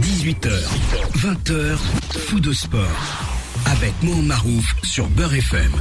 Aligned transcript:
18h, 0.00 0.50
20h, 1.16 1.76
fou 2.26 2.38
de 2.38 2.52
sport. 2.52 2.86
Avec 3.64 3.94
Mohamed 4.02 4.26
Marouf 4.26 4.76
sur 4.82 5.08
Beurre 5.08 5.34
FM. 5.34 5.72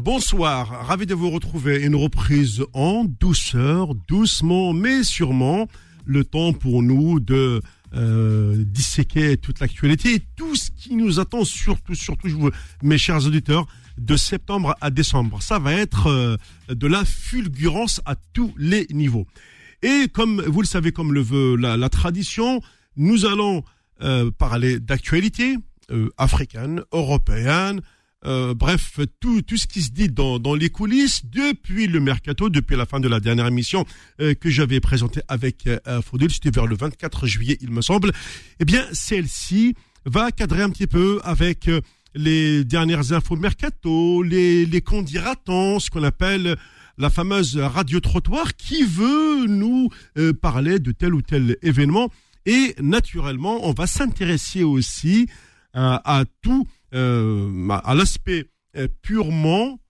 Bonsoir, 0.00 0.86
ravi 0.86 1.04
de 1.04 1.14
vous 1.14 1.30
retrouver. 1.30 1.82
Une 1.84 1.94
reprise 1.94 2.64
en 2.72 3.04
douceur, 3.04 3.94
doucement, 3.94 4.72
mais 4.72 5.02
sûrement. 5.02 5.68
Le 6.06 6.24
temps 6.24 6.54
pour 6.54 6.82
nous 6.82 7.20
de 7.20 7.60
euh, 7.94 8.56
disséquer 8.64 9.36
toute 9.36 9.60
l'actualité 9.60 10.22
tout 10.36 10.54
ce 10.54 10.70
qui 10.70 10.94
nous 10.94 11.20
attend, 11.20 11.44
surtout, 11.44 11.94
surtout, 11.94 12.50
mes 12.82 12.96
chers 12.98 13.26
auditeurs, 13.26 13.66
de 13.98 14.16
septembre 14.16 14.74
à 14.80 14.90
décembre. 14.90 15.42
Ça 15.42 15.58
va 15.58 15.74
être 15.74 16.06
euh, 16.06 16.36
de 16.70 16.86
la 16.86 17.04
fulgurance 17.04 18.00
à 18.06 18.14
tous 18.32 18.54
les 18.56 18.86
niveaux. 18.90 19.26
Et 19.82 20.08
comme 20.12 20.42
vous 20.42 20.60
le 20.60 20.66
savez, 20.66 20.92
comme 20.92 21.12
le 21.12 21.20
veut 21.20 21.56
la, 21.56 21.88
tradition, 21.88 22.60
nous 22.96 23.26
allons 23.26 23.62
euh, 24.02 24.30
parler 24.30 24.80
d'actualité 24.80 25.56
euh, 25.90 26.10
africaine, 26.18 26.82
européenne, 26.92 27.80
euh, 28.24 28.52
bref, 28.52 28.98
tout, 29.20 29.42
tout 29.42 29.56
ce 29.56 29.66
qui 29.66 29.80
se 29.80 29.90
dit 29.90 30.08
dans, 30.08 30.38
dans 30.38 30.54
les 30.54 30.70
coulisses 30.70 31.24
depuis 31.24 31.86
le 31.86 32.00
mercato, 32.00 32.48
depuis 32.48 32.76
la 32.76 32.84
fin 32.84 32.98
de 32.98 33.08
la 33.08 33.20
dernière 33.20 33.46
émission 33.46 33.84
que 34.18 34.50
j'avais 34.50 34.80
présentée 34.80 35.20
avec 35.28 35.66
euh, 35.66 36.02
Faudil, 36.02 36.30
c'était 36.30 36.50
vers 36.50 36.66
le 36.66 36.76
24 36.76 37.26
juillet, 37.26 37.56
il 37.60 37.70
me 37.70 37.80
semble. 37.80 38.12
Eh 38.58 38.64
bien, 38.64 38.84
celle-ci 38.92 39.76
va 40.04 40.32
cadrer 40.32 40.62
un 40.62 40.70
petit 40.70 40.86
peu 40.88 41.20
avec 41.22 41.70
les 42.14 42.64
dernières 42.64 43.12
infos 43.12 43.36
mercato, 43.36 44.22
les, 44.22 44.66
les 44.66 44.80
ce 44.80 45.90
qu'on 45.90 46.02
appelle 46.02 46.56
la 46.98 47.10
fameuse 47.10 47.56
radio 47.56 48.00
trottoir 48.00 48.56
qui 48.56 48.82
veut 48.82 49.46
nous 49.46 49.88
euh, 50.18 50.32
parler 50.32 50.80
de 50.80 50.92
tel 50.92 51.14
ou 51.14 51.22
tel 51.22 51.56
événement. 51.62 52.10
Et 52.44 52.74
naturellement, 52.80 53.66
on 53.66 53.72
va 53.72 53.86
s'intéresser 53.86 54.64
aussi 54.64 55.28
euh, 55.76 55.98
à 56.04 56.24
tout, 56.42 56.66
euh, 56.94 57.68
à 57.70 57.94
l'aspect 57.94 58.46
purement 59.02 59.80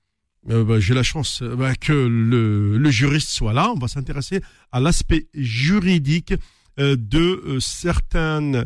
bah, 0.46 0.80
j'ai 0.80 0.94
la 0.94 1.02
chance 1.02 1.42
bah, 1.42 1.74
que 1.74 1.92
le, 1.92 2.90
juriste 2.90 3.28
soit 3.28 3.52
là. 3.52 3.70
On 3.70 3.78
va 3.78 3.88
s'intéresser 3.88 4.40
à 4.72 4.80
l'aspect 4.80 5.26
juridique 5.34 6.32
de 6.78 7.58
certaines 7.60 8.64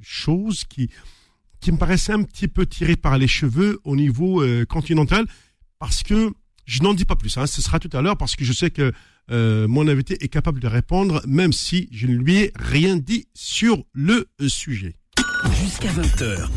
choses 0.00 0.64
qui 0.64 0.88
qui 1.60 1.72
me 1.72 1.78
paraissaient 1.78 2.12
un 2.12 2.22
petit 2.22 2.46
peu 2.46 2.64
tirées 2.64 2.96
par 2.96 3.18
les 3.18 3.26
cheveux 3.26 3.80
au 3.82 3.96
niveau 3.96 4.44
continental, 4.68 5.26
parce 5.80 6.04
que 6.04 6.32
je 6.70 6.84
n'en 6.84 6.94
dis 6.94 7.04
pas 7.04 7.16
plus, 7.16 7.36
hein. 7.36 7.48
ce 7.48 7.60
sera 7.60 7.80
tout 7.80 7.90
à 7.96 8.00
l'heure 8.00 8.16
parce 8.16 8.36
que 8.36 8.44
je 8.44 8.52
sais 8.52 8.70
que 8.70 8.92
euh, 9.32 9.66
mon 9.66 9.88
invité 9.88 10.16
est 10.22 10.28
capable 10.28 10.60
de 10.60 10.68
répondre, 10.68 11.20
même 11.26 11.52
si 11.52 11.88
je 11.90 12.06
ne 12.06 12.14
lui 12.14 12.36
ai 12.36 12.52
rien 12.56 12.96
dit 12.96 13.26
sur 13.34 13.82
le 13.92 14.28
sujet. 14.46 14.94
Jusqu'à 15.60 15.88
20h, 15.88 16.48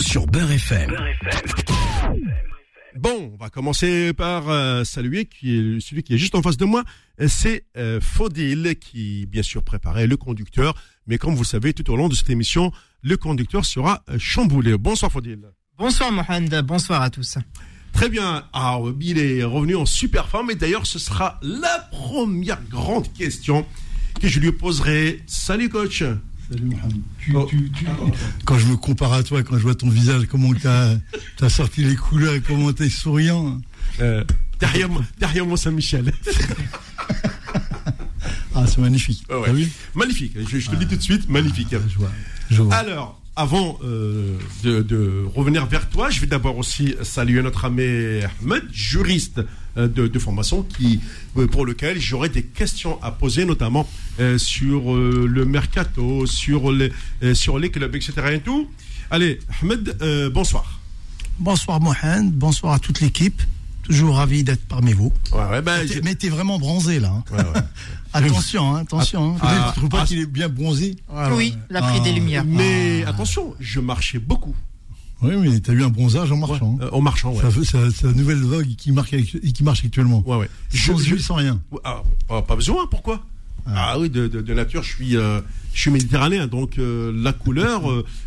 sur 0.00 0.26
Beurre 0.26 0.52
FM. 0.52 0.96
Bon, 2.96 3.32
on 3.34 3.36
va 3.36 3.50
commencer 3.50 4.14
par 4.14 4.48
euh, 4.48 4.84
saluer 4.84 5.26
qui 5.26 5.58
est 5.58 5.80
celui 5.80 6.02
qui 6.02 6.14
est 6.14 6.18
juste 6.18 6.34
en 6.34 6.40
face 6.40 6.56
de 6.56 6.64
moi. 6.64 6.84
C'est 7.26 7.66
euh, 7.76 8.00
Faudil 8.00 8.76
qui, 8.80 9.26
bien 9.26 9.42
sûr, 9.42 9.62
préparait 9.62 10.06
le 10.06 10.16
conducteur. 10.16 10.74
Mais 11.06 11.18
comme 11.18 11.34
vous 11.34 11.44
savez, 11.44 11.74
tout 11.74 11.90
au 11.92 11.96
long 11.96 12.08
de 12.08 12.14
cette 12.14 12.30
émission, 12.30 12.72
le 13.02 13.18
conducteur 13.18 13.66
sera 13.66 14.02
chamboulé. 14.16 14.78
Bonsoir 14.78 15.12
Faudil. 15.12 15.40
Bonsoir 15.76 16.10
Mohamed, 16.10 16.62
bonsoir 16.64 17.02
à 17.02 17.10
tous. 17.10 17.36
Très 17.92 18.08
bien. 18.08 18.44
Ah, 18.52 18.78
il 19.00 19.18
est 19.18 19.42
revenu 19.44 19.76
en 19.76 19.86
super 19.86 20.28
forme. 20.28 20.50
Et 20.50 20.54
d'ailleurs, 20.54 20.86
ce 20.86 20.98
sera 20.98 21.38
la 21.42 21.88
première 21.90 22.62
grande 22.64 23.12
question 23.12 23.66
que 24.20 24.28
je 24.28 24.40
lui 24.40 24.52
poserai. 24.52 25.22
Salut, 25.26 25.68
coach. 25.68 26.02
Salut 26.50 26.64
Mohamed. 26.64 27.02
Oh. 27.34 27.46
quand 28.44 28.58
je 28.58 28.66
me 28.66 28.76
compare 28.76 29.12
à 29.12 29.22
toi, 29.22 29.42
quand 29.42 29.58
je 29.58 29.62
vois 29.62 29.74
ton 29.74 29.90
visage, 29.90 30.26
comment 30.30 30.54
tu 30.54 30.66
as, 30.66 30.98
sorti 31.48 31.84
les 31.84 31.96
couleurs 31.96 32.34
et 32.34 32.40
comment 32.40 32.72
tu 32.72 32.84
es 32.84 32.88
souriant. 32.88 33.60
Euh, 34.00 34.24
derrière, 34.58 34.88
moi, 34.88 35.04
derrière 35.18 35.44
moi, 35.44 35.58
Saint-Michel. 35.58 36.10
ah, 38.54 38.66
c'est 38.66 38.78
magnifique. 38.78 39.26
magnifique. 39.94 40.32
Je, 40.48 40.66
te 40.66 40.72
le 40.72 40.78
dis 40.78 40.86
tout 40.86 40.96
de 40.96 41.02
suite, 41.02 41.28
magnifique. 41.28 41.68
Ah, 41.72 41.78
je 41.86 41.98
vois, 41.98 42.12
je 42.50 42.62
vois. 42.62 42.74
Alors, 42.74 43.20
avant 43.38 43.78
euh, 43.84 44.36
de, 44.64 45.24
revenir 45.32 45.64
vers 45.66 45.88
toi, 45.88 46.10
je 46.10 46.20
vais 46.20 46.26
d'abord 46.26 46.58
aussi 46.58 46.96
saluer 47.04 47.40
notre 47.40 47.66
ami 47.66 48.20
Ahmed, 48.42 48.64
juriste 48.72 49.40
euh, 49.76 49.86
de, 49.86 50.18
formation, 50.18 50.64
qui, 50.64 51.00
euh, 51.36 51.46
pour 51.46 51.64
lequel 51.64 52.00
j'aurais 52.00 52.30
des 52.30 52.42
questions 52.42 53.00
à 53.00 53.12
poser, 53.12 53.44
notamment 53.44 53.88
sur 54.36 54.96
le 54.96 55.44
mercato, 55.44 56.26
sur 56.26 56.72
les, 56.72 56.92
sur 57.34 57.60
les 57.60 57.70
clubs, 57.70 57.94
etc. 57.94 58.12
Et 58.32 58.40
tout. 58.40 58.68
Allez, 59.12 59.38
Ahmed, 59.62 59.96
bonsoir. 60.32 60.80
Bonsoir 61.38 61.80
Mohamed, 61.80 62.32
bonsoir 62.32 62.72
à 62.72 62.78
toute 62.80 63.00
l'équipe. 63.00 63.40
Toujours 63.88 64.16
ravi 64.16 64.44
d'être 64.44 64.64
parmi 64.66 64.92
vous. 64.92 65.10
Ouais, 65.32 65.62
ben, 65.62 65.80
mais 66.04 66.14
t'es 66.14 66.28
vraiment 66.28 66.58
bronzé 66.58 67.00
là. 67.00 67.10
Hein. 67.32 67.42
attention, 68.12 68.74
hein, 68.74 68.80
attention. 68.80 69.34
Hein. 69.34 69.38
Ah, 69.40 69.70
tu 69.72 69.80
trouves 69.80 69.88
pas 69.88 70.00
ah, 70.02 70.06
qu'il 70.06 70.18
est 70.18 70.26
bien 70.26 70.50
bronzé 70.50 70.96
Oui, 71.32 71.56
il 71.70 71.76
a 71.76 71.80
pris 71.80 72.00
des 72.02 72.12
lumières. 72.12 72.44
Mais 72.44 73.02
attention, 73.06 73.54
je 73.58 73.80
marchais 73.80 74.18
beaucoup. 74.18 74.54
Oui, 75.22 75.34
mais 75.36 75.58
tu 75.60 75.70
as 75.70 75.74
eu 75.74 75.82
un 75.82 75.88
bronzage 75.88 76.30
en 76.30 76.36
marchant. 76.36 76.78
Euh, 76.80 76.90
en 76.92 77.00
marchant, 77.00 77.32
ouais. 77.32 77.42
C'est 77.64 78.04
la 78.04 78.12
nouvelle 78.12 78.42
vogue 78.42 78.76
qui, 78.76 78.92
marque, 78.92 79.16
qui 79.16 79.64
marche 79.64 79.84
actuellement. 79.84 80.22
Ouais, 80.26 80.36
ouais. 80.36 80.50
Sans 80.68 80.98
je, 80.98 81.16
sans 81.16 81.36
rien. 81.36 81.60
Ah, 81.82 82.02
pas 82.42 82.56
besoin, 82.56 82.86
pourquoi? 82.86 83.24
Ah. 83.66 83.98
oui, 83.98 84.10
de, 84.10 84.28
de, 84.28 84.54
nature, 84.54 84.82
je 84.82 84.94
suis, 84.94 85.16
euh, 85.16 85.40
je 85.74 85.80
suis 85.80 85.90
méditerranéen, 85.90 86.46
donc 86.46 86.78
euh, 86.78 87.12
la 87.14 87.32
couleur 87.32 87.82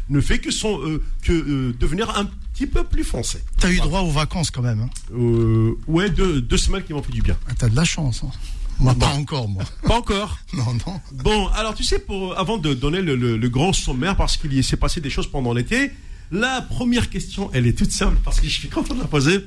ne 0.09 0.21
fait 0.21 0.39
que, 0.39 0.51
son, 0.51 0.79
que 1.23 1.71
devenir 1.79 2.15
un 2.17 2.27
petit 2.61 2.67
peu 2.67 2.83
plus 2.83 3.03
foncé. 3.03 3.39
T'as 3.59 3.71
eu 3.71 3.77
droit 3.77 4.01
aux 4.01 4.11
vacances 4.11 4.51
quand 4.51 4.61
même. 4.61 4.81
Hein 4.81 5.73
ouais, 5.87 6.09
deux, 6.09 6.41
deux 6.41 6.57
semaines 6.57 6.83
qui 6.83 6.93
m'ont 6.93 7.01
fait 7.01 7.11
du 7.11 7.21
bien. 7.21 7.37
Ah, 7.49 7.53
T'as 7.57 7.69
de 7.69 7.75
la 7.75 7.83
chance. 7.83 8.21
Hein. 8.23 8.31
Moi, 8.79 8.93
pas 8.95 9.13
encore, 9.13 9.47
moi. 9.47 9.63
Pas 9.83 9.95
encore 9.95 10.39
Non, 10.53 10.73
non. 10.85 11.01
Bon, 11.23 11.47
alors 11.49 11.73
tu 11.73 11.83
sais, 11.83 11.99
pour, 11.99 12.37
avant 12.37 12.57
de 12.57 12.73
donner 12.73 13.01
le, 13.01 13.49
grand 13.49 13.73
sommaire, 13.73 14.15
parce 14.15 14.37
qu'il 14.37 14.63
s'est 14.63 14.77
passé 14.77 15.01
des 15.01 15.09
choses 15.09 15.27
pendant 15.27 15.53
l'été, 15.53 15.91
la 16.31 16.61
première 16.61 17.09
question, 17.09 17.49
elle 17.53 17.67
est 17.67 17.77
toute 17.77 17.91
simple, 17.91 18.17
parce 18.23 18.39
que 18.39 18.47
je 18.47 18.59
suis 18.59 18.69
content 18.75 18.93
de 18.95 18.99
la 19.01 19.07
poser. 19.07 19.45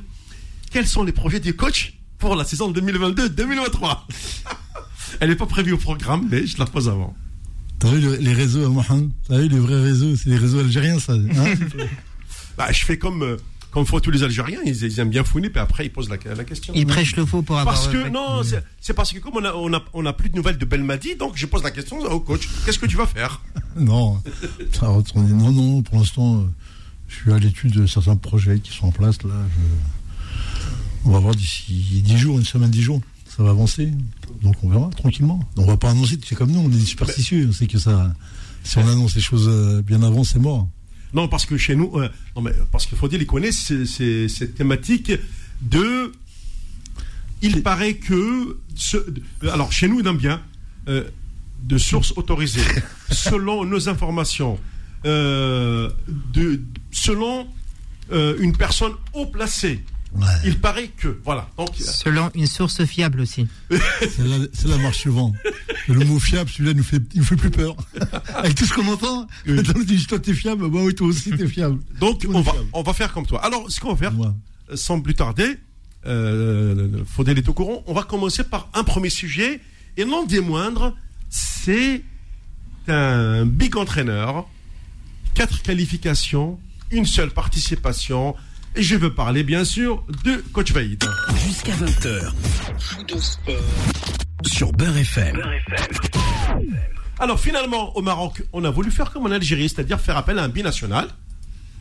Quels 0.71 0.87
sont 0.87 1.05
les 1.05 1.13
projets 1.13 1.41
du 1.41 1.55
coach 1.55 1.95
pour 2.19 2.35
la 2.37 2.45
saison 2.45 2.73
2022-2023 2.73 4.03
Elle 5.21 5.31
n'est 5.31 5.37
pas 5.37 5.47
prévue 5.47 5.73
au 5.73 5.79
programme, 5.79 6.27
mais 6.31 6.47
je 6.47 6.59
la 6.59 6.67
pose 6.67 6.89
avant. 6.89 7.15
T'as 7.79 7.91
vu 7.91 8.17
les 8.19 8.33
réseaux, 8.33 8.69
Mohamed 8.71 9.11
T'as 9.29 9.39
vu 9.39 9.49
les 9.49 9.59
vrais 9.59 9.81
réseaux? 9.83 10.17
C'est 10.17 10.31
les 10.31 10.37
réseaux 10.37 10.61
algériens, 10.61 10.99
ça 10.99 11.13
hein? 11.13 11.55
Bah, 12.57 12.73
Je 12.73 12.85
fais 12.85 12.99
comme... 12.99 13.23
Euh, 13.23 13.37
comme 13.75 13.85
font 13.87 13.99
tous 13.99 14.13
les 14.13 14.23
Algériens, 14.23 14.61
ils, 14.65 15.01
aiment 15.01 15.11
bien 15.11 15.25
fouiner, 15.25 15.51
puis 15.51 15.59
après 15.59 15.87
ils 15.87 15.91
posent 15.91 16.09
la, 16.09 16.17
question. 16.17 16.73
Ils 16.77 16.87
prêchent 16.87 17.17
le 17.17 17.27
faux 17.27 17.43
pour 17.43 17.59
avoir. 17.59 17.75
Parce 17.75 17.89
que 17.89 18.09
non, 18.09 18.43
c'est 18.81 18.95
parce 18.95 19.13
que 19.13 19.19
comme 19.19 19.35
on 19.35 19.45
a, 19.45 19.53
on 19.53 19.75
a, 19.75 19.83
on 19.95 20.07
a 20.07 20.13
plus 20.13 20.31
de 20.31 20.37
nouvelles 20.37 20.59
de 20.59 20.65
Belmadi, 20.65 21.17
donc 21.17 21.33
je 21.35 21.45
pose 21.47 21.65
la 21.65 21.73
question 21.73 21.99
au 21.99 22.21
coach. 22.21 22.49
Qu'est-ce 22.65 22.79
que 22.79 22.87
tu 22.87 22.97
vas 22.97 23.07
faire? 23.07 23.43
Non, 23.77 24.23
non, 25.17 25.51
non. 25.51 25.83
Pour 25.83 25.99
l'instant, 25.99 26.37
euh, 26.37 26.45
je 27.09 27.17
suis 27.17 27.33
à 27.33 27.41
l'étude 27.41 27.73
de 27.73 27.89
certains 27.89 28.15
projets 28.15 28.61
qui 28.61 28.71
sont 28.71 28.87
en 28.87 28.93
place 28.93 29.21
là. 29.25 29.35
On 31.05 31.11
va 31.11 31.19
voir 31.19 31.35
d'ici 31.35 32.01
10 32.05 32.17
jours, 32.17 32.39
une 32.39 32.45
semaine, 32.45 32.71
10 32.71 32.81
jours. 32.81 33.01
Ça 33.37 33.43
va 33.43 33.51
avancer. 33.51 33.93
Donc 34.43 34.55
on 34.63 34.69
verra 34.69 34.89
tranquillement. 34.91 35.41
On 35.57 35.65
va 35.65 35.77
pas 35.77 35.91
annoncer, 35.91 36.21
c'est 36.25 36.37
comme 36.37 36.53
nous, 36.53 36.61
on 36.61 36.71
est 36.71 36.79
superstitieux. 36.79 37.49
On 37.49 37.53
sait 37.53 37.67
que 37.67 37.79
ça, 37.79 38.15
si 38.63 38.79
on 38.79 38.87
annonce 38.87 39.17
les 39.17 39.21
choses 39.21 39.49
euh, 39.49 39.83
bien 39.83 40.05
avant, 40.05 40.23
c'est 40.23 40.39
mort. 40.39 40.69
Non, 41.15 41.29
parce 41.29 41.47
que 41.47 41.57
chez 41.57 41.77
nous, 41.77 41.93
euh, 41.95 42.09
non, 42.35 42.43
mais 42.43 42.53
parce 42.73 42.87
qu'il 42.87 42.99
faut 42.99 43.07
dire, 43.07 43.21
il 43.21 43.27
connaît 43.27 43.53
cette 43.53 44.55
thématique 44.57 45.13
de. 45.63 46.13
Il 47.41 47.63
paraît 47.63 47.95
que. 47.95 48.59
alors, 49.43 49.73
chez 49.73 49.89
nous, 49.89 50.01
il 50.01 50.17
bien. 50.17 50.43
Euh, 50.89 51.05
de 51.63 51.79
sources 51.79 52.13
autorisées, 52.17 52.61
selon 53.11 53.65
nos 53.65 53.89
informations, 53.89 54.59
euh, 55.07 55.89
de, 56.09 56.61
selon 56.91 57.47
une 58.13 58.55
personne 58.55 58.93
haut 59.15 59.25
placée 59.25 59.83
il 60.45 60.59
paraît 60.59 60.89
que, 60.89 61.21
voilà. 61.25 61.49
Donc, 61.59 61.75
Selon 61.77 62.31
une 62.35 62.47
source 62.47 62.85
fiable 62.85 63.21
aussi. 63.21 63.47
c'est 63.71 64.67
la, 64.67 64.79
marche 64.79 64.99
suivante. 64.99 65.35
Le 65.89 66.05
mot 66.05 66.19
fiable, 66.19 66.51
celui-là, 66.51 66.75
nous 66.75 66.85
fait, 66.85 67.03
il 67.15 67.19
nous 67.21 67.25
fait 67.25 67.37
plus 67.37 67.51
peur. 67.51 67.77
Avec 68.35 68.55
tout 68.55 68.65
ce 68.65 68.75
qu'on 68.75 68.87
entend, 68.87 69.27
oui. 69.47 69.63
toi, 70.09 70.19
t'es 70.19 70.35
fiable, 70.35 70.69
bah 70.69 70.79
oui, 70.81 70.95
toi 70.95 71.09
aussi, 71.09 71.31
t'es 71.31 71.47
fiable. 71.47 71.79
Donc, 71.99 72.27
on 72.33 72.41
va, 72.41 72.53
on 72.73 72.83
va 72.83 72.93
faire 72.93 73.13
comme 73.13 73.27
toi. 73.27 73.45
Alors, 73.45 73.71
ce 73.71 73.81
qu'on 73.81 73.95
va 73.95 73.97
faire, 73.97 74.13
sans 74.75 75.01
plus 75.01 75.15
tarder, 75.15 75.59
euh, 76.07 77.05
Faudel 77.07 77.39
est 77.39 77.49
au 77.49 77.53
courant, 77.55 77.83
on 77.87 77.95
va 77.95 78.03
commencer 78.03 78.45
par 78.45 78.69
un 78.75 78.85
premier 78.85 79.11
sujet, 79.11 79.61
et 79.97 80.05
non 80.05 80.25
des 80.25 80.41
moindres, 80.41 80.95
c'est 81.31 82.03
un 82.89 83.47
big 83.47 83.77
entraîneur, 83.77 84.49
quatre 85.35 85.63
qualifications, 85.63 86.59
une 86.91 87.07
seule 87.07 87.31
participation, 87.31 88.37
et 88.77 88.83
je 88.83 88.97
veux 88.97 89.13
parler 89.13 89.43
bien 89.43 89.65
sûr 89.65 90.05
de 90.25 90.43
Coach 90.53 90.73
Vaïd. 90.73 91.03
Jusqu'à 91.47 91.73
20h. 91.75 92.33
sur 94.47 94.73
Beurre 94.73 94.97
FM. 94.99 95.41
Alors 97.19 97.39
finalement, 97.41 97.97
au 97.97 98.03
Maroc, 98.03 98.43
on 98.53 98.65
a 98.65 98.71
voulu 98.71 98.91
faire 98.91 99.11
comme 99.13 99.27
en 99.27 99.31
Algérie, 99.31 99.69
c'est-à-dire 99.69 100.01
faire 100.01 100.17
appel 100.17 100.39
à 100.39 100.45
un 100.45 100.49
binational. 100.49 101.09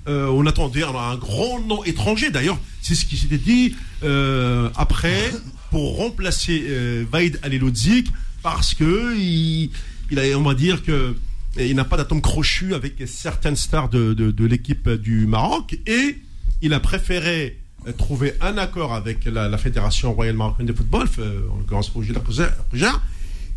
Euh, 0.07 0.27
on 0.27 0.45
attendait 0.45 0.83
un, 0.83 0.93
un 0.93 1.15
grand 1.15 1.59
nom 1.61 1.83
étranger. 1.85 2.29
D'ailleurs, 2.29 2.59
c'est 2.81 2.93
ce 2.95 3.05
qui 3.05 3.17
s'était 3.17 3.37
dit 3.37 3.75
euh, 4.03 4.69
après 4.75 5.31
pour 5.71 5.97
remplacer 5.97 6.63
euh, 6.67 7.05
Vaïd 7.09 7.39
Alilodzik 7.41 8.11
parce 8.43 8.73
que 8.73 9.15
il, 9.17 9.71
il 10.11 10.19
a, 10.19 10.37
on 10.37 10.43
va 10.43 10.53
dire 10.53 10.83
que 10.83 11.15
il 11.57 11.75
n'a 11.75 11.85
pas 11.85 11.97
d'atome 11.97 12.21
crochu 12.21 12.73
avec 12.73 12.95
certaines 13.05 13.55
stars 13.55 13.89
de, 13.89 14.13
de- 14.13 14.31
de 14.31 14.45
l'équipe 14.45 14.89
du 14.89 15.25
Maroc 15.27 15.77
et 15.87 16.17
il 16.63 16.73
a 16.73 16.79
préféré 16.79 17.59
euh, 17.87 17.91
trouver 17.91 18.33
un 18.41 18.57
accord 18.57 18.93
avec 18.93 19.25
la, 19.25 19.49
la 19.49 19.57
Fédération 19.57 20.13
royale 20.13 20.35
marocaine 20.35 20.65
de 20.65 20.73
football, 20.73 21.07
euh, 21.19 21.41
en 21.51 21.57
l'occurrence. 21.57 21.91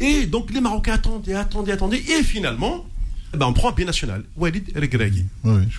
Et 0.00 0.26
donc 0.26 0.52
les 0.52 0.60
Marocains 0.60 0.94
attendaient, 0.94 1.34
attendaient, 1.34 1.72
attendaient. 1.72 2.02
Et 2.02 2.22
finalement, 2.22 2.84
eh 3.32 3.38
ben, 3.38 3.46
on 3.46 3.52
prend 3.52 3.70
un 3.70 3.72
binational, 3.72 4.24
Walid 4.36 4.72
El 4.74 4.88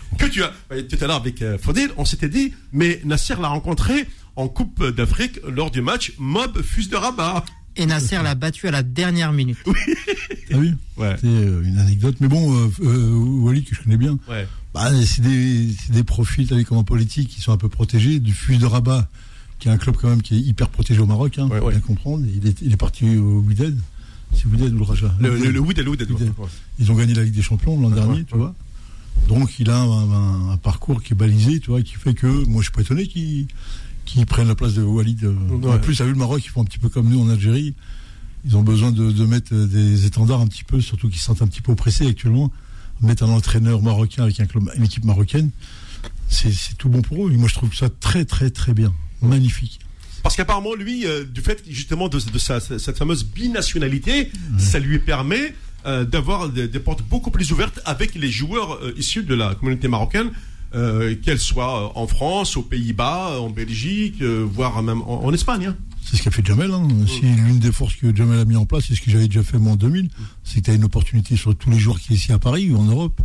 comprends. 0.09 0.17
Que 0.17 0.31
tu 0.31 0.41
as, 0.41 0.53
ouais, 0.71 0.83
tout 0.83 0.97
à 1.01 1.07
l'heure 1.07 1.17
avec 1.17 1.41
euh, 1.41 1.57
Fodil, 1.57 1.89
on 1.97 2.05
s'était 2.05 2.29
dit, 2.29 2.53
mais 2.71 3.01
Nasser 3.03 3.35
l'a 3.39 3.49
rencontré 3.49 4.07
en 4.37 4.47
Coupe 4.47 4.85
d'Afrique 4.87 5.39
lors 5.47 5.69
du 5.69 5.81
match 5.81 6.13
Mob 6.17 6.61
Fus 6.61 6.87
de 6.87 6.95
Rabat. 6.95 7.43
Et 7.75 7.85
Nasser 7.85 8.17
l'a 8.23 8.33
battu 8.33 8.67
à 8.67 8.71
la 8.71 8.81
dernière 8.81 9.31
minute. 9.33 9.57
T'as 10.49 10.57
vu 10.57 10.75
Ouais. 10.97 11.15
C'est 11.21 11.27
euh, 11.27 11.61
une 11.63 11.77
anecdote. 11.77 12.15
Mais 12.19 12.27
bon, 12.27 12.51
euh, 12.51 12.69
euh, 12.81 13.11
Wally, 13.43 13.63
que 13.63 13.75
je 13.75 13.83
connais 13.83 13.97
bien, 13.97 14.17
Ouais. 14.27 14.47
Bah, 14.77 15.05
c'est 15.05 15.21
des, 15.21 15.67
des 15.89 16.03
profils, 16.03 16.45
vu, 16.47 16.65
comme 16.65 16.77
en 16.77 16.83
politique, 16.83 17.29
qui 17.29 17.41
sont 17.41 17.51
un 17.51 17.57
peu 17.57 17.69
protégés. 17.69 18.19
Du 18.19 18.33
FUS 18.33 18.57
de 18.57 18.65
Rabat, 18.65 19.07
qui 19.59 19.67
est 19.67 19.71
un 19.71 19.77
club 19.77 19.95
quand 19.99 20.09
même 20.09 20.21
qui 20.21 20.35
est 20.35 20.39
hyper 20.41 20.69
protégé 20.69 20.99
au 20.99 21.05
Maroc, 21.05 21.37
hein, 21.39 21.47
Ouais, 21.49 21.59
bien 21.71 21.79
comprendre. 21.79 22.25
Il 22.33 22.47
est, 22.47 22.61
il 22.61 22.71
est 22.73 22.77
parti 22.77 23.17
au 23.17 23.39
Wydad. 23.41 23.75
C'est 24.33 24.45
Wydad 24.45 24.73
ou 24.73 24.77
le 24.77 24.83
Raja 24.83 25.13
Le, 25.19 25.29
le, 25.37 25.51
le 25.51 25.59
et 26.11 26.13
le. 26.25 26.25
Ils 26.79 26.91
ont 26.91 26.95
gagné 26.95 27.13
la 27.13 27.23
Ligue 27.23 27.33
des 27.33 27.41
Champions 27.41 27.79
l'an 27.79 27.89
dernier, 27.89 28.23
tu 28.25 28.35
vois. 28.35 28.53
Donc 29.27 29.57
il 29.59 29.69
a 29.69 29.77
un, 29.79 30.11
un- 30.11 30.49
un 30.51 30.57
parcours 30.57 31.01
qui 31.01 31.13
est 31.13 31.15
balisé, 31.15 31.59
tu 31.59 31.71
vois, 31.71 31.81
qui 31.81 31.95
fait 31.95 32.13
que 32.13 32.27
moi 32.45 32.61
je 32.61 32.65
suis 32.67 32.71
pas 32.71 32.81
étonné 32.81 33.07
qu'il 33.07 33.47
qu'il 34.05 34.25
prenne 34.25 34.47
la 34.47 34.55
place 34.55 34.73
de 34.75 34.83
Walid. 34.83 35.23
Ouais. 35.23 35.73
En 35.73 35.79
plus, 35.79 35.95
t'as 35.97 36.05
vu 36.05 36.11
le 36.11 36.17
Maroc, 36.17 36.41
ils 36.45 36.49
font 36.49 36.61
un 36.61 36.65
petit 36.65 36.77
peu 36.77 36.87
comme 36.87 37.09
nous 37.09 37.19
en 37.21 37.29
Algérie. 37.29 37.73
Ils 38.45 38.55
ont 38.55 38.63
besoin 38.63 38.91
de, 38.91 39.11
de 39.11 39.25
mettre 39.25 39.53
des 39.53 40.05
étendards 40.05 40.39
un 40.39 40.47
petit 40.47 40.63
peu, 40.63 40.79
surtout 40.81 41.09
qu'ils 41.09 41.17
se 41.19 41.25
sentent 41.25 41.41
un 41.41 41.47
petit 41.47 41.61
peu 41.61 41.71
oppressés 41.73 42.07
actuellement. 42.07 42.51
Mettre 43.01 43.23
un 43.23 43.29
entraîneur 43.29 43.81
marocain 43.81 44.23
avec 44.23 44.39
un 44.39 44.45
club, 44.45 44.71
une 44.75 44.83
équipe 44.83 45.03
marocaine, 45.03 45.51
c'est 46.29 46.51
tout 46.77 46.89
bon 46.89 47.01
pour 47.01 47.27
eux. 47.27 47.31
Et 47.31 47.37
moi 47.37 47.47
je 47.47 47.53
trouve 47.53 47.73
ça 47.75 47.89
très 47.89 48.25
très 48.25 48.49
très 48.49 48.73
bien, 48.73 48.93
magnifique. 49.21 49.79
Parce 50.23 50.35
qu'apparemment, 50.35 50.73
lui, 50.75 51.05
euh, 51.05 51.23
du 51.23 51.41
fait 51.41 51.63
justement 51.69 52.09
de, 52.09 52.19
de 52.19 52.37
sa- 52.39 52.59
cette 52.59 52.97
fameuse 52.97 53.23
binationalité, 53.23 54.31
ça 54.57 54.79
lui 54.79 54.99
permet 54.99 55.53
euh, 55.85 56.03
d'avoir 56.05 56.49
des, 56.49 56.67
des 56.67 56.79
portes 56.79 57.03
beaucoup 57.03 57.31
plus 57.31 57.51
ouvertes 57.51 57.79
avec 57.85 58.15
les 58.15 58.29
joueurs 58.31 58.73
euh, 58.83 58.93
issus 58.97 59.23
de 59.23 59.35
la 59.35 59.55
communauté 59.55 59.87
marocaine, 59.87 60.31
euh, 60.75 61.15
qu'elles 61.15 61.39
soient 61.39 61.85
euh, 61.85 61.89
en 61.95 62.07
France, 62.07 62.57
aux 62.57 62.61
Pays-Bas, 62.63 63.39
en 63.39 63.49
Belgique, 63.49 64.21
euh, 64.21 64.45
voire 64.49 64.81
même 64.83 65.01
en, 65.01 65.23
en 65.25 65.33
Espagne. 65.33 65.67
hein. 65.67 65.77
C'est 66.03 66.17
ce 66.17 66.23
qu'a 66.23 66.31
fait 66.31 66.45
Jamel. 66.45 66.71
Hein. 66.71 66.87
Si 67.05 67.21
l'une 67.21 67.59
des 67.59 67.71
forces 67.73 67.95
que 67.95 68.15
Jamel 68.15 68.39
a 68.39 68.45
mis 68.45 68.55
en 68.55 68.65
place, 68.65 68.85
c'est 68.87 68.95
ce 68.95 69.01
que 69.01 69.11
j'avais 69.11 69.27
déjà 69.27 69.43
fait 69.43 69.57
moi 69.57 69.73
en 69.73 69.75
2000, 69.75 70.09
c'est 70.43 70.61
que 70.61 70.65
tu 70.65 70.71
as 70.71 70.73
une 70.75 70.85
opportunité 70.85 71.35
sur 71.35 71.53
tous 71.55 71.69
les 71.69 71.79
joueurs 71.79 71.99
qui 71.99 72.13
est 72.13 72.15
ici 72.15 72.31
à 72.31 72.39
Paris 72.39 72.69
ou 72.71 72.77
en 72.77 72.85
Europe. 72.85 73.19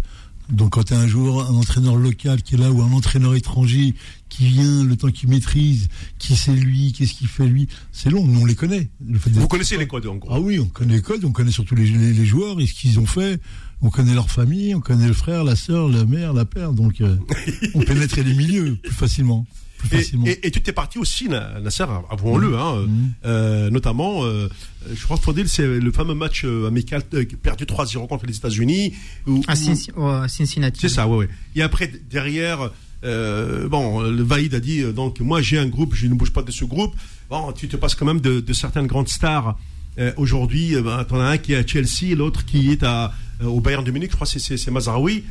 Donc 0.50 0.70
quand 0.70 0.82
tu 0.82 0.92
as 0.92 0.98
un 0.98 1.06
joueur, 1.06 1.48
un 1.48 1.54
entraîneur 1.54 1.94
local 1.94 2.42
qui 2.42 2.56
est 2.56 2.58
là 2.58 2.72
ou 2.72 2.82
un 2.82 2.90
entraîneur 2.92 3.36
étranger 3.36 3.94
qui 4.28 4.46
vient, 4.48 4.82
le 4.82 4.96
temps 4.96 5.10
qu'il 5.12 5.28
maîtrise, 5.28 5.88
qui 6.18 6.34
c'est 6.34 6.52
lui, 6.52 6.92
qu'est-ce 6.92 7.14
qu'il 7.14 7.28
fait 7.28 7.46
lui, 7.46 7.68
c'est 7.92 8.10
long, 8.10 8.26
nous 8.26 8.40
on 8.40 8.44
les 8.44 8.56
connaît. 8.56 8.90
Le 9.08 9.18
fait 9.20 9.30
d'être- 9.30 9.40
Vous 9.40 9.46
connaissez 9.48 9.78
les 9.78 9.86
codes 9.86 10.06
en 10.06 10.16
gros. 10.16 10.28
Ah 10.32 10.40
oui, 10.40 10.58
on 10.58 10.66
connaît 10.66 10.94
les 10.96 11.02
codes, 11.02 11.24
on 11.24 11.30
connaît 11.30 11.52
surtout 11.52 11.76
les, 11.76 11.86
les, 11.86 12.12
les 12.12 12.26
joueurs 12.26 12.60
et 12.60 12.66
ce 12.66 12.74
qu'ils 12.74 12.98
ont 12.98 13.06
fait. 13.06 13.40
On 13.82 13.90
connaît 13.90 14.14
leur 14.14 14.30
famille, 14.30 14.74
on 14.74 14.80
connaît 14.80 15.08
le 15.08 15.12
frère, 15.12 15.42
la 15.44 15.56
sœur, 15.56 15.88
la 15.88 16.04
mère, 16.04 16.32
la 16.32 16.44
père. 16.44 16.72
Donc 16.72 17.00
euh, 17.00 17.16
on 17.74 17.80
pénètre 17.80 18.16
les 18.20 18.34
milieux 18.34 18.76
plus 18.82 18.92
facilement. 18.92 19.44
Plus 19.78 19.88
Et, 19.92 19.96
facilement. 19.98 20.26
et, 20.26 20.38
et 20.46 20.50
tu 20.52 20.62
t'es 20.62 20.72
parti 20.72 20.98
aussi, 20.98 21.28
Na- 21.28 21.58
Nasser, 21.60 21.84
avouons-le, 22.10 22.56
hein, 22.56 22.74
euh, 22.76 22.86
Mhm. 22.86 23.12
euh, 23.24 23.70
notamment, 23.70 24.24
euh, 24.24 24.48
je 24.94 25.02
crois 25.02 25.16
que 25.16 25.24
Fodil, 25.24 25.48
c'est 25.48 25.66
le 25.66 25.90
fameux 25.92 26.14
match 26.14 26.44
euh, 26.44 26.68
amical 26.68 27.02
euh, 27.14 27.24
perdu 27.42 27.64
3-0 27.64 28.06
contre 28.06 28.26
les 28.26 28.36
États-Unis. 28.36 28.94
À, 29.48 29.56
Cincinnati. 30.28 30.80
C'est 30.80 30.88
ça, 30.88 31.08
ouais, 31.08 31.16
ouais. 31.16 31.28
Et 31.56 31.62
après, 31.62 31.90
derrière, 32.08 32.70
euh, 33.04 33.68
bon, 33.68 34.02
le 34.02 34.22
Vaïd 34.22 34.54
a 34.54 34.60
dit, 34.60 34.80
euh, 34.82 34.92
donc, 34.92 35.18
moi, 35.18 35.42
j'ai 35.42 35.58
un 35.58 35.66
groupe, 35.66 35.96
je 35.96 36.06
ne 36.06 36.14
bouge 36.14 36.30
pas 36.32 36.42
de 36.42 36.52
ce 36.52 36.64
groupe. 36.64 36.94
Bon, 37.28 37.50
tu 37.50 37.66
te 37.66 37.76
passes 37.76 37.96
quand 37.96 38.06
même 38.06 38.20
de, 38.20 38.38
de 38.38 38.52
certaines 38.52 38.86
grandes 38.86 39.08
stars. 39.08 39.58
Euh, 39.98 40.12
Aujourd'hui, 40.16 40.74
euh, 40.74 40.82
ben, 40.82 41.04
t'en 41.04 41.20
as 41.20 41.24
un 41.26 41.38
qui 41.38 41.52
est 41.52 41.56
à 41.56 41.66
Chelsea, 41.66 42.14
l'autre 42.16 42.44
qui 42.44 42.70
est 42.70 42.82
à, 42.82 43.12
euh, 43.42 43.46
au 43.46 43.60
Bayern 43.60 43.84
de 43.84 43.90
Munich, 43.90 44.10
je 44.10 44.16
crois 44.16 44.26
que 44.26 44.38
c'est- 44.38 44.70
Mazraoui. 44.70 45.24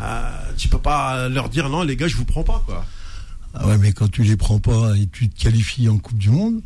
Euh, 0.00 0.30
tu 0.56 0.68
peux 0.68 0.78
pas 0.78 1.28
leur 1.28 1.48
dire, 1.48 1.68
non, 1.68 1.82
les 1.82 1.96
gars, 1.96 2.08
je 2.08 2.16
vous 2.16 2.24
prends 2.24 2.42
pas, 2.42 2.62
quoi. 2.66 2.84
Ah 3.54 3.66
ouais, 3.68 3.78
mais 3.78 3.92
quand 3.92 4.08
tu 4.10 4.22
les 4.22 4.36
prends 4.36 4.58
pas 4.60 4.96
et 4.96 5.06
tu 5.12 5.28
te 5.28 5.40
qualifies 5.42 5.88
en 5.88 5.98
Coupe 5.98 6.18
du 6.18 6.30
Monde, 6.30 6.60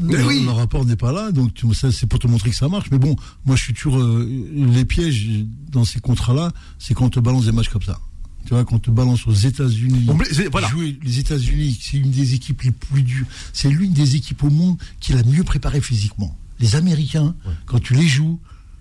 Mais 0.00 0.16
le, 0.16 0.24
oui. 0.26 0.42
le 0.44 0.50
rapport 0.50 0.84
n'est 0.84 0.96
pas 0.96 1.12
là, 1.12 1.30
donc 1.32 1.52
tu- 1.52 1.72
ça 1.74 1.90
c'est 1.92 2.06
pour 2.06 2.18
te 2.20 2.26
montrer 2.28 2.50
que 2.50 2.56
ça 2.56 2.68
marche. 2.68 2.88
Mais 2.90 2.98
bon, 2.98 3.16
moi 3.44 3.54
je 3.56 3.62
suis 3.64 3.74
toujours 3.74 3.98
euh, 4.00 4.24
les 4.54 4.84
pièges 4.84 5.28
dans 5.70 5.84
ces 5.84 6.00
contrats-là, 6.00 6.52
c'est 6.78 6.94
quand 6.94 7.04
on 7.06 7.10
te 7.10 7.20
balance 7.20 7.44
des 7.46 7.52
matchs 7.52 7.68
comme 7.68 7.82
ça. 7.82 7.98
Tu 8.44 8.50
vois, 8.52 8.64
quand 8.64 8.76
on 8.76 8.78
te 8.78 8.90
balance 8.90 9.26
aux 9.26 9.32
États-Unis, 9.32 10.06
voilà. 10.52 10.68
jouer 10.68 10.98
les 11.02 11.18
États-Unis, 11.18 11.78
c'est 11.80 11.96
une 11.96 12.10
des 12.10 12.34
équipes 12.34 12.62
les 12.62 12.70
plus 12.72 13.02
dures. 13.02 13.26
C'est 13.52 13.70
l'une 13.70 13.92
des 13.92 14.16
équipes 14.16 14.42
au 14.44 14.50
monde 14.50 14.76
qui 15.00 15.12
est 15.12 15.16
la 15.16 15.22
mieux 15.24 15.44
préparée 15.44 15.80
physiquement. 15.80 16.36
Les 16.60 16.76
Américains, 16.76 17.34
quand 17.66 17.78
tu 17.80 17.94
les 17.94 18.06
joues, 18.06 18.38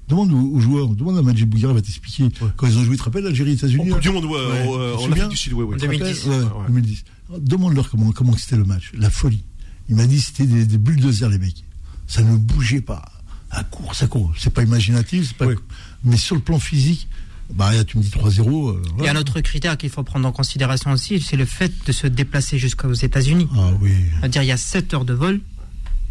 demande 0.10 0.31
aux, 0.33 0.38
aux 0.56 0.60
joueurs, 0.60 0.89
demande 0.89 1.18
à 1.18 1.21
Majid 1.21 1.45
Bouguera, 1.45 1.71
il 1.71 1.75
va 1.75 1.81
t'expliquer. 1.81 2.30
Quand 2.57 2.68
ils 2.68 2.77
ont 2.77 2.83
joué, 2.83 2.95
tu 2.95 3.00
te 3.00 3.04
rappelles 3.04 3.24
l'Algérie 3.24 3.51
et 3.51 3.56
les 3.56 3.63
En 3.63 3.68
États-Unis 3.68 3.89
Coupe 3.92 4.01
du 4.01 4.10
Monde, 4.10 4.25
ouais, 4.25 4.31
Ouais. 4.31 4.68
euh, 4.77 4.95
en 4.98 5.12
Afrique 5.12 5.30
du 5.30 5.38
Sud, 5.38 5.54
ouais, 5.54 5.63
ouais. 5.63 5.75
En 5.75 5.77
2010. 5.80 6.25
Ouais, 6.25 6.36
Ouais, 6.36 6.42
ouais. 6.44 6.68
2010. 6.68 7.04
Demande-leur 7.39 7.89
comment, 7.89 8.12
comment 8.12 8.36
c'était 8.38 8.57
le 8.57 8.66
match. 8.66 8.92
La 8.98 9.09
folie. 9.09 9.44
Il 9.89 9.95
m'a 9.95 10.06
dit 10.06 10.18
que 10.18 10.24
c'était 10.24 10.45
des, 10.45 10.66
des 10.66 10.77
bulldozers, 10.77 11.30
les 11.30 11.38
mecs. 11.39 11.63
Ça 12.07 12.21
ne 12.21 12.36
bougeait 12.38 12.81
pas. 12.81 13.04
À 13.50 13.63
court, 13.63 13.95
ça 13.95 14.07
court. 14.07 14.33
C'est 14.38 14.54
pas 14.54 14.63
imaginatif, 14.63 15.27
c'est 15.30 15.38
pas. 15.38 15.45
Oui. 15.48 15.56
Mais 16.04 16.18
sur 16.18 16.36
le 16.36 16.42
plan 16.42 16.59
physique, 16.59 17.07
bah, 17.51 17.72
tu 17.86 17.98
me 17.98 18.04
dis 18.04 18.10
3-0. 18.10 18.69
euh, 18.69 18.81
Il 19.00 19.06
y 19.06 19.07
a 19.07 19.12
un 19.12 19.16
autre 19.16 19.40
critère 19.42 19.78
qu'il 19.78 19.90
faut 19.90 20.04
prendre 20.04 20.28
en 20.28 20.31
considération 20.31 20.92
aussi, 20.92 21.19
c'est 21.19 21.38
le 21.38 21.45
fait 21.45 21.72
de 21.86 21.92
se 21.92 22.07
déplacer 22.07 22.57
jusqu'aux 22.57 22.94
États-Unis. 22.94 23.48
Ah 23.56 23.72
oui. 23.81 23.92
C'est-à-dire, 24.19 24.44
il 24.44 24.48
y 24.48 24.51
a 24.51 24.57
7 24.57 24.94
heures 24.94 25.06
de 25.06 25.13
vol. 25.13 25.42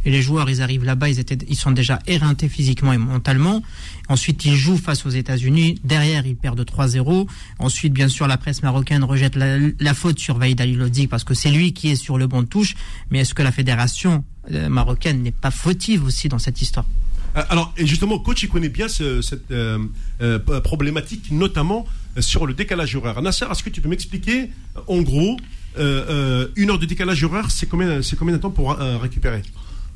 Et 0.04 0.10
les 0.10 0.20
joueurs, 0.20 0.50
ils 0.50 0.60
arrivent 0.62 0.82
là-bas, 0.84 1.08
ils, 1.10 1.20
étaient, 1.20 1.38
ils 1.48 1.54
sont 1.56 1.70
déjà 1.70 2.00
éreintés 2.08 2.48
physiquement 2.48 2.92
et 2.92 2.98
mentalement. 2.98 3.62
Ensuite, 4.08 4.44
ils 4.44 4.56
jouent 4.56 4.76
face 4.76 5.06
aux 5.06 5.10
États-Unis. 5.10 5.78
Derrière, 5.84 6.26
ils 6.26 6.34
perdent 6.34 6.60
3-0. 6.64 7.28
Ensuite, 7.60 7.92
bien 7.92 8.08
sûr, 8.08 8.26
la 8.26 8.36
presse 8.36 8.64
marocaine 8.64 9.04
rejette 9.04 9.36
la, 9.36 9.58
la 9.78 9.94
faute 9.94 10.18
sur 10.18 10.38
Vaïd 10.38 10.60
Ali 10.60 10.74
Lodzik 10.74 11.08
parce 11.08 11.22
que 11.22 11.34
c'est 11.34 11.52
lui 11.52 11.72
qui 11.72 11.90
est 11.90 11.94
sur 11.94 12.18
le 12.18 12.26
banc 12.26 12.42
de 12.42 12.48
touche. 12.48 12.74
Mais 13.12 13.20
est-ce 13.20 13.32
que 13.32 13.42
la 13.42 13.52
fédération 13.52 14.24
euh, 14.50 14.68
marocaine 14.68 15.22
n'est 15.22 15.30
pas 15.30 15.52
fautive 15.52 16.02
aussi 16.04 16.28
dans 16.28 16.40
cette 16.40 16.60
histoire? 16.60 16.86
Alors, 17.34 17.72
et 17.76 17.86
justement, 17.86 18.18
coach, 18.18 18.42
il 18.42 18.48
connaît 18.48 18.68
bien 18.68 18.88
ce- 18.88 19.22
cette 19.22 19.50
euh, 19.50 19.78
euh, 20.20 20.38
problématique, 20.60 21.30
notamment 21.30 21.86
euh, 22.16 22.20
sur 22.20 22.46
le 22.46 22.52
décalage 22.54 22.94
horaire. 22.94 23.22
Nasser, 23.22 23.46
est-ce 23.50 23.62
que 23.62 23.70
tu 23.70 23.80
peux 23.80 23.88
m'expliquer, 23.88 24.50
euh, 24.76 24.80
en 24.86 25.00
gros, 25.02 25.36
euh, 25.78 26.04
euh, 26.10 26.48
une 26.56 26.70
heure 26.70 26.78
de 26.78 26.84
décalage 26.86 27.24
horaire, 27.24 27.50
c'est 27.50 27.66
combien, 27.68 28.02
c'est 28.02 28.16
combien 28.16 28.34
de 28.36 28.40
temps 28.40 28.50
pour 28.50 28.72
euh, 28.72 28.98
récupérer? 28.98 29.42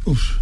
Ouf, 0.07 0.39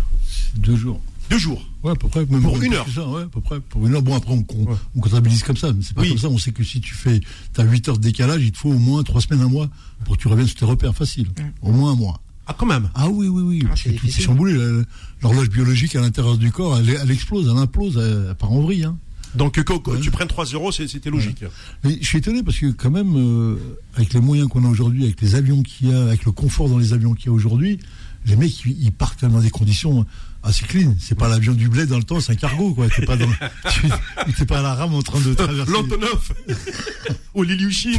deux 0.56 0.76
jours. 0.76 1.00
Deux 1.30 1.38
jours? 1.38 1.66
Ouais, 1.82 1.92
à 1.92 1.94
peu 1.96 2.06
près. 2.06 2.26
Même 2.26 2.42
Pour 2.42 2.62
une 2.62 2.74
heure? 2.74 2.86
ça, 2.94 3.08
ouais, 3.08 3.22
à 3.22 3.26
peu 3.26 3.40
près. 3.40 3.58
Pour 3.58 3.86
une 3.86 3.94
heure. 3.94 4.02
Bon, 4.02 4.14
après, 4.14 4.32
on, 4.34 4.44
on, 4.54 4.64
Ouais. 4.70 4.76
on 4.94 5.00
comptabilise 5.00 5.42
comme 5.42 5.56
ça. 5.56 5.72
Mais 5.72 5.82
c'est 5.82 5.94
pas 5.94 6.02
Oui. 6.02 6.10
comme 6.10 6.18
ça. 6.18 6.28
On 6.28 6.36
sait 6.38 6.52
que 6.52 6.62
si 6.62 6.80
tu 6.82 6.94
fais, 6.94 7.18
t'as 7.54 7.64
8 7.64 7.88
heures 7.88 7.96
de 7.96 8.02
décalage, 8.02 8.42
il 8.42 8.52
te 8.52 8.58
faut 8.58 8.68
au 8.70 8.78
moins 8.78 9.02
3 9.02 9.22
semaines, 9.22 9.40
un 9.42 9.48
mois 9.48 9.68
pour 10.04 10.16
que 10.16 10.22
tu 10.22 10.28
reviennes 10.28 10.46
sur 10.46 10.56
tes 10.58 10.64
repères 10.66 10.94
faciles. 10.94 11.28
Au 11.62 11.72
moins 11.72 11.92
un 11.92 11.96
mois. 11.96 12.20
Ah, 12.46 12.54
quand 12.58 12.66
même. 12.66 12.90
Ah 12.94 13.08
oui, 13.08 13.28
oui, 13.28 13.42
oui. 13.42 13.60
Ah, 13.64 13.68
Parce 13.68 13.82
c'est 13.82 14.22
chamboulé. 14.22 14.54
la- 14.54 14.82
L'horloge 15.22 15.48
biologique 15.48 15.96
à 15.96 16.00
l'intérieur 16.02 16.36
du 16.36 16.52
corps, 16.52 16.76
elle, 16.78 16.90
elle 17.02 17.10
explose, 17.10 17.48
elle 17.50 17.56
implose, 17.56 17.96
elle, 17.96 18.26
elle 18.30 18.34
part 18.34 18.52
en 18.52 18.60
vrille. 18.60 18.84
Hein. 18.84 18.98
Donc, 19.34 19.54
que, 19.60 19.72
Ouais. 19.90 20.00
tu 20.00 20.10
prennes 20.10 20.28
3 20.28 20.44
euros, 20.46 20.70
c'était 20.70 21.10
logique. 21.10 21.44
Mais 21.82 21.98
je 22.00 22.06
suis 22.06 22.18
étonné 22.18 22.42
parce 22.42 22.58
que 22.58 22.66
quand 22.70 22.90
même, 22.90 23.14
euh, 23.16 23.56
avec 23.94 24.12
les 24.12 24.20
moyens 24.20 24.48
qu'on 24.48 24.64
a 24.64 24.68
aujourd'hui, 24.68 25.04
avec 25.04 25.20
les 25.22 25.34
avions 25.34 25.62
qu'il 25.62 25.88
y 25.88 25.92
a, 25.94 26.02
avec 26.02 26.24
le 26.24 26.32
confort 26.32 26.68
dans 26.68 26.78
les 26.78 26.92
avions 26.92 27.14
qu'il 27.14 27.26
y 27.26 27.28
a 27.30 27.32
aujourd'hui, 27.32 27.80
les 28.26 28.36
mecs, 28.36 28.64
ils, 28.64 28.80
ils 28.80 28.92
partent 28.92 29.18
quand 29.20 29.26
même 29.26 29.36
dans 29.36 29.42
des 29.42 29.50
conditions 29.50 30.06
assez 30.42 30.64
clean. 30.66 30.94
C'est 31.00 31.16
pas 31.18 31.28
l'avion 31.28 31.52
du 31.54 31.68
bled 31.68 31.88
dans 31.88 31.96
le 31.98 32.04
temps, 32.04 32.20
c'est 32.20 32.32
un 32.32 32.36
cargo, 32.36 32.74
quoi. 32.74 32.88
T'es 32.90 33.06
pas 33.06 33.16
dans, 33.16 33.26
tu- 33.72 34.34
t'es 34.36 34.44
pas 34.46 34.58
à 34.60 34.62
la 34.62 34.74
rame 34.74 34.94
en 34.94 35.02
train 35.02 35.20
de 35.20 35.32
traverser. 35.34 35.72
L'Antonov 35.72 36.32
Ou 37.34 37.42
l'Ilyushin 37.42 37.98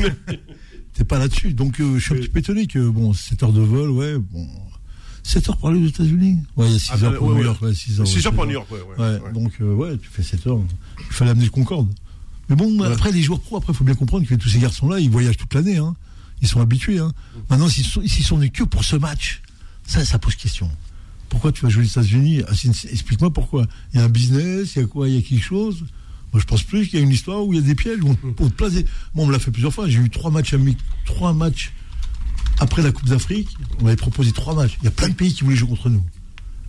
T'es 0.95 1.03
pas 1.03 1.19
là-dessus. 1.19 1.53
Donc, 1.53 1.79
euh, 1.79 1.97
je 1.97 2.03
suis 2.03 2.13
un 2.13 2.17
petit 2.17 2.29
peu 2.29 2.39
étonné 2.39 2.67
que, 2.67 2.87
bon, 2.89 3.13
7 3.13 3.43
heures 3.43 3.53
de 3.53 3.61
vol, 3.61 3.89
ouais, 3.91 4.17
bon. 4.17 4.47
7 5.23 5.49
heures 5.49 5.57
pour 5.57 5.69
aller 5.69 5.83
aux 5.83 5.87
États-Unis 5.87 6.37
Ouais, 6.55 6.67
il 6.67 6.73
y 6.73 6.75
a 6.75 6.79
6 6.79 6.89
Ah, 6.93 7.03
heures 7.03 7.11
bah, 7.11 7.17
pour 7.17 7.27
ouais, 7.29 7.35
New. 7.35 7.43
York, 7.43 7.61
ouais, 7.61 7.73
6 7.73 7.99
heures. 7.99 8.07
6 8.07 8.25
heures 8.25 8.31
ouais, 8.31 8.35
pour 8.37 8.45
New 8.45 8.51
York, 8.53 8.67
ouais. 8.71 8.79
ouais, 9.03 9.33
donc 9.33 9.51
euh, 9.61 9.73
ouais, 9.73 9.97
tu 9.97 10.07
fais 10.09 10.23
7 10.23 10.47
heures. 10.47 10.59
Il 10.99 11.13
fallait 11.13 11.31
amener 11.31 11.45
le 11.45 11.51
Concorde. 11.51 11.91
Mais 12.49 12.55
bon, 12.55 12.79
après 12.83 13.11
les 13.11 13.23
joueurs 13.23 13.39
pro, 13.39 13.57
après 13.57 13.73
faut 13.73 13.83
bien 13.83 13.95
comprendre 13.95 14.25
que 14.27 14.35
tous 14.35 14.49
ces 14.49 14.59
garçons-là, 14.59 14.99
ils 14.99 15.09
voyagent 15.09 15.37
toute 15.37 15.53
l'année. 15.55 15.77
Hein. 15.77 15.95
Ils 16.41 16.47
sont 16.47 16.61
habitués. 16.61 16.99
Hein. 16.99 17.11
Maintenant, 17.49 17.67
s'ils 17.67 17.85
sont, 17.85 18.01
s'ils 18.05 18.23
sont 18.23 18.37
venus 18.37 18.51
que 18.53 18.63
pour 18.63 18.83
ce 18.83 18.95
match, 18.95 19.41
ça, 19.87 20.05
ça 20.05 20.19
pose 20.19 20.35
question. 20.35 20.69
Pourquoi 21.27 21.51
tu 21.51 21.63
vas 21.63 21.69
jouer 21.69 21.83
aux 21.83 21.87
États-Unis? 21.87 22.43
Ah, 22.47 22.51
Explique-moi 22.91 23.33
pourquoi. 23.33 23.65
Il 23.93 23.99
y 23.99 24.01
a 24.01 24.05
un 24.05 24.09
business, 24.09 24.75
il 24.75 24.81
y 24.83 24.85
a 24.85 24.87
quoi? 24.87 25.09
Il 25.09 25.15
y 25.15 25.17
a 25.17 25.21
quelque 25.23 25.43
chose? 25.43 25.83
Moi, 26.35 26.41
je 26.41 26.45
pense 26.47 26.63
plus 26.63 26.85
qu'il 26.89 26.99
y 26.99 27.01
a 27.01 27.05
une 27.05 27.11
histoire 27.13 27.45
où 27.45 27.53
il 27.53 27.55
y 27.55 27.59
a 27.59 27.65
des 27.65 27.75
pièges. 27.75 28.01
Où 28.03 28.09
on, 28.09 28.17
on 28.43 28.49
te 28.49 28.53
place 28.53 28.73
des- 28.73 28.83
Moi, 29.13 29.23
on 29.23 29.27
me 29.27 29.31
l'a 29.31 29.39
fait 29.39 29.51
plusieurs 29.51 29.73
fois. 29.73 29.87
J'ai 29.87 29.99
eu 29.99 30.09
trois 30.09 30.31
matchs 30.31 30.53
trois 31.05 31.31
matchs 31.31 31.71
après 32.59 32.81
la 32.81 32.91
Coupe 32.91 33.07
d'Afrique. 33.07 33.47
On 33.79 33.85
m'avait 33.85 33.95
proposé 33.95 34.33
trois 34.33 34.53
matchs. 34.53 34.77
Il 34.81 34.85
y 34.85 34.87
a 34.89 34.91
plein 34.91 35.07
de 35.07 35.13
pays 35.13 35.33
qui 35.33 35.45
voulaient 35.45 35.55
jouer 35.55 35.69
contre 35.69 35.89
nous. 35.89 36.03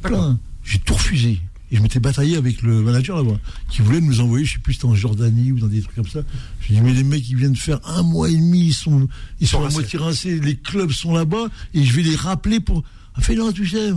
Plein. 0.03 0.39
J'ai 0.63 0.79
tout 0.79 0.95
refusé. 0.95 1.41
Et 1.73 1.77
je 1.79 1.83
m'étais 1.83 1.99
bataillé 1.99 2.37
avec 2.37 2.63
le 2.63 2.81
manager 2.81 3.17
là-bas, 3.17 3.41
qui 3.69 3.83
voulait 3.83 4.01
nous 4.01 4.21
envoyer, 4.21 4.45
je 4.45 4.53
sais 4.53 4.59
plus, 4.61 4.75
c'était 4.75 4.85
en 4.87 4.95
Jordanie 4.95 5.51
ou 5.51 5.59
dans 5.59 5.67
des 5.67 5.83
trucs 5.83 5.97
comme 5.97 6.07
ça. 6.07 6.21
Je 6.61 6.73
dis, 6.75 6.81
mais 6.81 6.93
les 6.93 7.03
mecs, 7.03 7.29
ils 7.29 7.35
viennent 7.35 7.55
de 7.55 7.59
faire 7.59 7.81
un 7.85 8.05
mois 8.05 8.31
et 8.31 8.37
demi, 8.37 8.67
ils 8.67 8.73
sont, 8.73 9.09
ils 9.41 9.49
sont 9.49 9.59
à 9.65 9.69
moitié 9.73 9.99
rincés, 9.99 10.39
les 10.39 10.55
clubs 10.55 10.93
sont 10.93 11.13
là-bas, 11.13 11.49
et 11.75 11.85
je 11.85 11.93
vais 11.93 12.03
les 12.03 12.15
rappeler 12.15 12.61
pour. 12.61 12.85
Ah, 13.17 13.21
fais 13.21 13.35
non, 13.35 13.51
tu 13.51 13.67
sais. 13.67 13.91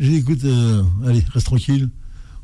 J'ai 0.00 0.08
dit, 0.08 0.16
écoute, 0.16 0.42
euh, 0.44 0.82
allez, 1.06 1.22
reste 1.34 1.44
tranquille. 1.44 1.90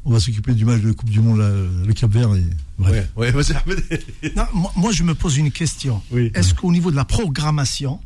On 0.05 0.11
va 0.13 0.21
s'occuper 0.21 0.53
du 0.53 0.67
match 0.67 0.83
de 0.83 0.93
Coupe 0.93 1.09
du 1.09 1.21
Monde, 1.21 1.39
là, 1.39 1.51
le 1.87 1.93
Cap 1.95 2.11
Vert. 2.13 2.35
Et... 2.35 2.45
Bref. 2.79 3.09
Ouais, 3.17 3.33
ouais. 3.33 4.33
Non, 4.37 4.45
moi, 4.53 4.73
moi, 4.77 4.93
je 4.93 5.03
me 5.03 5.15
pose 5.15 5.39
une 5.39 5.51
question. 5.51 6.03
Oui. 6.11 6.31
Est-ce 6.35 6.55
qu'au 6.55 6.71
niveau 6.71 6.91
de 6.91 6.97
la 6.97 7.05
programmation, 7.05 8.01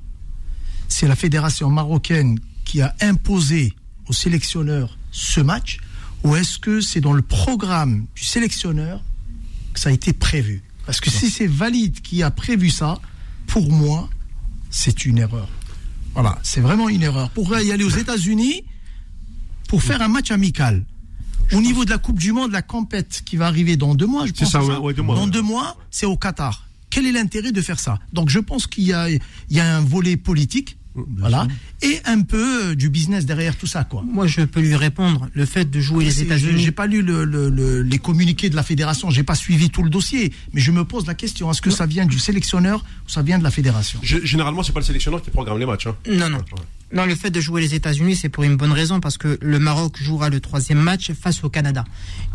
c'est 0.88 1.08
la 1.08 1.16
fédération 1.16 1.70
marocaine 1.70 2.38
qui 2.64 2.80
a 2.80 2.94
imposé 3.00 3.74
aux 4.06 4.12
sélectionneurs 4.12 4.96
ce 5.10 5.40
match 5.40 5.78
ou 6.22 6.36
est-ce 6.36 6.58
que 6.58 6.80
c'est 6.80 7.00
dans 7.00 7.12
le 7.12 7.22
programme 7.22 8.06
du 8.14 8.24
sélectionneur 8.24 9.02
que 9.72 9.80
ça 9.80 9.88
a 9.88 9.92
été 9.92 10.12
prévu? 10.12 10.62
Parce 10.86 11.00
que 11.00 11.10
si 11.10 11.30
c'est 11.30 11.46
Valide 11.46 12.00
qui 12.00 12.22
a 12.22 12.30
prévu 12.30 12.70
ça, 12.70 13.00
pour 13.46 13.70
moi, 13.70 14.08
c'est 14.70 15.04
une 15.04 15.18
erreur. 15.18 15.48
Voilà, 16.14 16.38
c'est 16.42 16.60
vraiment 16.60 16.88
une 16.88 17.02
erreur. 17.02 17.30
Pour 17.30 17.56
y 17.56 17.72
aller 17.72 17.84
aux 17.84 17.88
États-Unis, 17.88 18.64
pour 19.68 19.82
faire 19.82 20.02
un 20.02 20.08
match 20.08 20.30
amical. 20.30 20.84
Au 21.52 21.60
niveau 21.60 21.84
de 21.84 21.90
la 21.90 21.98
Coupe 21.98 22.18
du 22.18 22.32
Monde, 22.32 22.52
la 22.52 22.62
compète 22.62 23.22
qui 23.24 23.36
va 23.36 23.46
arriver 23.46 23.76
dans 23.76 23.94
deux 23.94 24.06
mois, 24.06 24.26
je 24.26 24.32
pense. 24.32 24.50
ça, 24.50 24.60
c'est 24.60 24.66
ouais, 24.66 24.76
ouais, 24.76 24.94
deux 24.94 25.02
mois, 25.02 25.16
dans 25.16 25.24
ouais. 25.24 25.30
deux 25.30 25.42
mois, 25.42 25.76
c'est 25.90 26.06
au 26.06 26.16
Qatar. 26.16 26.66
Quel 26.90 27.06
est 27.06 27.12
l'intérêt 27.12 27.52
de 27.52 27.60
faire 27.62 27.78
ça? 27.78 27.98
Donc 28.12 28.28
je 28.30 28.38
pense 28.40 28.66
qu'il 28.66 28.84
y 28.84 28.92
a 28.92 29.76
un 29.76 29.80
volet 29.80 30.16
politique, 30.16 30.76
voilà, 30.94 31.46
et 31.82 32.00
un 32.04 32.20
peu 32.22 32.70
euh, 32.70 32.74
du 32.74 32.88
business 32.90 33.24
derrière 33.24 33.56
tout 33.56 33.66
ça, 33.66 33.84
quoi. 33.84 34.02
Moi, 34.04 34.26
je 34.26 34.42
peux 34.42 34.60
lui 34.60 34.74
répondre. 34.74 35.28
Le 35.34 35.46
fait 35.46 35.70
de 35.70 35.80
jouer 35.80 36.04
les 36.04 36.22
États-Unis. 36.22 36.60
J'ai 36.62 36.72
pas 36.72 36.86
lu 36.86 37.02
le- 37.02 37.24
le- 37.24 37.48
le- 37.48 37.82
les 37.82 37.98
communiqués 37.98 38.50
de 38.50 38.56
la 38.56 38.62
fédération, 38.62 39.08
j'ai 39.10 39.22
pas 39.22 39.34
suivi 39.36 39.70
tout 39.70 39.82
le 39.82 39.90
dossier, 39.90 40.32
mais 40.52 40.60
je 40.60 40.72
me 40.72 40.84
pose 40.84 41.06
la 41.06 41.14
question 41.14 41.50
est-ce 41.50 41.62
que 41.62 41.70
ça 41.70 41.86
vient 41.86 42.06
du 42.06 42.18
sélectionneur 42.18 42.84
ou 43.06 43.08
ça 43.10 43.22
vient 43.22 43.38
de 43.38 43.44
la 43.44 43.50
fédération? 43.50 44.00
G- 44.02 44.20
Généralement, 44.24 44.62
c'est 44.62 44.72
pas 44.72 44.80
le 44.80 44.84
sélectionneur 44.86 45.22
qui 45.22 45.30
programme 45.30 45.58
les 45.58 45.66
matchs. 45.66 45.86
Hein. 45.86 45.96
Non, 46.10 46.28
non. 46.28 46.38
Non, 46.92 47.06
le 47.06 47.14
fait 47.14 47.30
de 47.30 47.40
jouer 47.40 47.60
les 47.60 47.76
États-Unis, 47.76 48.16
c'est 48.16 48.28
pour 48.28 48.42
une 48.42 48.56
bonne 48.56 48.72
raison, 48.72 48.98
parce 48.98 49.16
que 49.16 49.38
le 49.40 49.58
Maroc 49.60 49.96
jouera 50.02 50.28
le 50.28 50.40
troisième 50.40 50.80
match 50.80 51.12
face 51.12 51.44
au 51.44 51.48
Canada. 51.48 51.84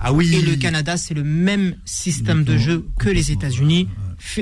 Ah 0.02 0.14
oui. 0.14 0.34
Et 0.34 0.42
le 0.42 0.56
Canada, 0.56 0.96
c'est 0.96 1.14
le 1.14 1.26
même 1.26 1.76
système 1.84 2.46
de 2.46 2.58
jeu 2.58 2.86
que 2.98 3.10
les 3.10 3.32
États-Unis. 3.34 3.90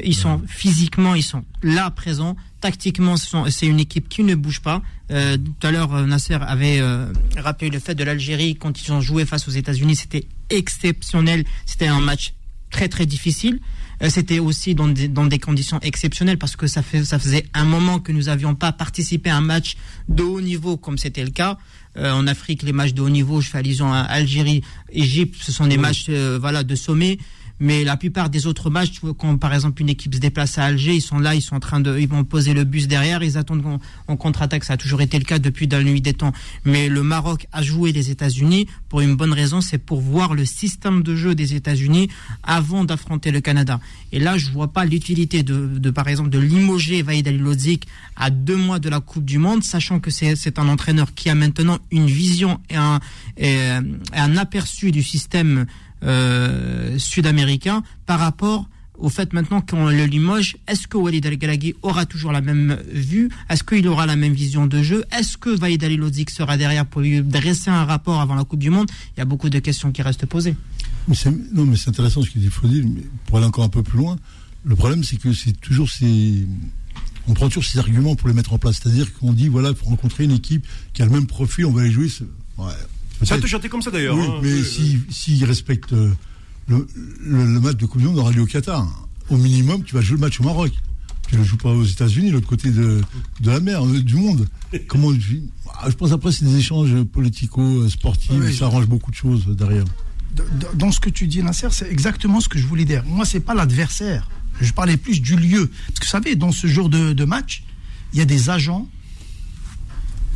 Ils 0.03 0.15
sont 0.15 0.41
physiquement, 0.47 1.15
ils 1.15 1.23
sont 1.23 1.43
là 1.61 1.89
présents. 1.91 2.35
Tactiquement, 2.61 3.15
c'est 3.17 3.67
une 3.67 3.79
équipe 3.79 4.07
qui 4.09 4.23
ne 4.23 4.35
bouge 4.35 4.61
pas. 4.61 4.81
Euh, 5.11 5.37
tout 5.37 5.67
à 5.67 5.71
l'heure, 5.71 5.93
euh, 5.93 6.05
Nasser 6.05 6.35
avait 6.35 6.79
euh, 6.79 7.11
rappelé 7.37 7.69
le 7.69 7.79
fait 7.79 7.95
de 7.95 8.03
l'Algérie 8.03 8.55
quand 8.55 8.81
ils 8.81 8.91
ont 8.93 9.01
joué 9.01 9.25
face 9.25 9.47
aux 9.47 9.51
États-Unis, 9.51 9.95
c'était 9.97 10.25
exceptionnel. 10.49 11.43
C'était 11.65 11.87
un 11.87 11.99
match 11.99 12.33
très 12.69 12.87
très 12.87 13.05
difficile. 13.05 13.59
Euh, 14.01 14.09
C'était 14.09 14.39
aussi 14.39 14.75
dans 14.75 14.87
des, 14.87 15.07
dans 15.07 15.25
des 15.25 15.39
conditions 15.39 15.79
exceptionnelles 15.81 16.37
parce 16.37 16.55
que 16.55 16.67
ça, 16.67 16.81
fait, 16.81 17.03
ça 17.03 17.19
faisait 17.19 17.45
un 17.53 17.65
moment 17.65 17.99
que 17.99 18.11
nous 18.11 18.23
n'avions 18.23 18.55
pas 18.55 18.71
participé 18.71 19.29
à 19.29 19.37
un 19.37 19.41
match 19.41 19.75
de 20.09 20.23
haut 20.23 20.41
niveau 20.41 20.77
comme 20.77 20.97
c'était 20.97 21.23
le 21.23 21.29
cas. 21.31 21.57
Euh, 21.97 22.11
en 22.11 22.25
Afrique, 22.25 22.63
les 22.63 22.73
matchs 22.73 22.93
de 22.93 23.01
haut 23.01 23.09
niveau, 23.09 23.39
je 23.39 23.49
fais 23.49 23.59
allusion 23.59 23.93
à 23.93 23.99
Algérie, 23.99 24.63
Égypte, 24.91 25.35
ce 25.39 25.51
sont 25.51 25.67
des 25.67 25.77
matchs 25.77 26.07
euh, 26.09 26.39
voilà, 26.41 26.63
de 26.63 26.75
sommet. 26.75 27.19
Mais 27.60 27.83
la 27.83 27.98
plupart 27.98 28.29
des 28.29 28.48
autres 28.48 28.69
matchs, 28.69 29.00
quand 29.17 29.38
par 29.38 29.53
exemple 29.53 29.81
une 29.81 29.89
équipe 29.89 30.15
se 30.15 30.19
déplace 30.19 30.57
à 30.57 30.65
Alger, 30.65 30.95
ils 30.95 31.01
sont 31.01 31.19
là, 31.19 31.36
ils 31.36 31.41
sont 31.41 31.55
en 31.55 31.60
train 31.60 31.79
de, 31.79 31.98
ils 31.98 32.07
vont 32.07 32.24
poser 32.24 32.53
le 32.53 32.63
bus 32.63 32.88
derrière, 32.88 33.24
ils 33.24 33.38
attendent 33.38 33.62
qu'on 33.62 33.79
on 34.07 34.17
contre-attaque. 34.17 34.63
Ça 34.63 34.74
a 34.74 34.77
toujours 34.77 35.01
été 35.01 35.17
le 35.17 35.24
cas 35.24 35.39
depuis 35.39 35.67
la 35.67 35.83
nuit 35.83 36.01
des 36.01 36.13
temps. 36.13 36.33
Mais 36.65 36.89
le 36.89 37.03
Maroc 37.03 37.48
a 37.51 37.62
joué 37.62 37.91
les 37.91 38.10
États-Unis 38.10 38.67
pour 38.89 39.01
une 39.01 39.15
bonne 39.15 39.33
raison, 39.33 39.62
c'est 39.62 39.77
pour 39.77 40.01
voir 40.01 40.33
le 40.33 40.45
système 40.45 41.03
de 41.03 41.15
jeu 41.15 41.36
des 41.36 41.53
États-Unis 41.55 42.10
avant 42.43 42.83
d'affronter 42.83 43.31
le 43.31 43.41
Canada. 43.41 43.79
Et 44.12 44.19
là, 44.19 44.38
je 44.38 44.51
vois 44.51 44.72
pas 44.74 44.86
l'utilité 44.86 45.43
de, 45.43 45.89
par 45.91 46.07
exemple, 46.07 46.29
de 46.29 46.39
limoger 46.39 47.01
Vaïd 47.01 47.27
Alilodzic 47.27 47.88
à 48.15 48.29
deux 48.29 48.57
mois 48.57 48.79
de 48.79 48.89
la 48.89 49.00
Coupe 49.00 49.25
du 49.25 49.38
Monde, 49.38 49.63
sachant 49.63 50.00
que 50.00 50.12
c'est 50.12 50.60
un 50.60 50.67
entraîneur 50.67 51.13
qui 51.13 51.29
a 51.29 51.36
maintenant 51.36 51.79
une 51.91 52.07
vision 52.07 52.60
et 52.69 52.75
un, 52.75 53.00
et, 53.38 53.57
un 54.13 54.38
aperçu 54.38 54.91
du 54.91 55.03
système 55.03 55.65
euh, 56.03 56.98
sud-américain 57.00 57.83
par 58.05 58.19
rapport 58.19 58.67
au 58.98 59.10
fait 59.10 59.33
maintenant 59.33 59.62
qu'on 59.62 59.89
le 59.89 60.05
limoge, 60.05 60.55
est-ce 60.67 60.88
que 60.88 60.98
Walid 60.98 61.25
Al-Galaghi 61.25 61.75
aura 61.81 62.05
toujours 62.05 62.31
la 62.31 62.41
même 62.41 62.77
vue? 62.91 63.29
Est-ce 63.50 63.63
qu'il 63.63 63.88
aura 63.88 64.05
la 64.05 64.15
même 64.15 64.33
vision 64.33 64.67
de 64.67 64.81
jeu? 64.83 65.03
Est-ce 65.17 65.38
que 65.38 65.50
Vaïd 65.50 65.83
Alilodzic 65.83 66.29
sera 66.29 66.57
derrière 66.57 66.86
pour 66.86 67.01
lui 67.01 67.22
dresser 67.22 67.69
un 67.69 67.86
rapport 67.86 68.22
avant 68.22 68.36
la 68.36 68.43
Coupe 68.43 68.60
du 68.60 68.69
Monde? 68.69 68.89
Il 69.15 69.19
y 69.19 69.22
a 69.22 69.25
beaucoup 69.25 69.50
de 69.50 69.60
questions 69.60 69.91
qui 69.91 70.01
restent 70.01 70.25
posées. 70.25 70.55
Non, 71.51 71.65
mais 71.65 71.75
c'est 71.75 71.89
intéressant 71.89 72.22
ce 72.22 72.29
qu'il 72.29 72.41
dit 72.41 72.50
mais 72.63 73.01
pour 73.25 73.38
aller 73.38 73.48
encore 73.48 73.63
un 73.63 73.69
peu 73.69 73.83
plus 73.83 73.98
loin, 73.98 74.15
le 74.63 74.75
problème 74.75 75.03
c'est 75.03 75.17
que 75.17 75.33
c'est 75.33 75.60
toujours 75.60 75.89
ces. 75.89 76.48
On 77.27 77.33
prend 77.33 77.48
toujours 77.48 77.65
ces 77.65 77.79
arguments 77.79 78.15
pour 78.15 78.27
les 78.27 78.33
mettre 78.33 78.53
en 78.53 78.57
place. 78.57 78.79
C'est-à-dire 78.81 79.13
qu'on 79.13 79.33
dit, 79.33 79.48
voilà, 79.48 79.74
pour 79.74 79.88
rencontrer 79.88 80.25
une 80.25 80.31
équipe 80.31 80.65
qui 80.93 81.01
a 81.01 81.05
le 81.05 81.12
même 81.12 81.25
profil, 81.25 81.65
on 81.65 81.72
va 81.72 81.83
les 81.83 81.91
jouer. 81.91 82.10
Ouais, 82.57 82.65
Ça 83.25 83.38
toujours 83.39 83.60
été 83.60 83.70
comme 83.70 83.82
ça 83.82 83.92
d'ailleurs. 83.92 84.15
Oui, 84.18 84.25
hein. 84.27 84.39
mais 84.42 84.50
Euh, 84.51 84.63
si- 84.63 85.00
s'ils 85.10 85.44
respectent 85.46 85.94
euh, 85.94 86.12
le, 86.68 86.88
le- 87.22 87.46
le 87.46 87.60
match 87.60 87.77
de 87.77 87.86
Coupe 87.86 88.01
du 88.01 88.08
Monde 88.08 88.18
aura 88.20 88.32
lieu 88.32 88.42
au 88.42 88.46
Qatar. 88.46 88.88
Au 89.30 89.38
minimum, 89.38 89.84
tu 89.84 89.96
vas 89.96 90.01
jouer 90.01 90.15
le 90.18 90.22
match 90.22 90.39
au 90.39 90.44
Maroc. 90.44 90.72
Tu 91.30 91.36
ne 91.36 91.39
le 91.39 91.46
joues 91.46 91.58
pas 91.58 91.70
aux 91.72 91.86
États-Unis, 91.86 92.32
l'autre 92.32 92.48
côté 92.48 92.70
de, 92.70 93.01
de 93.39 93.50
la 93.51 93.60
mer, 93.62 93.86
euh, 93.86 94.01
du 94.01 94.15
monde. 94.15 94.48
Comment 94.88 95.12
tu- 95.13 95.44
Ah, 95.82 95.89
Je 95.89 95.96
pense 95.96 96.12
après, 96.12 96.32
c'est 96.32 96.46
des 96.46 96.58
échanges 96.58 97.01
politico-sportifs, 97.03 98.32
Oui, 98.34 98.48
et 98.48 98.53
ça 98.53 98.65
arrange 98.65 98.86
beaucoup 98.88 99.10
de 99.12 99.15
choses 99.15 99.46
derrière. 99.48 99.86
De- 100.36 100.44
de- 100.44 100.68
Dans 100.75 100.92
ce 100.92 101.00
que 101.00 101.10
tu 101.10 101.27
dis, 101.27 101.42
Nasser, 101.44 101.68
c'est 101.72 101.89
exactement 101.89 102.39
ce 102.42 102.50
que 102.50 102.58
je 102.60 102.65
voulais 102.68 102.86
dire. 102.86 103.03
Moi, 103.06 103.25
c'est 103.25 103.39
pas 103.39 103.53
l'adversaire. 103.53 104.30
Je 104.62 104.72
parlais 104.74 104.98
plus 104.98 105.22
du 105.22 105.36
lieu. 105.36 105.70
Parce 105.88 106.00
que 106.00 106.06
vous 106.06 106.12
savez, 106.12 106.36
dans 106.36 106.51
ce 106.51 106.68
genre 106.68 106.89
de, 106.89 107.13
de 107.13 107.25
match, 107.25 107.63
il 108.13 108.20
y 108.20 108.22
a 108.22 108.25
des 108.25 108.50
agents 108.50 108.88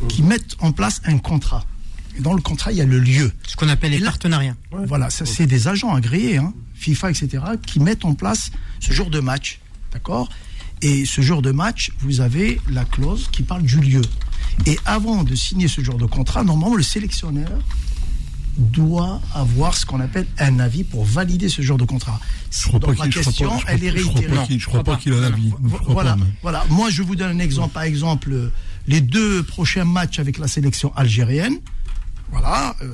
qui 0.08 0.22
mettent 0.22 0.56
en 0.60 0.72
place 0.72 1.00
un 1.04 1.18
contrat. 1.18 1.64
Et 2.18 2.22
dans 2.22 2.34
le 2.34 2.42
contrat, 2.42 2.72
il 2.72 2.78
y 2.78 2.80
a 2.80 2.84
le 2.84 2.98
lieu. 2.98 3.32
Ce 3.46 3.54
qu'on 3.56 3.68
appelle 3.68 3.92
les 3.92 4.00
partenariats. 4.00 4.56
Voilà, 4.86 5.08
ça, 5.10 5.24
c'est 5.24 5.46
des 5.46 5.68
agents 5.68 5.94
agréés, 5.94 6.36
hein, 6.38 6.52
FIFA, 6.74 7.10
etc., 7.10 7.38
qui 7.66 7.80
mettent 7.80 8.04
en 8.04 8.14
place 8.14 8.50
ce 8.80 8.92
genre 8.92 9.10
de 9.10 9.20
match. 9.20 9.60
D'accord? 9.92 10.28
Et 10.82 11.04
ce 11.06 11.20
genre 11.22 11.42
de 11.42 11.50
match, 11.50 11.92
vous 12.00 12.20
avez 12.20 12.60
la 12.70 12.84
clause 12.84 13.28
qui 13.32 13.42
parle 13.42 13.62
du 13.62 13.80
lieu. 13.80 14.02
Et 14.66 14.78
avant 14.84 15.22
de 15.24 15.34
signer 15.34 15.68
ce 15.68 15.80
genre 15.82 15.96
de 15.98 16.06
contrat, 16.06 16.42
normalement, 16.44 16.76
le 16.76 16.82
sélectionneur 16.82 17.50
doit 18.56 19.20
avoir 19.34 19.76
ce 19.76 19.86
qu'on 19.86 20.00
appelle 20.00 20.26
un 20.38 20.58
avis 20.58 20.82
pour 20.82 21.04
valider 21.04 21.48
ce 21.48 21.62
genre 21.62 21.78
de 21.78 21.84
contrat. 21.84 22.20
Je 22.50 22.66
crois 22.66 22.80
Donc 22.80 22.90
pas 22.90 22.94
crois 23.08 23.08
question, 23.08 23.48
pas- 23.50 23.62
elle 23.68 23.84
est 23.84 23.90
réitérée. 23.90 24.34
Je 24.48 24.64
crois 24.66 24.80
crois 24.80 24.84
pas 24.84 24.92
pas. 24.92 24.96
qu'il 25.00 25.12
a 25.12 25.20
la. 25.20 25.28
Je 25.30 25.32
crois 25.76 25.92
Voilà, 25.94 26.10
pas, 26.12 26.16
mais- 26.16 26.30
voilà. 26.42 26.64
Moi, 26.70 26.90
je 26.90 27.02
vous 27.02 27.14
donne 27.14 27.36
un 27.36 27.38
exemple. 27.38 27.72
Par 27.72 27.84
exemple, 27.84 28.50
les 28.88 29.00
deux 29.00 29.44
prochains 29.44 29.84
matchs 29.84 30.18
avec 30.18 30.38
la 30.38 30.48
sélection 30.48 30.92
algérienne. 30.96 31.58
Voilà. 32.32 32.74
euh, 32.82 32.86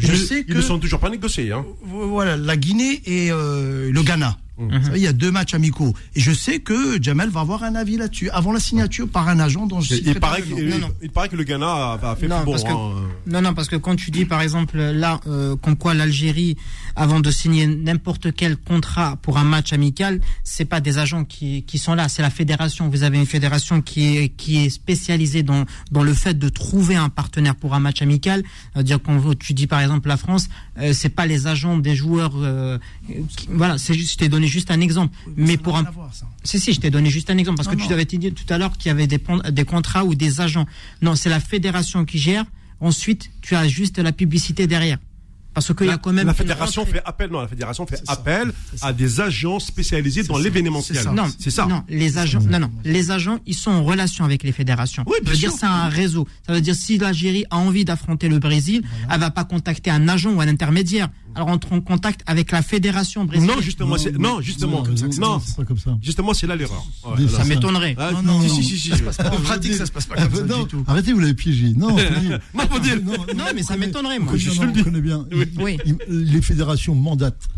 je 0.00 0.12
ils, 0.12 0.18
sais 0.18 0.40
ils 0.40 0.46
que 0.46 0.54
ne 0.54 0.60
sont 0.62 0.78
toujours 0.78 1.00
pas 1.00 1.10
négociés. 1.10 1.52
Hein. 1.52 1.64
voilà, 1.84 2.36
la 2.36 2.56
Guinée 2.56 3.02
et 3.06 3.30
euh, 3.32 3.90
le 3.92 4.02
Ghana. 4.02 4.36
Savez, 4.82 4.98
Il 4.98 5.02
y 5.04 5.06
a 5.06 5.12
deux 5.12 5.30
matchs 5.30 5.54
amicaux. 5.54 5.94
Et 6.16 6.20
je 6.20 6.32
sais 6.32 6.58
que 6.58 7.00
Jamel 7.00 7.28
va 7.30 7.40
avoir 7.40 7.62
un 7.62 7.76
avis 7.76 7.96
là-dessus, 7.96 8.28
avant 8.30 8.50
la 8.50 8.58
signature 8.58 9.08
par 9.08 9.28
un 9.28 9.38
agent 9.38 9.66
dont 9.66 9.80
je 9.80 9.94
Il, 9.94 10.14
pas 10.14 10.20
paraît 10.30 10.42
nom. 10.50 10.56
il- 10.58 10.68
Non, 10.70 10.78
non. 10.78 10.88
il 11.00 11.10
paraît 11.10 11.28
que 11.28 11.36
le 11.36 11.44
Ghana 11.44 11.66
a, 11.66 12.10
a 12.10 12.16
fait 12.16 12.26
Non, 12.26 12.42
bon. 12.44 12.50
parce 12.50 12.64
que- 12.64 12.70
hein. 12.70 13.08
Non, 13.28 13.40
non, 13.40 13.54
parce 13.54 13.68
que 13.68 13.76
quand 13.76 13.94
tu 13.94 14.10
dis, 14.10 14.24
par 14.24 14.40
exemple, 14.42 14.76
là, 14.78 15.20
euh, 15.28 15.54
comme 15.54 15.76
quoi 15.76 15.94
l'Algérie, 15.94 16.56
avant 16.98 17.20
de 17.20 17.30
signer 17.30 17.66
n'importe 17.66 18.34
quel 18.34 18.56
contrat 18.56 19.16
pour 19.22 19.38
un 19.38 19.44
match 19.44 19.72
amical, 19.72 20.20
c'est 20.42 20.64
pas 20.64 20.80
des 20.80 20.98
agents 20.98 21.24
qui, 21.24 21.62
qui 21.62 21.78
sont 21.78 21.94
là, 21.94 22.08
c'est 22.08 22.22
la 22.22 22.30
fédération. 22.30 22.88
Vous 22.88 23.04
avez 23.04 23.18
une 23.18 23.26
fédération 23.26 23.80
qui 23.80 24.16
est, 24.16 24.28
qui 24.30 24.64
est 24.64 24.68
spécialisée 24.68 25.42
dans, 25.44 25.64
dans 25.92 26.02
le 26.02 26.12
fait 26.12 26.36
de 26.38 26.48
trouver 26.48 26.96
un 26.96 27.08
partenaire 27.08 27.54
pour 27.54 27.74
un 27.74 27.80
match 27.80 28.02
amical. 28.02 28.42
C'est-à-dire 28.74 28.98
quand 29.00 29.38
tu 29.38 29.54
dis, 29.54 29.66
par 29.68 29.80
exemple, 29.80 30.08
la 30.08 30.16
France, 30.16 30.48
euh, 30.78 30.92
c'est 30.92 31.08
pas 31.08 31.26
les 31.26 31.46
agents 31.46 31.78
des 31.78 31.94
joueurs. 31.94 32.32
euh, 32.36 32.78
qui- 33.36 33.48
voilà, 33.50 33.78
c'est 33.78 33.94
juste, 33.94 34.12
je 34.12 34.16
t'ai 34.18 34.28
donné 34.28 34.48
juste 34.48 34.70
un 34.70 34.80
exemple. 34.80 35.16
Mais 35.36 35.52
Ça 35.52 35.58
pour 35.62 35.76
un, 35.76 35.82
voir, 35.84 36.10
si, 36.44 36.58
si, 36.58 36.72
je 36.72 36.80
t'ai 36.80 36.90
donné 36.90 37.10
juste 37.10 37.30
un 37.30 37.38
exemple, 37.38 37.56
parce 37.58 37.68
Non, 37.68 37.74
que 37.76 37.80
tu 37.80 37.86
non. 37.88 37.92
avais 37.94 38.04
dit 38.06 38.32
tout 38.32 38.52
à 38.52 38.58
l'heure 38.58 38.76
qu'il 38.76 38.88
y 38.88 38.90
avait 38.92 39.06
des, 39.06 39.20
des 39.52 39.64
contrats 39.64 40.04
ou 40.04 40.14
des 40.16 40.40
agents. 40.40 40.66
Non, 41.00 41.14
c'est 41.14 41.30
la 41.30 41.40
fédération 41.40 42.04
qui 42.04 42.18
gère. 42.18 42.44
Ensuite, 42.80 43.30
tu 43.42 43.54
as 43.56 43.66
juste 43.68 43.98
la 43.98 44.12
publicité 44.12 44.66
derrière. 44.66 44.98
Parce 45.58 45.74
qu'il 45.74 45.86
y 45.86 45.88
La, 45.88 45.94
a 45.94 45.98
quand 45.98 46.12
même 46.12 46.26
la 46.26 46.34
fédération 46.34 46.82
rentrée- 46.82 46.98
fait 46.98 47.04
appel, 47.04 47.30
non, 47.30 47.40
la 47.40 47.48
fédération 47.48 47.86
fait 47.86 47.96
ça. 47.96 48.12
appel 48.12 48.52
ça. 48.76 48.86
à 48.86 48.92
des 48.92 49.20
agents 49.20 49.58
spécialisés 49.58 50.22
dans 50.22 50.36
ça. 50.36 50.40
l'événementiel. 50.42 50.98
C'est 50.98 51.04
ça. 51.04 51.10
Non, 51.12 51.26
c'est 51.38 51.50
ça. 51.50 51.66
Non, 51.66 51.82
les 51.88 52.18
agents, 52.18 52.40
non, 52.40 52.58
non, 52.60 52.70
les 52.84 53.10
agents, 53.10 53.38
ils 53.46 53.54
sont 53.54 53.70
en 53.70 53.82
relation 53.84 54.24
avec 54.24 54.42
les 54.44 54.52
fédérations. 54.52 55.02
Oui, 55.06 55.14
ça 55.18 55.22
bien 55.24 55.32
veut 55.32 55.38
dire 55.38 55.52
c'est 55.52 55.66
un 55.66 55.88
réseau. 55.88 56.26
Ça 56.46 56.52
veut 56.52 56.60
dire 56.60 56.74
si 56.74 56.98
l'Algérie 56.98 57.44
a 57.50 57.56
envie 57.56 57.84
d'affronter 57.84 58.28
le 58.28 58.38
Brésil, 58.38 58.82
elle 59.12 59.20
va 59.20 59.30
pas 59.30 59.44
contacter 59.44 59.90
un 59.90 60.08
agent 60.08 60.30
ou 60.32 60.40
un 60.40 60.48
intermédiaire. 60.48 61.08
Alors 61.34 61.48
on 61.48 61.52
entre 61.52 61.72
en 61.72 61.80
contact 61.80 62.22
avec 62.26 62.50
la 62.52 62.62
fédération 62.62 63.24
brésilienne. 63.24 63.56
Non, 63.56 63.62
justement, 63.62 63.96
c'est, 63.98 64.16
non, 64.18 64.40
justement, 64.40 64.82
non, 65.18 65.40
c'est 65.44 65.56
pas 65.56 65.64
comme 65.64 65.78
ça. 65.78 65.96
justement, 66.02 66.34
c'est 66.34 66.46
là 66.46 66.56
l'erreur. 66.56 66.84
Ça 67.30 67.44
m'étonnerait. 67.44 67.94
Ah, 67.98 68.10
Non, 68.12 68.22
non, 68.22 68.40
si, 68.42 68.48
non. 68.48 68.54
si, 68.56 68.64
si, 68.64 68.78
si. 68.78 68.92
En 68.92 69.40
pratique, 69.40 69.74
ça 69.74 69.86
se 69.86 69.92
passe 69.92 70.06
pas 70.06 70.16
comme 70.16 70.34
ça 70.34 70.42
non, 70.44 70.62
du 70.62 70.68
tout. 70.68 70.84
Arrêtez, 70.86 71.12
vous 71.12 71.20
l'avez 71.20 71.34
piégé. 71.34 71.72
Non, 71.74 71.96
faut 72.70 72.78
dire- 72.80 73.00
Non, 73.04 73.44
mais 73.54 73.62
ça 73.62 73.76
m'étonnerait, 73.76 74.18
moi. 74.18 74.36
Je 74.36 74.50
le 74.62 74.82
connaît 74.82 75.00
bien. 75.00 75.26
Les 76.08 76.42
fédérations 76.42 76.94
mandatent 76.94 77.48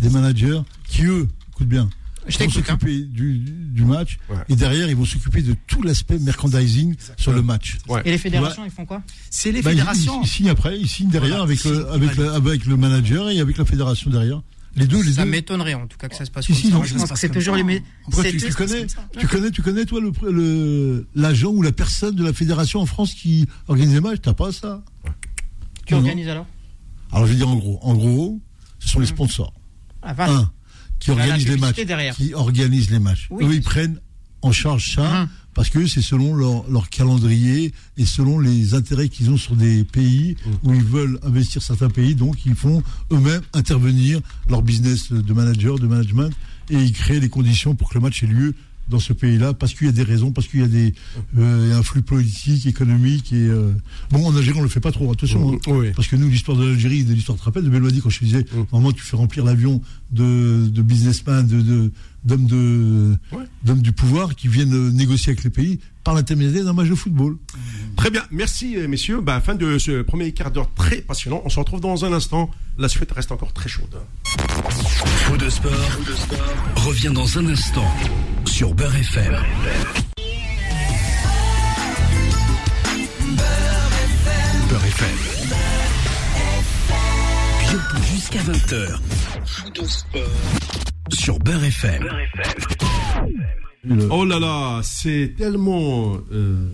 des 0.00 0.10
managers 0.10 0.60
qui, 0.88 1.04
eux, 1.04 1.28
écoute 1.52 1.68
bien, 1.68 1.88
Je 2.28 2.38
vont 2.38 2.44
hein. 2.44 2.48
s'occuper 2.50 3.00
du, 3.02 3.38
du 3.38 3.84
match 3.84 4.18
Ouais. 4.30 4.36
et 4.48 4.54
derrière, 4.56 4.88
ils 4.88 4.96
vont 4.96 5.04
s'occuper 5.04 5.42
de 5.42 5.54
tout 5.66 5.82
l'aspect 5.82 6.18
merchandising 6.18 6.94
sur 7.16 7.32
le 7.32 7.42
match. 7.42 7.78
Ouais. 7.88 8.02
Et 8.04 8.10
les 8.12 8.18
fédérations, 8.18 8.64
ils 8.64 8.70
font 8.70 8.86
quoi 8.86 9.02
C'est 9.30 9.50
les 9.52 9.60
Bah, 9.62 9.70
fédérations. 9.70 10.20
Ils, 10.22 10.26
ils 10.26 10.28
signent 10.30 10.48
après, 10.50 10.78
ils 10.78 10.88
signent 10.88 11.08
derrière 11.10 11.38
Voilà, 11.38 11.44
avec, 11.44 11.64
le, 11.64 11.74
signent, 11.74 11.86
avec, 11.92 12.10
ils 12.14 12.18
le, 12.20 12.32
avec 12.32 12.66
le 12.66 12.76
manager 12.76 13.28
et 13.30 13.40
avec 13.40 13.58
la 13.58 13.64
fédération 13.64 14.10
derrière. 14.10 14.40
Les 14.74 14.86
deux, 14.86 15.02
les 15.02 15.12
Ça 15.14 15.26
m'étonnerait 15.26 15.74
en 15.74 15.86
tout 15.86 15.98
cas 15.98 16.08
que 16.08 16.14
ça 16.16 16.24
se 16.24 16.30
passe 16.30 16.46
Si, 16.46 16.52
comme 16.52 16.60
si, 16.60 16.66
ça. 16.68 16.72
non, 16.72 16.78
Moi, 16.78 16.86
ça 16.86 16.88
je 16.88 16.94
se 16.94 16.98
pense 17.00 17.12
que 17.12 17.18
c'est 17.18 17.28
toujours 17.28 17.56
les. 17.56 17.82
c'est- 18.12 18.36
tu, 18.38 18.52
connais, 18.54 18.86
tu 19.18 19.26
connais, 19.28 19.50
tu 19.50 19.62
connais 19.62 19.84
toi 19.84 20.00
le 20.00 20.12
le- 20.30 21.06
l'agent 21.14 21.50
ou 21.50 21.60
la 21.60 21.72
personne 21.72 22.14
de 22.14 22.24
la 22.24 22.32
fédération 22.32 22.80
en 22.80 22.86
France 22.86 23.12
qui 23.12 23.46
organise 23.68 23.92
les 23.94 24.00
matchs? 24.00 24.20
T'as 24.22 24.32
pas 24.32 24.50
ça? 24.50 24.82
Tu 25.84 25.92
Non, 25.94 26.00
non. 26.00 26.06
organises 26.06 26.28
alors? 26.28 26.46
Alors 27.10 27.26
je 27.26 27.32
vais 27.32 27.36
dire 27.36 27.48
en 27.48 27.56
gros, 27.56 27.78
en 27.82 27.94
gros, 27.94 28.40
ce 28.78 28.88
sont 28.88 29.00
les 29.00 29.06
sponsors. 29.06 29.52
Ah. 30.00 30.14
Un, 30.30 30.50
qui 31.02 31.10
Il 31.10 31.14
y 31.14 31.14
a 31.14 31.16
la 31.18 31.22
organisent 31.32 31.48
les 31.48 31.54
publicité 31.56 31.80
matchs, 31.82 31.86
derrière. 31.88 32.14
qui 32.16 32.34
organisent 32.34 32.90
les 32.90 32.98
matchs. 33.00 33.26
Oui. 33.30 33.44
Eux, 33.44 33.54
ils 33.54 33.62
prennent 33.62 33.98
en 34.42 34.52
charge 34.52 34.94
ça 34.94 35.22
Mhm. 35.22 35.28
parce 35.54 35.68
que 35.70 35.86
c'est 35.86 36.02
selon 36.02 36.34
leur, 36.34 36.68
leur 36.70 36.88
calendrier 36.90 37.72
et 37.96 38.06
selon 38.06 38.38
les 38.40 38.74
intérêts 38.74 39.08
qu'ils 39.08 39.30
ont 39.30 39.36
sur 39.36 39.54
des 39.56 39.84
pays 39.84 40.36
où 40.64 40.72
ils 40.74 40.82
veulent 40.82 41.18
investir 41.22 41.60
certains 41.62 41.90
pays. 41.90 42.14
Donc, 42.14 42.44
ils 42.46 42.54
font 42.54 42.82
eux-mêmes 43.12 43.42
intervenir 43.52 44.20
leur 44.48 44.62
business 44.62 45.12
de 45.12 45.32
manager, 45.32 45.78
de 45.78 45.86
management 45.86 46.30
et 46.70 46.76
ils 46.76 46.92
créent 46.92 47.20
les 47.20 47.28
conditions 47.28 47.74
pour 47.74 47.88
que 47.90 47.94
le 47.94 48.00
match 48.00 48.22
ait 48.22 48.26
lieu 48.26 48.54
dans 48.88 48.98
ce 48.98 49.12
pays-là 49.12 49.54
parce 49.54 49.74
qu'il 49.74 49.86
y 49.86 49.90
a 49.90 49.92
des 49.92 50.02
raisons, 50.02 50.32
parce 50.32 50.48
qu'il 50.48 50.60
y 50.60 50.64
a 50.64 50.68
des 50.68 50.94
euh, 51.38 51.78
un 51.78 51.82
flux 51.82 52.02
politique, 52.02 52.66
économique 52.66 53.32
et 53.32 53.36
euh, 53.48 53.72
bon 54.10 54.26
en 54.26 54.36
Algérie 54.36 54.58
on 54.58 54.62
le 54.62 54.68
fait 54.68 54.80
pas 54.80 54.92
trop 54.92 55.10
attention 55.10 55.54
hein. 55.54 55.58
Oui. 55.68 55.92
Parce 55.96 56.08
que 56.08 56.16
nous, 56.16 56.28
l'histoire 56.28 56.56
de 56.58 56.66
l'Algérie, 56.66 57.04
de 57.04 57.14
l'histoire, 57.14 57.36
tu 57.36 57.40
te 57.40 57.44
rappelles 57.46 57.64
de 57.64 57.70
Belmadi 57.70 58.00
quand 58.00 58.10
je 58.10 58.18
te 58.18 58.24
disais, 58.24 58.42
Mm. 58.52 58.64
normalement, 58.72 58.92
tu 58.92 59.02
fais 59.02 59.16
remplir 59.16 59.44
l'avion 59.44 59.80
de, 60.10 60.66
de 60.68 60.82
businessmen, 60.82 61.46
de, 61.46 61.60
de, 61.62 61.92
d'hommes 62.24 62.46
de, 62.46 63.16
Ouais. 63.32 63.74
du 63.76 63.92
pouvoir 63.92 64.34
qui 64.34 64.48
viennent 64.48 64.74
euh, 64.74 64.90
négocier 64.90 65.30
avec 65.30 65.44
les 65.44 65.50
pays 65.50 65.78
par 66.04 66.14
l'intermédiaire 66.14 66.64
d'un 66.64 66.72
match 66.72 66.88
de 66.88 66.94
football. 66.96 67.36
Très 67.96 68.10
bien, 68.10 68.22
merci 68.32 68.76
messieurs. 68.88 69.20
Bah, 69.20 69.40
fin 69.40 69.54
de 69.54 69.78
ce 69.78 70.02
premier 70.02 70.32
quart 70.32 70.50
d'heure 70.50 70.68
très 70.74 70.96
passionnant. 70.96 71.40
On 71.44 71.48
se 71.48 71.58
retrouve 71.60 71.80
dans 71.80 72.04
un 72.04 72.12
instant. 72.12 72.50
La 72.78 72.88
suite 72.88 73.12
reste 73.12 73.30
encore 73.32 73.52
très 73.52 73.68
chaude. 73.68 73.94
Faux 74.24 75.36
de 75.36 75.48
sport, 75.48 75.70
revient 76.76 77.12
dans 77.14 77.38
un 77.38 77.46
instant 77.46 77.86
sur 78.52 78.74
Beurre 78.74 78.96
FM. 78.96 79.34
Beurre 84.68 84.84
FM. 84.86 85.16
Bientôt 87.60 88.02
jusqu'à 88.12 88.40
20h. 88.40 88.98
Faux 89.46 89.70
de 89.70 89.86
sport 89.86 90.22
sur 91.10 91.38
Beurre 91.38 91.64
FM. 91.64 92.08
Le- 93.84 94.08
Oh 94.10 94.24
là 94.24 94.38
là, 94.38 94.80
c'est 94.82 95.34
tellement 95.36 96.16
euh, 96.32 96.68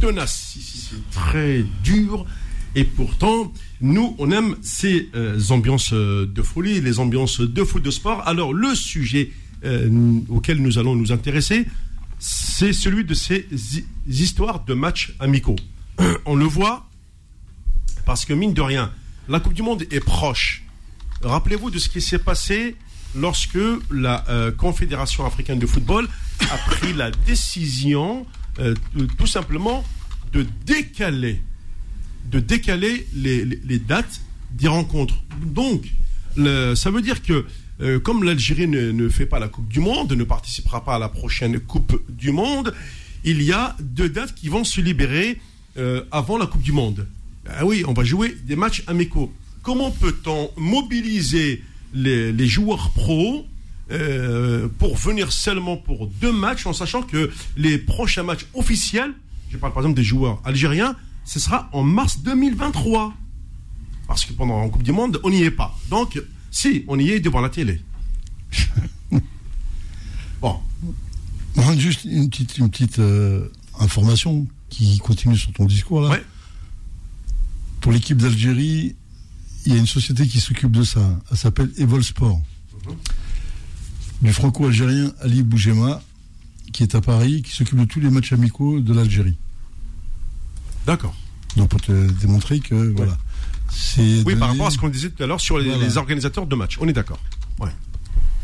tenace, 0.00 0.56
c'est 0.58 1.10
très 1.10 1.64
dur. 1.82 2.24
Et 2.76 2.84
pourtant, 2.84 3.52
nous, 3.80 4.16
on 4.18 4.30
aime 4.32 4.56
ces 4.62 5.08
euh, 5.14 5.38
ambiances 5.50 5.92
euh, 5.92 6.26
de 6.26 6.42
folie, 6.42 6.80
les 6.80 6.98
ambiances 6.98 7.40
de 7.40 7.62
foot 7.64 7.82
de 7.82 7.90
sport. 7.90 8.26
Alors, 8.26 8.52
le 8.52 8.74
sujet 8.74 9.30
euh, 9.64 10.20
auquel 10.28 10.60
nous 10.60 10.78
allons 10.78 10.94
nous 10.96 11.12
intéresser, 11.12 11.66
c'est 12.18 12.72
celui 12.72 13.04
de 13.04 13.14
ces 13.14 13.46
hi- 13.50 13.84
histoires 14.08 14.64
de 14.64 14.74
matchs 14.74 15.14
amicaux. 15.20 15.56
On 16.26 16.34
le 16.36 16.44
voit 16.44 16.88
parce 18.06 18.24
que, 18.24 18.32
mine 18.34 18.52
de 18.54 18.60
rien, 18.62 18.92
la 19.28 19.40
Coupe 19.40 19.54
du 19.54 19.62
Monde 19.62 19.84
est 19.90 20.00
proche. 20.04 20.62
Rappelez-vous 21.22 21.70
de 21.70 21.78
ce 21.78 21.88
qui 21.88 22.00
s'est 22.00 22.18
passé 22.18 22.76
lorsque 23.16 23.58
la 23.90 24.24
euh, 24.28 24.52
Confédération 24.52 25.24
africaine 25.24 25.58
de 25.58 25.66
football 25.66 26.08
a 26.50 26.56
pris 26.70 26.92
la 26.92 27.10
décision 27.10 28.26
euh, 28.58 28.74
tout 29.18 29.26
simplement 29.26 29.84
de 30.32 30.44
décaler, 30.66 31.40
de 32.26 32.40
décaler 32.40 33.06
les, 33.14 33.78
dates 33.78 34.20
des 34.50 34.68
rencontres. 34.68 35.22
Donc, 35.44 35.86
ça 36.36 36.90
veut 36.90 37.02
dire 37.02 37.22
que 37.22 37.46
euh, 37.80 37.98
comme 37.98 38.24
l'Algérie 38.24 38.68
ne, 38.68 39.08
fait 39.08 39.26
pas 39.26 39.38
la 39.38 39.48
Coupe 39.48 39.68
du 39.68 39.80
Monde, 39.80 40.12
ne 40.12 40.24
participera 40.24 40.84
pas 40.84 40.96
à 40.96 40.98
la 40.98 41.08
prochaine 41.08 41.58
Coupe 41.60 42.02
du 42.08 42.30
Monde, 42.30 42.74
il 43.24 43.42
y 43.42 43.52
a 43.52 43.76
deux 43.80 44.08
dates 44.08 44.34
qui 44.34 44.48
vont 44.48 44.64
se 44.64 44.80
libérer 44.80 45.40
euh, 45.76 46.04
avant 46.12 46.38
la 46.38 46.46
Coupe 46.46 46.62
du 46.62 46.72
Monde. 46.72 47.06
Ah 47.48 47.64
oui, 47.66 47.84
on 47.86 47.92
va 47.92 48.04
jouer 48.04 48.36
des 48.44 48.56
matchs 48.56 48.84
amicaux. 48.86 49.32
Comment 49.62 49.90
peut-on 49.90 50.50
mobiliser 50.56 51.62
les, 51.94 52.32
les 52.32 52.46
joueurs 52.46 52.90
pros 52.90 53.46
euh, 53.90 54.66
pour 54.78 54.96
venir 54.96 55.30
seulement 55.30 55.76
pour 55.76 56.06
deux 56.06 56.32
matchs 56.32 56.66
en 56.66 56.72
sachant 56.72 57.02
que 57.02 57.30
les 57.56 57.76
prochains 57.76 58.22
matchs 58.22 58.46
officiels, 58.54 59.12
je 59.50 59.58
parle 59.58 59.74
par 59.74 59.82
exemple 59.82 59.96
des 59.96 60.04
joueurs 60.04 60.40
algériens, 60.44 60.96
ce 61.24 61.38
sera 61.38 61.68
en 61.72 61.82
mars 61.82 62.20
2023. 62.20 63.14
Parce 64.06 64.24
que 64.24 64.32
pendant 64.32 64.62
la 64.62 64.68
Coupe 64.68 64.82
du 64.82 64.92
Monde, 64.92 65.20
on 65.22 65.30
n'y 65.30 65.42
est 65.42 65.50
pas. 65.50 65.76
Donc, 65.90 66.20
si, 66.54 66.84
on 66.86 67.00
y 67.00 67.10
est 67.10 67.18
devant 67.18 67.40
la 67.40 67.48
télé. 67.48 67.80
bon, 70.40 70.56
Juste 71.76 72.04
une 72.04 72.30
petite, 72.30 72.58
une 72.58 72.70
petite 72.70 73.00
euh, 73.00 73.48
information 73.80 74.46
qui 74.70 74.98
continue 74.98 75.36
sur 75.36 75.52
ton 75.52 75.64
discours 75.64 76.00
là. 76.02 76.10
Ouais. 76.10 76.24
Pour 77.80 77.90
l'équipe 77.90 78.16
d'Algérie, 78.16 78.94
il 79.66 79.72
y 79.72 79.76
a 79.76 79.78
une 79.78 79.88
société 79.88 80.28
qui 80.28 80.40
s'occupe 80.40 80.70
de 80.70 80.84
ça. 80.84 81.20
Elle 81.32 81.36
s'appelle 81.36 81.72
Evol 81.76 82.04
Sport. 82.04 82.40
Du 84.22 84.32
franco-algérien 84.32 85.12
Ali 85.20 85.42
Boujema, 85.42 86.00
qui 86.72 86.84
est 86.84 86.94
à 86.94 87.00
Paris, 87.00 87.42
qui 87.42 87.50
s'occupe 87.50 87.80
de 87.80 87.84
tous 87.84 87.98
les 87.98 88.10
matchs 88.10 88.32
amicaux 88.32 88.78
de 88.78 88.94
l'Algérie. 88.94 89.36
d'accord. 90.86 91.16
Donc 91.56 91.68
pour 91.68 91.80
te 91.80 92.10
démontrer 92.12 92.60
que 92.60 92.92
voilà. 92.96 93.18
Oui, 93.98 94.36
par 94.36 94.48
rapport 94.50 94.66
à 94.66 94.70
ce 94.70 94.78
qu'on 94.78 94.88
disait 94.88 95.10
tout 95.10 95.22
à 95.22 95.26
l'heure 95.26 95.40
sur 95.40 95.58
les, 95.58 95.68
Voilà. 95.70 95.84
les 95.84 95.96
organisateurs 95.96 96.46
de 96.46 96.54
matchs. 96.56 96.78
On 96.80 96.88
est 96.88 96.92
d'accord. 96.92 97.18
Ouais. 97.58 97.70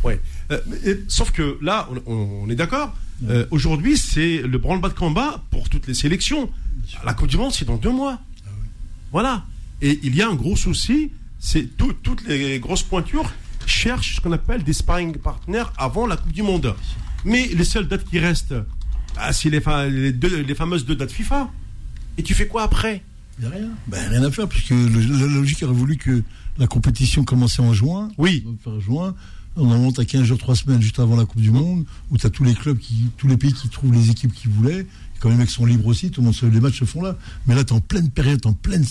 Ouais. 0.05 0.21
Euh, 0.51 0.61
et- 0.85 1.01
sauf 1.09 1.31
que 1.33 1.59
là, 1.61 1.89
on, 2.07 2.49
est 2.49 2.55
d'accord. 2.55 2.95
Euh, 3.29 3.45
Aujourd'hui, 3.51 3.97
c'est 3.99 4.39
le 4.43 4.59
branle-bas 4.59 4.89
de 4.89 4.95
combat 4.95 5.43
pour 5.51 5.69
toutes 5.69 5.87
les 5.87 5.95
sélections. 5.95 6.51
La 7.05 7.13
Coupe 7.15 7.29
du 7.29 7.37
Monde, 7.37 7.53
c'est 7.53 7.67
dans 7.67 7.77
deux 7.77 7.91
mois. 7.93 8.19
Ah 8.47 8.51
Voilà. 9.13 9.45
Et 9.83 10.01
il 10.03 10.15
y 10.17 10.23
a 10.23 10.29
un 10.29 10.35
gros 10.35 10.57
souci, 10.57 11.11
c'est 11.39 11.77
tout- 11.77 11.93
toutes 11.93 12.27
les 12.27 12.59
grosses 12.61 12.83
pointures 12.83 13.31
cherchent 13.67 14.17
ce 14.17 14.21
qu'on 14.21 14.33
appelle 14.33 14.65
des 14.65 14.73
sparring 14.73 15.17
partners 15.19 15.65
avant 15.77 16.07
la 16.07 16.17
Coupe 16.17 16.33
du 16.33 16.43
Monde. 16.43 16.75
Mais 17.25 17.47
les 17.49 17.65
seules 17.65 17.87
dates 17.87 18.05
qui 18.05 18.19
restent, 18.19 18.55
ah, 19.19 19.33
c'est 19.33 19.51
les, 19.51 19.61
les 20.13 20.55
fameuses 20.55 20.85
deux 20.87 20.97
dates 20.97 21.13
FIFA. 21.13 21.51
Et 22.19 22.23
tu 22.23 22.35
fais 22.35 22.47
quoi 22.47 22.63
après? 22.63 23.03
Il 23.43 23.47
n'y 23.49 23.55
a 23.55 23.57
rien. 23.57 23.69
Ben, 23.89 24.09
rien 24.11 24.23
à 24.23 24.31
faire, 24.31 24.47
puisque 24.49 24.71
le- 24.71 24.87
la 25.19 25.27
logique 25.27 25.63
aurait 25.63 25.73
voulu 25.73 25.97
que 25.97 26.23
la 26.59 26.67
compétition 26.67 27.25
commençait 27.25 27.63
en 27.63 27.73
juin. 27.73 28.11
Oui. 28.19 28.45
Faire 28.63 28.79
juin. 28.81 29.15
On 29.57 29.69
en 29.71 29.79
monte 29.79 29.99
à 29.99 30.05
15 30.05 30.25
jours, 30.25 30.39
3 30.39 30.55
semaines 30.57 30.81
juste 30.83 30.99
avant 31.01 31.17
la 31.17 31.25
Coupe 31.25 31.41
du 31.41 31.51
Monde, 31.51 31.85
où 32.11 32.19
tu 32.19 32.27
as 32.27 32.31
tous 32.31 32.45
les 32.45 32.55
clubs, 32.55 32.79
qui, 32.79 33.07
tous 33.17 33.27
les 33.29 33.37
pays 33.37 33.53
qui 33.53 33.69
trouvent 33.69 33.93
les 33.93 34.11
équipes 34.11 34.33
qu'ils 34.35 34.51
voulaient. 34.51 34.87
Quand 35.21 35.29
les 35.31 35.37
mecs 35.37 35.51
sont 35.51 35.65
libres 35.67 35.87
aussi, 35.87 36.11
tout 36.11 36.21
le 36.21 36.27
monde 36.27 36.35
se- 36.35 36.47
les 36.47 36.61
matchs 36.61 36.81
se 36.81 36.85
font 36.85 37.03
là. 37.03 37.17
Mais 37.47 37.55
là, 37.55 37.65
tu 37.65 37.73
es 37.73 37.77
en 37.77 37.81
pleine 37.81 38.11
période, 38.11 38.45
en 38.47 38.53
pleine 38.53 38.85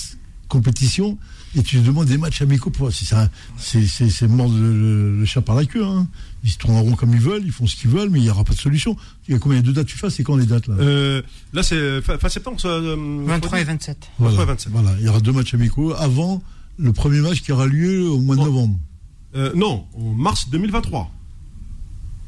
compétition, 0.47 1.17
et 1.55 1.63
tu 1.63 1.79
demandes 1.81 2.07
des 2.07 2.17
matchs 2.17 2.41
amicaux 2.41 2.69
pour. 2.69 2.91
C'est 2.91 3.05
ça, 3.05 3.29
c'est 3.57 3.85
c'est- 3.87 4.09
c'est 4.09 4.27
mort 4.27 4.49
le, 4.49 4.73
le- 4.73 5.17
le 5.19 5.25
chat 5.25 5.41
par 5.41 5.55
la 5.55 5.65
queue. 5.65 5.83
Hein. 5.85 6.07
Ils 6.43 6.51
se 6.51 6.57
tourneront 6.57 6.95
comme 6.95 7.13
ils 7.13 7.19
veulent, 7.19 7.41
ils 7.45 7.51
font 7.51 7.67
ce 7.67 7.75
qu'ils 7.75 7.89
veulent, 7.89 8.09
mais 8.09 8.19
il 8.19 8.23
n'y 8.23 8.29
aura 8.29 8.43
pas 8.43 8.53
de 8.53 8.59
solution. 8.59 8.95
Il 9.27 9.33
y 9.33 9.35
a 9.35 9.39
combien 9.39 9.61
de 9.61 9.71
dates 9.71 9.87
tu 9.87 9.97
fais 9.97 10.09
C'est 10.09 10.23
quand 10.23 10.35
les 10.37 10.45
dates 10.45 10.67
là? 10.67 10.75
Euh, 10.79 11.21
Là, 11.53 11.63
c'est 11.63 12.01
fin, 12.01 12.17
fin 12.17 12.29
septembre. 12.29 12.59
ça, 12.61 12.67
euh, 12.69 12.95
23 13.25 13.59
et 13.59 13.63
27. 13.63 14.09
Voilà. 14.19 14.35
23 14.37 14.43
et 14.43 14.47
27. 14.47 14.71
Voilà, 14.71 14.95
il 14.99 15.05
y 15.05 15.09
aura 15.09 15.19
deux 15.19 15.31
matchs 15.33 15.53
amicaux 15.53 15.93
avant 15.95 16.41
le 16.77 16.93
premier 16.93 17.19
match 17.19 17.41
qui 17.41 17.51
aura 17.51 17.65
lieu 17.67 18.07
au 18.09 18.19
mois 18.19 18.35
de 18.35 18.41
Bon. 18.41 18.45
novembre. 18.45 18.79
Euh, 19.35 19.51
non, 19.55 19.85
en 19.95 20.13
mars 20.13 20.49
2023. 20.49 21.11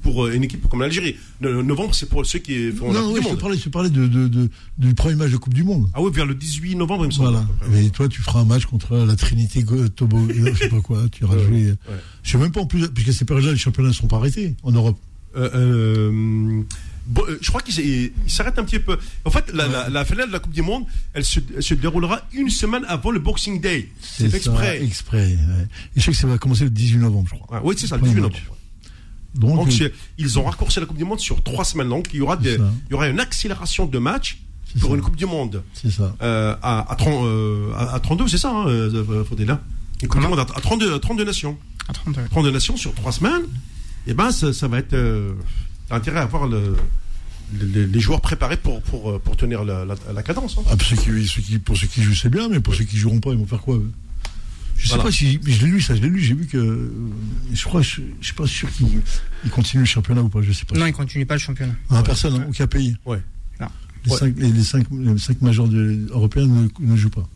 Pour 0.02 0.26
euh, 0.26 0.34
une 0.34 0.44
équipe 0.44 0.68
comme 0.68 0.82
l'Algérie. 0.82 1.16
No- 1.40 1.64
Novembre, 1.64 1.94
c'est 1.96 2.10
pour 2.10 2.26
ceux 2.26 2.40
qui 2.40 2.72
font 2.72 2.92
la 2.92 3.00
Non, 3.02 3.06
Coupe 3.08 3.14
ouais, 3.16 3.22
du 3.22 3.28
je 3.30 3.34
te 3.36 3.40
parlais, 3.40 3.58
je 3.58 3.64
te 3.64 3.70
parlais 3.70 3.90
de, 3.90 4.08
de- 4.08 4.28
de- 4.28 4.50
du 4.78 4.94
premier 4.96 5.16
match 5.16 5.32
de 5.32 5.38
Coupe 5.38 5.54
du 5.54 5.64
Monde. 5.64 5.90
Ah 5.94 6.02
oui, 6.02 6.12
vers 6.14 6.26
le 6.26 6.36
18 6.36 6.76
novembre, 6.76 7.06
il 7.06 7.08
me 7.08 7.12
semble. 7.12 7.30
Voilà. 7.62 7.80
Et 7.80 7.90
toi, 7.90 8.08
tu 8.10 8.22
feras 8.22 8.40
un 8.42 8.46
match 8.46 8.66
contre 8.66 8.96
la 8.98 9.16
Trinité 9.16 9.64
Tobo, 9.96 10.18
euh, 10.30 10.52
je 10.54 10.58
sais 10.64 10.70
pas 10.70 10.82
quoi. 10.82 11.04
Tu 11.12 11.24
iras 11.24 11.36
Ouais, 11.36 11.44
jouer. 11.46 11.66
ouais. 11.70 11.78
Je 12.24 12.32
sais 12.32 12.38
même 12.38 12.52
pas 12.52 12.62
en 12.62 12.66
plus, 12.66 12.88
puisque 12.90 13.14
ces 13.14 13.26
périodes-là, 13.26 13.52
les 13.54 13.58
championnats 13.58 13.90
ne 13.90 13.94
sont 13.94 14.08
pas 14.08 14.18
arrêtés 14.18 14.56
en 14.64 14.72
Europe. 14.72 14.98
Euh, 15.38 15.50
euh, 15.56 16.62
bon, 17.08 17.22
euh, 17.30 17.38
je 17.42 17.48
crois 17.50 17.62
qu'il 17.62 18.12
s'arrête 18.28 18.60
un 18.60 18.64
petit 18.66 18.80
peu. 18.80 18.98
En 19.24 19.30
fait, 19.32 19.52
la, 19.54 19.68
la- 19.68 19.90
la 19.90 20.04
finale 20.06 20.28
de 20.28 20.34
la 20.34 20.40
Coupe 20.40 20.52
du 20.54 20.62
Monde, 20.62 20.84
elle 21.14 21.24
se, 21.24 21.40
elle 21.56 21.64
se 21.64 21.74
déroulera 21.74 22.22
une 22.34 22.50
semaine 22.50 22.84
avant 22.88 23.12
le 23.12 23.20
Boxing 23.20 23.62
Day. 23.62 23.90
C'est 24.02 24.34
exprès. 24.34 24.84
exprès. 24.84 25.28
ouais. 25.28 25.68
Et 25.96 26.00
je 26.00 26.06
sais 26.06 26.12
que 26.12 26.18
ça 26.18 26.28
va 26.28 26.38
commencer 26.38 26.66
le 26.66 26.70
18 26.70 26.98
novembre, 26.98 27.30
je 27.34 27.40
crois. 27.40 27.58
Ouais, 27.58 27.64
oui, 27.66 27.76
c'est 27.78 27.88
ça, 27.88 27.96
le 27.96 28.02
Premier 28.02 28.16
18 28.16 28.22
match. 28.24 28.34
novembre. 28.42 28.58
Donc, 29.36 29.56
Donc, 29.56 29.82
euh, 29.82 29.89
ils 30.17 30.38
ont 30.39 30.44
raccourci 30.44 30.80
la 30.80 30.86
Coupe 30.86 30.98
du 30.98 31.06
Monde 31.06 31.20
sur 31.20 31.41
trois 31.41 31.63
semaines. 31.63 31.89
Donc, 31.89 32.10
il 32.13 32.17
y 32.20 32.22
aura, 32.22 32.36
des, 32.38 32.56
il 32.88 32.91
y 32.91 32.94
aura 32.94 33.08
une 33.08 33.20
accélération 33.20 33.86
de 33.86 33.98
matchs 34.00 34.39
pour 34.80 34.89
ça. 34.91 34.96
une 34.96 35.02
Coupe 35.02 35.15
du 35.15 35.26
Monde 35.26 35.63
c'est 35.74 35.91
ça. 35.91 36.13
euh, 36.22 36.56
à, 36.62 36.91
à, 36.91 36.96
30, 36.96 37.26
euh, 37.26 37.74
à, 37.76 37.96
à 37.96 38.00
32, 38.00 38.28
c'est 38.28 38.38
ça, 38.38 38.52
hein, 38.54 38.65
Faudela 39.28 39.62
Une 40.02 40.08
Coupe 40.10 40.22
du 40.22 40.28
Monde 40.28 40.39
à, 40.39 40.44
à 40.44 40.46
32, 40.62 40.94
à 40.96 41.00
32 41.00 41.24
nations. 41.26 41.58
À 41.88 41.94
32. 41.94 42.22
32 42.30 42.52
nations 42.52 42.78
sur 42.78 42.94
trois 42.94 43.12
semaines. 43.12 43.44
Et 44.08 44.13
ben, 44.13 44.32
ça, 44.32 44.52
ça 44.54 44.67
va 44.67 44.80
être. 44.80 44.94
Euh, 44.94 45.34
intérêt 45.89 46.20
à 46.20 46.24
avoir 46.24 46.48
le, 46.48 46.76
le- 47.60 47.86
les 47.86 48.00
joueurs 48.00 48.22
préparés 48.22 48.56
pour, 48.58 48.82
pour, 48.82 49.20
pour 49.20 49.36
tenir 49.36 49.63
la, 49.65 49.84
la, 49.86 49.96
la 50.13 50.24
cadence. 50.24 50.56
hein. 50.58 50.63
Ah, 50.70 50.78
pour, 50.78 50.88
ceux 50.88 50.96
qui, 50.96 51.28
ceux 51.28 51.41
qui- 51.41 51.60
pour 51.60 51.76
ceux 51.78 51.88
qui 51.88 52.02
jouent, 52.02 52.15
c'est 52.15 52.30
bien, 52.30 52.48
mais 52.48 52.60
pour 52.62 52.74
ceux 52.74 52.86
qui 52.86 52.98
joueront 52.98 53.20
pas, 53.20 53.32
ils 53.32 53.38
vont 53.38 53.46
faire 53.46 53.60
quoi 53.62 53.76
eux? 53.76 53.91
Je 54.82 54.88
sais 54.88 54.96
Voilà. 54.96 55.04
pas 55.04 55.12
si. 55.12 55.39
Je 55.46 55.63
l'ai 55.65 55.72
lu, 55.72 55.80
ça, 55.82 55.96
je 55.96 56.02
l'ai 56.02 56.10
lu, 56.10 56.20
j'ai 56.20 56.34
vu 56.34 56.48
que. 56.48 56.58
euh, 56.58 56.91
Je 57.54 57.63
crois, 57.65 57.82
je, 57.84 58.02
je 58.20 58.26
suis 58.26 58.34
pas 58.34 58.48
sûr 58.48 58.67
qu'ils 58.72 58.88
ils 59.44 59.50
continuent 59.52 59.82
le 59.82 59.86
championnat 59.86 60.24
ou 60.24 60.30
pas, 60.30 60.41
je 60.41 60.52
sais 60.52 60.65
pas. 60.65 60.76
Non, 60.76 60.88
il 60.88 60.94
continue 60.94 61.26
pas 61.26 61.36
le 61.36 61.39
championnat. 61.39 61.76
Ah, 61.91 62.02
personne, 62.02 62.34
hein, 62.36 62.46
aucun 62.50 62.65
pays. 62.65 62.96
Ouais. 63.06 63.22
Non. 63.60 63.67
Les, 64.06 64.12
Ouais. 64.12 64.17
cinq, 64.17 64.34
les, 64.38 64.52
les 64.52 64.63
cinq, 64.63 64.88
les 64.91 65.17
cinq 65.20 65.39
majors 65.44 65.67
de- 65.67 66.08
européens 66.10 66.48
ne, 66.48 66.67
ne 66.80 66.96
jouent 66.96 67.12
pas. 67.12 67.30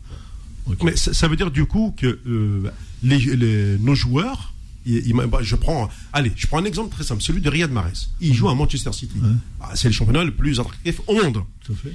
Mais 0.82 0.96
ça, 0.96 1.14
ça 1.14 1.28
veut 1.28 1.36
dire 1.36 1.52
du 1.52 1.64
coup 1.66 1.94
que 1.96 2.18
euh, 2.26 2.68
les, 3.04 3.18
les- 3.18 3.78
nos 3.78 3.94
joueurs. 3.94 4.52
ils- 4.84 5.06
ils- 5.06 5.12
bah, 5.14 5.38
je 5.42 5.54
prends, 5.54 5.88
allez, 6.12 6.32
je 6.34 6.46
prends 6.48 6.58
un 6.58 6.64
exemple 6.64 6.90
très 6.92 7.04
simple, 7.04 7.22
celui 7.22 7.40
de 7.40 7.48
Riyad 7.48 7.70
Mahrez. 7.70 7.92
Il 8.20 8.34
joue 8.34 8.48
à 8.48 8.54
Manchester 8.56 8.92
City. 8.92 9.18
Ouais. 9.22 9.28
Ah, 9.60 9.70
c'est 9.76 9.86
le 9.88 9.94
championnat 9.94 10.24
le 10.24 10.32
plus 10.34 10.58
attractif 10.58 11.00
au 11.06 11.14
monde. 11.14 11.42
Tout 11.64 11.72
à 11.72 11.76
fait. 11.76 11.92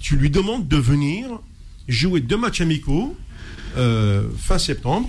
tu 0.00 0.16
lui 0.16 0.30
demandes 0.30 0.66
de 0.68 0.76
venir 0.78 1.28
jouer 1.88 2.20
deux 2.20 2.36
matchs 2.38 2.60
amicaux 2.62 3.16
euh, 3.76 4.28
fin 4.38 4.58
septembre 4.58 5.08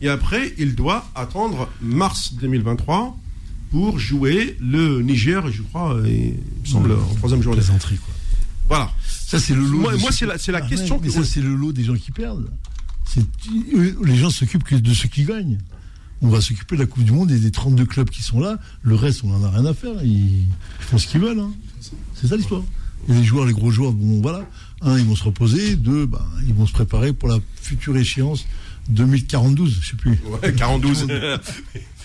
et 0.00 0.08
après 0.08 0.54
il 0.58 0.74
doit 0.74 1.08
attendre 1.14 1.68
mars 1.80 2.34
2023 2.34 3.16
pour 3.70 3.98
jouer 3.98 4.56
le 4.60 5.02
Niger, 5.02 5.50
je 5.52 5.62
crois, 5.62 5.94
euh, 5.94 6.08
il 6.08 6.34
me 6.62 6.66
semble, 6.66 6.92
en 6.92 7.14
troisième 7.16 7.42
journée. 7.42 7.58
Plaisanterie, 7.60 7.96
quoi. 7.98 8.14
Voilà. 8.68 8.90
Ça, 9.06 9.38
c'est 9.38 9.54
le 9.54 9.60
lot. 9.62 9.78
Moi- 9.98 10.10
c'est 10.10 10.24
la- 10.26 10.38
c'est 10.38 10.52
la 10.52 10.58
Ah, 10.64 10.68
question 10.68 10.94
ouais, 10.96 11.02
Mais 11.02 11.08
que- 11.08 11.14
ça, 11.14 11.24
c'est 11.24 11.40
le 11.42 11.54
lot 11.54 11.72
des 11.72 11.84
gens 11.84 11.94
qui 11.94 12.10
perdent. 12.10 12.50
Les 14.04 14.16
gens 14.16 14.30
s'occupent 14.30 14.64
que 14.64 14.74
de 14.74 14.92
ceux 14.94 15.08
qui 15.08 15.24
gagnent. 15.24 15.58
On 16.20 16.28
va 16.28 16.40
s'occuper 16.40 16.76
de 16.76 16.80
la 16.82 16.86
Coupe 16.86 17.04
du 17.04 17.12
Monde 17.12 17.30
et 17.30 17.38
des 17.38 17.50
32 17.50 17.84
clubs 17.86 18.10
qui 18.10 18.22
sont 18.22 18.40
là. 18.40 18.58
Le 18.82 18.94
reste, 18.94 19.22
on 19.24 19.28
n'en 19.28 19.44
a 19.44 19.50
rien 19.50 19.66
à 19.66 19.74
faire. 19.74 20.02
Ils 20.04 20.46
font 20.80 20.98
ce 20.98 21.06
qu'ils 21.06 21.20
veulent. 21.20 21.38
hein. 21.40 21.52
C'est 22.14 22.26
ça 22.26 22.36
l'histoire. 22.36 22.62
Et 23.08 23.12
les 23.12 23.22
joueurs, 23.24 23.46
les 23.46 23.52
gros 23.52 23.70
joueurs, 23.70 23.92
bon, 23.92 24.20
voilà. 24.20 24.44
Un, 24.80 24.98
ils 24.98 25.04
vont 25.04 25.16
se 25.16 25.24
reposer. 25.24 25.76
Deux, 25.76 26.06
ben, 26.06 26.24
ils 26.46 26.54
vont 26.54 26.66
se 26.66 26.72
préparer 26.72 27.12
pour 27.12 27.28
la 27.28 27.38
future 27.60 27.96
échéance 27.96 28.46
2042, 28.90 29.66
je 29.66 29.90
sais 29.90 29.96
plus. 29.96 30.18
Ouais, 30.42 30.52
42. 30.54 30.88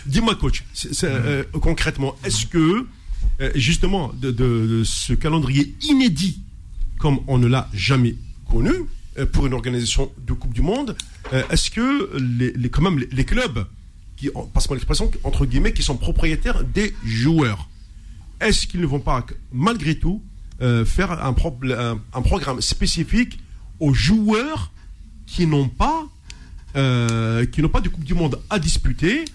Dis-moi, 0.05 0.36
coach, 0.36 0.63
c'est, 0.73 0.91
euh, 1.03 1.43
concrètement, 1.62 2.15
est-ce 2.25 2.45
que, 2.45 2.86
euh, 3.39 3.51
justement, 3.55 4.12
de, 4.19 4.31
de- 4.31 4.67
de 4.79 4.83
ce 4.83 5.13
calendrier 5.13 5.75
inédit, 5.81 6.41
comme 6.99 7.19
on 7.27 7.38
ne 7.38 7.47
l'a 7.47 7.69
jamais 7.73 8.15
connu, 8.49 8.71
euh, 9.17 9.25
pour 9.25 9.45
une 9.47 9.53
organisation 9.53 10.12
de 10.27 10.33
Coupe 10.33 10.53
du 10.53 10.62
Monde, 10.62 10.97
euh, 11.31 11.43
est-ce 11.51 11.71
que 11.71 12.17
les, 12.17 12.51
les- 12.51 12.69
quand 12.69 12.81
même, 12.81 12.99
les, 12.99 13.07
les 13.13 13.23
clubs, 13.23 13.65
qui, 14.17 14.29
passe-moi 14.53 14.75
l'expression, 14.75 15.09
entre 15.23 15.45
guillemets, 15.45 15.71
qui 15.73 15.83
sont 15.83 15.95
propriétaires 15.95 16.63
des 16.65 16.93
joueurs, 17.05 17.69
est-ce 18.41 18.67
qu'ils 18.67 18.81
ne 18.81 18.86
vont 18.86 18.99
pas, 18.99 19.25
malgré 19.53 19.95
tout, 19.95 20.21
euh, 20.61 20.85
faire 20.85 21.11
un, 21.25 21.31
probl- 21.33 21.73
un- 22.13 22.21
programme 22.21 22.61
spécifique 22.61 23.39
aux 23.79 23.93
joueurs 23.93 24.71
qui 25.25 25.47
n'ont 25.47 25.67
pas 25.69 26.05
euh, 26.75 27.45
qui 27.45 27.61
n'ont 27.61 27.69
pas 27.69 27.81
de 27.81 27.89
Coupe 27.89 28.03
du 28.03 28.13
Monde 28.13 28.39
à 28.49 28.57
disputer 28.59 29.25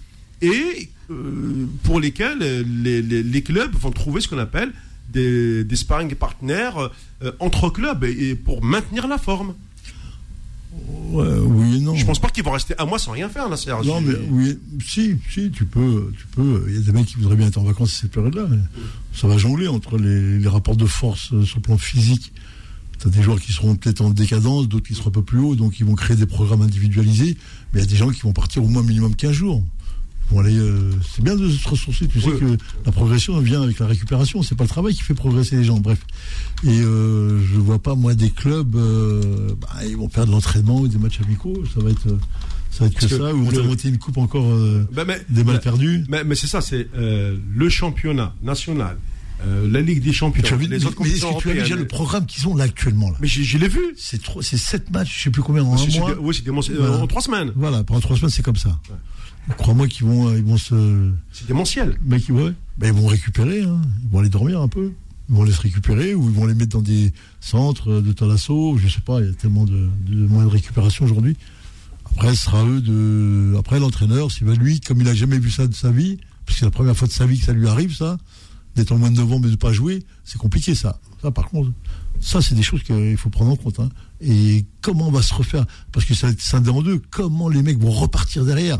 et 0.42 0.88
euh, 1.10 1.66
pour 1.84 2.00
lesquels 2.00 2.38
les, 2.38 3.00
les- 3.02 3.22
clubs 3.42 3.74
vont 3.76 3.90
trouver 3.90 4.20
ce 4.20 4.28
qu'on 4.28 4.38
appelle 4.38 4.72
des, 5.10 5.64
des 5.64 5.76
sparring 5.76 6.14
partenaires 6.14 6.90
euh, 7.22 7.32
entre 7.40 7.70
clubs 7.70 8.04
et 8.04 8.34
pour 8.34 8.62
maintenir 8.64 9.06
la 9.08 9.18
forme. 9.18 9.54
Ouais, 11.10 11.26
oui 11.38 11.76
et 11.76 11.80
non. 11.80 11.94
Je 11.94 12.04
pense 12.04 12.18
pas 12.18 12.28
qu'ils 12.28 12.44
vont 12.44 12.50
rester 12.52 12.74
un 12.78 12.84
mois 12.84 12.98
sans 12.98 13.12
rien 13.12 13.28
faire 13.28 13.48
là, 13.48 13.56
Serge. 13.56 13.86
Non, 13.86 14.00
mais 14.00 14.14
oui, 14.30 14.58
si, 14.84 15.16
si, 15.30 15.50
tu 15.50 15.64
peux, 15.64 16.12
tu 16.18 16.26
peux. 16.28 16.64
Il 16.68 16.74
y 16.74 16.78
a 16.78 16.80
des 16.80 16.92
mecs 16.92 17.06
qui 17.06 17.16
voudraient 17.16 17.36
bien 17.36 17.48
être 17.48 17.58
en 17.58 17.64
vacances 17.64 17.94
à 17.94 18.00
cette 18.02 18.10
période-là. 18.12 18.46
Ça 19.14 19.26
va 19.26 19.38
jongler 19.38 19.68
entre 19.68 19.96
les, 19.96 20.38
les 20.38 20.48
rapports 20.48 20.76
de 20.76 20.86
force 20.86 21.32
euh, 21.32 21.44
sur 21.44 21.56
le 21.56 21.62
plan 21.62 21.78
physique. 21.78 22.32
Tu 23.00 23.06
as 23.06 23.10
des 23.10 23.22
joueurs 23.22 23.40
qui 23.40 23.52
seront 23.52 23.76
peut-être 23.76 24.00
en 24.02 24.10
décadence, 24.10 24.68
d'autres 24.68 24.86
qui 24.86 24.94
seront 24.94 25.08
un 25.08 25.12
peu 25.12 25.22
plus 25.22 25.38
hauts, 25.38 25.54
donc 25.54 25.78
ils 25.80 25.86
vont 25.86 25.94
créer 25.94 26.16
des 26.16 26.26
programmes 26.26 26.62
individualisés. 26.62 27.36
Mais 27.72 27.80
il 27.80 27.84
y 27.84 27.86
a 27.86 27.90
des 27.90 27.96
gens 27.96 28.10
qui 28.10 28.20
vont 28.22 28.32
partir 28.32 28.62
au 28.64 28.68
moins 28.68 28.82
minimum 28.82 29.14
15 29.14 29.32
jours. 29.32 29.62
Aller, 30.38 30.56
euh, 30.58 30.92
c'est 31.14 31.24
bien 31.24 31.34
de 31.36 31.48
se 31.50 31.66
ressourcer. 31.68 32.06
Tu 32.06 32.20
sais 32.20 32.30
que 32.30 32.56
la 32.86 32.92
progression 32.92 33.38
vient 33.40 33.62
avec 33.62 33.78
la 33.80 33.86
récupération. 33.86 34.42
C'est 34.42 34.54
pas 34.54 34.64
le 34.64 34.68
travail 34.68 34.94
qui 34.94 35.02
fait 35.02 35.14
progresser 35.14 35.56
les 35.56 35.64
gens. 35.64 35.78
Bref. 35.80 35.98
Et 36.64 36.68
euh, 36.80 37.40
je 37.44 37.56
vois 37.58 37.78
pas, 37.80 37.94
moi, 37.96 38.14
des 38.14 38.30
clubs, 38.30 38.76
euh, 38.76 39.48
bah, 39.60 39.68
ils 39.88 39.96
vont 39.96 40.08
perdre 40.08 40.30
l'entraînement 40.32 40.80
ou 40.80 40.86
des 40.88 40.98
matchs 40.98 41.20
amicaux. 41.24 41.62
Ça 41.74 41.80
va 41.82 41.90
être, 41.90 42.06
euh, 42.06 42.18
ça 42.70 42.84
va 42.84 42.86
être 42.86 42.94
que, 42.94 43.08
ça. 43.08 43.34
Ou 43.34 43.46
on 43.46 43.50
va 43.50 43.62
monter 43.64 43.88
une 43.88 43.98
coupe 43.98 44.18
encore 44.18 44.46
euh, 44.48 44.86
mais, 44.94 45.20
des 45.28 45.42
balles 45.42 45.54
mais- 45.56 45.60
perdues. 45.60 46.04
Mais, 46.08 46.22
mais 46.22 46.34
c'est 46.36 46.46
ça, 46.46 46.60
c'est 46.60 46.88
euh, 46.96 47.36
le 47.56 47.68
championnat 47.68 48.32
national, 48.42 48.96
euh, 49.44 49.68
la 49.68 49.80
Ligue 49.80 50.02
des 50.04 50.12
Champions, 50.12 50.42
Tu 50.44 50.52
as 50.52 50.56
vu- 50.56 50.64
les 50.68 50.78
mais 50.78 50.84
autres 50.84 50.96
mais 51.02 51.08
est-ce 51.08 51.24
que 51.24 51.40
tu 51.42 51.50
as 51.50 51.52
vu 51.54 51.58
déjà 51.60 51.74
le 51.74 51.86
programme 51.86 52.26
qu'ils 52.26 52.46
ont 52.46 52.54
là 52.54 52.64
actuellement 52.64 53.10
là? 53.10 53.16
Mais 53.20 53.26
je, 53.28 53.42
je 53.42 53.58
l'ai 53.58 53.68
vu. 53.68 53.80
C'est 53.96 54.22
trop- 54.22 54.42
c'est 54.42 54.56
sept 54.58 54.90
matchs, 54.92 55.16
je 55.18 55.22
sais 55.24 55.30
plus 55.30 55.42
combien 55.42 55.64
en 55.64 55.74
un 55.74 55.78
C'est- 55.78 55.90
c'est- 55.90 55.98
mois. 55.98 56.14
oui, 56.20 56.34
c'est 56.34 56.48
en 56.50 57.06
trois 57.08 57.22
semaines. 57.22 57.50
Voilà, 57.56 57.82
pendant 57.82 58.00
trois 58.00 58.16
semaines 58.16 58.30
c'est 58.30 58.42
comme 58.44 58.56
ça. 58.56 58.78
Crois-moi 59.56 59.88
qu'ils 59.88 60.06
vont, 60.06 60.28
euh, 60.28 60.36
ils 60.38 60.44
vont 60.44 60.58
se, 60.58 61.10
C'est 61.32 61.46
démentiel. 61.46 61.98
mais 62.04 62.20
qui 62.20 62.32
ouais, 62.32 62.52
ben, 62.76 62.88
ils 62.88 62.92
vont 62.92 63.06
récupérer, 63.06 63.62
hein. 63.62 63.80
ils 64.02 64.08
vont 64.10 64.18
aller 64.20 64.28
dormir 64.28 64.60
un 64.60 64.68
peu. 64.68 64.92
Ils 65.30 65.34
vont 65.34 65.42
les 65.44 65.52
se 65.52 65.60
récupérer 65.60 66.14
ou 66.14 66.24
ils 66.28 66.34
vont 66.34 66.46
les 66.46 66.54
mettre 66.54 66.76
dans 66.76 66.82
des 66.82 67.12
centres 67.40 68.00
de 68.00 68.12
thalasso, 68.12 68.76
je 68.78 68.88
sais 68.88 69.00
pas, 69.00 69.20
il 69.20 69.26
y 69.26 69.30
a 69.30 69.34
tellement 69.34 69.64
de, 69.64 69.88
de 70.06 70.26
moyens 70.26 70.50
de 70.50 70.56
récupération 70.56 71.04
aujourd'hui. 71.04 71.36
Après, 72.12 72.34
ce 72.34 72.44
sera 72.44 72.64
eux 72.64 72.80
de. 72.80 73.54
Après, 73.58 73.78
l'entraîneur, 73.78 74.30
c'est 74.32 74.44
lui, 74.44 74.80
comme 74.80 75.00
il 75.00 75.08
a 75.08 75.14
jamais 75.14 75.38
vu 75.38 75.50
ça 75.50 75.66
de 75.66 75.74
sa 75.74 75.90
vie, 75.90 76.16
parce 76.46 76.54
que 76.56 76.60
c'est 76.60 76.64
la 76.64 76.70
première 76.70 76.96
fois 76.96 77.06
de 77.08 77.12
sa 77.12 77.26
vie 77.26 77.38
que 77.38 77.44
ça 77.44 77.52
lui 77.52 77.68
arrive, 77.68 77.94
ça, 77.94 78.16
d'être 78.76 78.92
en 78.92 78.98
mois 78.98 79.10
de 79.10 79.16
novembre 79.16 79.48
et 79.48 79.50
de 79.50 79.56
pas 79.56 79.72
jouer, 79.72 80.02
c'est 80.24 80.38
compliqué, 80.38 80.74
ça. 80.74 80.98
Ça, 81.20 81.30
par 81.30 81.48
contre, 81.48 81.70
ça, 82.20 82.40
c'est 82.40 82.54
des 82.54 82.62
choses 82.62 82.82
qu'il 82.82 83.16
faut 83.18 83.28
prendre 83.28 83.50
en 83.50 83.56
compte. 83.56 83.80
hein. 83.80 83.90
Et 84.22 84.64
comment 84.80 85.08
on 85.08 85.10
va 85.12 85.20
se 85.22 85.34
refaire? 85.34 85.66
Parce 85.92 86.06
que 86.06 86.14
ça 86.14 86.28
va 86.28 86.32
être 86.32 86.40
scindé 86.40 86.70
en 86.70 86.80
deux. 86.80 87.02
Comment 87.10 87.48
les 87.50 87.62
mecs 87.62 87.78
vont 87.78 87.90
repartir 87.90 88.44
derrière? 88.46 88.78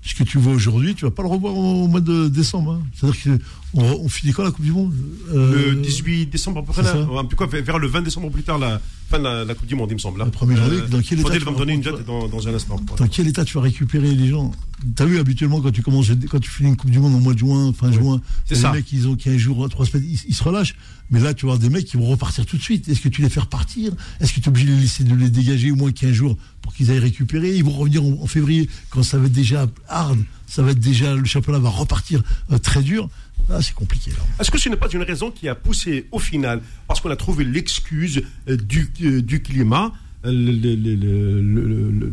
Ce 0.00 0.14
que 0.14 0.22
tu 0.22 0.38
vois 0.38 0.52
aujourd'hui, 0.54 0.94
tu 0.94 1.04
vas 1.04 1.10
pas 1.10 1.22
le 1.22 1.28
revoir 1.28 1.54
au, 1.56 1.86
mois 1.88 2.00
de 2.00 2.28
décembre. 2.28 2.72
hein. 2.80 2.82
C'est-à-dire 2.94 3.38
qu'on 3.74 3.82
on 3.82 4.08
finit 4.08 4.32
quand 4.32 4.44
la 4.44 4.52
Coupe 4.52 4.64
du 4.64 4.72
Monde? 4.72 4.94
Euh, 5.34 5.72
Le 5.72 5.82
18 5.82 6.26
décembre 6.26 6.60
à 6.60 6.62
peu 6.62 6.72
près 6.72 6.82
c'est 6.82 6.94
là. 6.94 7.04
ça. 7.06 7.18
Un 7.18 7.24
peu 7.24 7.36
quoi, 7.36 7.46
vers 7.46 7.78
le 7.78 7.88
20 7.88 8.02
décembre 8.02 8.30
plus 8.30 8.44
tard, 8.44 8.58
la 8.58 8.80
fin 9.10 9.18
de 9.18 9.24
la, 9.24 9.44
la 9.44 9.54
Coupe 9.54 9.66
du 9.66 9.74
Monde, 9.74 9.88
il 9.90 9.94
me 9.94 9.98
semble. 9.98 10.20
là. 10.20 10.24
La 10.26 10.30
première 10.30 10.56
journée, 10.56 10.80
dans 10.88 11.02
quel 11.02 11.20
état 11.20 11.32
tu 11.36 11.44
va 11.44 11.50
me 11.50 11.56
donner 11.58 11.74
une 11.74 11.80
date 11.82 12.06
dans, 12.06 12.28
dans 12.28 12.46
un 12.48 12.54
instant. 12.54 12.80
Dans 12.96 13.08
quel 13.08 13.26
état 13.26 13.44
tu 13.44 13.54
vas 13.54 13.62
récupérer 13.62 14.14
les 14.14 14.28
gens? 14.28 14.52
T'as 14.94 15.04
vu 15.04 15.18
habituellement 15.18 15.60
quand 15.60 15.72
tu 15.72 15.82
commences, 15.82 16.10
quand 16.30 16.38
tu 16.38 16.48
finis 16.48 16.70
une 16.70 16.76
Coupe 16.76 16.90
du 16.90 17.00
Monde 17.00 17.14
au 17.14 17.18
mois 17.18 17.34
de 17.34 17.38
juin, 17.40 17.72
fin 17.72 17.90
juin, 17.90 18.20
c'est 18.46 18.54
les 18.54 18.60
ça. 18.60 18.72
mecs 18.72 18.90
ils 18.92 19.08
ont 19.08 19.16
15 19.16 19.36
jours, 19.36 19.68
3 19.68 19.84
semaines, 19.86 20.06
ils, 20.08 20.20
ils 20.28 20.34
se 20.34 20.44
relâchent. 20.44 20.76
Mais 21.10 21.20
là 21.20 21.32
tu 21.34 21.46
vas 21.46 21.52
avoir 21.52 21.58
des 21.58 21.70
mecs 21.74 21.86
qui 21.86 21.96
vont 21.96 22.06
repartir 22.06 22.44
tout 22.46 22.56
de 22.56 22.62
suite. 22.62 22.88
Est-ce 22.88 23.00
que 23.00 23.08
tu 23.08 23.22
les 23.22 23.28
fais 23.30 23.40
repartir? 23.40 23.92
Est-ce 24.20 24.32
que 24.32 24.40
tu 24.40 24.44
es 24.44 24.48
obligé 24.48 24.66
de 24.68 24.72
les 24.74 24.80
laisser 24.82 25.04
de 25.04 25.14
les 25.14 25.30
dégager 25.30 25.70
au 25.70 25.76
moins 25.76 25.90
15 25.92 26.12
jours 26.12 26.36
pour 26.62 26.74
qu'ils 26.74 26.90
aillent 26.90 26.98
récupérer? 26.98 27.54
Ils 27.56 27.64
vont 27.64 27.72
revenir 27.72 28.04
en, 28.04 28.26
février 28.26 28.68
quand 28.90 29.02
ça 29.02 29.16
va 29.18 29.26
être 29.26 29.32
déjà 29.32 29.66
hard, 29.88 30.18
ça 30.46 30.62
va 30.62 30.72
être 30.72 30.80
déjà 30.80 31.14
le 31.14 31.24
championnat 31.24 31.58
va 31.58 31.70
repartir 31.70 32.22
euh, 32.52 32.58
très 32.58 32.82
dur. 32.82 33.08
Là 33.48 33.62
c'est 33.62 33.74
compliqué. 33.74 34.10
Est-ce 34.38 34.50
que 34.50 34.58
ce 34.58 34.68
n'est 34.68 34.76
pas 34.76 34.88
une 34.92 35.02
raison 35.02 35.30
qui 35.30 35.48
a 35.48 35.54
poussé 35.54 36.06
au 36.12 36.18
final, 36.18 36.60
parce 36.86 37.00
qu'on 37.00 37.10
a 37.10 37.16
trouvé 37.16 37.44
l'excuse 37.44 38.22
euh, 38.48 38.56
du, 38.56 38.90
euh, 39.02 39.22
du 39.22 39.40
climat, 39.40 39.92
le, 40.24 40.52
le- 40.74 42.12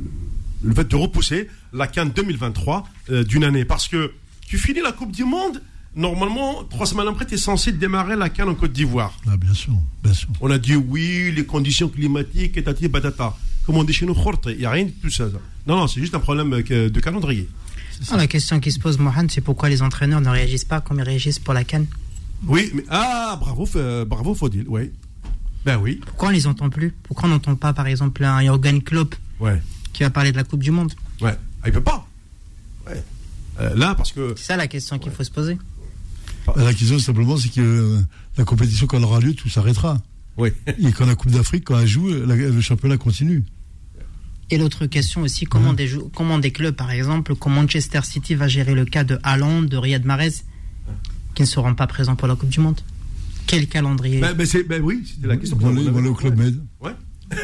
fait 0.74 0.88
de 0.88 0.96
repousser 0.96 1.48
la 1.74 1.88
Cannes 1.88 2.12
2023 2.16 2.88
euh, 3.10 3.24
d'une 3.24 3.44
année? 3.44 3.66
Parce 3.66 3.88
que 3.88 4.14
tu 4.48 4.58
finis 4.58 4.82
la 4.82 4.92
Coupe 4.94 5.12
du 5.12 5.24
Monde, 5.26 5.62
normalement, 5.96 6.64
trois 6.66 6.86
semaines 6.86 7.08
après, 7.08 7.26
tu 7.26 7.36
es 7.36 7.38
censé 7.38 7.72
démarrer 7.72 8.16
la 8.16 8.30
Cannes 8.30 8.50
en 8.50 8.56
Côte 8.56 8.74
d'Ivoire. 8.74 9.14
Ah, 9.28 9.38
bien 9.38 9.54
sûr, 9.54 9.74
bien 10.04 10.14
sûr. 10.14 10.30
On 10.42 10.52
a 10.52 10.58
dit 10.58 10.76
oui, 10.76 11.32
les 11.36 11.46
conditions 11.46 11.90
climatiques, 11.90 12.58
et 12.58 12.64
tati 12.64 12.88
batata. 12.88 13.36
Comme 13.66 13.78
on 13.78 13.84
dit 13.84 13.94
chez 13.94 14.06
nous, 14.06 14.16
il 14.48 14.58
n'y 14.58 14.66
a 14.66 14.72
rien 14.72 14.86
de 14.86 14.92
tout 15.02 15.10
ça. 15.10 15.26
Non, 15.66 15.76
non, 15.78 15.88
c'est 15.88 16.00
juste 16.00 16.14
un 16.14 16.20
problème 16.20 16.54
euh, 16.54 16.90
de 16.90 17.00
calendrier. 17.00 17.50
Ah, 18.12 18.18
la 18.18 18.28
question 18.28 18.60
qui 18.60 18.72
se 18.72 18.80
pose, 18.80 19.00
Mohamed, 19.00 19.32
c'est 19.32 19.42
pourquoi 19.42 19.70
les 19.70 19.82
entraîneurs 19.82 20.22
ne 20.22 20.30
réagissent 20.30 20.66
pas 20.66 20.82
comme 20.82 21.00
ils 21.00 21.04
réagissent 21.04 21.40
pour 21.40 21.54
la 21.54 21.64
Cannes 21.64 21.88
Oui, 22.46 22.70
mais 22.74 22.84
ah, 22.90 23.38
bravo, 23.40 23.68
euh, 23.76 24.06
bravo 24.06 24.36
Faudil, 24.36 24.66
oui. 24.68 24.92
Ben 25.66 25.78
oui. 25.78 26.00
Pourquoi 26.06 26.28
on 26.28 26.32
les 26.32 26.46
entend 26.46 26.70
plus? 26.70 26.94
Pourquoi 27.04 27.28
on 27.28 27.32
n'entend 27.32 27.56
pas, 27.56 27.74
par 27.74 27.88
exemple, 27.88 28.24
un 28.24 28.42
Jürgen 28.42 28.84
Klopp 28.84 29.16
Ouais. 29.40 29.60
qui 29.94 30.04
va 30.04 30.12
parler 30.12 30.32
de 30.32 30.38
la 30.38 30.44
Coupe 30.44 30.62
du 30.62 30.72
Monde? 30.72 30.94
Ouais. 31.22 31.36
Ah, 31.64 31.68
il 31.68 31.72
peut 31.72 31.82
pas. 31.82 32.08
Ouais. 32.88 33.04
Euh, 33.62 33.76
là, 33.76 33.96
parce 33.96 34.12
que. 34.12 34.34
C'est 34.38 34.46
ça 34.46 34.58
la 34.58 34.68
question 34.68 35.00
qu'il 35.00 35.12
faut 35.12 35.24
se 35.24 35.32
poser. 35.32 35.58
La 36.56 36.74
question, 36.74 37.00
simplement, 37.00 37.38
c'est 37.38 37.50
que 37.50 37.62
euh, 37.62 38.00
la 38.38 38.44
compétition, 38.44 38.88
quand 38.88 38.98
elle 38.98 39.04
aura 39.04 39.20
lieu, 39.20 39.34
tout 39.34 39.50
s'arrêtera. 39.50 40.02
Oui. 40.38 40.50
Et 40.68 40.92
quand 40.92 41.06
la 41.06 41.16
Coupe 41.16 41.32
d'Afrique, 41.32 41.64
quand 41.66 41.80
elle 41.80 41.88
joue, 41.88 42.08
la- 42.10 42.36
le 42.36 42.62
championnat 42.62 42.98
continue. 42.98 43.44
Et 44.52 44.58
l'autre 44.58 44.86
question 44.86 45.22
aussi, 45.22 45.46
comment, 45.46 45.74
des, 45.74 45.88
jou- 45.88 46.12
comment 46.14 46.38
des 46.38 46.52
clubs, 46.52 46.76
par 46.76 46.92
exemple, 46.92 47.36
comme 47.36 47.54
Manchester 47.56 48.02
City 48.04 48.36
va 48.36 48.48
gérer 48.48 48.76
le 48.76 48.86
cas 48.86 49.04
de 49.04 49.18
Haaland, 49.24 49.64
de 49.64 49.76
Riyad 49.78 50.06
Mahrez, 50.06 50.34
qui 51.34 51.42
ne 51.42 51.48
seront 51.48 51.74
pas 51.74 51.88
présents 51.88 52.16
pour 52.16 52.28
la 52.28 52.36
Coupe 52.36 52.50
du 52.50 52.60
Monde? 52.60 52.80
Quel 53.48 53.68
calendrier? 53.68 54.20
Ben, 54.20 54.34
ben, 54.34 54.46
c'est- 54.46 54.64
ben 54.64 54.82
oui, 54.84 55.04
c'était 55.06 55.28
la 55.28 55.38
question. 55.38 55.58
Ils 55.60 55.64
vont 55.64 55.70
aller, 55.72 55.84
ils 55.84 55.90
vont 55.92 56.00
aller 56.00 56.10
au 56.10 56.14
Club 56.16 56.38
Med. 56.38 56.60
Ouais. 56.82 56.92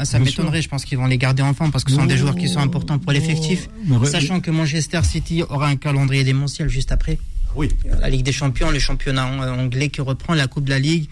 Ah, 0.00 0.04
Ça 0.04 0.18
Bien 0.18 0.26
m'étonnerait, 0.26 0.62
je 0.62 0.68
pense 0.68 0.84
qu'ils 0.84 0.96
vont 0.96 1.06
les 1.06 1.18
garder 1.18 1.42
enfants 1.42 1.70
parce 1.70 1.82
que 1.82 1.90
ce 1.90 1.96
sont 1.96 2.02
Non, 2.02 2.06
des 2.06 2.16
joueurs 2.16 2.36
qui 2.36 2.48
sont 2.48 2.60
importants 2.60 3.00
pour 3.00 3.10
l'effectif. 3.10 3.68
Sachant 4.04 4.40
que 4.40 4.52
Manchester 4.52 5.00
City 5.02 5.42
aura 5.42 5.66
un 5.66 5.74
calendrier 5.74 6.22
démentiel 6.22 6.68
juste 6.68 6.92
après. 6.92 7.18
La 8.00 8.08
Ligue 8.10 8.24
des 8.24 8.32
Champions, 8.32 8.70
le 8.70 8.78
championnat 8.78 9.26
an- 9.26 9.58
anglais 9.58 9.88
qui 9.88 10.00
reprend, 10.00 10.34
la 10.34 10.46
Coupe 10.46 10.64
de 10.64 10.70
la 10.70 10.78
Ligue. 10.78 11.08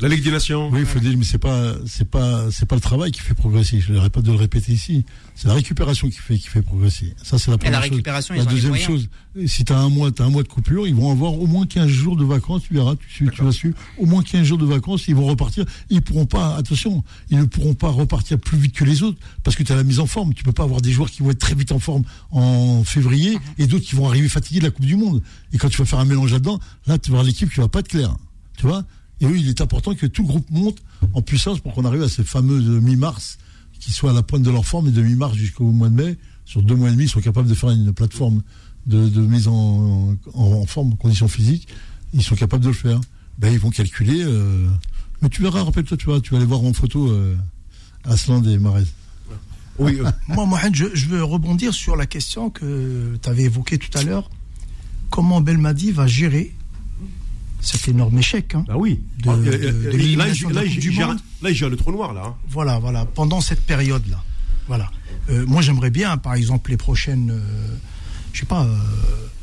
La 0.00 0.08
Ligue 0.08 0.24
des 0.24 0.30
Nations. 0.30 0.70
Oui, 0.70 0.80
il 0.80 0.86
faut 0.86 0.98
dire, 0.98 1.14
mais 1.18 1.24
c'est 1.24 1.36
pas, 1.38 1.74
c'est 1.86 2.08
pas, 2.08 2.50
c'est 2.50 2.64
pas 2.66 2.74
le 2.74 2.80
travail 2.80 3.10
qui 3.10 3.20
fait 3.20 3.34
progresser. 3.34 3.80
Je 3.80 3.92
n'arrête 3.92 4.12
pas 4.12 4.22
de 4.22 4.30
le 4.30 4.36
répéter 4.38 4.72
ici. 4.72 5.04
C'est 5.34 5.46
la 5.48 5.54
récupération 5.54 6.08
qui 6.08 6.16
fait, 6.16 6.38
qui 6.38 6.48
fait 6.48 6.62
progresser. 6.62 7.14
Ça, 7.22 7.38
c'est 7.38 7.50
la 7.50 7.56
Et 7.56 7.58
première 7.58 7.72
la 7.80 7.86
chose. 7.86 7.90
récupération, 7.90 8.34
La 8.34 8.42
ont 8.42 8.46
les 8.46 8.50
deuxième 8.54 8.76
chose, 8.76 9.08
si 9.46 9.64
tu 9.64 9.72
as 9.72 9.78
un 9.78 9.90
mois, 9.90 10.10
t'as 10.10 10.24
un 10.24 10.30
mois 10.30 10.42
de 10.42 10.48
coupure, 10.48 10.86
ils 10.86 10.94
vont 10.94 11.10
avoir 11.12 11.34
au 11.34 11.46
moins 11.46 11.66
15 11.66 11.86
jours 11.88 12.16
de 12.16 12.24
vacances, 12.24 12.62
tu 12.66 12.72
verras, 12.74 12.94
tu, 12.96 13.30
tu 13.30 13.42
vas 13.44 13.52
suivre. 13.52 13.76
Au 13.98 14.06
moins 14.06 14.22
15 14.22 14.42
jours 14.44 14.58
de 14.58 14.64
vacances, 14.64 15.06
ils 15.06 15.14
vont 15.14 15.26
repartir. 15.26 15.66
Ils 15.90 16.00
pourront 16.00 16.26
pas, 16.26 16.56
attention, 16.56 17.04
ils 17.28 17.38
ne 17.38 17.44
pourront 17.44 17.74
pas 17.74 17.88
repartir 17.90 18.38
plus 18.38 18.56
vite 18.56 18.74
que 18.74 18.84
les 18.84 19.02
autres 19.02 19.18
parce 19.44 19.54
que 19.54 19.62
tu 19.62 19.72
as 19.72 19.76
la 19.76 19.84
mise 19.84 20.00
en 20.00 20.06
forme. 20.06 20.32
Tu 20.32 20.44
peux 20.44 20.52
pas 20.52 20.62
avoir 20.64 20.80
des 20.80 20.92
joueurs 20.92 21.10
qui 21.10 21.22
vont 21.22 21.30
être 21.30 21.38
très 21.38 21.54
vite 21.54 21.72
en 21.72 21.78
forme 21.78 22.04
en 22.30 22.84
février 22.84 23.36
et 23.58 23.66
d'autres 23.66 23.84
qui 23.84 23.96
vont 23.96 24.08
arriver 24.08 24.28
fatigués 24.28 24.60
de 24.60 24.64
la 24.64 24.70
Coupe 24.70 24.86
du 24.86 24.96
Monde. 24.96 25.22
Et 25.52 25.58
quand 25.58 25.68
tu 25.68 25.76
vas 25.76 25.84
faire 25.84 25.98
un 25.98 26.04
mélange 26.06 26.32
là-dedans, 26.32 26.58
là, 26.86 26.96
tu 26.98 27.10
vas 27.10 27.16
voir 27.16 27.24
l'équipe 27.24 27.52
qui 27.52 27.60
va 27.60 27.68
pas 27.68 27.80
être 27.80 27.88
claire. 27.88 28.16
Tu 28.56 28.66
vois? 28.66 28.84
Et 29.20 29.26
oui, 29.26 29.40
il 29.42 29.48
est 29.48 29.60
important 29.60 29.94
que 29.94 30.06
tout 30.06 30.24
groupe 30.24 30.48
monte 30.50 30.78
en 31.14 31.22
puissance 31.22 31.60
pour 31.60 31.74
qu'on 31.74 31.84
arrive 31.84 32.02
à 32.02 32.08
ces 32.08 32.24
fameuses 32.24 32.68
mi-mars 32.68 33.38
qui 33.78 33.92
soient 33.92 34.10
à 34.10 34.14
la 34.14 34.22
pointe 34.22 34.42
de 34.42 34.50
leur 34.50 34.64
forme 34.66 34.88
et 34.88 34.92
de 34.92 35.02
mi-mars 35.02 35.34
jusqu'au 35.36 35.64
mois 35.70 35.88
de 35.88 35.94
mai. 35.94 36.16
Sur 36.44 36.62
deux 36.62 36.74
mois 36.74 36.88
et 36.88 36.92
demi, 36.92 37.04
ils 37.04 37.08
sont 37.08 37.20
capables 37.20 37.48
de 37.48 37.54
faire 37.54 37.70
une 37.70 37.92
plateforme 37.92 38.42
de, 38.86 39.20
mise 39.20 39.46
en, 39.48 40.16
en, 40.34 40.42
en 40.42 40.66
forme, 40.66 40.92
en 40.92 40.96
conditions 40.96 41.28
physiques. 41.28 41.68
Ils 42.12 42.22
sont 42.22 42.34
capables 42.34 42.62
de 42.64 42.68
le 42.68 42.74
faire. 42.74 43.00
Ben, 43.38 43.52
ils 43.52 43.58
vont 43.58 43.70
calculer. 43.70 44.22
euh, 44.22 44.66
Mais 45.22 45.28
tu 45.28 45.42
verras, 45.42 45.62
rappelle-toi, 45.64 45.96
tu 45.96 46.06
vas, 46.06 46.20
tu 46.20 46.30
vas 46.30 46.38
aller 46.38 46.46
voir 46.46 46.62
en 46.64 46.72
photo 46.72 47.08
euh, 47.10 47.36
Aslan 48.04 48.42
et. 48.44 48.58
Oui. 49.78 49.98
Moi, 50.28 50.44
Mohamed, 50.46 50.74
je, 50.74 50.86
je 50.94 51.06
veux 51.06 51.22
rebondir 51.24 51.72
sur 51.72 51.94
la 51.96 52.06
question 52.06 52.50
que 52.50 53.16
tu 53.22 53.28
avais 53.28 53.44
évoquée 53.44 53.78
tout 53.78 53.96
à 53.96 54.02
l'heure. 54.02 54.28
Comment 55.10 55.40
Belmadi 55.40 55.90
va 55.92 56.06
gérer 56.06 56.54
cet 57.60 57.88
énorme 57.88 58.18
échec 58.18 58.54
hein 58.54 58.64
bah 58.66 58.74
oui. 58.76 59.00
De- 59.22 59.28
Ah, 59.30 59.36
de- 59.36 59.42
de 59.42 59.48
là, 59.48 59.58
il- 59.98 60.16
de 60.16 60.54
là, 60.54 61.52
gère- 61.52 61.68
le 61.68 61.76
trou 61.76 61.92
noir, 61.92 62.12
là. 62.14 62.22
hein. 62.26 62.34
Voilà, 62.48 62.78
voilà, 62.78 63.04
pendant 63.06 63.40
cette 63.40 63.60
période-là. 63.62 64.22
Voilà. 64.68 64.90
Euh, 65.30 65.44
moi, 65.46 65.62
j'aimerais 65.62 65.90
bien, 65.90 66.16
par 66.16 66.34
exemple, 66.34 66.70
les 66.70 66.76
prochaines, 66.76 67.30
euh, 67.32 67.76
je 68.32 68.40
sais 68.40 68.46
pas, 68.46 68.64
euh, 68.64 68.76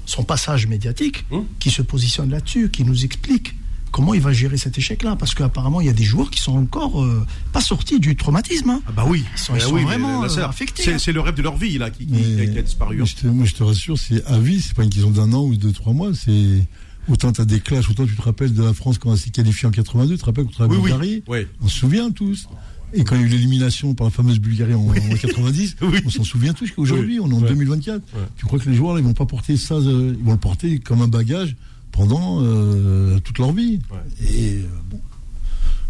son 0.06 0.24
passage 0.24 0.68
médiatique, 0.68 1.26
Hum. 1.32 1.46
qui 1.60 1.70
se 1.70 1.82
positionne 1.82 2.30
là-dessus, 2.30 2.70
qui 2.72 2.84
nous 2.86 3.04
explique 3.06 3.56
comment 3.92 4.14
il 4.14 4.22
va 4.22 4.32
gérer 4.34 4.58
cet 4.58 4.78
échec-là, 4.78 5.16
parce 5.16 5.34
qu'apparemment, 5.34 5.82
il 5.82 5.88
y 5.88 5.90
a 5.90 5.94
des 5.94 6.04
joueurs 6.04 6.30
qui 6.30 6.42
sont 6.42 6.56
encore 6.58 7.04
euh, 7.04 7.26
pas 7.52 7.62
sortis 7.62 8.00
du 8.00 8.16
traumatisme. 8.16 8.70
hein. 8.70 8.82
Ah 8.88 8.92
bah 8.96 9.06
oui. 9.08 9.24
Ils 9.36 9.40
sont- 9.40 9.56
ils 9.56 9.62
sont 9.62 9.72
oui, 9.74 9.82
mais 9.82 9.86
vraiment, 9.86 10.22
là, 10.22 10.30
c'est- 10.30 10.40
euh, 10.42 10.48
affectés, 10.48 10.84
C'est 10.84 10.94
hein. 10.94 10.98
c'est 11.00 11.12
le 11.14 11.20
rêve 11.22 11.36
de 11.36 11.42
leur 11.42 11.58
vie, 11.58 11.78
là, 11.78 11.90
qui, 11.90 12.06
qui- 12.06 12.14
Mais- 12.14 12.50
qui 12.52 12.58
a 12.58 12.62
disparu. 12.62 12.96
hein. 12.96 13.00
mais 13.02 13.06
je 13.06 13.16
te- 13.16 13.28
moi, 13.28 13.46
je 13.46 13.54
te 13.54 13.64
rassure, 13.64 13.98
c'est 13.98 14.24
à 14.26 14.40
vie, 14.40 14.62
c'est 14.62 14.74
pas 14.76 14.84
une 14.84 14.90
question 14.90 15.10
d'un 15.12 15.32
an 15.34 15.44
ou 15.44 15.56
de 15.56 15.72
trois 15.72 15.94
mois. 15.94 16.12
C'est 16.14 16.66
autant 17.10 17.32
tu 17.32 17.42
as 17.42 17.46
des 17.46 17.60
clashs, 17.60 17.90
autant 17.90 18.06
tu 18.06 18.16
te 18.16 18.22
rappelles 18.22 18.54
de 18.54 18.64
la 18.64 18.74
France 18.74 18.98
quand 18.98 19.12
elle 19.12 19.18
s'est 19.20 19.30
qualifiée 19.30 19.68
en 19.68 19.72
82, 19.72 20.14
tu 20.16 20.20
te 20.20 20.26
rappelles 20.26 20.46
contre 20.46 20.62
la 20.62 20.68
Oui. 20.68 20.78
Bulgarie 20.82 21.24
Oui. 21.28 21.40
On 21.62 21.68
se 21.68 21.80
souvient 21.80 22.12
tous. 22.12 22.48
Et 22.94 23.04
quand 23.04 23.16
il 23.16 23.22
y 23.22 23.24
a 23.26 23.28
eu 23.28 23.30
l'élimination 23.30 23.94
par 23.94 24.06
la 24.08 24.12
fameuse 24.12 24.40
Bulgarie 24.40 24.74
en, 24.74 24.86
en 24.88 24.94
90, 25.22 25.76
Oui. 25.82 26.00
on 26.06 26.10
s'en 26.10 26.24
souvient 26.24 26.54
tous 26.54 26.72
qu'aujourd'hui, 26.72 27.20
Oui. 27.20 27.26
on 27.26 27.32
est 27.32 27.34
en 27.36 27.42
Ouais. 27.42 27.50
2024. 27.50 27.96
Ouais. 28.16 28.22
Tu 28.38 28.46
crois 28.46 28.60
que 28.60 28.70
les 28.70 28.76
joueurs, 28.76 28.94
là, 28.94 29.02
ils 29.02 29.06
vont 29.06 29.14
pas 29.14 29.26
porter 29.26 29.58
ça, 29.58 29.76
euh, 29.76 30.16
ils 30.18 30.24
vont 30.24 30.32
le 30.34 30.38
porter 30.38 30.80
comme 30.80 31.02
un 31.02 31.08
bagage 31.10 31.56
pendant 31.92 32.42
euh, 32.44 33.20
toute 33.20 33.40
leur 33.40 33.52
vie. 33.54 33.80
Ouais. 33.92 34.28
Et 34.30 34.54
euh, 34.60 34.68
bon. 34.90 35.02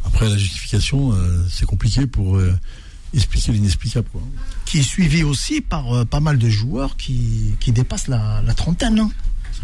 Après, 0.05 0.27
la 0.29 0.37
justification, 0.37 1.11
euh, 1.13 1.43
c'est 1.49 1.65
compliqué 1.65 2.07
pour 2.07 2.37
euh, 2.37 2.51
expliquer 3.13 3.51
l'inexplicable. 3.51 4.07
quoi. 4.11 4.21
qui 4.65 4.79
est 4.79 4.83
suivi 4.83 5.23
aussi 5.23 5.61
par 5.61 5.93
euh, 5.93 6.05
pas 6.05 6.19
mal 6.19 6.37
de 6.37 6.49
joueurs 6.49 6.97
qui, 6.97 7.53
qui 7.59 7.71
dépassent 7.71 8.07
la, 8.07 8.41
la 8.45 8.53
trentaine. 8.53 8.99
hein. 8.99 9.11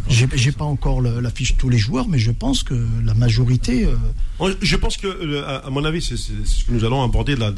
J'ai 0.10 0.28
j'ai 0.36 0.52
pas 0.52 0.66
encore 0.66 1.02
le- 1.02 1.20
la 1.20 1.32
tous 1.58 1.70
les 1.70 1.78
joueurs, 1.78 2.08
mais 2.08 2.20
je 2.20 2.32
pense 2.32 2.64
que 2.64 2.76
la 3.06 3.14
majorité. 3.14 3.86
euh, 3.86 4.54
Je 4.62 4.76
pense 4.76 4.98
que, 4.98 5.08
le- 5.08 5.46
à 5.46 5.70
mon 5.70 5.84
avis, 5.86 6.02
c'est 6.02 6.18
ce 6.18 6.66
que 6.66 6.72
nous 6.72 6.84
allons 6.84 7.02
aborder 7.04 7.36
dans, 7.36 7.50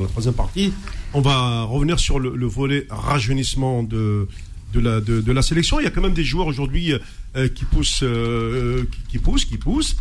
la 0.00 0.06
troisième 0.08 0.34
partie. 0.34 0.72
On 1.14 1.20
va 1.20 1.62
revenir 1.64 1.98
sur 1.98 2.18
le, 2.18 2.34
le 2.36 2.46
volet 2.46 2.86
rajeunissement 2.90 3.82
de, 3.82 4.28
de, 4.74 5.32
la, 5.32 5.42
sélection. 5.42 5.80
Il 5.80 5.84
y 5.84 5.86
a 5.86 5.90
quand 5.90 6.02
même 6.02 6.14
des 6.14 6.24
joueurs 6.24 6.46
aujourd'hui 6.46 6.92
euh, 7.36 7.48
qui 7.48 7.64
poussent, 7.64 8.00
euh, 8.02 8.84
qui, 9.08 9.18
poussent, 9.18 9.44
qui 9.44 9.56
poussent. 9.58 9.96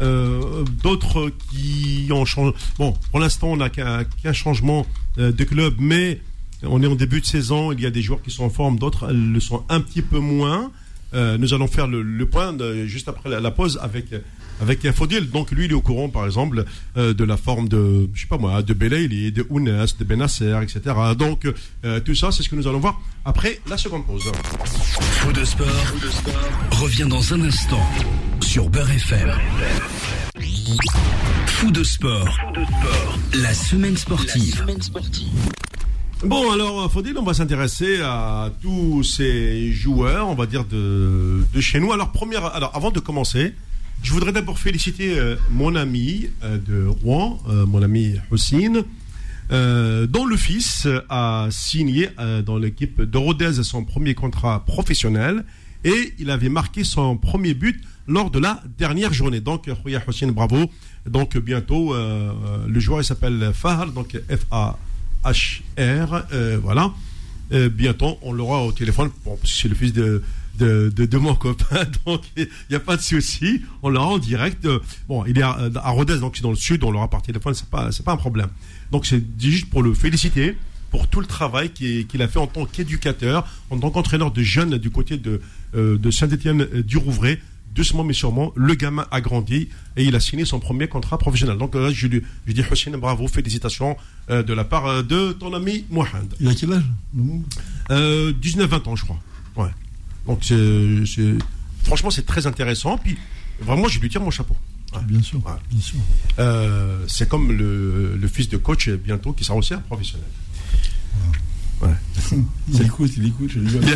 Euh, 0.00 0.64
D'autres 0.82 1.30
qui 1.50 2.08
ont 2.10 2.24
changé. 2.24 2.52
Bon, 2.78 2.94
pour 3.10 3.20
l'instant, 3.20 3.48
on 3.48 3.56
n'a 3.56 3.68
qu'un 3.70 4.04
qu'un 4.04 4.32
changement 4.32 4.86
euh, 5.18 5.30
de 5.32 5.44
club, 5.44 5.74
mais 5.78 6.20
on 6.62 6.82
est 6.82 6.86
en 6.86 6.94
début 6.94 7.20
de 7.20 7.26
saison. 7.26 7.72
Il 7.72 7.80
y 7.80 7.86
a 7.86 7.90
des 7.90 8.02
joueurs 8.02 8.22
qui 8.22 8.30
sont 8.30 8.44
en 8.44 8.50
forme, 8.50 8.78
d'autres 8.78 9.12
le 9.12 9.40
sont 9.40 9.62
un 9.68 9.80
petit 9.80 10.02
peu 10.02 10.18
moins. 10.18 10.70
Euh, 11.14 11.38
nous 11.38 11.54
allons 11.54 11.66
faire 11.66 11.86
le, 11.86 12.26
point 12.26 12.56
juste 12.86 13.08
après 13.08 13.28
la, 13.40 13.50
pause 13.50 13.78
avec 13.82 14.06
avec 14.60 14.90
Fodil. 14.92 15.30
Donc 15.30 15.50
lui, 15.50 15.64
il 15.64 15.70
est 15.70 15.74
au 15.74 15.80
courant, 15.80 16.08
par 16.08 16.26
exemple, 16.26 16.64
euh, 16.96 17.14
de 17.14 17.24
la 17.24 17.36
forme 17.36 17.68
de, 17.68 18.08
je 18.14 18.20
sais 18.20 18.26
pas 18.26 18.38
moi, 18.38 18.62
de 18.62 18.74
Belaïli, 18.74 19.32
de 19.32 19.46
Ounes, 19.48 19.86
de 19.98 20.04
Benasser, 20.04 20.58
etc. 20.62 20.94
Donc 21.18 21.46
euh, 21.84 22.00
tout 22.00 22.14
ça, 22.14 22.30
c'est 22.30 22.42
ce 22.42 22.48
que 22.48 22.56
nous 22.56 22.68
allons 22.68 22.80
voir 22.80 23.00
après 23.24 23.60
la 23.68 23.76
seconde 23.76 24.06
pause. 24.06 24.30
Faux 24.64 25.32
de 25.32 25.44
sport, 25.44 25.66
revient 26.72 27.06
dans 27.08 27.34
un 27.34 27.42
instant 27.42 27.86
sur 28.40 28.68
Beurre 28.68 28.90
FM. 28.90 29.32
Fou 31.46 31.70
de 31.70 31.84
sport, 31.84 32.38
la 33.34 33.54
semaine 33.54 33.96
sportive. 33.96 34.64
Bon, 36.22 36.52
alors, 36.52 36.92
Faudil, 36.92 37.16
on 37.16 37.22
va 37.22 37.32
s'intéresser 37.32 38.02
à 38.02 38.50
tous 38.60 39.02
ces 39.02 39.72
joueurs, 39.72 40.28
on 40.28 40.34
va 40.34 40.44
dire, 40.44 40.66
de, 40.66 41.42
de 41.50 41.60
chez 41.62 41.80
nous. 41.80 41.92
Alors, 41.92 42.12
première, 42.12 42.44
alors, 42.44 42.72
avant 42.76 42.90
de 42.90 43.00
commencer, 43.00 43.54
je 44.02 44.12
voudrais 44.12 44.30
d'abord 44.30 44.58
féliciter 44.58 45.18
euh, 45.18 45.36
mon 45.50 45.74
ami 45.74 46.28
euh, 46.44 46.58
de 46.58 46.86
Rouen, 46.86 47.40
euh, 47.48 47.64
mon 47.64 47.82
ami 47.82 48.16
euh, 49.50 50.06
dont 50.06 50.26
le 50.26 50.36
fils 50.36 50.86
a 51.08 51.48
signé 51.50 52.10
dans 52.44 52.58
l'équipe 52.58 53.00
de 53.00 53.18
Rodez 53.18 53.62
son 53.62 53.84
premier 53.84 54.14
contrat 54.14 54.64
professionnel 54.66 55.44
et 55.84 56.12
il 56.18 56.30
avait 56.30 56.50
marqué 56.50 56.84
son 56.84 57.16
premier 57.16 57.54
but 57.54 57.82
lors 58.06 58.30
de 58.30 58.38
la 58.38 58.62
dernière 58.76 59.14
journée. 59.14 59.40
Donc, 59.40 59.70
Rouya 59.82 60.02
bravo. 60.28 60.70
Donc, 61.06 61.38
bientôt, 61.38 61.94
le 61.94 62.80
joueur 62.80 63.00
il 63.00 63.04
s'appelle 63.04 63.52
Fahar, 63.54 63.90
donc 63.90 64.20
F-A. 64.28 64.78
HR, 65.24 66.24
euh, 66.32 66.58
voilà. 66.62 66.92
Euh, 67.52 67.68
bientôt, 67.68 68.18
on 68.22 68.32
l'aura 68.32 68.64
au 68.64 68.72
téléphone. 68.72 69.10
Bon, 69.24 69.38
c'est 69.44 69.68
le 69.68 69.74
fils 69.74 69.92
de, 69.92 70.22
de, 70.58 71.18
mon 71.18 71.34
copain, 71.34 71.84
donc 72.06 72.22
il 72.36 72.48
n'y 72.68 72.76
a 72.76 72.80
pas 72.80 72.96
de 72.96 73.02
souci. 73.02 73.62
On 73.82 73.88
l'aura 73.88 74.06
en 74.06 74.18
direct. 74.18 74.66
Bon, 75.08 75.24
il 75.26 75.38
est 75.38 75.42
à, 75.42 75.58
à 75.82 75.90
Rodez, 75.90 76.18
donc 76.18 76.36
c'est 76.36 76.42
dans 76.42 76.50
le 76.50 76.56
sud, 76.56 76.84
on 76.84 76.90
l'aura 76.90 77.08
par 77.08 77.22
téléphone, 77.22 77.54
c'est 77.54 77.68
pas, 77.68 77.90
c'est 77.92 78.04
pas 78.04 78.12
un 78.12 78.16
problème. 78.16 78.48
Donc 78.92 79.06
c'est 79.06 79.22
juste 79.38 79.68
pour 79.68 79.82
le 79.82 79.94
féliciter 79.94 80.56
pour 80.90 81.06
tout 81.06 81.20
le 81.20 81.26
travail 81.26 81.70
qu'il 81.70 82.06
qu'il 82.06 82.20
a 82.22 82.28
fait 82.28 82.38
en 82.38 82.46
tant 82.46 82.66
qu'éducateur, 82.66 83.46
en 83.70 83.78
tant 83.78 83.90
qu'entraîneur 83.90 84.32
de 84.32 84.42
jeunes 84.42 84.76
du 84.78 84.90
côté 84.90 85.16
de, 85.16 85.40
euh, 85.74 85.96
de 85.96 86.10
Saint-Étienne 86.10 86.64
du 86.82 86.96
Rouvray. 86.96 87.38
Doucement 87.74 88.02
mais 88.02 88.12
sûrement, 88.14 88.52
le 88.56 88.74
gamin 88.74 89.06
a 89.12 89.20
grandi 89.20 89.68
et 89.96 90.04
il 90.04 90.14
a 90.16 90.20
signé 90.20 90.44
son 90.44 90.58
premier 90.58 90.88
contrat 90.88 91.18
professionnel. 91.18 91.56
Donc 91.56 91.74
là, 91.76 91.90
je 91.92 92.06
lui, 92.08 92.22
je 92.46 92.52
dis 92.52 92.62
Hussein, 92.70 92.98
bravo, 92.98 93.28
félicitations 93.28 93.96
euh, 94.28 94.42
de 94.42 94.52
la 94.52 94.64
part 94.64 94.86
euh, 94.86 95.02
de 95.02 95.32
ton 95.32 95.54
ami 95.54 95.84
Mohamed. 95.90 96.34
Il 96.40 96.48
a 96.48 96.54
quel 96.54 96.72
âge? 96.72 96.82
Le 97.16 97.22
monde 97.22 97.44
Euh, 97.90 98.32
19-20 98.42 98.88
ans, 98.88 98.96
je 98.96 99.04
crois. 99.04 99.20
Ouais. 99.56 99.70
Donc 100.26 100.40
c'est, 100.42 101.06
c'est- 101.06 101.38
franchement, 101.84 102.10
c'est 102.10 102.26
très 102.26 102.46
intéressant. 102.46 102.98
Puis 102.98 103.16
vraiment, 103.60 103.86
je 103.88 104.00
lui 104.00 104.08
tire 104.08 104.20
mon 104.20 104.30
chapeau. 104.32 104.56
Ouais. 104.92 105.00
Bien 105.06 105.22
sûr, 105.22 105.38
Ouais. 105.46 105.52
bien 105.70 105.80
sûr. 105.80 105.98
Euh, 106.40 107.04
c'est 107.06 107.28
comme 107.28 107.52
le, 107.52 108.16
le 108.20 108.28
fils 108.28 108.48
de 108.48 108.56
coach 108.56 108.88
euh, 108.88 108.96
bientôt 108.96 109.32
qui 109.32 109.44
sera 109.44 109.56
aussi 109.56 109.74
un 109.74 109.78
professionnel. 109.78 110.26
Il 112.68 112.82
écoute, 112.82 113.10
il 113.16 113.26
écoute, 113.26 113.50
je 113.52 113.58
rigole. 113.60 113.82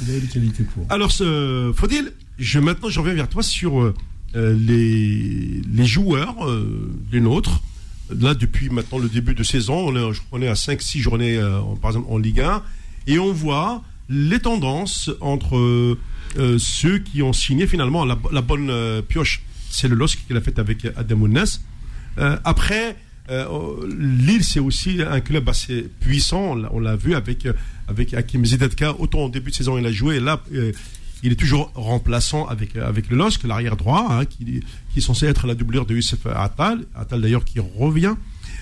il 0.00 0.64
pour. 0.74 0.86
Alors, 0.90 1.12
ce, 1.12 1.72
Faudil, 1.74 2.12
je, 2.38 2.58
maintenant, 2.58 2.88
je 2.88 3.00
reviens 3.00 3.14
vers 3.14 3.28
toi 3.28 3.42
sur 3.42 3.82
euh, 3.82 3.94
les, 4.58 5.62
les 5.72 5.84
joueurs, 5.86 6.46
euh, 6.46 6.92
les 7.12 7.20
nôtres. 7.20 7.62
Là, 8.10 8.34
depuis 8.34 8.68
maintenant 8.70 8.98
le 8.98 9.08
début 9.08 9.34
de 9.34 9.42
saison, 9.42 9.92
on 10.32 10.42
est, 10.42 10.48
à 10.48 10.52
5-6 10.52 10.98
journées, 10.98 11.36
euh, 11.36 11.60
par 11.80 11.90
exemple, 11.90 12.06
en 12.10 12.18
Ligue 12.18 12.40
1. 12.40 12.62
Et 13.06 13.18
on 13.18 13.32
voit 13.32 13.82
les 14.08 14.38
tendances 14.38 15.10
entre 15.20 15.56
euh, 15.56 16.58
ceux 16.58 16.98
qui 16.98 17.22
ont 17.22 17.32
signé 17.32 17.66
finalement 17.66 18.04
la, 18.04 18.42
bonne 18.42 19.02
pioche. 19.08 19.42
C'est 19.70 19.88
le 19.88 19.96
LOSC 19.96 20.18
qu'il 20.26 20.36
a 20.36 20.40
fait 20.40 20.58
avec 20.58 20.86
Adam 20.96 21.20
Ounes. 21.22 21.44
Après, 22.16 22.96
Lille, 23.28 24.44
c'est 24.44 24.60
aussi 24.60 25.00
un 25.02 25.20
club 25.20 25.48
assez 25.48 25.88
puissant. 26.00 26.56
On 26.72 26.78
l'a- 26.80 26.96
vu 26.96 27.14
avec, 27.14 27.46
euh, 27.46 27.52
avec 27.88 28.14
Hakim 28.14 28.44
Zidatka. 28.44 28.94
Autant 28.98 29.20
au 29.24 29.28
début 29.28 29.50
de 29.50 29.56
saison, 29.56 29.76
il 29.78 29.86
a 29.86 29.92
joué. 29.92 30.16
Et 30.16 30.20
là, 30.20 30.40
euh, 30.54 30.72
il 31.22 31.32
est 31.32 31.36
toujours 31.36 31.70
remplaçant 31.74 32.46
avec, 32.46 32.76
avec 32.76 33.08
le 33.10 33.16
LOSC, 33.16 33.44
l'arrière 33.44 33.76
droit, 33.76 34.06
hein, 34.10 34.24
qui, 34.26 34.62
qui 34.92 34.98
est 34.98 35.00
censé 35.00 35.26
être 35.26 35.46
la 35.46 35.54
doublure 35.54 35.86
de 35.86 35.94
Youssef 35.94 36.26
Attal. 36.26 36.84
Attal 36.94 37.20
d'ailleurs 37.20 37.44
qui 37.44 37.58
revient. 37.60 38.14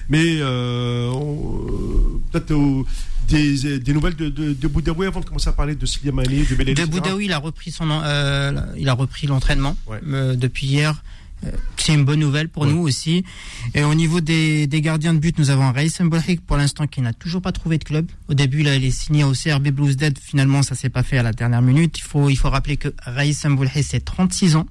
Mais 0.09 0.39
euh, 0.41 1.09
on- 1.11 1.67
euh, 1.67 2.21
peut-être 2.33 2.85
des, 3.29 3.79
des 3.79 3.93
nouvelles 3.95 4.17
de, 4.17 4.29
de, 4.29 4.53
de 4.53 4.69
Boudaoui 4.69 5.07
avant 5.07 5.21
de 5.21 5.25
commencer 5.25 5.49
à 5.49 5.53
parler 5.53 5.75
de 5.75 5.87
Slimani, 5.87 6.45
de 6.45 6.55
Belel. 6.55 6.75
De. 6.75 6.85
Boudaoui, 6.85 7.25
il 7.27 7.33
a 7.33 7.39
repris 7.39 7.71
son, 7.71 7.89
euh, 7.91 8.53
il 8.77 8.89
a 8.89 8.93
repris 8.93 9.27
l'entraînement 9.27 9.77
Ouais. 9.87 10.01
euh, 10.07 10.35
depuis 10.37 10.67
hier. 10.67 11.03
Euh, 11.45 11.51
C'est 11.77 11.95
une 11.95 12.05
bonne 12.05 12.21
nouvelle 12.21 12.49
pour 12.49 12.63
Ouais. 12.63 12.73
nous 12.73 12.79
aussi. 12.81 13.25
Et 13.75 13.83
au 13.85 13.95
niveau 13.95 14.21
des, 14.21 14.67
des 14.67 14.81
gardiens 14.81 15.13
de 15.15 15.19
but, 15.19 15.39
nous 15.39 15.51
avons 15.51 15.71
Raïs 15.73 16.01
Mbolhik 16.01 16.41
pour 16.47 16.57
l'instant 16.57 16.87
qui 16.87 17.01
n'a 17.03 17.13
toujours 17.13 17.43
pas 17.43 17.53
trouvé 17.53 17.79
de 17.79 17.85
club. 17.85 18.11
Au 18.29 18.35
début, 18.35 18.61
il 18.61 18.69
allait 18.69 18.91
signer 18.91 19.25
au 19.25 19.33
CRB 19.33 19.69
Blues 19.69 19.97
Dead. 19.97 20.19
Finalement, 20.19 20.63
ça 20.63 20.75
s'est 20.75 20.89
pas 20.91 21.03
fait 21.03 21.19
à 21.19 21.23
la 21.23 21.33
dernière 21.33 21.61
minute. 21.63 21.99
Il 21.99 22.03
faut, 22.03 22.31
il 22.31 22.37
faut 22.37 22.49
rappeler 22.51 22.77
que 22.77 22.89
Raïs 23.05 23.45
Mbolhik, 23.45 23.85
c'est 23.85 24.05
36 24.05 24.57
ans. 24.57 24.67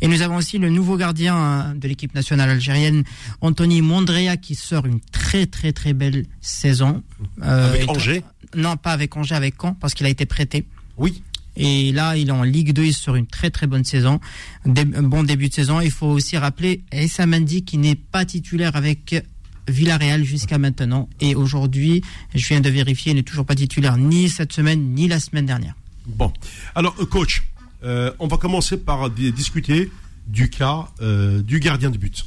Et 0.00 0.06
nous 0.08 0.20
avons 0.22 0.36
aussi 0.36 0.58
le 0.58 0.68
nouveau 0.68 0.96
gardien 0.96 1.36
euh, 1.36 1.74
de 1.74 1.88
l'équipe 1.88 2.14
nationale 2.14 2.50
algérienne, 2.50 3.02
Anthony 3.40 3.80
Mondrea, 3.80 4.36
qui 4.36 4.54
sort 4.54 4.86
une 4.86 5.00
très 5.00 5.46
très 5.46 5.72
très 5.72 5.92
belle 5.94 6.26
saison. 6.40 7.02
Euh, 7.42 7.70
Avec 7.70 7.88
Angers 7.90 8.22
Non, 8.54 8.76
pas 8.76 8.92
avec 8.92 9.16
Angers, 9.16 9.34
avec 9.34 9.54
Caen, 9.60 9.74
parce 9.74 9.94
qu'il 9.94 10.06
a 10.06 10.10
été 10.10 10.24
prêté. 10.26 10.66
Oui. 10.98 11.22
Et 11.56 11.92
là, 11.92 12.16
il 12.16 12.28
est 12.28 12.32
en 12.32 12.42
Ligue 12.42 12.72
2, 12.72 12.84
il 12.84 12.92
sort 12.94 13.16
une 13.16 13.26
très 13.26 13.50
très 13.50 13.66
bonne 13.66 13.84
saison, 13.84 14.20
Dé- 14.66 14.84
un 14.94 15.02
bon 15.02 15.22
début 15.22 15.48
de 15.48 15.54
saison. 15.54 15.80
Il 15.80 15.90
faut 15.90 16.06
aussi 16.08 16.36
rappeler 16.36 16.82
Essa 16.92 17.26
Mendy 17.26 17.64
qui 17.64 17.78
n'est 17.78 17.94
pas 17.94 18.24
titulaire 18.24 18.76
avec 18.76 19.24
Villarreal 19.68 20.22
jusqu'à 20.24 20.58
maintenant. 20.58 21.08
Et 21.20 21.34
aujourd'hui, 21.34 22.02
je 22.34 22.46
viens 22.46 22.60
de 22.60 22.70
vérifier, 22.70 23.12
il 23.12 23.16
n'est 23.16 23.22
toujours 23.22 23.46
pas 23.46 23.54
titulaire 23.54 23.96
ni 23.96 24.28
cette 24.28 24.52
semaine 24.52 24.94
ni 24.94 25.08
la 25.08 25.18
semaine 25.18 25.46
dernière. 25.46 25.74
Bon. 26.06 26.32
Alors, 26.74 26.94
euh, 27.00 27.04
coach, 27.06 27.42
euh, 27.84 28.12
on 28.18 28.28
va 28.28 28.36
commencer 28.36 28.76
par 28.76 29.10
di- 29.10 29.32
discuter 29.32 29.90
du 30.28 30.50
cas 30.50 30.88
euh, 31.00 31.42
du 31.42 31.58
gardien 31.60 31.90
de 31.90 31.98
but. 31.98 32.24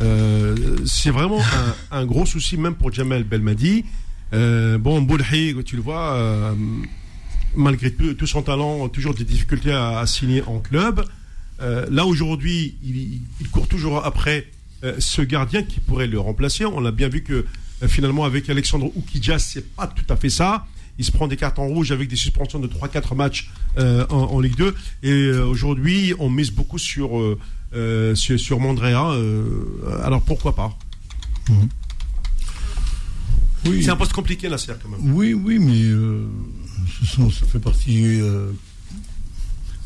Euh, 0.00 0.76
c'est 0.86 1.10
vraiment 1.10 1.40
un, 1.90 1.98
un 1.98 2.06
gros 2.06 2.24
souci, 2.24 2.56
même 2.56 2.74
pour 2.74 2.92
Jamel 2.92 3.24
Belmadi. 3.24 3.84
Bon, 4.32 5.02
Boulhi, 5.02 5.54
tu 5.66 5.74
le 5.76 5.82
vois, 5.82 6.54
malgré 7.54 7.92
tout, 7.92 8.26
son 8.26 8.42
talent, 8.42 8.88
toujours 8.88 9.14
des 9.14 9.24
difficultés 9.24 9.72
à, 9.72 9.98
à 9.98 10.06
signer 10.06 10.42
en 10.42 10.58
club. 10.58 11.04
Euh, 11.60 11.86
là, 11.90 12.06
aujourd'hui, 12.06 12.76
il, 12.82 13.20
il 13.40 13.48
court 13.50 13.68
toujours 13.68 14.04
après 14.04 14.46
euh, 14.82 14.94
ce 14.98 15.20
gardien 15.22 15.62
qui 15.62 15.80
pourrait 15.80 16.06
le 16.06 16.18
remplacer. 16.18 16.64
On 16.64 16.84
a 16.86 16.90
bien 16.90 17.08
vu 17.08 17.22
que 17.22 17.44
euh, 17.82 17.88
finalement, 17.88 18.24
avec 18.24 18.48
Alexandre 18.48 18.90
Oukidja, 18.96 19.38
c'est 19.38 19.74
pas 19.74 19.86
tout 19.86 20.04
à 20.08 20.16
fait 20.16 20.30
ça. 20.30 20.66
Il 20.98 21.04
se 21.04 21.12
prend 21.12 21.28
des 21.28 21.36
cartons 21.36 21.66
rouges 21.66 21.92
avec 21.92 22.08
des 22.08 22.16
suspensions 22.16 22.58
de 22.58 22.66
3-4 22.68 23.14
matchs 23.14 23.50
en, 23.78 24.04
en 24.10 24.40
Ligue 24.40 24.56
2. 24.56 24.74
Et 25.02 25.30
aujourd'hui, 25.32 26.12
on 26.18 26.28
mise 26.28 26.50
beaucoup 26.50 26.76
sur, 26.78 27.38
sur, 28.14 28.38
sur 28.40 28.60
Mandrea. 28.60 29.16
alors 30.02 30.20
pourquoi 30.20 30.54
pas? 30.54 30.76
Oui, 33.64 33.82
C'est 33.82 33.90
un 33.90 33.96
poste 33.96 34.12
compliqué, 34.12 34.48
la 34.50 34.58
serre, 34.58 34.78
quand 34.82 34.90
même. 34.90 35.14
oui, 35.14 35.32
oui, 35.32 35.58
mais 35.58 35.82
ce 37.00 37.06
sont- 37.06 37.30
ça 37.30 37.46
fait 37.46 37.58
partie. 37.60 38.20
euh, 38.20 38.50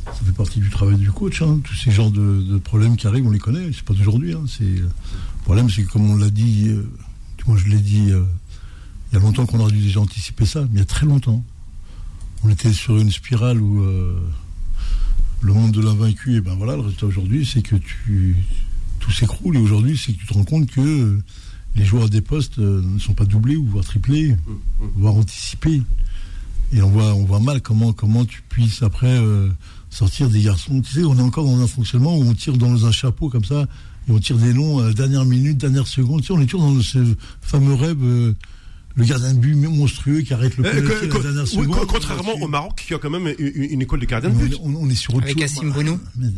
ça 0.07 0.12
fait 0.25 0.33
partie 0.33 0.61
du 0.61 0.69
travail 0.71 0.97
du 0.97 1.11
coach. 1.11 1.40
hein. 1.43 1.61
Tous 1.64 1.75
ces 1.75 1.90
genres 1.90 2.11
de, 2.11 2.43
de 2.43 2.59
problèmes 2.59 2.97
qui 2.97 3.07
arrivent, 3.07 3.27
on 3.27 3.31
les 3.31 3.38
connaît. 3.38 3.71
C'est 3.73 3.83
pas 3.85 3.95
d'aujourd'hui. 3.95 4.35
hein. 4.35 4.45
C'est 4.47 4.64
le 4.64 4.88
problème, 5.45 5.71
c'est 5.71 5.83
que 5.85 5.90
comme 5.90 6.11
on 6.11 6.17
l'a 6.17 6.31
dit, 6.31 6.69
euh, 6.69 6.87
moins 7.47 7.57
je 7.57 7.67
l'ai 7.69 7.79
dit, 7.79 8.11
euh, 8.11 8.23
il 9.12 9.14
y 9.14 9.19
a 9.19 9.21
longtemps 9.21 9.47
qu'on 9.47 9.61
aurait 9.61 9.73
dû 9.73 9.81
déjà 9.83 10.01
anticiper 10.01 10.47
ça, 10.47 10.62
mais 10.62 10.69
il 10.75 10.79
y 10.79 10.83
a 10.83 10.87
très 10.87 11.07
longtemps. 11.07 11.45
On 12.43 12.49
était 12.51 12.73
sur 12.73 12.99
une 12.99 13.11
spirale 13.11 13.61
où 13.61 13.83
euh, 13.83 14.19
le 15.40 15.53
monde 15.53 15.73
de 15.73 15.81
l'invaincu, 15.81 16.37
et 16.37 16.40
ben 16.40 16.55
voilà, 16.55 16.75
le 16.77 16.81
résultat 16.83 17.07
aujourd'hui, 17.07 17.47
c'est 17.47 17.62
que 17.62 17.77
tu 17.77 18.37
tout 19.01 19.11
s'écroule. 19.11 19.57
Et 19.57 19.61
aujourd'hui, 19.61 19.99
c'est 19.99 20.12
que 20.14 20.19
tu 20.19 20.27
te 20.27 20.33
rends 20.35 20.45
compte 20.45 20.71
que 20.71 20.81
euh, 20.81 21.23
les 21.77 21.85
joueurs 21.85 22.09
des 22.09 22.21
postes 22.23 22.59
euh, 22.59 22.81
ne 22.83 22.99
sont 22.99 23.14
pas 23.14 23.25
doublés 23.27 23.57
ou 23.57 23.67
voire 23.67 23.85
triplés, 23.85 24.37
voire 24.97 25.14
anticipés. 25.14 25.83
Et 26.74 26.82
on 26.82 26.90
voit, 26.90 27.14
on 27.14 27.24
voit 27.24 27.40
mal 27.40 27.60
comment, 27.62 27.92
comment 27.92 28.24
tu 28.24 28.42
puisses 28.48 28.82
après 28.82 29.06
euh, 29.16 29.48
sortir 29.90 30.28
des 30.28 30.42
garçons. 30.42 30.80
Tu 30.80 30.92
sais, 30.92 31.04
on 31.04 31.16
est 31.16 31.22
encore 31.22 31.44
dans 31.44 31.60
un 31.60 31.66
fonctionnement 31.68 32.16
où 32.18 32.22
on 32.24 32.34
tire 32.34 32.56
dans 32.56 32.84
un 32.87 32.90
chapeau 32.92 33.28
comme 33.28 33.44
ça 33.44 33.66
et 34.08 34.12
on 34.12 34.18
tire 34.18 34.37
des 34.38 34.52
noms 34.52 34.80
à 34.80 34.87
la 34.88 34.92
dernière 34.92 35.24
minute, 35.24 35.56
dernière 35.56 35.87
seconde. 35.87 36.22
Tu 36.22 36.26
sais, 36.28 36.32
on 36.32 36.40
est 36.40 36.46
toujours 36.46 36.72
dans 36.72 36.80
ce 36.82 36.98
fameux 37.40 37.74
rêve, 37.74 38.02
euh, 38.02 38.34
le 38.96 39.04
gardien 39.04 39.34
de 39.34 39.38
but 39.38 39.54
monstrueux 39.56 40.20
qui 40.22 40.34
arrête 40.34 40.56
le 40.56 40.64
Euh, 40.66 40.70
penalty 40.70 41.04
à 41.04 41.14
la 41.14 41.22
dernière 41.22 41.42
oui, 41.44 41.48
seconde. 41.48 41.76
co- 41.78 41.87
contrairement 41.87 42.34
au 42.40 42.48
Maroc, 42.48 42.82
qui 42.87 42.94
a 42.94 42.98
quand 42.98 43.10
même 43.10 43.26
une, 43.38 43.52
une 43.70 43.82
école 43.82 44.00
de 44.00 44.06
gardien 44.06 44.30
de 44.30 44.34
on, 44.34 44.38
but. 44.38 44.52
est- 44.54 44.60
on- 44.62 44.74
on 44.82 44.88
est 44.88 44.94
sur 44.94 45.14
autre 45.14 45.24
Avec 45.24 45.38
chose. 45.40 45.54
Cassim 45.54 45.70
Bounou. 45.72 45.98
Mais- 46.16 46.28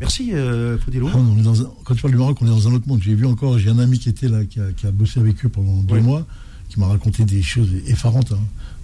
Merci, 0.00 0.30
euh, 0.32 0.78
Faudilo. 0.78 1.08
on 1.14 1.38
est 1.38 1.42
dans 1.42 1.60
un- 1.62 1.70
quand 1.84 1.94
tu 1.94 2.00
parles 2.02 2.12
du 2.12 2.18
Maroc, 2.18 2.38
on 2.40 2.46
est 2.46 2.50
dans 2.50 2.68
un 2.68 2.72
autre 2.72 2.88
monde. 2.88 3.00
J'ai 3.02 3.14
vu 3.14 3.26
encore, 3.26 3.58
j'ai 3.58 3.70
un 3.70 3.78
ami 3.78 3.98
qui 3.98 4.08
était 4.08 4.28
là, 4.28 4.44
qui 4.44 4.60
a, 4.60 4.72
qui 4.72 4.86
a 4.86 4.90
bossé 4.90 5.20
avec 5.20 5.44
eux 5.44 5.48
pendant 5.48 5.82
deux 5.82 6.00
mois, 6.00 6.26
qui 6.68 6.78
m'a 6.80 6.86
raconté 6.86 7.24
des 7.24 7.42
choses 7.42 7.68
effarantes, 7.86 8.32
hein, 8.32 8.38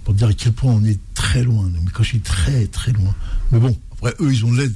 pour 0.07 0.13
dire 0.13 0.29
à 0.29 0.33
quel 0.33 0.53
point 0.53 0.71
on 0.71 0.85
est 0.85 1.01
très 1.15 1.43
loin. 1.43 1.69
Mais 1.83 1.91
quand 1.91 2.01
je 2.01 2.07
suis 2.07 2.21
très 2.21 2.65
très 2.67 2.93
loin. 2.93 3.13
Mais 3.51 3.59
bon, 3.59 3.77
après 3.91 4.13
eux, 4.21 4.31
ils 4.31 4.45
ont 4.45 4.53
l'aide 4.53 4.73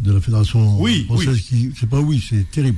de 0.00 0.12
la 0.12 0.20
fédération 0.20 0.78
Oui, 0.78 1.06
française. 1.06 1.28
oui. 1.28 1.40
Qui, 1.40 1.72
c'est 1.80 1.88
pas 1.88 1.98
oui, 1.98 2.22
c'est 2.28 2.44
terrible. 2.50 2.76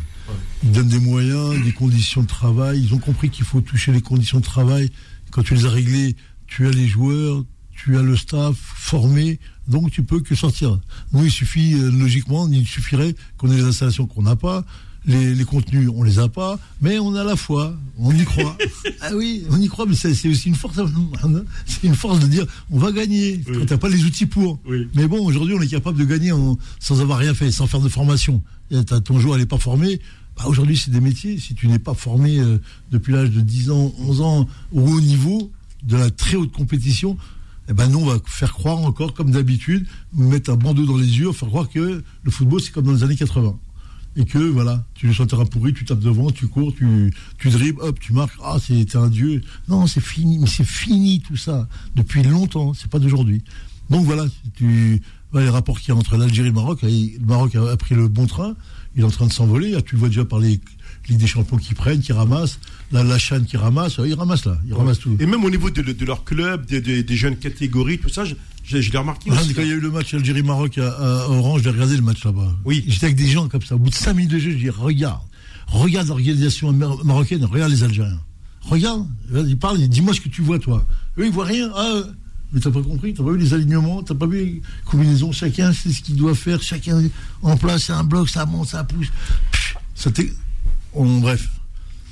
Ils 0.63 0.71
donnent 0.71 0.87
des 0.87 1.01
moyens, 1.01 1.61
des 1.65 1.73
conditions 1.73 2.23
de 2.23 2.29
travail. 2.29 2.81
Ils 2.81 2.95
ont 2.95 2.99
compris 3.01 3.31
qu'il 3.31 3.45
faut 3.45 3.61
toucher 3.63 3.91
les 3.91 4.01
conditions 4.01 4.39
de 4.39 4.45
travail. 4.45 4.93
Quand 5.33 5.43
tu 5.43 5.57
les 5.57 5.67
as 5.67 5.71
réglées, 5.71 6.15
tu 6.47 6.69
as 6.69 6.71
les 6.71 6.87
joueurs, 6.87 7.43
tu 7.73 7.99
as 7.99 8.03
le 8.03 8.17
staff 8.17 8.55
formé, 8.57 9.41
donc 9.67 9.91
tu 9.91 10.05
peux 10.05 10.21
que 10.21 10.37
sortir. 10.37 10.79
Nous, 11.13 11.25
il 11.25 11.33
suffit, 11.33 11.75
euh, 11.75 11.91
logiquement, 11.91 12.47
il 12.47 12.65
suffirait 12.65 13.17
qu'on 13.39 13.51
ait 13.51 13.57
les 13.57 13.65
installations 13.65 14.07
qu'on 14.07 14.23
n'a 14.23 14.37
pas, 14.37 14.65
les, 15.07 15.35
les 15.35 15.45
contenus, 15.45 15.89
on 15.95 16.03
les 16.03 16.19
a 16.19 16.29
pas, 16.29 16.59
mais 16.83 16.99
on 16.99 17.15
a 17.15 17.25
la 17.25 17.37
foi, 17.37 17.75
on 17.99 18.13
y 18.13 18.25
croit. 18.25 18.57
ah 19.01 19.11
oui, 19.15 19.45
on 19.51 19.61
y 19.61 19.69
croit, 19.69 19.87
mais 19.87 19.95
c'est 19.95 20.11
aussi 20.29 20.49
une 20.49 20.55
force. 20.55 20.79
C'est 21.67 21.85
une 21.87 21.95
force 21.95 22.21
de 22.21 22.27
dire, 22.27 22.47
on 22.71 22.79
va 22.79 22.93
gagner. 22.93 23.41
Oui. 23.47 23.55
Quand 23.59 23.67
t'as 23.67 23.79
pas 23.79 23.89
les 23.89 24.05
outils 24.05 24.27
pour. 24.27 24.59
Oui. 24.67 24.89
Mais 24.95 25.07
bon, 25.09 25.25
aujourd'hui, 25.25 25.55
on 25.55 25.63
est 25.63 25.69
capable 25.69 25.99
de 25.99 26.05
gagner 26.05 26.33
en- 26.33 26.59
sans 26.79 27.01
avoir 27.01 27.19
rien 27.19 27.35
fait, 27.35 27.51
sans 27.51 27.67
faire 27.67 27.81
de 27.81 27.89
formation. 27.89 28.43
Et 28.71 28.83
ton 28.85 29.19
joueur 29.19 29.39
n'est 29.39 29.47
pas 29.47 29.59
formé. 29.59 30.01
Bah, 30.37 30.45
aujourd'hui, 30.47 30.77
c'est 30.77 30.91
des 30.91 31.01
métiers. 31.01 31.39
Si 31.39 31.55
tu 31.55 31.67
n'es 31.69 31.79
pas 31.79 31.95
formé 31.95 32.39
euh, 32.39 32.59
depuis 32.91 33.13
l'âge 33.13 33.31
de 33.31 33.41
10 33.41 33.71
ans, 33.71 33.93
11 33.99 34.21
ans, 34.21 34.49
au 34.73 34.81
haut 34.83 35.01
niveau, 35.01 35.51
de 35.83 35.97
la 35.97 36.11
très 36.11 36.37
haute 36.37 36.53
compétition, 36.53 37.17
eh 37.69 37.73
ben 37.73 37.89
nous, 37.89 37.99
on 38.01 38.07
va 38.07 38.19
faire 38.27 38.53
croire 38.53 38.79
encore, 38.79 39.15
comme 39.15 39.31
d'habitude, 39.31 39.87
mettre 40.15 40.51
un 40.51 40.57
bandeau 40.57 40.85
dans 40.87 40.97
les 40.97 41.19
yeux, 41.19 41.33
faire 41.33 41.49
croire 41.49 41.69
que 41.69 42.03
le 42.23 42.31
football, 42.31 42.61
c'est 42.61 42.73
comme 42.73 42.85
dans 42.85 42.93
les 42.93 43.03
années 43.03 43.17
80. 43.17 43.57
Et 44.16 44.25
que, 44.25 44.38
voilà, 44.38 44.85
tu 44.94 45.09
un 45.09 45.27
terrain 45.27 45.46
pourri, 45.46 45.73
tu 45.73 45.85
tapes 45.85 46.01
devant, 46.01 46.31
tu 46.31 46.49
cours, 46.49 46.75
tu, 46.75 47.12
tu 47.38 47.49
dribbles, 47.49 47.81
hop, 47.81 48.01
tu 48.01 48.12
marques, 48.12 48.37
ah, 48.42 48.57
c'est 48.61 48.96
un 48.96 49.09
dieu. 49.09 49.42
Non, 49.68 49.87
c'est 49.87 50.01
fini, 50.01 50.38
mais 50.38 50.49
c'est 50.49 50.66
fini 50.66 51.20
tout 51.20 51.37
ça, 51.37 51.68
depuis 51.94 52.23
longtemps, 52.23 52.75
c'est 52.75 52.90
pas 52.90 52.99
d'aujourd'hui. 52.99 53.42
Donc 53.88 54.05
voilà, 54.05 54.27
les 54.61 55.49
rapports 55.49 55.81
qu'il 55.81 55.94
y 55.94 55.96
a 55.96 55.99
entre 55.99 56.16
l'Algérie 56.16 56.49
et 56.49 56.51
le 56.51 56.57
Maroc, 56.57 56.83
le 56.83 57.25
Maroc 57.25 57.55
a, 57.55 57.70
a 57.70 57.77
pris 57.77 57.94
le 57.94 58.09
bon 58.09 58.27
train, 58.27 58.57
il 58.96 59.03
est 59.03 59.05
en 59.05 59.11
train 59.11 59.27
de 59.27 59.33
s'envoler, 59.33 59.75
Ah, 59.77 59.83
tu 59.83 59.94
le 59.94 60.01
vois 60.01 60.09
déjà 60.09 60.25
par 60.25 60.40
les 60.40 60.61
Ligue 61.11 61.20
des 61.20 61.27
Champions 61.27 61.57
qui 61.59 61.75
prennent, 61.75 62.01
qui 62.01 62.12
ramassent, 62.12 62.59
la, 62.92 63.03
la 63.05 63.18
chaîne 63.18 63.44
qui 63.44 63.57
ramasse, 63.57 63.96
ils 64.05 64.14
ramassent 64.14 64.46
là, 64.46 64.59
ils 64.66 64.75
ramassent 64.75 64.99
tout. 65.01 65.16
Et 65.20 65.27
même 65.27 65.44
au 65.44 65.51
niveau 65.51 65.70
de, 65.70 65.83
de 65.83 66.05
leur 66.05 66.25
club, 66.25 66.66
des, 66.66 66.81
des- 66.81 67.03
des 67.03 67.16
jeunes 67.16 67.37
catégories, 67.37 67.99
tout 67.99 68.09
ça, 68.09 68.25
je, 68.25 68.35
je- 68.64 68.81
je 68.81 68.90
l'ai 68.92 68.99
remarqué 68.99 69.31
Ah, 69.33 69.40
aussi. 69.40 69.53
quand 69.55 69.62
il 69.62 69.68
y 69.68 69.73
a 69.73 69.75
eu 69.75 69.81
le 69.81 69.90
match 69.90 70.14
Algérie-Maroc 70.14 70.79
à, 70.79 70.88
à 70.90 71.29
Orange, 71.29 71.62
j'ai 71.64 71.70
regardé 71.70 71.96
le 71.96 72.03
match 72.03 72.25
là-bas. 72.25 72.57
Oui. 72.64 72.85
J'étais 72.88 73.07
avec 73.07 73.16
des 73.16 73.27
gens 73.29 73.49
comme 73.49 73.62
ça. 73.62 73.75
Au 73.75 73.79
bout 73.79 73.90
de 73.90 73.94
5 73.94 74.14
minutes 74.14 74.31
de 74.33 74.38
jeu, 74.38 74.51
je 74.53 74.57
dis 74.57 74.71
regarde, 74.71 75.21
regarde 75.67 76.08
l'organisation 76.08 76.73
mar- 76.73 77.04
marocaine, 77.04 77.44
regarde 77.44 77.71
les 77.73 77.83
Algériens. 77.83 78.21
Regarde, 78.63 79.06
ils 79.46 79.58
parlent, 79.58 79.79
dis-moi 79.88 80.13
ce 80.15 80.21
que 80.21 80.29
tu 80.29 80.42
vois 80.42 80.58
toi. 80.58 80.87
Eux, 81.19 81.27
ils 81.27 81.33
voient 81.33 81.46
rien. 81.46 81.71
Ah, 81.75 81.92
euh, 81.96 82.04
mais 82.52 82.61
t'as 82.61 82.71
pas 82.71 82.83
compris, 82.83 83.15
t'as 83.15 83.23
pas 83.23 83.31
vu 83.31 83.38
les 83.38 83.54
alignements, 83.54 84.02
t'as 84.02 84.15
pas 84.15 84.27
vu 84.27 84.38
les 84.38 84.63
combinaisons, 84.85 85.31
chacun 85.33 85.73
sait 85.73 85.90
ce 85.92 86.00
qu'il 86.02 86.17
doit 86.17 86.35
faire, 86.35 86.61
chacun 86.63 87.00
en 87.42 87.56
place, 87.56 87.85
c'est 87.85 87.92
un 87.92 88.02
bloc, 88.04 88.29
ça 88.29 88.44
monte, 88.46 88.69
ça 88.69 88.83
pousse. 88.85 89.06
Ça 89.94 90.11
on- 90.95 91.21
bref, 91.21 91.49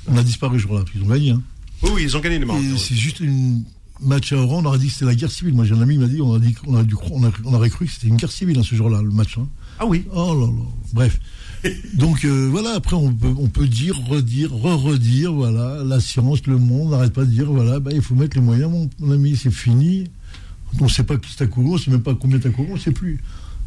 on 0.07 0.17
a 0.17 0.23
disparu 0.23 0.57
ce 0.59 0.63
jour-là, 0.63 0.83
qu'ils 0.91 1.01
ont 1.03 1.07
gagné. 1.07 1.31
Hein. 1.31 1.41
Oui, 1.83 1.89
oui, 1.95 2.03
ils 2.03 2.17
ont 2.17 2.19
gagné 2.19 2.39
les 2.39 2.45
Marocains. 2.45 2.77
C'est 2.77 2.95
juste 2.95 3.21
un 3.21 3.61
match 4.01 4.31
à 4.33 4.37
Oran, 4.37 4.61
on 4.61 4.65
aurait 4.65 4.79
dit 4.79 4.87
que 4.87 4.93
c'était 4.93 5.05
la 5.05 5.15
guerre 5.15 5.31
civile. 5.31 5.53
Moi, 5.53 5.65
j'ai 5.65 5.73
un 5.73 5.81
ami 5.81 5.95
qui 5.95 5.99
m'a 6.01 6.07
dit, 6.07 6.21
on, 6.21 6.33
a 6.33 6.39
dit 6.39 6.55
a 6.75 6.83
dû 6.83 6.95
on, 7.11 7.23
a- 7.25 7.31
on 7.45 7.53
aurait 7.53 7.69
cru 7.69 7.85
que 7.85 7.91
c'était 7.91 8.07
une 8.07 8.17
guerre 8.17 8.31
civile 8.31 8.57
hein, 8.59 8.63
ce 8.63 8.75
jour-là, 8.75 9.01
le 9.01 9.11
match. 9.11 9.37
hein. 9.37 9.47
Ah 9.79 9.85
oui. 9.85 10.05
Oh 10.13 10.33
là 10.39 10.47
là. 10.47 10.53
Bref. 10.93 11.19
Donc 11.95 12.23
euh, 12.25 12.47
voilà, 12.49 12.71
après 12.75 12.95
on 12.95 13.13
peut, 13.13 13.33
on 13.37 13.47
peut 13.47 13.67
dire, 13.67 13.97
redire, 14.07 14.51
re-redire, 14.53 15.33
voilà, 15.33 15.83
la 15.83 15.99
science, 15.99 16.45
le 16.47 16.57
monde, 16.57 16.91
n'arrête 16.91 17.13
pas 17.13 17.25
de 17.25 17.29
dire, 17.31 17.45
voilà, 17.51 17.79
bah, 17.81 17.91
il 17.93 18.01
faut 18.01 18.15
mettre 18.15 18.37
les 18.37 18.43
moyens, 18.43 18.71
mon, 18.71 18.89
mon 18.99 19.11
ami, 19.13 19.35
c'est 19.35 19.51
fini. 19.51 20.05
On 20.79 20.85
ne 20.85 20.89
sait 20.89 21.03
pas 21.03 21.17
qui 21.17 21.35
t'as 21.35 21.47
couru, 21.47 21.69
on 21.71 21.73
ne 21.73 21.77
sait 21.79 21.91
même 21.91 22.01
pas 22.03 22.13
combien 22.15 22.39
t'as 22.39 22.49
couru, 22.51 22.69
on 22.71 22.75
ne 22.75 22.79
sait 22.79 22.91
plus. 22.91 23.19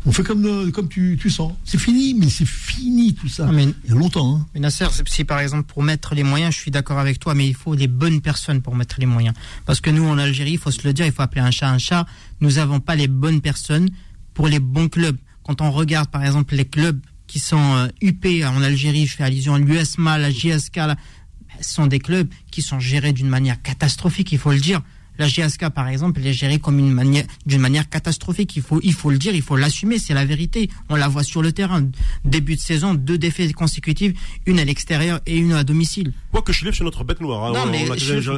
On 0.05 0.11
fait 0.12 0.24
comme, 0.24 0.44
euh, 0.46 0.70
comme 0.72 0.88
tu, 0.88 1.16
tu 1.20 1.30
sens. 1.30 1.53
C'est 1.64 1.78
fini, 1.78 2.14
mais 2.14 2.28
c'est 2.28 2.46
fini 2.46 3.14
tout 3.14 3.28
ça. 3.28 3.46
Mais- 3.53 3.68
Il 3.84 3.90
y 3.90 3.92
a 3.92 3.94
longtemps. 3.94 4.36
Hein. 4.36 4.46
Mais 4.55 4.61
Nasser, 4.61 4.86
c'est- 4.90 5.09
si 5.09 5.24
par 5.24 5.38
exemple 5.38 5.64
pour 5.72 5.82
mettre 5.82 6.14
les 6.16 6.24
moyens, 6.24 6.53
je 6.55 6.59
suis 6.61 6.70
d'accord 6.72 6.98
avec 6.98 7.20
toi, 7.20 7.34
mais 7.34 7.46
il 7.46 7.55
faut 7.55 7.74
les 7.74 7.86
bonnes 7.86 8.20
personnes 8.20 8.62
pour 8.62 8.74
mettre 8.74 8.96
les 8.98 9.07
moyens. 9.07 9.34
Parce 9.64 9.80
que 9.80 9.90
nous 9.90 10.05
en 10.05 10.18
Algérie, 10.18 10.53
il 10.53 10.59
faut 10.59 10.72
se 10.72 10.84
le 10.86 10.92
dire, 10.92 11.07
il 11.07 11.12
faut 11.12 11.22
appeler 11.22 11.40
un 11.42 11.53
chat 11.53 11.68
un 11.70 11.78
chat. 11.78 12.07
Nous 12.40 12.53
n'avons 12.53 12.80
pas 12.80 12.96
les 12.96 13.07
bonnes 13.09 13.40
personnes 13.40 13.90
pour 14.34 14.48
les 14.48 14.59
bons 14.59 14.88
clubs. 14.88 15.16
Quand 15.44 15.61
on 15.61 15.70
regarde 15.70 16.09
par 16.11 16.24
exemple 16.24 16.55
les 16.57 16.64
clubs 16.64 16.98
qui 17.28 17.38
sont 17.38 17.74
euh, 17.76 17.88
UP 18.03 18.26
en 18.44 18.61
Algérie, 18.62 19.07
je 19.07 19.14
fais 19.16 19.22
allusion 19.24 19.55
à 19.55 19.59
l'USMA, 19.61 20.18
la 20.18 20.30
JSK, 20.30 20.76
là, 20.76 20.96
ce 21.61 21.74
sont 21.74 21.86
des 21.86 22.00
clubs 22.00 22.28
qui 22.50 22.61
sont 22.61 22.80
gérés 22.80 23.12
d'une 23.12 23.28
manière 23.28 23.62
catastrophique, 23.62 24.32
il 24.32 24.38
faut 24.38 24.50
le 24.53 24.59
dire. 24.61 24.82
La 25.19 25.29
GSK, 25.29 25.69
par 25.71 25.89
exemple, 25.89 26.21
elle 26.21 26.29
est 26.29 26.33
gérée 26.33 26.59
comme 26.59 26.79
une 26.79 26.91
manière, 26.93 27.25
d'une 27.47 27.61
manière 27.61 27.89
catastrophique. 27.89 28.57
Il 28.57 28.63
faut, 28.63 28.81
il 28.83 28.95
faut 28.95 29.11
le 29.11 29.19
dire, 29.19 29.35
il 29.35 29.43
faut 29.43 29.57
l'assumer, 29.57 29.99
c'est 29.99 30.15
la 30.15 30.25
vérité. 30.25 30.71
On 30.89 30.97
la 30.97 31.09
voit 31.09 31.23
sur 31.23 31.43
le 31.43 31.53
terrain. 31.53 31.87
Début 32.25 32.57
de 32.57 32.61
saison, 32.61 32.95
deux 32.95 33.19
défaites 33.19 33.53
consécutives, 33.53 34.15
une 34.47 34.59
à 34.59 34.65
l'extérieur 34.65 35.21
et 35.27 35.37
une 35.37 35.53
à 35.53 35.65
domicile. 35.65 36.13
Quoi 36.31 36.43
que 36.43 36.53
Chlef, 36.53 36.77
c'est 36.77 36.85
notre 36.85 37.05
bête 37.05 37.21
noire. 37.21 37.45
hein. 37.45 37.53
Non, 37.53 37.65
on, 37.67 37.71
mais 37.71 37.85
on 37.85 37.91
l'a 37.93 37.97
Chlef, 37.97 38.09
quasiment- 38.25 38.35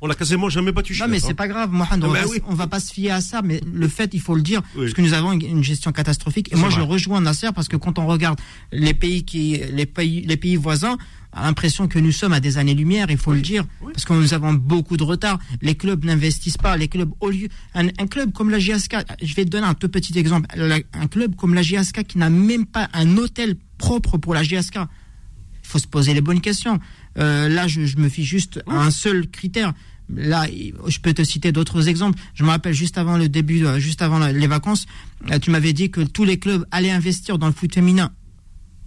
on 0.00 0.10
a- 0.10 0.44
on 0.46 0.48
jamais 0.50 0.72
battu 0.72 0.96
Non, 1.00 1.06
mais 1.08 1.16
hein. 1.16 1.24
c'est 1.26 1.34
pas 1.34 1.48
grave, 1.48 1.70
Mohamed. 1.72 2.04
On, 2.04 2.08
va, 2.08 2.26
oui. 2.26 2.40
on 2.46 2.54
va 2.54 2.66
pas 2.66 2.80
se 2.80 2.92
fier 2.92 3.10
à 3.10 3.20
ça, 3.20 3.42
mais 3.42 3.60
le 3.72 3.88
fait, 3.88 4.10
il 4.14 4.20
faut 4.20 4.34
le 4.34 4.42
dire, 4.42 4.62
Oui. 4.76 4.82
parce 4.84 4.94
que 4.94 5.02
nous 5.02 5.12
avons 5.14 5.32
une, 5.32 5.42
une 5.42 5.64
gestion 5.64 5.92
catastrophique. 5.92 6.52
Et 6.52 6.56
moi, 6.56 6.68
je 6.70 6.80
rejoins 6.80 7.20
Nasser 7.20 7.48
parce 7.54 7.68
que 7.68 7.76
quand 7.76 7.98
on 7.98 8.06
regarde 8.06 8.38
les 8.72 8.94
pays 8.94 9.24
qui, 9.24 9.60
les 9.72 9.86
pays, 9.86 10.22
les 10.26 10.36
pays 10.36 10.56
voisins, 10.56 10.98
a 11.32 11.42
l'impression 11.42 11.88
que 11.88 11.98
nous 11.98 12.10
sommes 12.12 12.32
à 12.32 12.40
des 12.40 12.56
années-lumière, 12.58 13.06
il 13.10 13.18
faut 13.18 13.32
le 13.34 13.40
dire, 13.42 13.64
Oui. 13.82 13.92
parce 13.92 14.04
que 14.04 14.12
nous 14.14 14.34
avons 14.34 14.54
beaucoup 14.54 14.96
de 14.96 15.02
retard. 15.04 15.38
Les 15.60 15.74
clubs 15.74 16.04
n'investissent 16.04 16.56
pas. 16.56 16.76
Les 16.76 16.88
clubs, 16.88 17.10
au 17.20 17.30
lieu, 17.30 17.48
un, 17.74 17.88
un 17.88 18.06
club 18.06 18.32
comme 18.32 18.50
la 18.50 18.58
JSK, 18.58 18.96
je 19.22 19.34
vais 19.34 19.44
te 19.44 19.50
donner 19.50 19.66
un 19.66 19.74
tout 19.74 19.88
petit 19.88 20.18
exemple. 20.18 20.48
Un 20.92 21.06
club 21.06 21.36
comme 21.36 21.54
la 21.54 21.62
JSK 21.62 22.04
qui 22.04 22.18
n'a 22.18 22.30
même 22.30 22.64
pas 22.66 22.88
un 22.94 23.16
hôtel 23.18 23.56
propre 23.76 24.16
pour 24.18 24.32
la 24.34 24.42
JSK. 24.42 24.76
Il 24.76 25.68
faut 25.70 25.78
se 25.78 25.86
poser 25.86 26.14
les 26.14 26.22
bonnes 26.22 26.40
questions. 26.40 26.80
Euh, 27.18 27.48
là, 27.48 27.68
je, 27.68 27.84
je 27.84 27.98
me 27.98 28.08
fie 28.08 28.24
juste 28.24 28.60
à 28.66 28.76
un 28.80 28.90
seul 28.90 29.28
critère. 29.28 29.74
Là, 30.16 30.46
je 30.86 30.98
peux 31.00 31.12
te 31.12 31.22
citer 31.22 31.52
d'autres 31.52 31.88
exemples. 31.88 32.18
Je 32.32 32.42
me 32.42 32.48
rappelle 32.48 32.72
juste 32.72 32.96
avant 32.96 33.18
le 33.18 33.28
début, 33.28 33.66
euh, 33.66 33.78
juste 33.78 34.00
avant 34.00 34.18
les 34.26 34.46
vacances, 34.46 34.86
euh, 35.30 35.38
tu 35.38 35.50
m'avais 35.50 35.74
dit 35.74 35.90
que 35.90 36.00
tous 36.00 36.24
les 36.24 36.38
clubs 36.38 36.64
allaient 36.70 36.90
investir 36.90 37.36
dans 37.38 37.46
le 37.48 37.52
foot 37.52 37.74
féminin. 37.74 38.10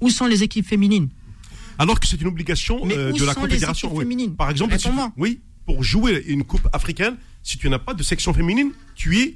Où 0.01 0.09
sont 0.09 0.25
les 0.25 0.41
équipes 0.41 0.65
féminines? 0.65 1.09
Alors 1.79 1.99
que 1.99 2.07
c'est 2.07 2.19
une 2.21 2.27
obligation 2.27 2.85
Mais 2.85 2.95
euh, 2.97 3.11
où 3.11 3.17
de 3.17 3.23
la 3.25 3.33
sont 3.33 3.41
les 3.41 3.47
confédération. 3.49 3.91
oui. 3.93 3.99
féminines 4.03 4.35
Par 4.35 4.49
exemple, 4.49 4.73
si 4.73 4.79
tu- 4.79 4.87
Réponds-moi. 4.89 5.11
oui, 5.17 5.39
pour 5.65 5.83
jouer 5.83 6.23
une 6.27 6.43
coupe 6.43 6.67
africaine, 6.73 7.15
si 7.43 7.57
tu 7.57 7.69
n'as 7.69 7.79
pas 7.79 7.93
de 7.93 8.03
section 8.03 8.33
féminine, 8.33 8.71
tu 8.95 9.17
es 9.19 9.35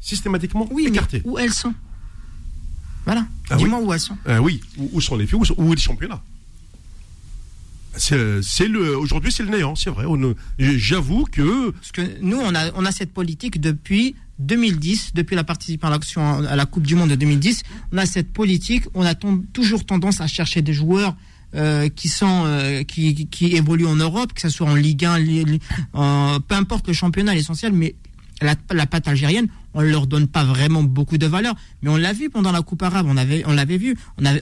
systématiquement 0.00 0.68
Oui, 0.70 0.84
mais 0.84 0.90
écarté. 0.90 1.22
où 1.24 1.38
elles 1.38 1.52
sont? 1.52 1.74
Voilà. 3.04 3.26
Ah 3.50 3.56
Dis-moi 3.56 3.80
où 3.80 3.92
elles 3.92 4.00
sont. 4.00 4.16
Euh, 4.28 4.38
oui, 4.38 4.60
où, 4.76 4.90
où 4.92 5.00
sont 5.00 5.16
les 5.16 5.26
filles, 5.26 5.38
où 5.38 5.44
sont, 5.44 5.54
où 5.56 5.72
est 5.72 5.76
les 5.76 5.80
championnats 5.82 6.22
C'est 7.96 8.68
le 8.68 8.96
aujourd'hui 8.96 9.32
c'est 9.32 9.42
le 9.42 9.48
néant, 9.50 9.74
c'est 9.74 9.90
vrai. 9.90 10.04
J'avoue 10.58 11.24
que 11.24 11.70
Parce 11.70 11.92
que 11.92 12.02
nous, 12.20 12.36
on 12.36 12.54
a, 12.54 12.70
on 12.74 12.84
a 12.84 12.92
cette 12.92 13.12
politique 13.12 13.60
depuis 13.60 14.14
2010, 14.38 15.12
depuis 15.14 15.34
la 15.34 15.42
participation 15.42 16.44
à 16.46 16.54
la 16.54 16.66
Coupe 16.66 16.86
du 16.86 16.94
Monde 16.94 17.10
de 17.10 17.14
2010. 17.16 17.62
On 17.92 17.98
a 17.98 18.06
cette 18.06 18.32
politique, 18.32 18.84
on 18.94 19.02
a 19.04 19.14
toujours 19.16 19.84
tendance 19.84 20.20
à 20.20 20.26
chercher 20.28 20.62
des 20.62 20.74
joueurs 20.74 21.16
euh, 21.54 21.88
euh, 22.46 22.82
qui, 22.84 23.26
évoluent 23.56 23.86
en 23.86 23.96
Europe, 23.96 24.32
que 24.34 24.40
ce 24.40 24.48
soit 24.48 24.68
en 24.68 24.74
Ligue 24.74 25.04
1, 25.04 25.18
li- 25.18 25.44
li- 25.44 25.60
en- 25.92 26.38
peu 26.46 26.54
importe 26.54 26.86
le 26.88 26.92
championnat, 26.92 27.34
l'essentiel, 27.34 27.72
mais 27.72 27.94
la, 28.40 28.86
patte 28.86 29.08
algérienne, 29.08 29.48
on 29.74 29.80
leur 29.80 30.06
donne 30.06 30.28
pas 30.28 30.44
vraiment 30.44 30.82
beaucoup 30.82 31.18
de 31.18 31.26
valeur. 31.26 31.54
Mais 31.82 31.90
on 31.90 31.96
l'a 31.96 32.12
vu 32.12 32.30
pendant 32.30 32.52
la 32.52 32.62
Coupe 32.62 32.82
arabe, 32.82 33.06
on 33.08 33.16
avait, 33.16 33.42
on 33.46 33.52
l'avait 33.52 33.78
vu. 33.78 33.96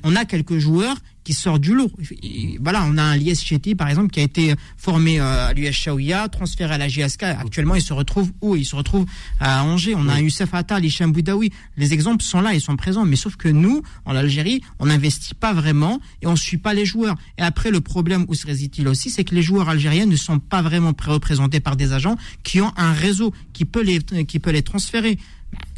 On 0.04 0.16
a 0.16 0.24
quelques 0.24 0.58
joueurs 0.58 0.96
qui 1.26 1.32
sortent 1.32 1.60
du 1.60 1.74
lot. 1.74 1.90
Et 2.22 2.56
Voilà, 2.62 2.84
on 2.86 2.96
a 2.96 3.02
un 3.02 3.16
Lies 3.16 3.34
Chetty, 3.34 3.74
par 3.74 3.88
exemple, 3.88 4.12
qui 4.12 4.20
a 4.20 4.22
été 4.22 4.54
formé 4.76 5.18
euh, 5.18 5.48
à 5.48 5.52
l'US 5.54 5.72
Chaouia, 5.72 6.28
transféré 6.28 6.74
à 6.74 6.78
la 6.78 6.86
GSK. 6.86 7.24
Actuellement, 7.24 7.74
il 7.74 7.82
se 7.82 7.92
retrouve 7.92 8.30
où? 8.40 8.54
Il 8.54 8.64
se 8.64 8.76
retrouve 8.76 9.06
à 9.40 9.64
Angers. 9.64 9.96
On 9.96 10.08
a 10.08 10.12
un 10.12 10.20
Youssef 10.20 10.54
Attal, 10.54 10.84
Hicham 10.84 11.10
Boudaoui. 11.10 11.50
Les 11.76 11.92
exemples 11.92 12.22
sont 12.22 12.40
là, 12.40 12.54
ils 12.54 12.60
sont 12.60 12.76
présents. 12.76 13.04
Mais 13.04 13.16
sauf 13.16 13.34
que 13.34 13.48
nous, 13.48 13.82
en 14.04 14.14
Algérie, 14.14 14.62
on 14.78 14.86
n'investit 14.86 15.34
pas 15.34 15.52
vraiment 15.52 16.00
et 16.22 16.28
on 16.28 16.36
suit 16.36 16.58
pas 16.58 16.74
les 16.74 16.86
joueurs. 16.86 17.16
Et 17.38 17.42
après, 17.42 17.72
le 17.72 17.80
problème 17.80 18.24
où 18.28 18.34
se 18.34 18.46
réside-t-il 18.46 18.86
aussi, 18.86 19.10
c'est 19.10 19.24
que 19.24 19.34
les 19.34 19.42
joueurs 19.42 19.68
algériens 19.68 20.06
ne 20.06 20.14
sont 20.14 20.38
pas 20.38 20.62
vraiment 20.62 20.92
représentés 21.04 21.58
par 21.58 21.74
des 21.74 21.92
agents 21.92 22.14
qui 22.44 22.60
ont 22.60 22.72
un 22.76 22.92
réseau 22.92 23.32
qui 23.52 23.64
peut 23.64 23.82
les, 23.82 23.98
qui 24.26 24.38
peut 24.38 24.52
les 24.52 24.62
transférer. 24.62 25.18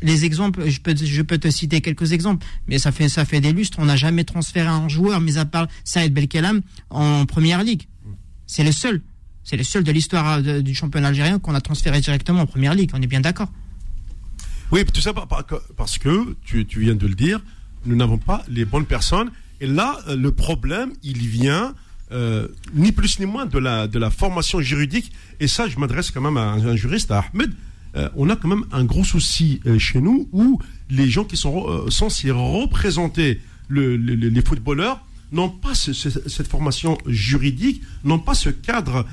Les 0.03 0.25
exemples, 0.25 0.69
je 0.69 0.81
peux, 0.81 0.95
te 0.95 1.51
citer 1.51 1.81
quelques 1.81 2.13
exemples, 2.13 2.47
mais 2.69 2.79
ça 2.79 2.93
fait, 2.93 3.09
ça 3.09 3.25
fait 3.25 3.41
des 3.41 3.53
lustres. 3.53 3.79
On 3.81 3.87
n'a 3.87 3.97
jamais 3.97 4.25
transféré 4.25 4.69
un 4.69 4.89
joueur, 4.89 5.21
mis 5.21 5.39
à 5.39 5.45
part 5.45 5.67
Saïd 5.85 6.13
Belkelam, 6.15 6.63
en 6.91 7.27
première 7.27 7.63
ligue. 7.63 7.89
C'est 8.47 8.65
le 8.65 8.73
seul. 8.73 9.03
C'est 9.45 9.57
le 9.57 9.65
seul 9.65 9.83
de 9.83 9.91
l'histoire 9.93 10.43
de- 10.43 10.61
du 10.61 10.75
championnat 10.75 11.09
algérien 11.09 11.39
qu'on 11.39 11.55
a 11.55 11.61
transféré 11.61 12.01
directement 12.01 12.43
en 12.43 12.47
première 12.47 12.75
ligue. 12.75 12.91
On 12.95 13.03
est 13.03 13.07
bien 13.07 13.21
d'accord. 13.21 13.51
Oui, 14.71 14.85
tout 14.85 15.01
ça 15.01 15.15
par- 15.15 15.27
par- 15.27 15.45
parce 15.77 15.99
que, 15.99 16.37
tu, 16.45 16.67
viens 16.77 16.95
de 16.95 17.07
le 17.07 17.15
dire, 17.15 17.41
nous 17.87 17.97
n'avons 17.97 18.19
pas 18.19 18.45
les 18.49 18.65
bonnes 18.65 18.85
personnes. 18.85 19.31
Et 19.61 19.67
là, 19.67 19.99
euh, 20.09 20.17
le 20.17 20.31
problème, 20.31 20.93
il 21.03 21.19
vient 21.19 21.75
euh, 22.11 22.49
ni 22.75 22.93
plus 22.93 23.19
ni 23.21 23.27
moins 23.27 23.45
de 23.47 23.59
la, 23.59 24.11
formation 24.11 24.61
juridique. 24.61 25.13
Et 25.41 25.49
ça, 25.49 25.69
je 25.69 25.79
m'adresse 25.79 26.11
quand 26.11 26.21
même 26.21 26.37
à 26.37 26.53
un 26.53 26.77
juriste, 26.77 27.11
à 27.11 27.25
Ahmed. 27.33 27.53
Euh, 27.97 28.09
on 28.17 28.29
a 28.31 28.37
quand 28.37 28.49
même 28.49 28.65
un 28.73 28.85
gros 28.85 29.05
souci 29.05 29.61
euh, 29.67 29.79
chez 29.79 30.01
nous 30.01 30.29
où 30.33 30.61
les 30.91 31.09
gens 31.11 31.25
qui 31.25 31.37
sont 31.37 31.67
euh, 31.69 31.91
censés 31.91 32.31
représenter 32.31 33.41
le- 33.69 33.97
le- 33.97 34.15
le- 34.15 34.29
les 34.29 34.43
footballeurs 34.43 35.05
n'ont 35.33 35.49
pas 35.51 35.75
ce- 35.75 35.93
ce- 35.93 36.29
cette 36.29 36.49
formation 36.49 36.97
juridique, 37.07 37.83
n'ont 38.05 38.19
pas 38.19 38.35
ce 38.35 38.49
cadre 38.51 39.07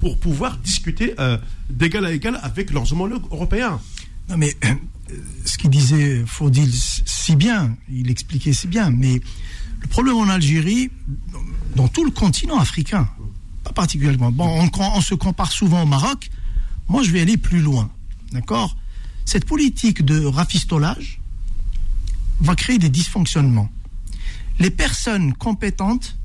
pour 0.00 0.18
pouvoir 0.18 0.56
discuter 0.58 1.14
d'égal 1.70 2.04
à 2.04 2.12
égal 2.12 2.38
avec 2.42 2.72
leurs 2.72 2.92
homologues 2.92 3.22
européens. 3.30 3.80
Non, 4.28 4.36
mais 4.36 4.56
ce 5.44 5.56
qu'il 5.56 5.70
disait 5.70 6.22
Faudil 6.26 6.70
si 6.72 7.36
bien, 7.36 7.76
il 7.88 8.10
expliquait 8.10 8.52
si 8.52 8.66
bien, 8.66 8.90
mais 8.90 9.20
le 9.80 9.86
problème 9.88 10.16
en 10.16 10.28
Algérie, 10.28 10.90
dans 11.76 11.88
tout 11.88 12.04
le 12.04 12.10
continent 12.10 12.58
africain, 12.58 13.08
pas 13.64 13.72
particulièrement. 13.72 14.32
Bon, 14.32 14.48
on, 14.48 14.68
on 14.96 15.00
se 15.00 15.14
compare 15.14 15.52
souvent 15.52 15.82
au 15.82 15.86
Maroc. 15.86 16.28
Moi, 16.90 17.04
je 17.04 17.12
vais 17.12 17.20
aller 17.20 17.36
plus 17.36 17.60
loin. 17.60 17.88
D'accord? 18.32 18.76
Cette 19.24 19.44
politique 19.44 20.04
de 20.04 20.24
rafistolage 20.24 21.20
va 22.40 22.56
créer 22.56 22.78
des 22.78 22.88
dysfonctionnements. 22.88 23.70
Les 24.58 24.72
personnes 24.72 25.32
compétentes, 25.34 26.18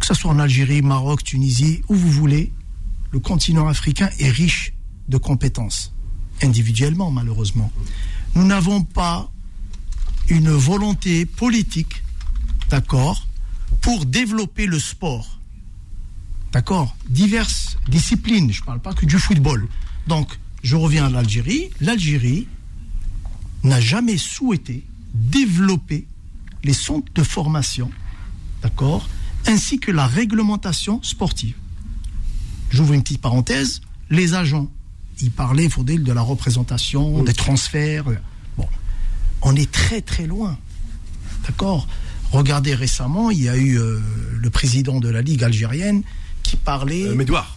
que 0.00 0.06
ce 0.06 0.14
soit 0.14 0.32
en 0.32 0.40
Algérie, 0.40 0.82
Maroc, 0.82 1.22
Tunisie, 1.22 1.82
où 1.88 1.94
vous 1.94 2.10
voulez, 2.10 2.52
le 3.12 3.20
continent 3.20 3.68
africain 3.68 4.10
est 4.18 4.30
riche 4.30 4.72
de 5.08 5.18
compétences, 5.18 5.94
individuellement 6.42 7.12
malheureusement. 7.12 7.70
Nous 8.34 8.44
n'avons 8.44 8.82
pas 8.82 9.30
une 10.28 10.50
volonté 10.50 11.26
politique, 11.26 12.02
d'accord, 12.70 13.28
pour 13.82 14.04
développer 14.04 14.66
le 14.66 14.80
sport. 14.80 15.39
D'accord 16.52 16.96
Diverses 17.08 17.76
disciplines, 17.88 18.52
je 18.52 18.60
ne 18.60 18.66
parle 18.66 18.80
pas 18.80 18.92
que 18.92 19.06
du 19.06 19.18
football. 19.18 19.68
Donc, 20.06 20.38
je 20.62 20.76
reviens 20.76 21.06
à 21.06 21.10
l'Algérie. 21.10 21.70
L'Algérie 21.80 22.48
n'a 23.62 23.80
jamais 23.80 24.18
souhaité 24.18 24.84
développer 25.14 26.06
les 26.64 26.72
centres 26.72 27.12
de 27.14 27.22
formation, 27.22 27.90
d'accord, 28.62 29.08
ainsi 29.46 29.78
que 29.78 29.90
la 29.90 30.06
réglementation 30.06 31.02
sportive. 31.02 31.54
J'ouvre 32.70 32.94
une 32.94 33.02
petite 33.02 33.20
parenthèse. 33.20 33.80
Les 34.10 34.34
agents, 34.34 34.68
ils 35.20 35.30
parlaient, 35.30 35.68
Faudel, 35.68 36.02
de 36.02 36.12
la 36.12 36.22
représentation, 36.22 37.22
des 37.22 37.32
transferts. 37.32 38.04
Bon, 38.56 38.66
on 39.42 39.54
est 39.56 39.70
très 39.70 40.00
très 40.00 40.26
loin, 40.26 40.58
d'accord. 41.46 41.86
Regardez 42.32 42.74
récemment, 42.74 43.30
il 43.30 43.42
y 43.42 43.48
a 43.48 43.56
eu 43.56 43.78
euh, 43.78 43.98
le 44.38 44.50
président 44.50 45.00
de 45.00 45.08
la 45.08 45.20
Ligue 45.20 45.42
algérienne 45.42 46.02
qui 46.50 46.56
parlait. 46.56 47.06
Euh, 47.06 47.14
Médouard. 47.14 47.56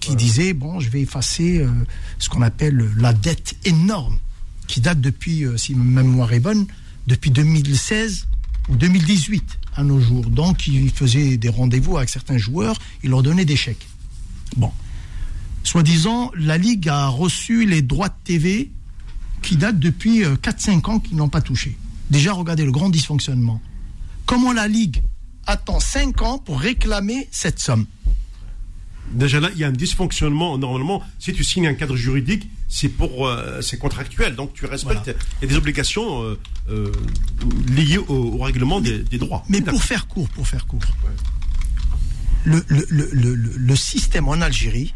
Qui 0.00 0.16
disait 0.16 0.54
bon, 0.54 0.80
je 0.80 0.88
vais 0.88 1.02
effacer 1.02 1.58
euh, 1.58 1.70
ce 2.18 2.30
qu'on 2.30 2.40
appelle 2.40 2.90
la 2.96 3.12
dette 3.12 3.54
énorme 3.66 4.18
qui 4.66 4.80
date 4.80 5.00
depuis, 5.00 5.44
euh, 5.44 5.58
si 5.58 5.74
ma 5.74 6.02
mémoire 6.02 6.32
est 6.32 6.40
bonne, 6.40 6.66
depuis 7.06 7.30
2016 7.30 8.26
ou 8.70 8.76
2018 8.76 9.58
à 9.76 9.84
nos 9.84 10.00
jours. 10.00 10.30
Donc, 10.30 10.66
il 10.66 10.90
faisait 10.90 11.36
des 11.36 11.50
rendez-vous 11.50 11.98
avec 11.98 12.08
certains 12.08 12.38
joueurs, 12.38 12.78
il 13.02 13.10
leur 13.10 13.22
donnait 13.22 13.44
des 13.44 13.56
chèques. 13.56 13.86
Bon. 14.56 14.72
Soi-disant, 15.62 16.30
la 16.34 16.56
Ligue 16.56 16.88
a 16.88 17.08
reçu 17.08 17.66
les 17.66 17.82
droits 17.82 18.08
de 18.08 18.14
TV 18.24 18.70
qui 19.42 19.56
datent 19.56 19.78
depuis 19.78 20.22
4-5 20.22 20.90
ans 20.90 20.98
qu'ils 20.98 21.16
n'ont 21.16 21.28
pas 21.28 21.42
touché. 21.42 21.76
Déjà, 22.10 22.32
regardez 22.32 22.64
le 22.64 22.72
grand 22.72 22.88
dysfonctionnement. 22.88 23.60
Comment 24.24 24.52
la 24.52 24.68
Ligue 24.68 25.02
attend 25.46 25.80
5 25.80 26.22
ans 26.22 26.38
pour 26.38 26.60
réclamer 26.60 27.28
cette 27.30 27.58
somme? 27.58 27.86
Déjà 29.12 29.38
là, 29.38 29.50
il 29.52 29.58
y 29.58 29.64
a 29.64 29.68
un 29.68 29.72
dysfonctionnement. 29.72 30.58
Normalement, 30.58 31.02
si 31.18 31.32
tu 31.32 31.44
signes 31.44 31.66
un 31.68 31.74
cadre 31.74 31.94
juridique, 31.96 32.48
c'est 32.68 32.88
pour, 32.88 33.28
euh, 33.28 33.60
c'est 33.60 33.78
contractuel, 33.78 34.34
donc 34.34 34.54
tu 34.54 34.66
respectes. 34.66 35.10
Il 35.40 35.42
y 35.42 35.46
a 35.46 35.48
des 35.48 35.56
obligations 35.56 36.22
euh, 36.24 36.38
euh, 36.70 36.90
liées 37.68 37.98
au, 37.98 38.06
au 38.08 38.38
règlement 38.38 38.80
des, 38.80 38.98
des 39.00 39.18
droits. 39.18 39.44
Mais 39.48 39.60
pour 39.60 39.82
faire 39.84 40.06
court, 40.08 40.28
pour 40.30 40.48
faire 40.48 40.66
court, 40.66 40.80
le, 42.44 42.64
le- 42.68 42.86
le- 42.88 43.10
le- 43.12 43.34
le- 43.34 43.56
le 43.56 43.76
système 43.76 44.26
en 44.28 44.40
Algérie, 44.40 44.94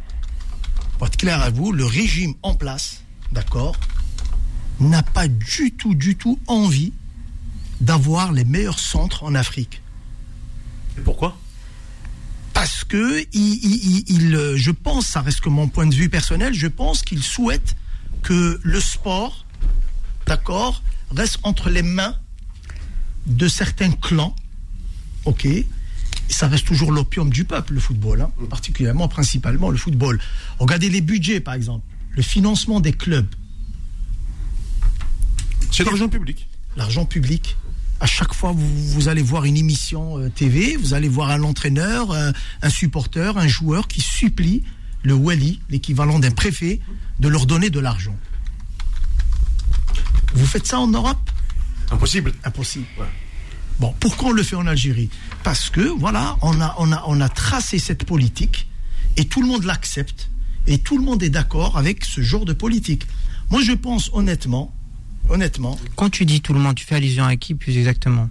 pour 0.98 1.06
être 1.06 1.16
clair 1.16 1.40
à 1.40 1.50
vous, 1.50 1.70
le 1.72 1.84
régime 1.84 2.34
en 2.42 2.54
place, 2.54 3.04
d'accord, 3.32 3.76
n'a 4.80 5.02
pas 5.02 5.28
du 5.28 5.72
tout, 5.76 5.94
du 5.94 6.16
tout 6.16 6.38
envie 6.46 6.92
d'avoir 7.80 8.32
les 8.32 8.44
meilleurs 8.44 8.78
centres 8.80 9.22
en 9.22 9.34
Afrique. 9.34 9.80
Et 10.98 11.00
pourquoi? 11.02 11.38
Parce 12.58 12.82
que, 12.82 13.20
il, 13.32 13.54
il- 13.64 13.98
il- 13.98 14.04
il, 14.16 14.34
euh, 14.34 14.56
je 14.56 14.72
pense, 14.72 15.06
ça 15.06 15.20
reste 15.22 15.40
que 15.42 15.48
mon 15.48 15.68
point 15.68 15.86
de 15.86 15.94
vue 15.94 16.08
personnel, 16.08 16.54
je 16.54 16.66
pense 16.66 17.02
qu'il 17.02 17.22
souhaite 17.22 17.76
que 18.24 18.58
le 18.64 18.80
sport, 18.80 19.46
d'accord, 20.26 20.82
reste 21.14 21.38
entre 21.44 21.70
les 21.70 21.82
mains 21.82 22.16
de 23.26 23.46
certains 23.46 23.92
clans, 23.92 24.34
ok? 25.24 25.46
Ça 26.28 26.48
reste 26.48 26.66
toujours 26.66 26.90
l'opium 26.90 27.30
du 27.30 27.44
peuple, 27.44 27.74
le 27.74 27.80
football, 27.80 28.22
hein, 28.22 28.32
particulièrement, 28.50 29.06
principalement 29.06 29.70
le 29.70 29.76
football. 29.78 30.20
Regardez 30.58 30.90
les 30.90 31.00
budgets, 31.00 31.38
par 31.38 31.54
exemple, 31.54 31.86
le 32.10 32.22
financement 32.22 32.80
des 32.80 32.92
clubs, 32.92 33.32
C'est 35.70 35.84
l'argent 35.84 36.08
public. 36.08 36.48
l'argent 36.76 37.04
public. 37.04 37.56
À 38.00 38.06
chaque 38.06 38.32
fois, 38.32 38.52
vous, 38.52 38.68
vous 38.92 39.08
allez 39.08 39.22
voir 39.22 39.44
une 39.44 39.56
émission 39.56 40.18
euh, 40.18 40.28
TV, 40.28 40.76
vous 40.76 40.94
allez 40.94 41.08
voir 41.08 41.30
un 41.30 41.42
entraîneur, 41.42 42.12
un, 42.12 42.32
un 42.62 42.70
supporter, 42.70 43.36
un 43.36 43.48
joueur 43.48 43.88
qui 43.88 44.00
supplie 44.00 44.62
le 45.02 45.14
wali, 45.14 45.60
l'équivalent 45.68 46.18
d'un 46.18 46.30
préfet, 46.30 46.80
de 47.18 47.28
leur 47.28 47.46
donner 47.46 47.70
de 47.70 47.80
l'argent. 47.80 48.16
Vous 50.34 50.46
faites 50.46 50.66
ça 50.66 50.78
en 50.78 50.88
Europe? 50.88 51.30
Impossible. 51.90 52.32
Impossible. 52.44 52.86
Bon, 53.80 53.94
pourquoi 53.98 54.28
on 54.28 54.32
le 54.32 54.42
fait 54.42 54.56
en 54.56 54.66
Algérie? 54.66 55.08
Parce 55.42 55.70
que, 55.70 55.80
voilà, 55.80 56.36
on 56.42 56.60
a, 56.60 56.74
on, 56.78 56.92
a, 56.92 57.02
on 57.06 57.20
a 57.20 57.28
tracé 57.28 57.78
cette 57.78 58.04
politique 58.04 58.68
et 59.16 59.24
tout 59.26 59.40
le 59.40 59.48
monde 59.48 59.64
l'accepte 59.64 60.30
et 60.66 60.78
tout 60.78 60.98
le 60.98 61.04
monde 61.04 61.22
est 61.22 61.30
d'accord 61.30 61.78
avec 61.78 62.04
ce 62.04 62.20
genre 62.20 62.44
de 62.44 62.52
politique. 62.52 63.06
Moi, 63.50 63.62
je 63.62 63.72
pense 63.72 64.10
honnêtement, 64.12 64.74
honnêtement, 65.28 65.78
Quand 65.96 66.10
tu 66.10 66.24
dis 66.24 66.40
tout 66.40 66.52
le 66.52 66.60
monde, 66.60 66.74
tu 66.76 66.84
fais 66.84 66.96
allusion 66.96 67.24
à 67.24 67.36
qui 67.36 67.54
plus 67.54 67.76
exactement? 67.76 68.28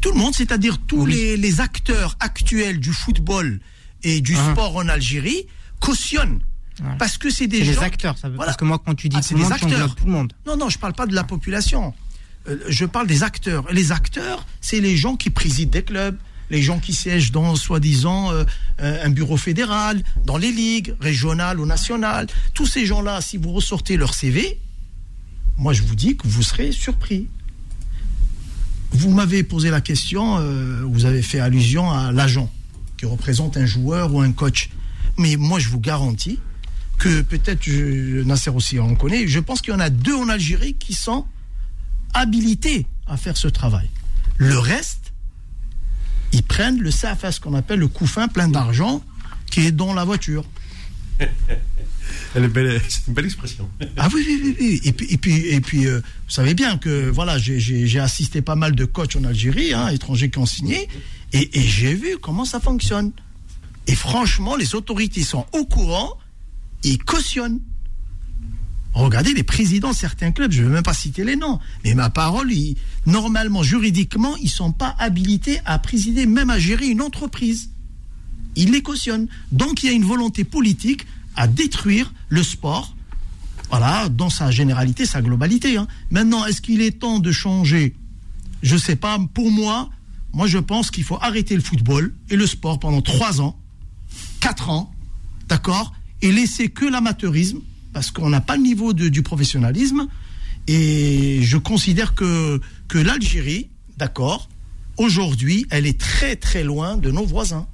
Tout 0.00 0.12
le 0.12 0.18
monde, 0.18 0.34
c'est-à-dire 0.34 0.78
tous 0.78 1.02
Oui. 1.04 1.14
les, 1.14 1.36
les 1.36 1.60
acteurs 1.60 2.16
actuels 2.20 2.78
du 2.80 2.92
football 2.92 3.60
et 4.02 4.20
du 4.20 4.36
Ah. 4.36 4.52
sport 4.52 4.76
en 4.76 4.88
Algérie 4.88 5.46
cautionnent. 5.80 6.40
Parce 6.98 7.18
que 7.18 7.30
c'est 7.30 7.46
des 7.46 7.64
gens. 7.64 7.80
acteurs, 7.82 8.18
ça 8.18 8.28
veut 8.28 8.34
Voilà. 8.34 8.48
parce 8.50 8.56
que 8.58 8.64
moi 8.64 8.82
quand 8.84 8.94
tu 8.96 9.08
dis 9.08 9.16
Ah, 9.16 9.20
tout 9.20 9.28
c'est 9.28 9.34
le 9.34 9.38
des 9.38 9.44
monde, 9.44 9.52
acteurs. 9.52 9.94
tout 9.94 10.06
le 10.06 10.10
monde. 10.12 10.32
Non, 10.46 10.56
non, 10.56 10.68
je 10.68 10.78
parle 10.78 10.92
pas 10.92 11.06
de 11.06 11.14
la 11.14 11.22
population. 11.24 11.94
Euh, 12.48 12.58
je 12.68 12.84
parle 12.84 13.06
des 13.06 13.22
acteurs. 13.22 13.64
Les 13.72 13.92
acteurs, 13.92 14.44
c'est 14.60 14.80
les 14.80 14.96
gens 14.96 15.14
qui 15.16 15.30
président 15.30 15.70
des 15.70 15.84
clubs, 15.84 16.16
les 16.50 16.60
gens 16.62 16.80
qui 16.80 16.92
siègent 16.92 17.30
dans, 17.30 17.54
soi-disant, 17.54 18.32
euh, 18.32 18.44
euh, 18.80 19.06
un 19.06 19.10
bureau 19.10 19.36
fédéral, 19.36 20.02
dans 20.26 20.36
les 20.36 20.50
ligues 20.52 20.94
régionales 21.00 21.60
ou 21.60 21.64
nationales. 21.64 22.26
Tous 22.54 22.66
ces 22.66 22.84
gens-là, 22.86 23.20
si 23.20 23.36
vous 23.38 23.52
ressortez 23.52 23.96
leur 23.96 24.12
CV, 24.12 24.58
moi 25.58 25.72
je 25.72 25.82
vous 25.82 25.94
dis 25.94 26.16
que 26.16 26.26
vous 26.26 26.42
serez 26.42 26.72
surpris. 26.72 27.28
Vous 28.92 29.10
m'avez 29.10 29.42
posé 29.42 29.70
la 29.70 29.80
question, 29.80 30.38
euh, 30.38 30.82
vous 30.84 31.04
avez 31.04 31.22
fait 31.22 31.40
allusion 31.40 31.90
à 31.90 32.12
l'agent 32.12 32.50
qui 32.96 33.06
représente 33.06 33.56
un 33.56 33.66
joueur 33.66 34.14
ou 34.14 34.20
un 34.20 34.32
coach. 34.32 34.70
Mais 35.18 35.36
moi 35.36 35.58
je 35.58 35.68
vous 35.68 35.80
garantis 35.80 36.38
que 36.98 37.22
peut-être 37.22 37.68
Nasser 38.24 38.50
aussi 38.50 38.78
en 38.78 38.94
connaît. 38.94 39.26
Je 39.26 39.40
pense 39.40 39.60
qu'il 39.60 39.72
y 39.72 39.76
en 39.76 39.80
a 39.80 39.90
deux 39.90 40.14
en 40.14 40.28
Algérie 40.28 40.74
qui 40.74 40.94
sont 40.94 41.26
habilités 42.12 42.86
à 43.06 43.16
faire 43.16 43.36
ce 43.36 43.48
travail. 43.48 43.90
Le 44.36 44.58
reste, 44.58 45.12
ils 46.32 46.42
prennent 46.42 46.80
le 46.80 46.90
CFS 46.90 47.38
qu'on 47.40 47.54
appelle 47.54 47.80
le 47.80 47.88
couffin 47.88 48.28
plein 48.28 48.48
d'argent 48.48 49.02
qui 49.50 49.66
est 49.66 49.72
dans 49.72 49.94
la 49.94 50.04
voiture. 50.04 50.44
C'est 52.88 53.06
une 53.08 53.14
belle 53.14 53.24
expression. 53.26 53.68
Ah 53.96 54.08
oui, 54.14 54.24
oui, 54.26 54.40
oui, 54.44 54.56
oui. 54.60 54.80
Et 54.84 54.92
puis, 54.92 55.06
et 55.10 55.16
puis, 55.18 55.32
et 55.48 55.60
puis 55.60 55.86
euh, 55.86 55.98
vous 56.00 56.30
savez 56.32 56.54
bien 56.54 56.76
que 56.78 57.08
voilà, 57.10 57.38
j'ai- 57.38 57.98
assisté 58.00 58.42
pas 58.42 58.56
mal 58.56 58.74
de 58.74 58.84
coachs 58.84 59.16
en 59.16 59.24
Algérie, 59.24 59.72
hein, 59.72 59.88
étrangers 59.88 60.30
qui 60.30 60.38
ont 60.38 60.46
signé, 60.46 60.88
et, 61.32 61.58
et 61.58 61.62
j'ai 61.62 61.94
vu 61.94 62.16
comment 62.20 62.44
ça 62.44 62.60
fonctionne. 62.60 63.12
Et 63.86 63.94
franchement, 63.94 64.56
les 64.56 64.74
autorités 64.74 65.22
sont 65.22 65.46
au 65.52 65.64
courant, 65.64 66.18
ils 66.82 66.98
cautionnent. 66.98 67.60
Regardez 68.94 69.34
les 69.34 69.42
présidents 69.42 69.90
de 69.90 69.96
certains 69.96 70.30
clubs, 70.30 70.52
je 70.52 70.62
ne 70.62 70.68
vais 70.68 70.74
même 70.74 70.82
pas 70.84 70.94
citer 70.94 71.24
les 71.24 71.34
noms, 71.36 71.58
mais 71.84 71.94
ma 71.94 72.10
parole, 72.10 72.52
ils- 72.52 72.76
normalement, 73.06 73.62
juridiquement, 73.64 74.36
ils 74.36 74.44
ne 74.44 74.48
sont 74.48 74.72
pas 74.72 74.94
habilités 74.98 75.58
à 75.64 75.78
présider, 75.80 76.26
même 76.26 76.48
à 76.50 76.58
gérer 76.60 76.86
une 76.86 77.02
entreprise. 77.02 77.70
Ils 78.56 78.70
les 78.70 78.82
cautionnent. 78.82 79.26
Donc 79.50 79.82
il 79.82 79.86
y 79.86 79.88
a 79.88 79.92
une 79.92 80.04
volonté 80.04 80.44
politique 80.44 81.06
à 81.36 81.46
détruire 81.46 82.12
le 82.28 82.42
sport, 82.42 82.94
voilà, 83.70 84.08
dans 84.08 84.30
sa 84.30 84.50
généralité, 84.50 85.06
sa 85.06 85.22
globalité. 85.22 85.76
hein. 85.76 85.88
Maintenant, 86.10 86.44
est-ce 86.44 86.60
qu'il 86.60 86.80
est 86.80 87.00
temps 87.00 87.18
de 87.18 87.32
changer? 87.32 87.94
Je 88.62 88.74
ne 88.74 88.80
sais 88.80 88.96
pas. 88.96 89.18
Pour 89.32 89.50
moi, 89.50 89.90
moi 90.32 90.46
je 90.46 90.58
pense 90.58 90.90
qu'il 90.90 91.04
faut 91.04 91.18
arrêter 91.20 91.54
le 91.56 91.62
football 91.62 92.14
et 92.30 92.36
le 92.36 92.46
sport 92.46 92.78
pendant 92.78 93.02
trois 93.02 93.40
ans, 93.40 93.58
quatre 94.40 94.70
ans, 94.70 94.92
d'accord, 95.48 95.92
et 96.22 96.32
laisser 96.32 96.68
que 96.68 96.84
l'amateurisme, 96.84 97.60
parce 97.92 98.10
qu'on 98.10 98.30
n'a 98.30 98.40
pas 98.40 98.56
le 98.56 98.62
niveau 98.62 98.92
du 98.92 99.22
professionnalisme. 99.22 100.06
Et 100.66 101.40
je 101.42 101.58
considère 101.58 102.14
que, 102.14 102.60
que 102.88 102.98
l'Algérie, 102.98 103.68
d'accord, 103.98 104.48
aujourd'hui, 104.96 105.66
elle 105.70 105.86
est 105.86 106.00
très 106.00 106.36
très 106.36 106.64
loin 106.64 106.96
de 106.96 107.10
nos 107.10 107.26
voisins. 107.26 107.66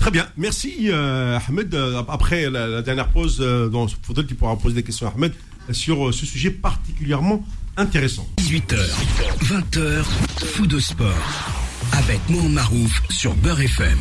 Très 0.00 0.10
bien, 0.10 0.26
merci 0.36 0.86
euh, 0.88 1.38
Ahmed. 1.46 1.74
Euh, 1.74 2.02
Après 2.08 2.48
la, 2.48 2.66
la 2.66 2.82
dernière 2.82 3.08
pause, 3.08 3.36
euh, 3.40 3.68
dans 3.68 3.86
faudrait 4.02 4.24
tu 4.24 4.34
pourras 4.34 4.56
poser 4.56 4.76
des 4.76 4.82
questions 4.82 5.06
à 5.06 5.10
Ahmed 5.10 5.32
sur 5.72 6.08
euh, 6.08 6.12
ce 6.12 6.24
sujet 6.24 6.50
particulièrement 6.50 7.44
intéressant. 7.76 8.26
18h, 8.38 8.78
20h, 9.42 10.02
fou 10.54 10.66
de 10.66 10.78
sport. 10.78 11.14
Avec 11.92 12.18
Mohamed 12.30 12.52
Marouf 12.52 13.02
sur 13.10 13.34
Beurre 13.34 13.60
FM. 13.60 13.98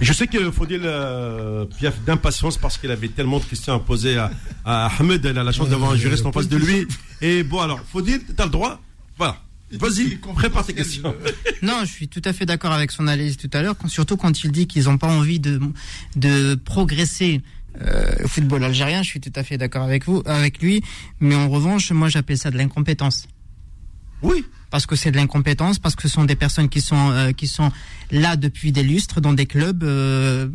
Je 0.00 0.12
sais 0.12 0.26
que 0.26 0.50
Faudil 0.50 0.80
euh, 0.84 1.64
piaffe 1.64 2.00
d'impatience 2.04 2.58
parce 2.58 2.76
qu'elle 2.76 2.90
avait 2.90 3.08
tellement 3.08 3.38
de 3.38 3.44
questions 3.44 3.74
à 3.74 3.78
poser 3.80 4.18
à, 4.18 4.30
à 4.64 4.86
Ahmed. 4.98 5.24
Elle 5.24 5.38
a 5.38 5.44
la 5.44 5.52
chance 5.52 5.68
d'avoir 5.70 5.92
un 5.92 5.96
juriste 5.96 6.26
en 6.26 6.32
face 6.32 6.48
de 6.48 6.56
lui. 6.58 6.86
Et 7.22 7.42
bon, 7.42 7.60
alors, 7.60 7.80
Faudil, 7.90 8.20
t'as 8.36 8.44
le 8.44 8.50
droit. 8.50 8.80
Voilà. 9.16 9.36
Vas-y, 9.72 10.16
prépare 10.16 10.66
tes 10.66 10.74
questions. 10.74 11.14
Non, 11.62 11.80
je 11.82 11.90
suis 11.92 12.08
tout 12.08 12.22
à 12.24 12.32
fait 12.32 12.44
d'accord 12.44 12.72
avec 12.72 12.90
son 12.90 13.06
analyse 13.06 13.36
tout 13.36 13.50
à 13.52 13.62
l'heure, 13.62 13.76
surtout 13.86 14.16
quand 14.16 14.42
il 14.44 14.50
dit 14.50 14.66
qu'ils 14.66 14.84
n'ont 14.84 14.98
pas 14.98 15.06
envie 15.06 15.38
de, 15.38 15.60
de 16.16 16.56
progresser 16.56 17.40
euh, 17.80 18.12
au 18.24 18.28
football 18.28 18.64
algérien. 18.64 19.02
Je 19.02 19.08
suis 19.08 19.20
tout 19.20 19.32
à 19.36 19.44
fait 19.44 19.58
d'accord 19.58 19.82
avec 19.84 20.04
vous, 20.06 20.22
avec 20.26 20.60
lui. 20.60 20.82
Mais 21.20 21.34
en 21.36 21.48
revanche, 21.48 21.92
moi, 21.92 22.08
j'appelle 22.08 22.36
ça 22.36 22.50
de 22.50 22.58
l'incompétence. 22.58 23.28
Oui. 24.22 24.44
Parce 24.70 24.86
que 24.86 24.96
c'est 24.96 25.10
de 25.10 25.16
l'incompétence, 25.16 25.78
parce 25.78 25.94
que 25.94 26.02
ce 26.02 26.08
sont 26.08 26.24
des 26.24 26.34
personnes 26.36 26.68
qui 26.68 26.80
sont 26.80 27.10
euh, 27.10 27.32
qui 27.32 27.46
sont 27.46 27.70
là 28.10 28.36
depuis 28.36 28.72
des 28.72 28.82
lustres 28.82 29.20
dans 29.20 29.32
des 29.34 29.46
clubs. 29.46 29.84
euh, 29.84 30.48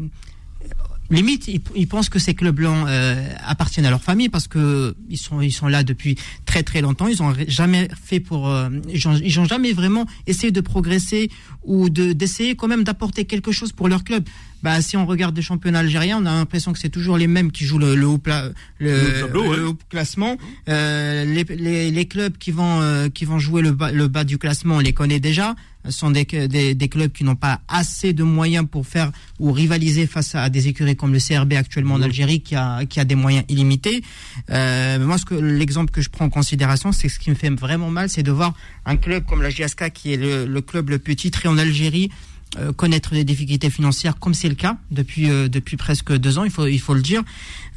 limite, 1.10 1.48
ils, 1.48 1.62
ils 1.76 1.88
pensent 1.88 2.10
que 2.10 2.20
ces 2.20 2.34
clubs-là 2.34 2.70
euh, 2.88 3.30
appartiennent 3.46 3.86
à 3.86 3.90
leur 3.90 4.02
famille 4.02 4.30
parce 4.30 4.48
que 4.48 4.96
ils 5.10 5.18
sont 5.18 5.42
ils 5.42 5.52
sont 5.52 5.68
là 5.68 5.84
depuis 5.84 6.18
très 6.46 6.64
très 6.64 6.82
longtemps. 6.82 7.08
Ils 7.08 7.22
ont 7.24 7.34
jamais 7.48 7.88
fait 8.04 8.20
pour 8.20 8.50
euh, 8.50 8.70
ils, 8.90 9.08
ont, 9.08 9.16
ils 9.16 9.40
ont 9.40 9.46
jamais 9.46 9.74
vraiment 9.74 10.06
essayé 10.26 10.52
de 10.52 10.62
progresser 10.62 11.30
ou 11.64 11.90
de 11.90 12.14
d'essayer 12.14 12.56
quand 12.56 12.68
même 12.68 12.84
d'apporter 12.84 13.26
quelque 13.26 13.52
chose 13.52 13.72
pour 13.72 13.88
leur 13.88 14.04
club. 14.04 14.24
Bah, 14.64 14.82
si 14.82 14.98
on 14.98 15.06
regarde 15.06 15.36
des 15.36 15.44
championnats 15.44 15.80
algériens, 15.80 16.18
on 16.20 16.26
a 16.26 16.34
l'impression 16.34 16.74
que 16.74 16.80
c'est 16.80 16.90
toujours 16.90 17.16
les 17.16 17.28
mêmes 17.28 17.52
qui 17.52 17.64
jouent 17.64 17.78
le, 17.78 17.96
le 17.96 18.08
haut, 18.08 18.18
pla- 18.18 18.50
le, 18.80 19.24
ouais. 19.36 19.58
le 19.58 19.68
haut 19.68 19.78
classement. 19.88 20.36
Euh, 20.68 21.26
les, 21.26 21.44
les, 21.56 21.92
les 21.92 22.06
clubs 22.08 22.36
qui 22.38 22.50
vont 22.50 22.82
euh, 22.82 23.08
qui 23.08 23.26
vont 23.26 23.38
jouer 23.38 23.62
le 23.62 23.72
bas, 23.72 23.92
le 23.92 24.08
bas 24.08 24.24
du 24.24 24.40
classement, 24.40 24.78
on 24.78 24.80
les 24.80 24.94
connaît 24.94 25.20
déjà. 25.20 25.56
Sont 25.90 26.12
des, 26.12 26.26
des, 26.26 26.76
des 26.76 26.90
clubs 26.90 27.12
qui 27.12 27.24
n'ont 27.24 27.36
pas 27.36 27.62
assez 27.68 28.14
de 28.14 28.24
moyens 28.24 28.66
pour 28.70 28.86
faire 28.86 29.12
ou 29.40 29.52
rivaliser 29.52 30.08
face 30.08 30.36
à 30.36 30.50
des 30.50 30.68
écuries 30.68 30.96
comme 30.96 31.14
le 31.14 31.20
CRB 31.20 31.54
actuellement 31.54 31.96
en 31.96 32.02
Algérie 32.02 32.42
qui 32.42 32.56
a 32.56 32.86
qui 32.86 33.00
a 33.00 33.06
des 33.06 33.16
moyens 33.16 33.46
illimités. 33.50 34.04
Euh, 34.50 35.00
moi, 35.00 35.18
ce 35.18 35.26
que 35.26 35.36
l'exemple 35.36 35.92
que 35.92 36.02
je 36.02 36.10
prends 36.10 36.26
en 36.26 36.30
considération, 36.30 36.92
c'est 36.92 37.10
ce 37.10 37.20
qui 37.20 37.30
me 37.30 37.36
fait 37.36 37.50
vraiment 37.50 37.90
mal, 37.90 38.10
c'est 38.10 38.24
de 38.24 38.32
voir 38.32 38.54
un 38.86 38.98
club 38.98 39.26
comme 39.26 39.42
la 39.42 39.50
JSK 39.50 39.92
qui 39.92 40.14
est 40.14 40.18
le, 40.18 40.46
le 40.46 40.62
club 40.62 40.90
le 40.90 41.00
plus 41.00 41.16
titré 41.16 41.48
en 41.48 41.58
Algérie 41.58 42.10
euh, 42.58 42.74
connaître 42.74 43.12
des 43.12 43.24
difficultés 43.24 43.70
financières, 43.70 44.18
comme 44.20 44.34
c'est 44.34 44.50
le 44.50 44.56
cas 44.56 44.78
depuis 44.92 45.30
euh, 45.30 45.48
depuis 45.48 45.78
presque 45.78 46.12
deux 46.18 46.38
ans, 46.38 46.44
il 46.44 46.52
faut 46.52 46.68
il 46.68 46.80
faut 46.80 46.94
le 46.94 47.02
dire. 47.02 47.24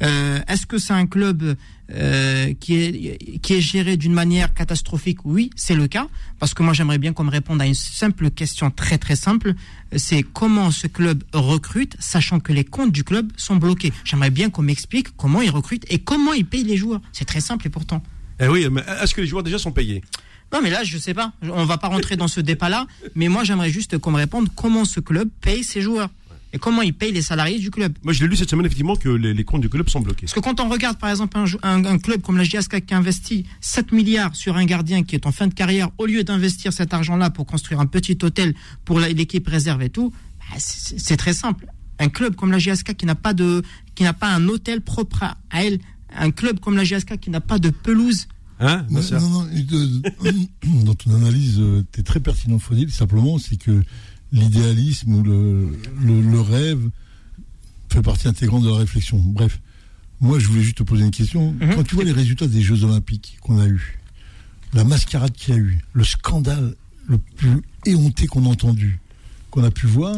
Euh, 0.01 0.39
Est-ce 0.47 0.65
que 0.65 0.77
c'est 0.77 0.93
un 0.93 1.07
club 1.07 1.55
qui 2.59 2.75
est 2.75 3.39
qui 3.41 3.53
est 3.53 3.59
géré 3.59 3.97
d'une 3.97 4.13
manière 4.13 4.53
catastrophique? 4.53 5.25
Oui, 5.25 5.49
c'est 5.57 5.75
le 5.75 5.87
cas, 5.87 6.07
parce 6.39 6.53
que 6.53 6.63
moi 6.63 6.71
j'aimerais 6.71 6.97
bien 6.97 7.11
qu'on 7.11 7.25
me 7.25 7.31
réponde 7.31 7.61
à 7.61 7.65
une 7.65 7.73
simple 7.73 8.31
question 8.31 8.71
très 8.71 8.97
très 8.97 9.17
simple. 9.17 9.55
C'est 9.97 10.23
comment 10.23 10.71
ce 10.71 10.87
club 10.87 11.23
recrute, 11.33 11.97
sachant 11.99 12.39
que 12.39 12.53
les 12.53 12.63
comptes 12.63 12.93
du 12.93 13.03
club 13.03 13.29
sont 13.35 13.57
bloqués. 13.57 13.91
J'aimerais 14.05 14.29
bien 14.29 14.49
qu'on 14.49 14.61
m'explique 14.61 15.07
comment 15.17 15.41
il 15.41 15.49
recrute 15.49 15.85
et 15.89 15.99
comment 15.99 16.31
il 16.31 16.45
paye 16.45 16.63
les 16.63 16.77
joueurs. 16.77 17.01
C'est 17.11 17.25
très 17.25 17.41
simple 17.41 17.67
et 17.67 17.69
pourtant. 17.69 18.01
Eh 18.39 18.47
oui, 18.47 18.65
mais 18.71 18.83
est-ce 19.03 19.13
que 19.13 19.19
les 19.19 19.27
joueurs 19.27 19.43
déjà 19.43 19.59
sont 19.59 19.73
payés? 19.73 20.01
Non, 20.53 20.59
mais 20.61 20.69
là, 20.69 20.83
je 20.83 20.97
sais 20.97 21.13
pas. 21.13 21.31
On 21.43 21.65
va 21.65 21.77
pas 21.77 21.87
rentrer 21.87 22.17
dans 22.17 22.27
ce 22.27 22.41
débat-là. 22.41 22.87
Mais 23.15 23.27
moi, 23.29 23.43
j'aimerais 23.43 23.69
juste 23.69 23.97
qu'on 23.97 24.11
me 24.11 24.17
réponde 24.17 24.49
comment 24.55 24.85
ce 24.85 24.99
club 24.99 25.29
paye 25.41 25.63
ses 25.63 25.81
joueurs 25.81 26.09
et 26.53 26.57
comment 26.59 26.81
il 26.81 26.93
paye 26.93 27.13
les 27.13 27.21
salariés 27.21 27.59
du 27.59 27.71
club. 27.71 27.93
Moi, 28.03 28.11
je 28.11 28.21
l'ai 28.21 28.27
lu 28.27 28.35
cette 28.35 28.49
semaine, 28.49 28.65
effectivement, 28.65 28.97
que 28.97 29.07
les, 29.07 29.33
les 29.33 29.43
comptes 29.45 29.61
du 29.61 29.69
club 29.69 29.87
sont 29.87 30.01
bloqués. 30.01 30.23
Parce 30.25 30.33
que 30.33 30.41
quand 30.41 30.59
on 30.59 30.67
regarde, 30.67 30.97
par 30.97 31.09
exemple, 31.09 31.37
un, 31.37 31.45
jou- 31.45 31.59
un- 31.63 31.85
un 31.85 31.97
club 31.97 32.21
comme 32.21 32.37
la 32.37 32.43
JSK 32.43 32.85
qui 32.85 32.93
investit 32.93 33.45
7 33.61 33.93
milliards 33.93 34.35
sur 34.35 34.57
un 34.57 34.65
gardien 34.65 35.03
qui 35.03 35.15
est 35.15 35.25
en 35.25 35.31
fin 35.31 35.47
de 35.47 35.53
carrière, 35.53 35.89
au 35.97 36.05
lieu 36.05 36.25
d'investir 36.25 36.73
cet 36.73 36.93
argent-là 36.93 37.29
pour 37.29 37.45
construire 37.45 37.79
un 37.79 37.85
petit 37.85 38.17
hôtel 38.21 38.53
pour 38.83 38.99
l'équipe 38.99 39.47
réserve 39.47 39.81
et 39.83 39.89
tout, 39.89 40.11
bah, 40.39 40.57
c'est 40.59 41.15
très 41.15 41.31
simple. 41.33 41.67
Un 41.99 42.09
club 42.09 42.35
comme 42.35 42.51
la 42.51 42.59
JSK 42.59 42.95
qui 42.97 43.05
n'a 43.05 43.15
pas 43.15 43.33
de, 43.33 43.61
qui 43.95 44.03
n'a 44.03 44.11
pas 44.13 44.27
un 44.27 44.47
hôtel 44.49 44.81
propre 44.81 45.23
à 45.23 45.37
à 45.51 45.63
elle, 45.63 45.79
un 46.13 46.31
club 46.31 46.59
comme 46.59 46.75
la 46.75 46.83
JSK 46.83 47.17
qui 47.17 47.29
n'a 47.29 47.39
pas 47.39 47.59
de 47.59 47.69
pelouse, 47.69 48.27
Hein 48.61 48.85
Non, 48.89 49.01
non, 49.19 49.29
non, 49.29 49.43
de- 49.45 50.83
dans 50.85 50.93
ton 50.95 51.15
analyse, 51.15 51.61
tu 51.91 51.99
es 51.99 52.03
très 52.03 52.19
pertinent, 52.19 52.59
Faudil. 52.59 52.91
Simplement, 52.91 53.37
c'est 53.39 53.57
que 53.57 53.81
l'idéalisme 54.31 55.13
ou 55.15 55.23
le, 55.23 55.77
le, 56.01 56.21
le 56.21 56.39
rêve 56.41 56.89
fait 57.91 58.01
partie 58.01 58.27
intégrante 58.27 58.63
de 58.63 58.69
la 58.69 58.77
réflexion. 58.77 59.17
Bref, 59.17 59.59
moi, 60.21 60.37
je 60.39 60.47
voulais 60.47 60.61
juste 60.61 60.77
te 60.77 60.83
poser 60.83 61.03
une 61.03 61.11
question. 61.11 61.53
Mhm. 61.59 61.75
Quand 61.75 61.83
tu 61.83 61.95
vois 61.95 62.03
les 62.03 62.11
résultats 62.11 62.47
des 62.47 62.61
Jeux 62.61 62.83
Olympiques 62.83 63.37
qu'on 63.41 63.59
a 63.59 63.67
eus, 63.67 63.99
la 64.73 64.83
mascarade 64.83 65.33
qu'il 65.33 65.53
y 65.53 65.57
a 65.57 65.59
eu, 65.59 65.79
le 65.93 66.03
scandale 66.03 66.75
le 67.07 67.17
plus 67.17 67.49
éhonté 67.85 68.27
qu'on 68.27 68.45
a 68.45 68.49
entendu, 68.49 68.99
qu'on 69.49 69.63
a 69.63 69.71
pu 69.71 69.87
voir, 69.87 70.15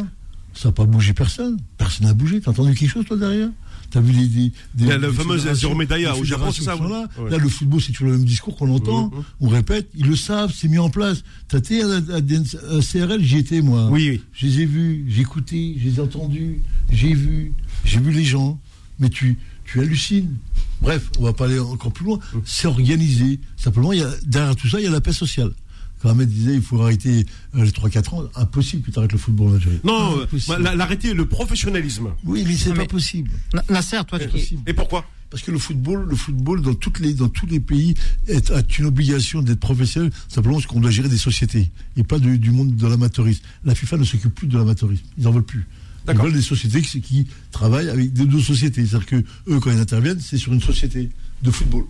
ça 0.52 0.68
n'a 0.68 0.72
pas 0.72 0.84
bougé 0.84 1.12
personne. 1.14 1.56
Personne 1.78 2.06
n'a 2.06 2.14
bougé. 2.14 2.40
T'as 2.40 2.50
entendu 2.52 2.74
quelque 2.74 2.90
chose, 2.90 3.06
toi, 3.06 3.16
derrière? 3.16 3.48
T'as 3.94 4.00
vu 4.00 4.10
les, 4.12 4.26
des, 4.26 4.40
des, 4.48 4.52
Il 4.80 4.86
y 4.88 4.90
a 4.90 4.98
le 4.98 5.06
des 5.06 5.12
fameux 5.14 5.36
fédérations- 5.38 5.68
zéro 5.68 5.74
médaille 5.76 6.02
des 6.02 6.10
au 6.20 6.24
Japon, 6.24 6.50
c'est 6.50 6.64
ça, 6.64 6.74
ouais. 6.76 6.88
là. 6.90 7.06
Ouais. 7.16 7.30
Là, 7.30 7.38
le 7.38 7.48
football, 7.48 7.80
c'est 7.80 7.92
toujours 7.92 8.08
le 8.10 8.16
même 8.16 8.24
discours 8.26 8.56
qu'on 8.56 8.68
entend. 8.74 9.06
Mhm. 9.06 9.22
On 9.42 9.48
répète, 9.48 9.88
ils 9.94 10.06
le 10.06 10.16
savent, 10.16 10.52
c'est 10.52 10.66
mis 10.66 10.78
en 10.78 10.90
place. 10.90 11.22
T'as 11.46 11.58
été 11.58 11.80
à, 11.82 11.86
à- 11.86 12.16
à- 12.16 12.80
CRL, 12.82 13.22
j'y 13.22 13.38
étais, 13.38 13.60
moi. 13.62 13.88
Oui, 13.92 14.08
oui. 14.10 14.22
Je 14.32 14.46
les 14.46 14.60
ai 14.62 14.66
vus, 14.66 15.04
j'ai 15.08 15.20
écouté, 15.20 15.76
je 15.78 15.84
les 15.88 15.96
ai 15.98 16.00
entendus, 16.00 16.60
j'ai 16.90 17.14
vu, 17.14 17.52
j'ai 17.84 18.00
vu 18.00 18.10
les 18.10 18.24
gens. 18.24 18.58
Mais 18.98 19.10
tu, 19.10 19.38
tu 19.64 19.78
hallucines. 19.80 20.34
Bref, 20.82 21.08
on 21.20 21.22
va 21.22 21.32
pas 21.32 21.44
aller 21.44 21.60
encore 21.60 21.92
plus 21.92 22.04
loin. 22.04 22.18
Mm. 22.34 22.38
C'est 22.44 22.66
organisé. 22.66 23.38
Simplement, 23.56 23.92
il 23.92 24.00
y 24.00 24.02
a, 24.02 24.10
derrière 24.26 24.56
tout 24.56 24.68
ça, 24.68 24.80
il 24.80 24.84
y 24.84 24.88
a 24.88 24.90
la 24.90 25.00
paix 25.00 25.12
sociale. 25.12 25.52
Quand 26.04 26.10
Ahmed 26.10 26.28
disait 26.28 26.54
il 26.54 26.60
faut 26.60 26.82
arrêter 26.82 27.24
euh, 27.56 27.64
les 27.64 27.70
3-4 27.70 28.14
ans, 28.14 28.24
impossible 28.36 28.82
que 28.82 28.90
tu 28.90 28.98
arrêtes 28.98 29.12
le 29.12 29.18
football 29.18 29.48
en 29.48 29.54
Algérie. 29.54 29.80
Non, 29.84 30.18
bah, 30.48 30.58
la- 30.58 30.74
l'arrêter, 30.76 31.14
le 31.14 31.24
professionnalisme. 31.26 32.08
Oui, 32.24 32.44
mais 32.46 32.56
c'est 32.56 32.74
pas 32.74 32.84
possible. 32.84 33.30
Na- 33.54 33.64
Nasser, 33.70 33.96
toi 34.06 34.18
Impossible. 34.22 34.60
Et 34.66 34.74
pourquoi? 34.74 35.06
Parce 35.30 35.42
que 35.42 35.50
le 35.50 35.58
football, 35.58 36.06
le 36.06 36.14
football 36.14 36.60
dans 36.60 36.74
toutes 36.74 36.98
les 37.00 37.14
dans 37.14 37.30
tous 37.30 37.46
les 37.46 37.58
pays 37.58 37.94
est, 38.28 38.50
a 38.50 38.60
une 38.78 38.84
obligation 38.84 39.40
d'être 39.40 39.60
professionnel 39.60 40.10
simplement 40.28 40.56
parce 40.56 40.66
qu'on 40.66 40.78
doit 40.80 40.90
gérer 40.90 41.08
des 41.08 41.16
sociétés 41.16 41.70
et 41.96 42.04
pas 42.04 42.18
du, 42.18 42.38
du 42.38 42.50
monde 42.50 42.76
de 42.76 42.86
l'amateurisme. 42.86 43.42
La 43.64 43.74
FIFA 43.74 43.96
ne 43.96 44.04
s'occupe 44.04 44.34
plus 44.34 44.46
de 44.46 44.58
l'amateurisme, 44.58 45.04
ils 45.16 45.26
en 45.26 45.30
veulent 45.30 45.42
plus. 45.42 45.66
Ils 46.06 46.12
veulent 46.24 46.34
des 46.34 46.42
sociétés 46.42 46.82
qui, 46.82 47.00
qui 47.00 47.26
travaillent 47.50 47.88
avec 47.88 48.12
des 48.12 48.26
deux 48.26 48.40
sociétés, 48.42 48.84
c'est-à-dire 48.84 49.06
que 49.06 49.16
eux 49.48 49.58
quand 49.58 49.70
ils 49.72 49.78
interviennent, 49.80 50.20
c'est 50.20 50.36
sur 50.36 50.52
une 50.52 50.60
société 50.60 51.08
de 51.42 51.50
football. 51.50 51.84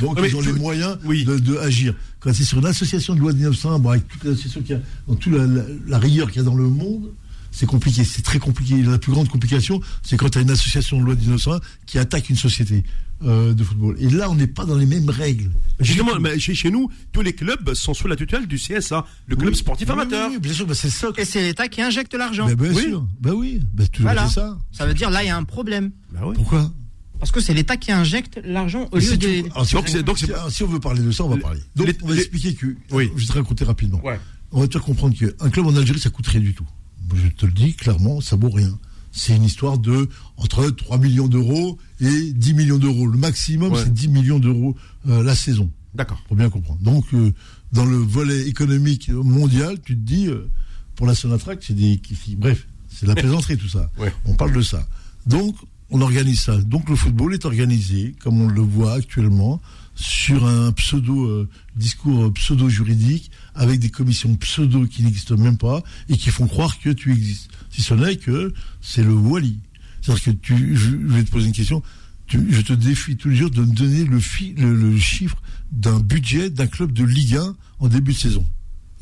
Donc 0.00 0.18
Non, 0.18 0.24
ils 0.24 0.36
ont 0.36 0.40
tu- 0.40 0.46
les 0.52 0.58
moyens 0.58 0.98
oui. 1.04 1.24
de, 1.24 1.38
de 1.38 1.56
agir. 1.58 1.94
Quand 2.20 2.32
c'est 2.32 2.44
sur 2.44 2.58
une 2.58 2.66
association 2.66 3.14
de 3.14 3.20
loi 3.20 3.32
de 3.32 3.38
1901, 3.38 3.78
bon, 3.78 3.90
avec 3.90 4.04
associations 4.22 4.60
qu'il 4.62 4.70
y 4.76 4.78
a, 4.78 4.82
dans 5.08 5.14
toute 5.16 5.32
la, 5.32 5.46
la- 5.46 5.62
la 5.86 5.98
rigueur 5.98 6.28
qu'il 6.30 6.38
y 6.38 6.44
a 6.44 6.44
dans 6.48 6.54
le 6.54 6.68
monde, 6.68 7.12
c'est 7.50 7.66
compliqué, 7.66 8.02
c'est 8.04 8.22
très 8.22 8.38
compliqué. 8.38 8.82
La 8.82 8.98
plus 8.98 9.12
grande 9.12 9.28
complication, 9.28 9.80
c'est 10.02 10.16
quand 10.16 10.30
tu 10.30 10.38
as 10.38 10.40
une 10.40 10.50
association 10.50 10.98
de 10.98 11.04
loi 11.04 11.14
de 11.14 11.20
1901 11.20 11.60
qui 11.84 11.98
attaque 11.98 12.30
une 12.30 12.36
société 12.36 12.82
euh, 13.24 13.52
de 13.52 13.62
football. 13.62 13.94
Et 14.00 14.08
là, 14.08 14.30
on 14.30 14.34
n'est 14.34 14.46
pas 14.46 14.64
dans 14.64 14.76
les 14.76 14.86
mêmes 14.86 15.10
règles. 15.10 15.50
Justement, 15.78 16.18
mais 16.18 16.38
chez, 16.38 16.54
chez 16.54 16.70
nous, 16.70 16.90
tous 17.12 17.20
les 17.20 17.34
clubs 17.34 17.74
sont 17.74 17.92
sous 17.94 18.08
la 18.08 18.16
tutelle 18.16 18.46
du 18.46 18.56
CSA, 18.56 19.04
le 19.26 19.36
club 19.36 19.50
Oui. 19.50 19.56
sportif 19.56 19.86
Oui, 19.88 19.92
amateur. 19.92 20.28
Oui, 20.28 20.36
oui, 20.36 20.40
bien 20.40 20.52
sûr, 20.54 20.66
bah, 20.66 20.74
c'est 20.74 20.90
ça. 20.90 21.08
et 21.18 21.24
c'est 21.26 21.42
l'État 21.42 21.68
qui 21.68 21.82
injecte 21.82 22.14
l'argent. 22.14 22.46
Bah, 22.46 22.54
bien 22.54 22.72
Oui. 22.72 22.82
sûr. 22.84 23.06
Bah 23.20 23.30
oui, 23.34 23.60
bah, 23.74 23.84
tu 23.92 24.00
Voilà. 24.02 24.26
c'est 24.28 24.34
ça. 24.40 24.58
Ça 24.72 24.86
veut 24.86 24.94
dire 24.94 25.10
là 25.10 25.22
il 25.22 25.26
y 25.26 25.30
a 25.30 25.36
un 25.36 25.44
problème 25.44 25.90
oui. 26.24 26.32
Pourquoi? 26.34 26.70
Parce 27.22 27.30
que 27.30 27.40
c'est 27.40 27.54
l'État 27.54 27.76
qui 27.76 27.92
injecte 27.92 28.40
l'argent 28.44 28.88
au 28.90 28.96
lieu 28.96 29.02
Si 29.02 29.16
tu- 29.16 29.42
de. 29.44 29.50
alors, 29.52 29.64
si 29.64 29.74
Donc, 29.76 29.84
on- 29.86 29.92
c'est- 29.92 30.02
donc, 30.02 30.18
c'est 30.18 30.26
si- 30.26 30.32
pas- 30.32 30.38
alors, 30.38 30.50
si 30.50 30.64
on 30.64 30.66
veut 30.66 30.80
parler 30.80 31.02
de 31.02 31.12
ça, 31.12 31.22
on 31.24 31.28
va 31.28 31.36
parler. 31.36 31.60
Donc, 31.76 31.86
les- 31.86 31.96
on 32.02 32.08
va 32.08 32.14
les- 32.14 32.20
expliquer 32.22 32.54
que. 32.54 32.74
Oui. 32.90 33.10
Je 33.14 33.20
vais 33.20 33.26
te 33.28 33.32
raconter 33.34 33.64
rapidement. 33.64 34.04
Ouais. 34.04 34.18
On 34.50 34.60
va 34.60 34.66
te 34.66 34.72
faire 34.72 34.82
comprendre 34.82 35.16
qu'un 35.16 35.50
club 35.50 35.66
en 35.66 35.76
Algérie, 35.76 36.00
ça 36.00 36.10
coûte 36.10 36.26
rien 36.26 36.40
du 36.40 36.52
tout. 36.52 36.66
Je 37.14 37.28
te 37.28 37.46
le 37.46 37.52
dis 37.52 37.74
clairement, 37.74 38.20
ça 38.20 38.34
vaut 38.34 38.50
rien. 38.50 38.76
C'est 39.12 39.36
une 39.36 39.44
histoire 39.44 39.78
de 39.78 40.08
entre 40.36 40.68
3 40.70 40.98
millions 40.98 41.28
d'euros 41.28 41.78
et 42.00 42.32
10 42.32 42.54
millions 42.54 42.78
d'euros. 42.78 43.06
Le 43.06 43.16
maximum, 43.18 43.72
Ouais. 43.72 43.80
c'est 43.84 43.92
10 43.94 44.08
millions 44.08 44.40
d'euros 44.40 44.74
euh, 45.08 45.22
la 45.22 45.36
saison. 45.36 45.70
D'accord. 45.94 46.20
Pour 46.26 46.36
bien 46.36 46.50
comprendre. 46.50 46.80
Donc, 46.82 47.04
euh, 47.14 47.32
dans 47.72 47.84
le 47.84 47.98
volet 47.98 48.48
économique 48.48 49.10
mondial, 49.10 49.76
tu 49.84 49.94
te 49.94 50.00
dis, 50.00 50.26
euh, 50.26 50.50
pour 50.96 51.06
la 51.06 51.14
Sonatrach, 51.14 51.58
c'est 51.60 51.74
des. 51.76 52.00
bref, 52.36 52.66
c'est 52.88 53.06
de 53.06 53.10
la 53.10 53.14
plaisanterie 53.22 53.58
tout 53.58 53.68
ça. 53.68 53.90
Ouais. 53.96 54.12
On 54.24 54.34
parle 54.34 54.52
de 54.54 54.62
ça. 54.62 54.84
Donc, 55.26 55.54
on 55.92 56.00
organise 56.00 56.40
ça. 56.40 56.56
Donc, 56.58 56.88
le 56.88 56.96
football 56.96 57.34
est 57.34 57.44
organisé, 57.44 58.14
comme 58.20 58.40
on 58.40 58.48
le 58.48 58.60
voit 58.62 58.94
actuellement, 58.94 59.60
sur 59.94 60.46
un 60.46 60.72
pseudo 60.72 61.26
euh, 61.26 61.48
discours 61.76 62.24
euh, 62.24 62.30
pseudo 62.32 62.68
juridique, 62.68 63.30
avec 63.54 63.78
des 63.78 63.90
commissions 63.90 64.34
pseudo 64.36 64.86
qui 64.86 65.02
n'existent 65.02 65.36
même 65.36 65.58
pas 65.58 65.82
et 66.08 66.16
qui 66.16 66.30
font 66.30 66.46
croire 66.46 66.78
que 66.80 66.90
tu 66.90 67.12
existes. 67.12 67.50
Si 67.70 67.82
ce 67.82 67.92
n'est 67.94 68.16
que 68.16 68.52
c'est 68.80 69.04
le 69.04 69.12
Wali. 69.14 69.58
C'est-à-dire 70.00 70.24
que 70.24 70.30
tu, 70.30 70.76
je, 70.76 70.90
vais 70.96 71.22
te 71.22 71.30
poser 71.30 71.46
une 71.46 71.52
question. 71.52 71.82
Je 72.28 72.60
te 72.62 72.72
défie 72.72 73.16
tous 73.16 73.28
les 73.28 73.36
jours 73.36 73.50
de 73.50 73.60
me 73.60 73.72
donner 73.74 74.04
le, 74.04 74.18
fi- 74.18 74.54
le 74.56 74.98
chiffre 74.98 75.36
d'un 75.70 76.00
budget 76.00 76.48
d'un 76.48 76.66
club 76.66 76.92
de 76.92 77.04
Ligue 77.04 77.36
1 77.36 77.54
en 77.80 77.88
début 77.88 78.12
de 78.12 78.18
saison. 78.18 78.46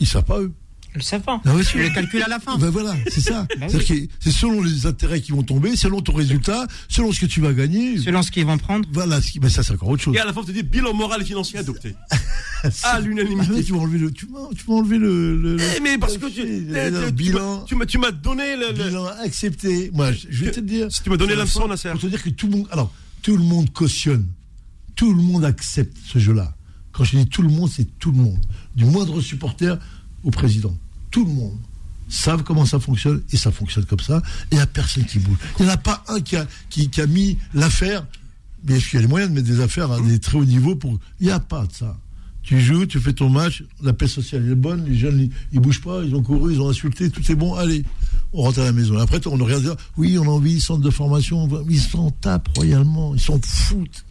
Ils 0.01 0.07
savent 0.09 0.25
pas 0.25 0.41
eux. 0.41 0.53
Je 0.93 0.99
le 0.99 1.03
sais 1.05 1.21
pas. 1.21 1.41
Ah 1.45 1.53
le 1.55 1.95
calcule 1.95 2.23
à 2.23 2.29
la 2.29 2.41
fin. 2.41 2.59
Ben 2.59 2.69
voilà, 2.71 2.95
c'est 3.09 3.21
ça. 3.21 3.47
Que 3.49 3.79
c'est 3.81 4.31
selon 4.33 4.61
les 4.63 4.87
intérêts 4.87 5.21
qui 5.21 5.31
vont 5.31 5.43
tomber, 5.45 5.77
selon 5.77 6.01
ton 6.01 6.13
résultat, 6.15 6.67
selon 6.89 7.13
ce 7.13 7.21
que 7.21 7.27
tu 7.27 7.41
vas 7.41 7.53
gagner. 7.53 7.97
Selon 7.99 8.23
ce 8.23 8.31
qu'ils 8.33 8.45
vont 8.45 8.59
prendre. 8.59 8.89
Voilà, 8.93 9.21
ce 9.23 9.31
qui- 9.31 9.39
ben 9.39 9.49
ça 9.49 9.63
c'est 9.63 9.73
encore 9.75 9.91
autre 9.91 10.03
chose. 10.03 10.17
Et 10.17 10.19
à 10.19 10.25
la 10.25 10.33
fin, 10.33 10.41
on 10.41 10.45
te 10.45 10.51
dit 10.51 10.65
bilan 10.65 10.93
moral 10.93 11.23
et 11.23 11.25
financier 11.25 11.59
adopté. 11.59 11.95
À 12.63 12.69
Ah, 12.83 13.01
l'unanimité. 13.01 13.53
mais 13.55 13.63
tu 13.63 13.73
vas 13.73 13.79
enlever 13.79 13.99
le, 13.99 14.11
tu 14.13 14.27
tu 14.27 14.65
vas 14.67 14.75
enlever 14.75 14.99
le, 14.99 15.35
le- 15.37 15.57
le- 15.57 15.63
Eh, 15.77 15.81
mais 15.81 15.97
parce 15.97 16.19
que 16.19 16.27
tu, 16.27 16.43
le- 16.45 16.91
le 16.91 17.01
tu- 17.01 17.07
tu 17.07 17.13
bilan, 17.13 17.59
m'as- 17.61 17.65
tu 17.65 17.75
m'as- 17.75 17.87
tu 17.87 17.99
m'as 17.99 18.11
donné 18.11 18.55
le, 18.57 18.73
bilan 18.75 19.07
accepté. 19.25 19.91
Moi, 19.95 20.13
je, 20.13 20.27
je 20.29 20.45
vais 20.45 20.51
Que- 20.51 20.57
te 20.57 20.61
dire. 20.61 20.93
si 20.93 21.03
tu 21.03 21.09
m'as 21.09 21.17
donné 21.17 21.35
fin, 21.47 21.67
Nasser. 21.69 21.89
Pour 21.91 22.01
te 22.01 22.07
dire 22.09 22.23
que 22.23 22.29
tout 22.31 22.49
le 22.49 22.57
monde, 22.59 22.67
alors 22.71 22.93
tout 23.23 23.35
le 23.37 23.43
monde 23.43 23.73
cautionne, 23.73 24.27
tout 24.95 25.15
le 25.15 25.23
monde 25.23 25.45
accepte 25.45 25.97
ce 26.05 26.19
jeu-là. 26.19 26.55
Quand 26.93 27.05
je 27.05 27.17
dis 27.17 27.27
tout 27.29 27.41
le 27.43 27.49
monde, 27.49 27.71
c'est 27.75 27.87
tout 27.99 28.11
le 28.11 28.19
monde, 28.19 28.39
du 28.77 28.85
moindre 28.85 29.21
supporter 29.23 29.79
au 30.25 30.31
président, 30.31 30.77
tout 31.11 31.25
le 31.25 31.33
monde 31.33 31.59
savent 32.09 32.43
comment 32.43 32.67
ça 32.67 32.81
fonctionne 32.81 33.23
et 33.33 33.37
ça 33.37 33.51
fonctionne 33.51 33.85
comme 33.85 34.01
ça. 34.01 34.19
Et 34.51 34.55
il 34.55 34.57
n'y 34.57 34.61
a 34.61 34.67
personne 34.67 35.05
qui 35.05 35.19
bouge. 35.19 35.39
Il 35.59 35.65
n'y 35.65 35.71
en 35.71 35.75
a 35.75 35.77
pas 35.77 36.03
un 36.09 36.21
qui 36.21 36.37
a, 36.37 36.47
qui, 36.69 36.91
mis 37.09 37.39
l'affaire. 37.55 38.05
Mais 38.65 38.77
est-ce 38.77 38.91
qu'il 38.91 38.97
y 38.97 38.99
a 38.99 39.03
les 39.03 39.09
moyens 39.09 39.31
de 39.31 39.37
mettre 39.37 39.49
des 39.49 39.61
affaires 39.61 39.91
à 39.91 40.01
des 40.01 40.19
très 40.19 40.37
hauts 40.37 40.45
niveaux 40.45 40.75
pour. 40.75 40.99
Il 41.21 41.27
n'y 41.27 41.33
a 41.33 41.41
pas 41.41 41.67
de 41.67 41.73
ça. 41.73 41.97
Tu 42.43 42.61
joues, 42.61 42.87
tu 42.87 42.99
fais 42.99 43.13
ton 43.13 43.29
match, 43.29 43.63
la 43.83 43.93
paix 43.93 44.09
sociale 44.09 44.51
est 44.51 44.55
bonne, 44.55 44.85
les 44.87 44.97
jeunes 44.97 45.29
ils, 45.53 45.61
bougent 45.61 45.83
pas, 45.83 46.03
ils 46.03 46.15
ont 46.15 46.23
couru, 46.23 46.55
ils 46.55 46.61
ont 46.61 46.71
insulté, 46.71 47.11
tout 47.11 47.31
est 47.31 47.35
bon, 47.35 47.55
allez, 47.55 47.85
on 48.33 48.43
rentre 48.43 48.61
à 48.61 48.65
la 48.65 48.73
maison. 48.73 48.99
Après, 48.99 49.21
on 49.27 49.37
regarde 49.37 49.77
oui, 49.99 50.19
on 50.19 50.25
a 50.25 50.31
envie, 50.31 50.59
centre 50.59 50.81
de 50.81 50.91
formation, 50.91 51.49
ils 51.69 51.81
s'en 51.81 52.11
tapent 52.11 52.49
royalement, 52.57 53.15
ils 53.15 53.21
s'en 53.21 53.39
foutent. 53.41 54.05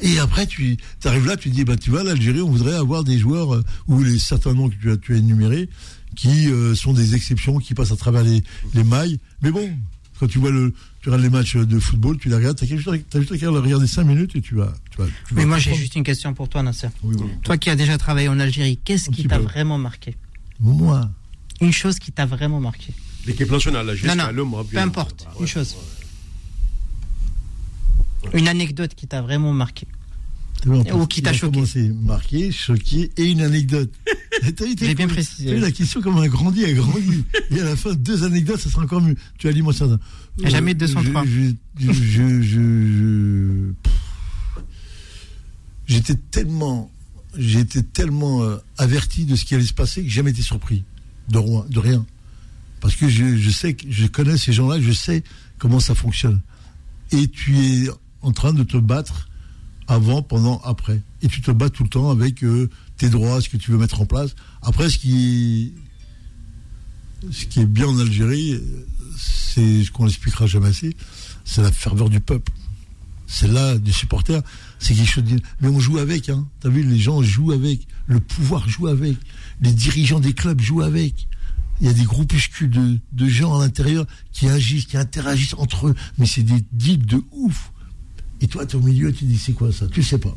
Et 0.00 0.18
après, 0.18 0.46
tu 0.46 0.76
arrives 1.04 1.26
là, 1.26 1.36
tu 1.36 1.50
dis, 1.50 1.64
bah, 1.64 1.76
tu 1.76 1.90
vois, 1.90 2.04
l'Algérie, 2.04 2.40
on 2.40 2.50
voudrait 2.50 2.74
avoir 2.76 3.04
des 3.04 3.18
joueurs, 3.18 3.54
euh, 3.54 3.64
ou 3.88 4.02
les 4.02 4.18
certains 4.18 4.54
noms 4.54 4.68
que 4.68 4.74
tu 4.76 4.90
as, 4.90 4.96
tu 4.96 5.14
as 5.14 5.18
énumérés, 5.18 5.68
qui 6.16 6.48
euh, 6.50 6.74
sont 6.74 6.92
des 6.92 7.14
exceptions, 7.14 7.58
qui 7.58 7.74
passent 7.74 7.92
à 7.92 7.96
travers 7.96 8.22
les, 8.22 8.42
les 8.74 8.84
mailles. 8.84 9.18
Mais 9.42 9.50
bon, 9.50 9.68
quand 10.18 10.26
tu 10.28 10.38
vois 10.38 10.50
le, 10.50 10.72
tu 11.00 11.08
regardes 11.08 11.22
les 11.22 11.30
matchs 11.30 11.56
de 11.56 11.78
football, 11.78 12.18
tu 12.18 12.28
les 12.28 12.34
regardes, 12.36 12.56
t'as 12.58 12.66
juste, 12.66 12.88
t'as 13.10 13.20
juste 13.20 13.42
à 13.42 13.50
regarder 13.50 13.86
5 13.86 14.04
minutes 14.04 14.34
et 14.36 14.40
tu 14.40 14.54
vas, 14.56 14.72
tu 14.90 14.98
vas, 14.98 15.06
tu 15.06 15.34
vas 15.34 15.40
Mais 15.40 15.46
moi 15.46 15.58
j'ai 15.58 15.74
juste 15.74 15.94
une 15.94 16.02
question 16.04 16.34
pour 16.34 16.48
toi, 16.48 16.62
Nasser. 16.62 16.88
Oui, 17.02 17.14
oui. 17.18 17.26
Toi 17.42 17.56
qui 17.56 17.70
as 17.70 17.76
déjà 17.76 17.98
travaillé 17.98 18.28
en 18.28 18.40
Algérie, 18.40 18.78
qu'est-ce 18.84 19.10
qui 19.10 19.24
t'a 19.26 19.38
vraiment 19.38 19.78
marqué? 19.78 20.16
Moi, 20.60 21.08
Une 21.60 21.72
chose 21.72 21.98
qui 21.98 22.10
t'a 22.10 22.26
vraiment 22.26 22.60
marqué. 22.60 22.92
l'équipe 23.26 23.50
nationale, 23.50 23.86
la 23.86 24.14
Non, 24.14 24.24
non, 24.24 24.32
le 24.32 24.44
mois. 24.44 24.64
peu 24.68 24.78
importe. 24.78 25.26
Une 25.38 25.46
chose. 25.46 25.76
Une 28.32 28.48
anecdote 28.48 28.94
qui 28.94 29.06
t'a 29.06 29.22
vraiment 29.22 29.52
marqué. 29.52 29.86
Ou 30.66 31.06
qui 31.06 31.22
t'a 31.22 31.32
choqué. 31.32 31.54
commencé 31.54 31.88
marqué, 31.88 32.50
choqué 32.50 33.10
et 33.16 33.24
une 33.24 33.40
anecdote. 33.42 33.92
J'ai 34.80 34.94
bien 34.94 35.06
précisé. 35.08 35.56
la 35.56 35.70
question, 35.70 36.00
comment 36.00 36.22
elle 36.22 36.28
a 36.28 36.32
grandi, 36.32 36.62
elle 36.62 36.70
a 36.70 36.82
grandi. 36.82 37.24
Et 37.50 37.60
à 37.60 37.64
la 37.64 37.76
fin, 37.76 37.92
deux 37.94 38.24
anecdotes, 38.24 38.60
ça 38.60 38.70
sera 38.70 38.82
encore 38.82 39.00
mieux. 39.00 39.16
Tu 39.38 39.48
as 39.48 39.52
dit, 39.52 39.62
moi, 39.62 39.72
ça. 39.72 39.86
Jamais 40.44 40.74
de 40.74 40.80
203. 40.80 41.24
J'étais 45.86 46.14
tellement, 46.14 46.90
j'étais 47.36 47.82
tellement 47.82 48.42
euh, 48.42 48.56
averti 48.76 49.24
de 49.24 49.36
ce 49.36 49.44
qui 49.44 49.54
allait 49.54 49.64
se 49.64 49.72
passer 49.72 50.02
que 50.02 50.08
j'ai 50.08 50.16
jamais 50.16 50.30
été 50.30 50.42
surpris 50.42 50.84
de, 51.28 51.40
de 51.68 51.78
rien. 51.78 52.04
Parce 52.80 52.94
que 52.94 53.08
je, 53.08 53.36
je 53.36 53.50
sais, 53.50 53.74
que 53.74 53.86
je 53.90 54.06
connais 54.06 54.36
ces 54.36 54.52
gens-là, 54.52 54.80
je 54.80 54.92
sais 54.92 55.22
comment 55.58 55.80
ça 55.80 55.94
fonctionne. 55.94 56.40
Et 57.10 57.28
tu 57.28 57.56
es 57.58 57.88
en 58.22 58.32
train 58.32 58.52
de 58.52 58.62
te 58.62 58.76
battre 58.76 59.28
avant, 59.86 60.22
pendant, 60.22 60.60
après. 60.64 61.02
Et 61.22 61.28
tu 61.28 61.40
te 61.40 61.50
bats 61.50 61.70
tout 61.70 61.82
le 61.82 61.88
temps 61.88 62.10
avec 62.10 62.44
euh, 62.44 62.68
tes 62.96 63.08
droits, 63.08 63.40
ce 63.40 63.48
que 63.48 63.56
tu 63.56 63.70
veux 63.70 63.78
mettre 63.78 64.00
en 64.00 64.06
place. 64.06 64.34
Après, 64.62 64.90
ce 64.90 64.98
qui, 64.98 65.72
ce 67.30 67.46
qui 67.46 67.60
est 67.60 67.66
bien 67.66 67.86
en 67.86 67.98
Algérie, 67.98 68.60
c'est 69.16 69.84
ce 69.84 69.90
qu'on 69.90 70.04
n'expliquera 70.04 70.46
jamais 70.46 70.68
assez, 70.68 70.96
c'est 71.44 71.62
la 71.62 71.72
ferveur 71.72 72.10
du 72.10 72.20
peuple. 72.20 72.52
C'est 73.26 73.48
là 73.48 73.76
des 73.76 73.92
supporters. 73.92 74.42
C'est 74.78 74.94
quelque 74.94 75.10
chose 75.10 75.24
de... 75.24 75.38
Mais 75.60 75.68
on 75.68 75.78
joue 75.78 75.98
avec, 75.98 76.30
hein. 76.30 76.46
T'as 76.60 76.70
vu, 76.70 76.82
les 76.82 76.98
gens 76.98 77.22
jouent 77.22 77.52
avec. 77.52 77.86
Le 78.06 78.20
pouvoir 78.20 78.66
joue 78.68 78.86
avec. 78.86 79.16
Les 79.60 79.72
dirigeants 79.72 80.18
des 80.18 80.32
clubs 80.32 80.60
jouent 80.60 80.80
avec. 80.80 81.28
Il 81.80 81.86
y 81.86 81.90
a 81.90 81.92
des 81.92 82.04
groupuscules 82.04 82.70
de, 82.70 82.98
de 83.12 83.28
gens 83.28 83.58
à 83.58 83.64
l'intérieur 83.64 84.06
qui 84.32 84.48
agissent, 84.48 84.86
qui 84.86 84.96
interagissent 84.96 85.54
entre 85.58 85.88
eux. 85.88 85.94
Mais 86.16 86.24
c'est 86.24 86.42
des 86.42 86.64
deals 86.72 87.04
de 87.04 87.22
ouf. 87.32 87.70
Et 88.40 88.46
toi, 88.48 88.64
tu 88.66 88.76
es 88.76 88.78
au 88.78 88.82
milieu, 88.82 89.12
tu 89.12 89.24
dis, 89.24 89.38
c'est 89.38 89.52
quoi 89.52 89.72
ça? 89.72 89.86
Tu 89.88 90.02
sais 90.02 90.18
pas. 90.18 90.36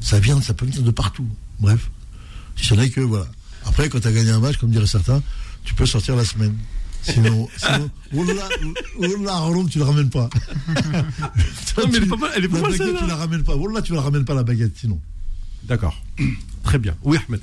Ça 0.00 0.18
vient, 0.20 0.40
ça 0.40 0.54
peut 0.54 0.64
venir 0.66 0.82
de 0.82 0.90
partout. 0.90 1.26
Bref. 1.60 1.90
C'est 2.56 2.74
vrai 2.74 2.88
que, 2.90 3.00
voilà. 3.00 3.26
Après, 3.66 3.88
quand 3.88 4.00
tu 4.00 4.08
as 4.08 4.12
gagné 4.12 4.30
un 4.30 4.40
match, 4.40 4.56
comme 4.56 4.70
diraient 4.70 4.86
certains, 4.86 5.22
tu 5.64 5.74
peux 5.74 5.86
sortir 5.86 6.16
la 6.16 6.24
semaine. 6.24 6.56
Sinon, 7.02 7.48
sinon 7.56 7.90
Wallah, 8.98 9.38
Roland, 9.38 9.66
tu 9.66 9.78
la 9.78 9.84
ramènes 9.86 10.10
pas. 10.10 10.28
non, 10.68 11.84
mais 11.90 11.96
elle 11.98 12.02
est 12.02 12.06
pas 12.06 12.16
mal, 12.16 12.30
elle 12.36 12.44
est 12.44 12.48
pas 12.48 12.56
la 12.56 12.62
mal, 12.68 12.78
baguette, 12.78 12.98
tu 12.98 13.06
la 13.06 13.16
ramènes 13.16 13.42
pas. 13.44 13.56
Wallah, 13.56 13.82
tu 13.82 13.92
la 13.94 14.00
ramènes 14.00 14.24
pas 14.24 14.34
la 14.34 14.42
baguette, 14.42 14.76
sinon. 14.78 15.00
D'accord. 15.64 16.02
Très 16.62 16.78
bien. 16.78 16.94
Oui, 17.02 17.18
Ahmed. 17.28 17.40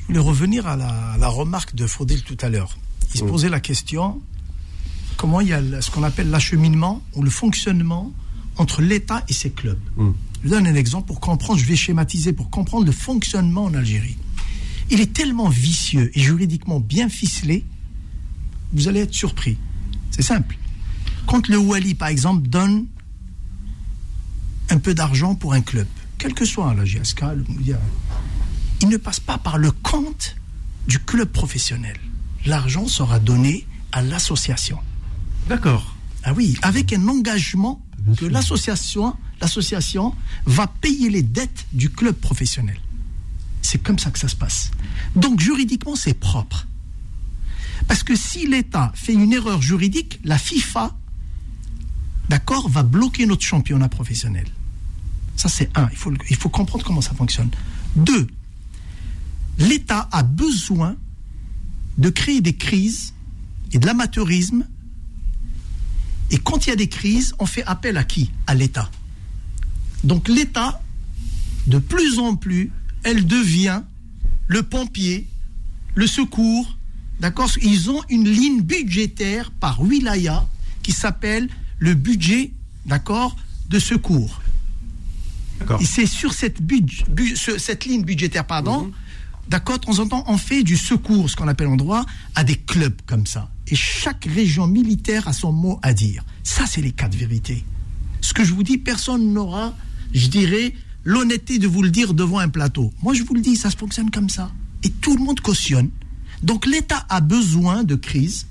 Je 0.00 0.06
voulais 0.06 0.18
revenir 0.18 0.66
à 0.66 0.76
la, 0.76 0.88
à 1.12 1.18
la 1.18 1.28
remarque 1.28 1.74
de 1.74 1.86
Faudel 1.86 2.22
tout 2.22 2.36
à 2.40 2.48
l'heure. 2.48 2.76
Il 3.14 3.18
se 3.20 3.24
Oui. 3.24 3.30
posait 3.30 3.48
la 3.48 3.60
question 3.60 4.20
comment 5.16 5.40
il 5.40 5.48
y 5.48 5.52
a 5.52 5.80
ce 5.80 5.90
qu'on 5.90 6.02
appelle 6.02 6.30
l'acheminement 6.30 7.02
ou 7.14 7.22
le 7.22 7.30
fonctionnement 7.30 8.12
entre 8.56 8.82
l'État 8.82 9.24
et 9.28 9.32
ses 9.32 9.50
clubs. 9.50 9.80
Mm. 9.96 10.10
Je 10.44 10.48
donne 10.48 10.66
un 10.66 10.74
exemple 10.74 11.06
pour 11.06 11.20
comprendre, 11.20 11.58
je 11.58 11.64
vais 11.64 11.76
schématiser, 11.76 12.32
pour 12.32 12.50
comprendre 12.50 12.84
le 12.84 12.92
fonctionnement 12.92 13.64
en 13.64 13.74
Algérie. 13.74 14.16
Il 14.90 15.00
est 15.00 15.12
tellement 15.12 15.48
vicieux 15.48 16.10
et 16.14 16.20
juridiquement 16.20 16.80
bien 16.80 17.08
ficelé, 17.08 17.64
vous 18.72 18.88
allez 18.88 19.00
être 19.00 19.14
surpris. 19.14 19.56
C'est 20.10 20.22
simple. 20.22 20.56
Quand 21.26 21.48
le 21.48 21.56
Wali, 21.56 21.94
par 21.94 22.08
exemple, 22.08 22.46
donne 22.48 22.86
un 24.70 24.78
peu 24.78 24.94
d'argent 24.94 25.34
pour 25.34 25.54
un 25.54 25.62
club, 25.62 25.86
quel 26.18 26.34
que 26.34 26.44
soit 26.44 26.74
la 26.74 26.84
GSK, 26.84 27.22
le 27.36 27.44
Moudia, 27.48 27.80
il 28.82 28.88
ne 28.88 28.96
passe 28.96 29.20
pas 29.20 29.38
par 29.38 29.58
le 29.58 29.70
compte 29.70 30.36
du 30.86 30.98
club 30.98 31.28
professionnel. 31.28 31.96
L'argent 32.44 32.86
sera 32.86 33.18
donné 33.18 33.66
à 33.92 34.02
l'association. 34.02 34.78
D'accord. 35.48 35.96
Ah 36.22 36.32
oui, 36.34 36.56
avec 36.62 36.92
un 36.92 37.08
engagement 37.08 37.83
que 38.16 38.26
l'association, 38.26 39.16
l'association 39.40 40.14
va 40.46 40.66
payer 40.66 41.10
les 41.10 41.22
dettes 41.22 41.66
du 41.72 41.90
club 41.90 42.14
professionnel. 42.14 42.78
C'est 43.62 43.82
comme 43.82 43.98
ça 43.98 44.10
que 44.10 44.18
ça 44.18 44.28
se 44.28 44.36
passe. 44.36 44.70
Donc 45.16 45.40
juridiquement, 45.40 45.96
c'est 45.96 46.14
propre. 46.14 46.66
Parce 47.88 48.02
que 48.02 48.14
si 48.14 48.46
l'État 48.46 48.92
fait 48.94 49.14
une 49.14 49.32
erreur 49.32 49.60
juridique, 49.62 50.20
la 50.24 50.38
FIFA, 50.38 50.96
d'accord, 52.28 52.68
va 52.68 52.82
bloquer 52.82 53.26
notre 53.26 53.42
championnat 53.42 53.88
professionnel. 53.88 54.46
Ça, 55.36 55.48
c'est 55.48 55.76
un. 55.76 55.88
Il 55.90 55.96
faut, 55.96 56.12
il 56.30 56.36
faut 56.36 56.48
comprendre 56.48 56.84
comment 56.84 57.00
ça 57.00 57.14
fonctionne. 57.14 57.50
Deux, 57.96 58.26
l'État 59.58 60.08
a 60.12 60.22
besoin 60.22 60.96
de 61.98 62.08
créer 62.10 62.40
des 62.40 62.56
crises 62.56 63.14
et 63.72 63.78
de 63.78 63.86
l'amateurisme 63.86 64.66
et 66.34 66.38
quand 66.38 66.66
il 66.66 66.70
y 66.70 66.72
a 66.72 66.76
des 66.76 66.88
crises, 66.88 67.32
on 67.38 67.46
fait 67.46 67.62
appel 67.64 67.96
à 67.96 68.02
qui? 68.02 68.32
À 68.48 68.54
l'État. 68.56 68.90
Donc 70.02 70.26
l'État, 70.28 70.82
de 71.68 71.78
plus 71.78 72.18
en 72.18 72.34
plus, 72.34 72.72
elle 73.04 73.24
devient 73.24 73.82
le 74.48 74.64
pompier, 74.64 75.28
le 75.94 76.08
secours. 76.08 76.76
D'accord? 77.20 77.48
Ils 77.62 77.88
ont 77.88 78.02
une 78.08 78.28
ligne 78.28 78.62
budgétaire 78.62 79.52
par 79.52 79.80
wilaya 79.80 80.44
qui 80.82 80.90
s'appelle 80.90 81.48
le 81.78 81.94
budget, 81.94 82.50
d'accord, 82.84 83.36
de 83.68 83.78
secours. 83.78 84.40
D'accord. 85.60 85.80
Et 85.80 85.84
c'est 85.84 86.06
sur 86.06 86.34
cette, 86.34 86.60
budg- 86.60 87.08
bu- 87.08 87.36
ce- 87.36 87.58
cette 87.58 87.84
ligne 87.84 88.02
budgétaire, 88.02 88.44
pardon, 88.44 88.90
d'accord, 89.48 89.78
de 89.78 89.84
temps 89.86 89.98
en 89.98 90.06
temps, 90.08 90.24
on 90.26 90.36
fait 90.38 90.62
du 90.62 90.76
secours, 90.76 91.30
ce 91.30 91.36
qu'on 91.36 91.48
appelle 91.48 91.68
en 91.68 91.76
droit, 91.76 92.04
à 92.34 92.44
des 92.44 92.56
clubs 92.56 93.00
comme 93.06 93.26
ça. 93.26 93.50
Et 93.68 93.76
chaque 93.76 94.24
région 94.26 94.66
militaire 94.66 95.28
a 95.28 95.32
son 95.32 95.52
mot 95.52 95.78
à 95.82 95.92
dire. 95.94 96.24
Ça, 96.42 96.66
c'est 96.66 96.82
les 96.82 96.92
cas 96.92 97.08
de 97.08 97.16
vérité. 97.16 97.64
Ce 98.20 98.34
que 98.34 98.44
je 98.44 98.52
vous 98.54 98.62
dis, 98.62 98.78
personne 98.78 99.32
n'aura, 99.32 99.74
je 100.12 100.26
dirais, 100.28 100.74
l'honnêteté 101.04 101.58
de 101.58 101.66
vous 101.66 101.82
le 101.82 101.90
dire 101.90 102.14
devant 102.14 102.38
un 102.38 102.48
plateau. 102.48 102.92
Moi, 103.02 103.14
je 103.14 103.22
vous 103.22 103.34
le 103.34 103.40
dis, 103.40 103.56
ça 103.56 103.70
se 103.70 103.76
fonctionne 103.76 104.10
comme 104.10 104.28
ça. 104.28 104.50
Et 104.82 104.90
tout 104.90 105.16
le 105.16 105.22
monde 105.24 105.40
cautionne. 105.40 105.90
Donc, 106.42 106.66
l'État 106.66 107.06
a 107.08 107.20
besoin 107.20 107.84
de 107.84 107.94
crise, 107.94 108.46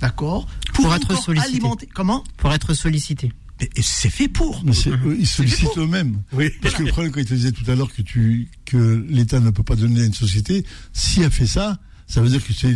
d'accord, 0.00 0.46
pour, 0.72 0.84
Pour 0.86 0.94
être 0.94 1.20
sollicité. 1.20 1.52
alimenter. 1.52 1.88
Comment? 1.94 2.24
Pour 2.36 2.52
être 2.52 2.74
sollicité. 2.74 3.32
Mais 3.60 3.68
C'est 3.82 4.10
fait 4.10 4.28
pour. 4.28 4.62
Mais 4.64 4.72
eux, 4.88 5.16
ils 5.18 5.26
sollicitent 5.26 5.76
eux-mêmes. 5.78 6.22
Oui. 6.32 6.50
Parce 6.60 6.74
que 6.74 6.82
le 6.82 6.90
problème, 6.90 7.12
quand 7.12 7.20
il 7.20 7.26
te 7.26 7.34
disait 7.34 7.52
tout 7.52 7.68
à 7.70 7.74
l'heure 7.74 7.92
que 7.92 8.02
tu 8.02 8.48
que 8.64 9.04
l'État 9.08 9.38
ne 9.40 9.50
peut 9.50 9.62
pas 9.62 9.76
donner 9.76 10.00
à 10.02 10.04
une 10.04 10.14
société, 10.14 10.64
si 10.92 11.22
elle 11.22 11.30
fait 11.30 11.46
ça, 11.46 11.78
ça 12.06 12.20
veut 12.20 12.28
dire 12.28 12.44
que 12.44 12.52
c'est 12.52 12.74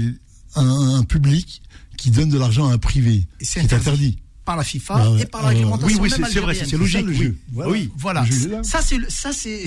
un, 0.55 0.97
un 0.97 1.03
public 1.03 1.63
qui 1.97 2.11
donne 2.13 2.29
de 2.29 2.39
l'argent 2.39 2.69
à 2.69 2.73
un 2.75 2.79
privé. 2.79 3.27
Et 3.41 3.45
c'est 3.45 3.61
interdit. 3.61 4.19
par 4.45 4.57
la 4.57 4.63
FIFA 4.65 4.95
Ah 4.97 5.11
ouais. 5.11 5.23
et 5.23 5.27
par 5.27 5.43
la 5.43 5.49
réglementation 5.49 6.01
Oui, 6.01 6.09
c'est- 6.11 6.41
vrai, 6.41 6.55
c'est 6.55 6.77
logique. 6.79 7.03
le 7.05 7.09
oui. 7.11 7.17
jeu. 7.19 7.37
Voilà. 7.53 7.71
Oui. 7.73 7.91
Voilà, 7.99 8.25
Le 8.25 8.63
ça 8.63 8.81
c'est 8.81 8.97
le- 8.99 9.11
ça 9.11 9.31
c'est 9.33 9.67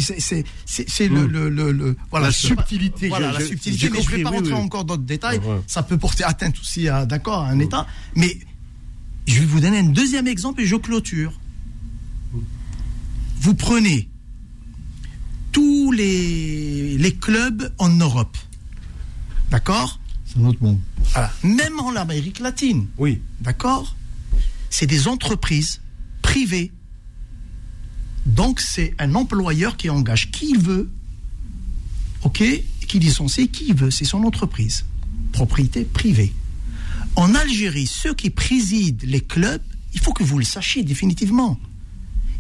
c'est 0.66 1.08
le, 1.10 1.28
le, 1.28 1.50
le, 1.50 1.72
le- 1.72 1.98
voilà 2.10 2.28
La 2.28 2.32
je 2.32 2.38
subtilité, 2.48 3.10
voilà 3.10 3.34
j'ai- 3.34 3.40
la 3.40 3.46
subtilité 3.46 3.86
je 3.88 3.92
vais 3.92 3.98
compris, 4.00 4.24
pas 4.24 4.30
rentrer 4.30 4.54
encore 4.54 4.86
dans 4.86 4.96
le 4.96 5.04
détail 5.04 5.38
Ouais, 5.40 5.62
ça 5.68 5.84
peut 5.84 5.98
porter 5.98 6.24
atteinte 6.24 6.58
aussi 6.60 6.88
à 6.88 7.06
d'accord 7.06 7.42
à 7.44 7.50
un 7.50 7.60
État 7.60 7.86
mais 8.16 8.40
je 9.28 9.40
vais 9.40 9.46
vous 9.46 9.60
donner 9.60 9.80
un 9.80 9.84
deuxième 9.90 10.28
exemple 10.28 10.62
et 10.62 10.66
je 10.66 10.76
clôture 10.76 11.34
vous 13.40 13.54
prenez 13.56 14.10
tous 15.52 15.92
les 15.92 16.98
les 16.98 17.16
clubs 17.16 17.72
en 17.78 17.90
Europe 17.90 18.38
d'accord 19.50 20.00
C'est 20.26 20.40
un 20.40 20.46
autre 20.46 20.62
monde. 20.64 20.80
voilà. 21.14 21.32
même 21.44 21.80
en 21.80 21.96
Amérique 21.96 22.40
latine 22.40 22.88
Oui. 22.98 23.20
D'accord 23.42 23.96
C'est 24.70 24.88
des 24.88 25.08
entreprises 25.08 25.82
privées. 26.22 26.72
Donc 28.26 28.60
c'est 28.62 28.94
un 29.00 29.16
employeur 29.16 29.76
qui 29.78 29.90
engage 29.90 30.32
qui 30.32 30.52
il 30.52 30.60
veut, 30.60 30.90
ok, 32.24 32.44
qui 32.88 33.00
licencie 33.00 33.50
qui 33.50 33.66
il 33.70 33.76
veut, 33.76 33.92
c'est 33.92 34.06
son 34.06 34.24
entreprise. 34.24 34.86
Propriété 35.34 35.84
privée. 35.84 36.34
En 37.16 37.36
Algérie, 37.36 37.88
ceux 37.88 38.14
qui 38.14 38.30
président 38.30 38.98
les 39.04 39.22
clubs, 39.22 39.62
il 39.94 40.00
faut 40.00 40.14
que 40.14 40.24
vous 40.24 40.40
le 40.40 40.46
sachiez 40.46 40.84
définitivement, 40.84 41.60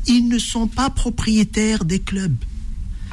ils 0.07 0.28
ne 0.28 0.39
sont 0.39 0.67
pas 0.67 0.89
propriétaires 0.89 1.86
des 1.86 1.99
clubs. 1.99 2.36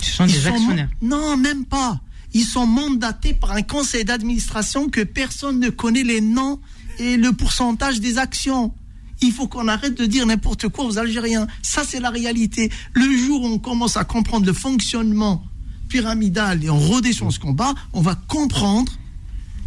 Ce 0.00 0.12
sont 0.12 0.26
Ils 0.26 0.32
des 0.32 0.40
sont 0.40 0.54
actionnaires. 0.54 0.90
Non, 1.02 1.36
même 1.36 1.64
pas. 1.64 2.00
Ils 2.34 2.44
sont 2.44 2.66
mandatés 2.66 3.34
par 3.34 3.52
un 3.52 3.62
conseil 3.62 4.04
d'administration 4.04 4.88
que 4.88 5.02
personne 5.02 5.60
ne 5.60 5.70
connaît 5.70 6.04
les 6.04 6.20
noms 6.20 6.60
et 6.98 7.16
le 7.16 7.32
pourcentage 7.32 8.00
des 8.00 8.18
actions. 8.18 8.72
Il 9.20 9.32
faut 9.32 9.48
qu'on 9.48 9.66
arrête 9.66 9.98
de 9.98 10.06
dire 10.06 10.26
n'importe 10.26 10.68
quoi 10.68 10.84
aux 10.84 10.98
Algériens. 10.98 11.46
Ça, 11.62 11.82
c'est 11.84 12.00
la 12.00 12.10
réalité. 12.10 12.70
Le 12.92 13.16
jour 13.16 13.42
où 13.42 13.46
on 13.46 13.58
commence 13.58 13.96
à 13.96 14.04
comprendre 14.04 14.46
le 14.46 14.52
fonctionnement 14.52 15.44
pyramidal 15.88 16.62
et 16.62 16.70
en 16.70 16.78
redescend 16.78 17.32
ce 17.32 17.40
combat, 17.40 17.74
on 17.92 18.00
va 18.00 18.14
comprendre 18.14 18.92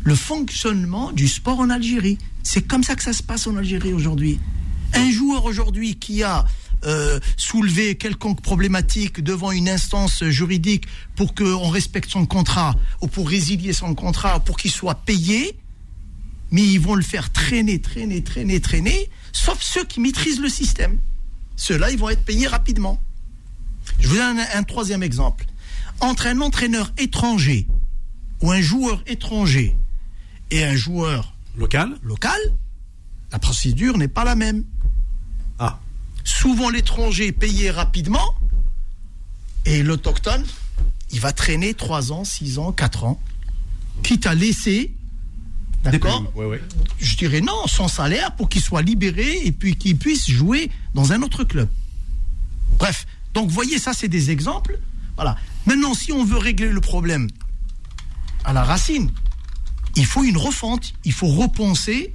le 0.03 0.15
fonctionnement 0.15 1.11
du 1.11 1.27
sport 1.27 1.59
en 1.59 1.69
Algérie. 1.69 2.17
C'est 2.43 2.61
comme 2.61 2.83
ça 2.83 2.95
que 2.95 3.03
ça 3.03 3.13
se 3.13 3.23
passe 3.23 3.47
en 3.47 3.55
Algérie 3.57 3.93
aujourd'hui. 3.93 4.39
Un 4.93 5.11
joueur 5.11 5.45
aujourd'hui 5.45 5.95
qui 5.95 6.23
a 6.23 6.45
euh, 6.83 7.19
soulevé 7.37 7.95
quelconque 7.95 8.41
problématique 8.41 9.21
devant 9.21 9.51
une 9.51 9.69
instance 9.69 10.23
juridique 10.25 10.85
pour 11.15 11.35
qu'on 11.35 11.69
respecte 11.69 12.09
son 12.09 12.25
contrat 12.25 12.75
ou 13.01 13.07
pour 13.07 13.29
résilier 13.29 13.73
son 13.73 13.93
contrat, 13.93 14.39
pour 14.39 14.57
qu'il 14.57 14.71
soit 14.71 14.95
payé, 14.95 15.55
mais 16.49 16.63
ils 16.63 16.79
vont 16.79 16.95
le 16.95 17.03
faire 17.03 17.31
traîner, 17.31 17.79
traîner, 17.79 18.23
traîner, 18.23 18.59
traîner, 18.59 19.09
sauf 19.31 19.61
ceux 19.61 19.85
qui 19.85 19.99
maîtrisent 19.99 20.41
le 20.41 20.49
système. 20.49 20.97
Ceux-là, 21.55 21.91
ils 21.91 21.99
vont 21.99 22.09
être 22.09 22.25
payés 22.25 22.47
rapidement. 22.47 22.99
Je 23.99 24.07
vous 24.07 24.15
donne 24.15 24.39
un, 24.53 24.63
troisième 24.63 25.03
exemple. 25.03 25.45
Entre 25.99 26.25
un 26.25 26.41
entraîneur 26.41 26.91
étranger 26.97 27.67
ou 28.41 28.51
un 28.51 28.61
joueur 28.61 29.03
étranger 29.05 29.75
et 30.51 30.63
un 30.63 30.75
joueur 30.75 31.33
Local 31.57 31.97
local, 32.01 32.39
la 33.31 33.39
procédure 33.39 33.97
n'est 33.97 34.07
pas 34.07 34.23
la 34.23 34.35
même. 34.35 34.63
Ah. 35.59 35.79
Souvent, 36.23 36.69
l'étranger 36.69 37.27
est 37.27 37.31
payé 37.33 37.71
rapidement 37.71 38.35
et 39.65 39.83
l'autochtone, 39.83 40.45
il 41.11 41.19
va 41.19 41.33
traîner 41.33 41.73
3 41.73 42.13
ans, 42.13 42.23
6 42.23 42.57
ans, 42.57 42.71
4 42.71 43.03
ans, 43.03 43.21
quitte 44.01 44.25
à 44.27 44.33
laisser, 44.33 44.93
d'accord 45.83 46.23
Ouais, 46.35 46.45
ouais. 46.45 46.61
Je 46.99 47.17
dirais 47.17 47.41
non, 47.41 47.67
son 47.67 47.87
salaire 47.87 48.35
pour 48.35 48.47
qu'il 48.47 48.61
soit 48.61 48.81
libéré 48.81 49.45
et 49.45 49.51
puis 49.51 49.75
qu'il 49.75 49.97
puisse 49.97 50.29
jouer 50.29 50.71
dans 50.93 51.11
un 51.11 51.21
autre 51.21 51.43
club. 51.43 51.69
Bref, 52.79 53.05
donc 53.33 53.49
vous 53.49 53.53
voyez, 53.53 53.77
ça 53.77 53.93
c'est 53.93 54.07
des 54.07 54.31
exemples. 54.31 54.79
Voilà. 55.15 55.35
Maintenant, 55.65 55.93
si 55.93 56.11
on 56.11 56.23
veut 56.23 56.37
régler 56.37 56.69
le 56.69 56.81
problème 56.81 57.27
à 58.45 58.53
la 58.53 58.63
racine, 58.63 59.11
il 59.95 60.05
faut 60.05 60.23
une 60.23 60.37
refonte, 60.37 60.93
il 61.05 61.11
faut 61.13 61.27
repenser 61.27 62.13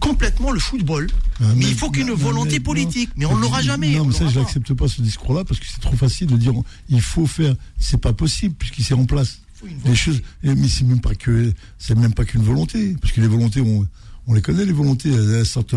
complètement 0.00 0.50
le 0.50 0.60
football. 0.60 1.08
Ah, 1.40 1.44
mais, 1.56 1.64
il 1.66 1.74
faut 1.74 1.90
qu'une 1.90 2.10
volonté 2.10 2.52
mais- 2.54 2.60
politique. 2.60 3.10
Mais 3.16 3.24
on 3.26 3.36
ne 3.36 3.40
l'aura 3.42 3.62
jamais. 3.62 3.92
Non, 3.94 4.02
on 4.02 4.06
mais 4.06 4.12
ça, 4.14 4.28
je 4.28 4.38
n'accepte 4.38 4.72
pas 4.74 4.86
ce 4.88 5.00
discours-là 5.02 5.44
parce 5.44 5.58
que 5.60 5.66
c'est 5.66 5.80
trop 5.80 5.96
facile 5.96 6.26
de 6.26 6.36
dire 6.36 6.52
il 6.88 7.00
faut 7.00 7.26
faire. 7.26 7.54
C'est 7.78 8.00
pas 8.00 8.12
possible 8.12 8.54
puisqu'il 8.58 8.84
s'est 8.84 8.94
en 8.94 9.06
place. 9.06 9.40
Les 9.86 9.94
choses, 9.96 10.20
et- 10.42 10.54
mais 10.54 10.68
c'est 10.68 10.84
même 10.84 11.00
pas 11.00 11.14
que, 11.14 11.50
c'est 11.78 11.96
même 11.96 12.12
pas 12.12 12.26
qu'une 12.26 12.42
volonté, 12.42 12.96
parce 13.00 13.14
que 13.14 13.22
les 13.22 13.26
volontés, 13.26 13.62
on, 13.62 13.86
on 14.26 14.34
les 14.34 14.42
connaît 14.42 14.66
les 14.66 14.72
volontés, 14.74 15.10
elles, 15.10 15.36
elles 15.38 15.46
sortent, 15.46 15.72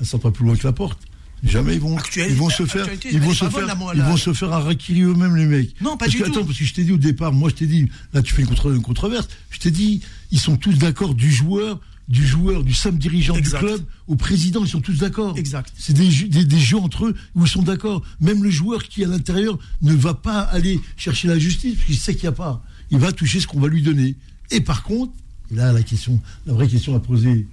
elles 0.00 0.06
sortent 0.06 0.24
pas 0.24 0.32
plus 0.32 0.44
loin 0.44 0.56
que 0.56 0.66
la 0.66 0.72
porte. 0.72 0.98
Jamais 1.42 1.74
ils 1.74 1.80
vont, 1.80 1.96
Actuel- 1.96 2.30
ils 2.30 2.36
vont 2.36 2.50
se 2.50 2.66
faire, 2.66 2.86
ils 3.10 3.18
vont 3.20 3.32
se 3.32 3.44
bonne, 3.46 3.66
faire, 3.66 3.76
ils 3.94 4.02
vont 4.02 4.16
se 4.16 4.32
faire 4.34 4.52
harakiri 4.52 5.02
eux-mêmes 5.02 5.36
les 5.36 5.46
mecs. 5.46 5.80
Non, 5.80 5.92
pas 5.92 6.04
parce 6.04 6.10
du 6.10 6.18
que, 6.18 6.24
tout. 6.24 6.30
Attends, 6.32 6.44
parce 6.44 6.58
que 6.58 6.64
je 6.64 6.74
t'ai 6.74 6.84
dit 6.84 6.92
au 6.92 6.98
départ, 6.98 7.32
moi 7.32 7.48
je 7.48 7.54
t'ai 7.54 7.66
dit, 7.66 7.88
là 8.12 8.20
tu 8.22 8.34
fais 8.34 8.42
une, 8.42 8.48
contre- 8.48 8.74
une 8.74 8.82
controverse, 8.82 9.26
je 9.50 9.58
t'ai 9.58 9.70
dit, 9.70 10.02
ils 10.30 10.38
sont 10.40 10.56
tous 10.56 10.74
d'accord 10.74 11.14
du 11.14 11.32
joueur, 11.32 11.80
du 12.08 12.26
joueur, 12.26 12.62
du 12.64 12.74
simple 12.74 12.98
dirigeant 12.98 13.34
Exact. 13.36 13.60
du 13.60 13.66
club 13.66 13.80
au 14.06 14.16
président, 14.16 14.62
ils 14.64 14.68
sont 14.68 14.80
tous 14.82 14.98
d'accord. 14.98 15.38
Exact. 15.38 15.72
C'est 15.78 15.92
des, 15.94 16.10
jeux- 16.10 16.28
des, 16.28 16.44
des 16.44 16.58
jeux 16.58 16.76
entre 16.78 17.06
eux 17.06 17.14
où 17.34 17.44
ils 17.46 17.48
sont 17.50 17.62
d'accord. 17.62 18.02
Même 18.20 18.42
le 18.44 18.50
joueur 18.50 18.82
qui 18.84 19.02
est 19.02 19.04
à 19.06 19.08
l'intérieur 19.08 19.58
ne 19.80 19.94
va 19.94 20.12
pas 20.14 20.40
aller 20.40 20.78
chercher 20.96 21.28
la 21.28 21.38
justice 21.38 21.74
parce 21.76 21.86
qu'il 21.86 21.96
sait 21.96 22.14
qu'il 22.14 22.24
n'y 22.24 22.28
a 22.28 22.32
pas. 22.32 22.62
Il 22.90 22.98
va 22.98 23.12
toucher 23.12 23.40
ce 23.40 23.46
qu'on 23.46 23.60
va 23.60 23.68
lui 23.68 23.80
donner. 23.82 24.16
Et 24.50 24.60
par 24.60 24.82
contre, 24.82 25.12
là 25.52 25.72
la 25.72 25.82
question, 25.84 26.20
la 26.46 26.52
vraie 26.52 26.68
question 26.68 26.94
à 26.96 27.00
poser, 27.00 27.46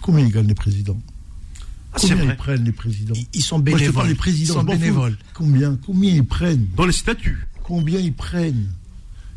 combien 0.00 0.24
ils 0.24 0.32
gagnent 0.32 0.46
les 0.46 0.54
présidents? 0.54 1.00
Ah, 1.94 1.98
Combien 2.00 2.24
ils 2.24 2.36
prennent 2.36 2.64
les 2.64 2.72
présidents 2.72 3.14
Ils- 3.16 3.26
Ils 3.34 3.42
sont 3.42 3.56
Moi 3.58 3.64
je 3.66 3.72
te 3.72 3.78
bénévoles. 3.80 4.08
des 4.08 4.14
présidents. 4.14 4.54
Ils 4.54 4.56
sont 4.56 4.64
bénévoles. 4.64 5.18
Combien 5.34 5.78
Combien 5.84 6.10
ils 6.14 6.24
prennent 6.24 6.66
Dans 6.76 6.86
les 6.86 6.92
statuts. 6.92 7.46
Combien 7.62 7.98
ils 8.00 8.12
prennent 8.14 8.68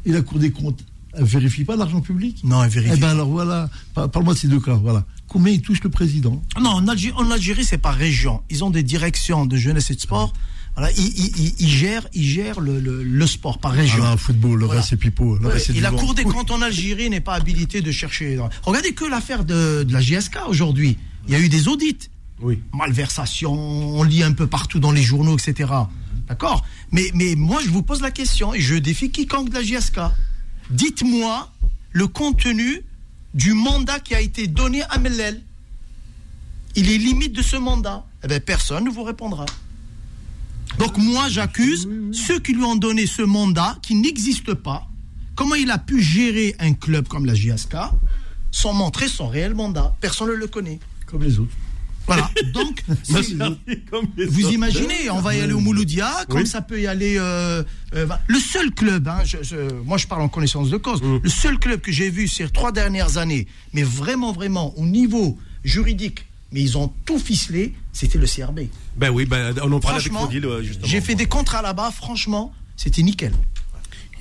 Et 0.06 0.12
la 0.12 0.22
Cour 0.22 0.40
des 0.40 0.52
comptes, 0.52 0.80
elle 1.14 1.26
vérifie 1.26 1.64
pas 1.66 1.76
l'argent 1.76 2.02
public 2.02 2.42
Non, 2.44 2.64
elle 2.64 2.70
vérifie. 2.70 2.94
Eh 2.96 3.00
ben 3.00 3.10
alors 3.10 3.30
voilà, 3.30 3.70
Par- 3.94 4.10
parle-moi 4.10 4.34
de 4.36 4.40
ces 4.40 4.48
deux 4.48 4.60
cas. 4.60 4.76
Voilà. 4.76 5.06
Combien 5.28 5.52
il 5.54 5.62
touche 5.62 5.82
le 5.84 5.90
président 5.90 6.42
Non, 6.62 6.70
en 6.70 6.88
Algérie, 6.88 7.16
en 7.18 7.30
Algérie, 7.32 7.66
c'est 7.66 7.78
par 7.78 7.96
région. 7.96 8.42
Ils 8.50 8.64
ont 8.64 8.70
des 8.70 8.84
directions 8.84 9.46
de 9.46 9.58
jeunesse 9.58 9.90
et 9.92 9.96
de 9.96 10.00
sport. 10.02 10.32
Voilà, 10.78 10.92
ils, 10.94 11.08
ils- 11.08 11.38
ils- 11.40 11.56
ils 11.60 11.70
gèrent, 11.70 12.08
ils 12.14 12.24
gèrent 12.26 12.60
le, 12.60 12.80
le- 12.80 13.02
le 13.04 13.28
sport 13.28 13.60
par 13.60 13.72
région. 13.72 14.04
Ah, 14.06 14.18
football, 14.18 14.60
le 14.60 14.66
Voilà. 14.66 14.82
reste 14.82 14.90
c'est 14.92 14.98
pipeau. 14.98 15.38
Ouais, 15.40 15.62
et 15.74 15.80
la. 15.80 15.90
Cour 15.92 16.14
des 16.16 16.24
comptes 16.24 16.52
en 16.52 16.62
Algérie 16.62 17.10
n'est 17.10 17.22
pas 17.22 17.34
habilitée 17.36 17.82
de 17.82 17.92
chercher. 17.92 18.38
Regardez 18.64 18.94
que 18.94 19.06
l'affaire 19.06 19.46
de, 19.46 19.84
de 19.84 19.94
la 19.94 20.02
JSK 20.02 20.38
aujourd'hui. 20.50 20.98
Il 21.28 21.34
y 21.34 21.36
a 21.36 21.40
eu 21.40 21.50
des 21.50 21.68
audits. 21.68 21.98
Oui. 22.42 22.62
Malversation, 22.74 23.54
on 23.54 24.04
lit 24.04 24.24
un 24.24 24.34
peu 24.34 24.48
partout 24.48 24.80
dans 24.80 24.92
les 24.92 25.02
journaux, 25.02 25.38
etc. 25.38 25.72
D'accord? 26.28 26.66
Mais, 26.92 27.10
mais 27.14 27.36
moi, 27.36 27.62
je 27.64 27.70
vous 27.70 27.84
pose 27.84 28.02
la 28.02 28.12
question 28.12 28.54
et 28.54 28.60
je 28.60 28.76
défie 28.76 29.12
quiconque 29.12 29.50
de 29.50 29.56
la 29.56 29.64
JSK. 29.64 30.00
Dites-moi 30.70 31.52
le 31.92 32.08
contenu 32.08 32.82
du 33.34 33.54
mandat 33.54 34.00
qui 34.00 34.16
a 34.16 34.22
été 34.22 34.48
donné 34.48 34.84
à 34.84 34.98
Mellel. 34.98 35.42
Il 36.76 36.90
est 36.90 36.98
limite 36.98 37.34
de 37.34 37.42
ce 37.42 37.56
mandat. 37.56 38.06
Eh 38.24 38.28
bien, 38.28 38.40
personne 38.40 38.86
ne 38.86 38.90
vous 38.90 39.04
répondra. 39.04 39.46
Donc 40.78 40.98
moi, 40.98 41.30
j'accuse 41.30 41.88
ceux 42.12 42.40
qui 42.40 42.54
lui 42.54 42.64
ont 42.64 42.76
donné 42.76 43.06
ce 43.06 43.22
mandat 43.22 43.78
qui 43.82 43.96
n'existe 43.96 44.54
pas. 44.54 44.88
Comment 45.36 45.56
il 45.56 45.72
a 45.72 45.78
pu 45.78 46.02
gérer 46.02 46.56
un 46.60 46.74
club 46.74 47.08
comme 47.08 47.26
la 47.26 47.36
JSK 47.36 47.76
sans 48.52 48.74
montrer 48.74 49.08
son 49.08 49.28
réel 49.28 49.54
mandat? 49.54 49.96
Personne 50.02 50.30
ne 50.30 50.34
le 50.34 50.48
connaît. 50.48 50.80
Comme 51.06 51.24
les 51.24 51.40
autres. 51.40 51.56
Voilà. 52.08 52.30
Donc, 52.54 52.84
vous 54.30 54.50
imaginez, 54.52 55.10
on 55.10 55.22
va 55.22 55.36
y 55.36 55.42
aller 55.42 55.54
au 55.54 55.60
Mouloudia, 55.60 56.26
comme 56.30 56.42
Oui. 56.42 56.48
ça 56.48 56.62
peut 56.62 56.80
y 56.82 56.88
aller. 56.88 57.16
euh, 57.18 57.64
euh, 57.96 58.08
le 58.28 58.40
seul 58.40 58.72
club, 58.72 59.08
hein, 59.08 59.22
je- 59.26 59.42
je- 59.42 59.74
moi 59.84 59.98
je 59.98 60.06
parle 60.08 60.22
en 60.22 60.28
connaissance 60.30 60.70
de 60.70 60.78
cause, 60.78 61.02
Mm. 61.02 61.20
le 61.24 61.30
seul 61.30 61.58
club 61.60 61.82
que 61.82 61.92
j'ai 61.92 62.10
vu 62.10 62.28
ces 62.28 62.48
trois 62.50 62.72
dernières 62.72 63.18
années, 63.18 63.48
mais 63.74 63.84
vraiment, 63.84 64.32
vraiment, 64.34 64.78
au 64.78 64.86
niveau 64.86 65.38
juridique, 65.64 66.26
mais 66.52 66.62
ils 66.62 66.78
ont 66.78 66.92
tout 67.06 67.18
ficelé, 67.20 67.74
c'était 67.94 68.18
le 68.20 68.28
CRB. 68.28 68.62
Ben 68.98 69.10
oui, 69.10 69.26
ben, 69.26 69.56
on 69.64 69.72
en 69.72 69.80
parlait 69.80 69.98
avec 70.00 70.12
Franchement, 70.12 70.24
Odile, 70.28 70.46
euh, 70.46 70.62
justement. 70.64 70.88
j'ai 70.88 71.02
fait 71.02 71.16
des 71.16 71.26
contrats 71.26 71.62
là-bas, 71.62 71.92
franchement, 71.92 72.54
c'était 72.78 73.02
nickel. 73.04 73.34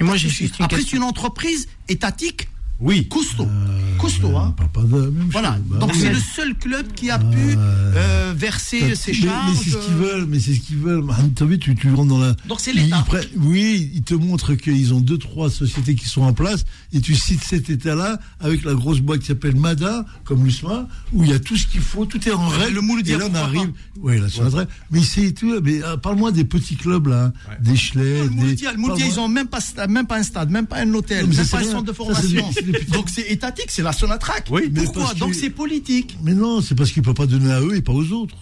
Et 0.01 0.05
moi, 0.05 0.17
j'ai 0.17 0.29
juste 0.29 0.59
une 0.59 0.65
Après, 0.65 0.81
c'est 0.81 0.97
une 0.97 1.03
entreprise 1.05 1.69
étatique, 1.89 2.49
Oui. 2.81 3.09
hein. 3.11 4.55
Parle 4.57 4.71
pas 4.73 4.83
de 4.83 4.97
la 4.97 5.11
même 5.11 5.29
Voilà. 5.31 5.55
chose. 5.55 5.63
Bah 5.67 5.79
Donc 5.79 5.95
c'est 5.95 6.13
le 6.13 6.19
seul 6.19 6.55
club 6.57 6.93
qui 6.95 7.11
a 7.11 7.19
pu 7.19 7.55
euh, 7.57 8.33
verser 8.37 8.95
ses 8.95 9.13
mais- 9.13 9.19
charges. 9.19 9.51
Mais 9.51 9.57
c'est 9.65 9.71
ce 9.71 9.77
qu'ils 9.79 9.95
euh, 9.95 9.97
veulent, 9.97 10.27
mais 10.29 10.41
c'est 10.41 10.55
ce 10.55 10.61
qu'ils 10.61 10.77
veulent. 10.79 11.05
Vu, 11.43 11.59
tu, 11.59 11.75
tu 11.75 11.91
rentres 11.93 12.09
dans 12.09 12.19
la. 12.19 12.35
Donc 12.49 12.61
c'est 12.61 12.73
l'État. 12.73 13.05
Oui, 13.37 13.91
ils 13.95 14.03
te 14.03 14.15
montrent 14.15 14.55
qu'ils 14.55 14.93
ont 14.95 15.01
deux, 15.01 15.19
trois 15.19 15.51
sociétés 15.51 15.95
qui 15.95 16.09
sont 16.09 16.23
en 16.23 16.33
place, 16.33 16.65
et 16.93 17.01
tu 17.01 17.15
cites 17.15 17.43
cet 17.45 17.71
état-là 17.71 18.19
avec 18.41 18.65
la 18.65 18.75
grosse 18.75 19.01
boîte 19.01 19.21
qui 19.21 19.27
s'appelle 19.27 19.57
MADA, 19.57 20.05
comme 20.25 20.45
l'USMA, 20.45 20.89
où 21.13 21.23
il 21.25 21.31
y 21.31 21.33
a 21.33 21.39
tout 21.39 21.57
ce 21.57 21.67
qu'il 21.67 21.81
faut, 21.81 22.05
tout 22.07 22.27
est 22.29 22.33
en 22.33 22.49
Ouais, 22.51 22.57
règle. 22.59 22.75
le 22.75 22.81
Mouloudia, 22.83 23.17
et 23.17 23.19
là, 23.19 23.27
on 23.31 23.35
arrive. 23.35 23.71
Oui, 24.01 24.19
là, 24.21 24.29
sur 24.29 24.51
traite. 24.51 24.69
Mais 24.91 25.03
c'est 25.03 25.33
tout. 25.33 25.55
Mais 25.63 25.83
euh, 25.83 25.97
parle-moi 25.97 26.33
des 26.33 26.45
petits 26.45 26.77
clubs, 26.77 27.07
là, 27.07 27.33
hein, 27.49 27.53
des 27.61 27.77
Schley, 27.77 28.23
Le 28.25 28.29
des. 28.29 28.35
Mouloudia, 28.35 28.71
parle-moi- 28.73 28.97
ils 29.07 29.21
ont 29.21 29.29
même 29.29 29.49
pas, 29.49 29.61
même 29.89 30.07
pas 30.07 30.19
un 30.19 30.23
stade, 30.23 30.51
même 30.51 30.67
pas 30.67 30.79
un 30.79 30.93
hôtel, 30.95 31.27
Non, 31.27 31.35
même 31.35 31.47
pas 31.47 31.59
un 31.59 31.63
centre 31.65 31.83
de 31.83 31.91
des- 31.93 31.97
formation. 31.97 32.51
Donc 32.93 33.09
c'est 33.11 33.31
étatique, 33.31 33.71
c'est 33.71 33.83
la 33.83 33.93
Sonatrach. 33.93 34.45
Oui, 34.51 34.71
mais 34.73 34.85
Pourquoi 34.85 35.15
Donc 35.15 35.35
c'est 35.35 35.51
politique. 35.51 36.17
Mais 36.23 36.35
non, 36.35 36.61
c'est 36.61 36.75
parce 36.75 36.91
qu'ils 36.91 37.03
ne 37.03 37.07
peuvent 37.07 37.15
pas 37.15 37.27
donner 37.27 37.53
à 37.53 37.61
eux 37.61 37.77
et 37.77 37.83
pas 37.83 37.93
aux 37.93 38.11
autres. 38.13 38.37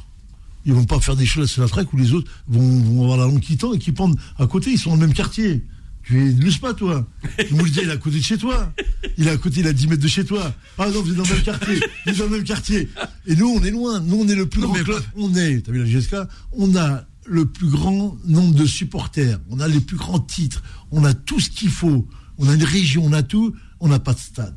Ils 0.65 0.73
vont 0.73 0.85
pas 0.85 1.01
faire 1.01 1.17
des 1.17 1.27
choses 1.27 1.59
à 1.59 1.63
la 1.63 1.69
traque 1.69 1.93
où 1.93 1.97
les 1.97 2.13
autres 2.13 2.31
vont, 2.47 2.61
vont 2.61 3.03
avoir 3.03 3.19
la 3.19 3.25
longue 3.25 3.41
qui 3.41 3.57
tend 3.57 3.73
et 3.73 3.79
qui 3.79 3.93
pendent 3.93 4.19
à 4.39 4.47
côté. 4.47 4.71
Ils 4.71 4.79
sont 4.79 4.91
dans 4.91 4.97
le 4.97 5.07
même 5.07 5.15
quartier. 5.15 5.65
Tu 6.03 6.21
es 6.21 6.33
de 6.33 6.59
pas, 6.59 6.75
toi. 6.75 7.07
Le 7.39 7.57
Mouloudia, 7.57 7.83
il 7.83 7.89
est 7.89 7.93
à 7.93 7.97
côté 7.97 8.19
de 8.19 8.25
chez 8.25 8.37
toi. 8.37 8.73
Il 9.19 9.29
est 9.29 9.31
à 9.31 9.37
côté, 9.37 9.61
il 9.61 9.67
est 9.67 9.71
à 9.71 9.73
10 9.73 9.87
mètres 9.87 10.03
de 10.03 10.09
chez 10.09 10.25
toi. 10.25 10.53
Ah 10.79 10.91
non, 10.91 11.01
vous 11.01 11.11
êtes 11.11 11.17
dans 11.17 11.23
le 11.23 11.35
même 11.35 11.43
quartier. 11.43 11.77
Vous 11.77 12.11
êtes 12.13 12.19
dans 12.19 12.25
le 12.25 12.31
même 12.31 12.45
quartier. 12.45 12.89
Et 13.27 13.37
nous, 13.37 13.49
on 13.49 13.63
est 13.63 13.71
loin. 13.71 14.01
Nous, 14.01 14.17
on 14.17 14.29
est 14.29 14.35
le 14.35 14.47
plus 14.47 14.61
Non, 14.61 14.73
grand 14.73 14.83
club. 14.83 15.03
On 15.17 15.35
est, 15.37 15.61
t'as 15.61 15.73
vu 15.73 15.79
la 15.79 15.85
GSK 15.85 16.17
On 16.53 16.75
a 16.77 17.05
le 17.27 17.47
plus 17.47 17.69
grand 17.69 18.17
nombre 18.27 18.55
de 18.55 18.67
supporters. 18.67 19.39
On 19.49 19.61
a 19.61 19.69
les 19.69 19.81
plus 19.81 19.97
grands 19.97 20.19
titres. 20.19 20.63
On 20.91 21.05
a 21.05 21.15
tout 21.15 21.39
ce 21.39 21.51
qu'il 21.51 21.71
faut. 21.71 22.09
On 22.39 22.49
a 22.49 22.55
une 22.55 22.65
région, 22.65 23.05
on 23.05 23.13
a 23.13 23.23
tout. 23.23 23.55
On 23.85 23.89
n'a 23.89 23.99
pas 23.99 24.15
de 24.15 24.19
stade. 24.21 24.55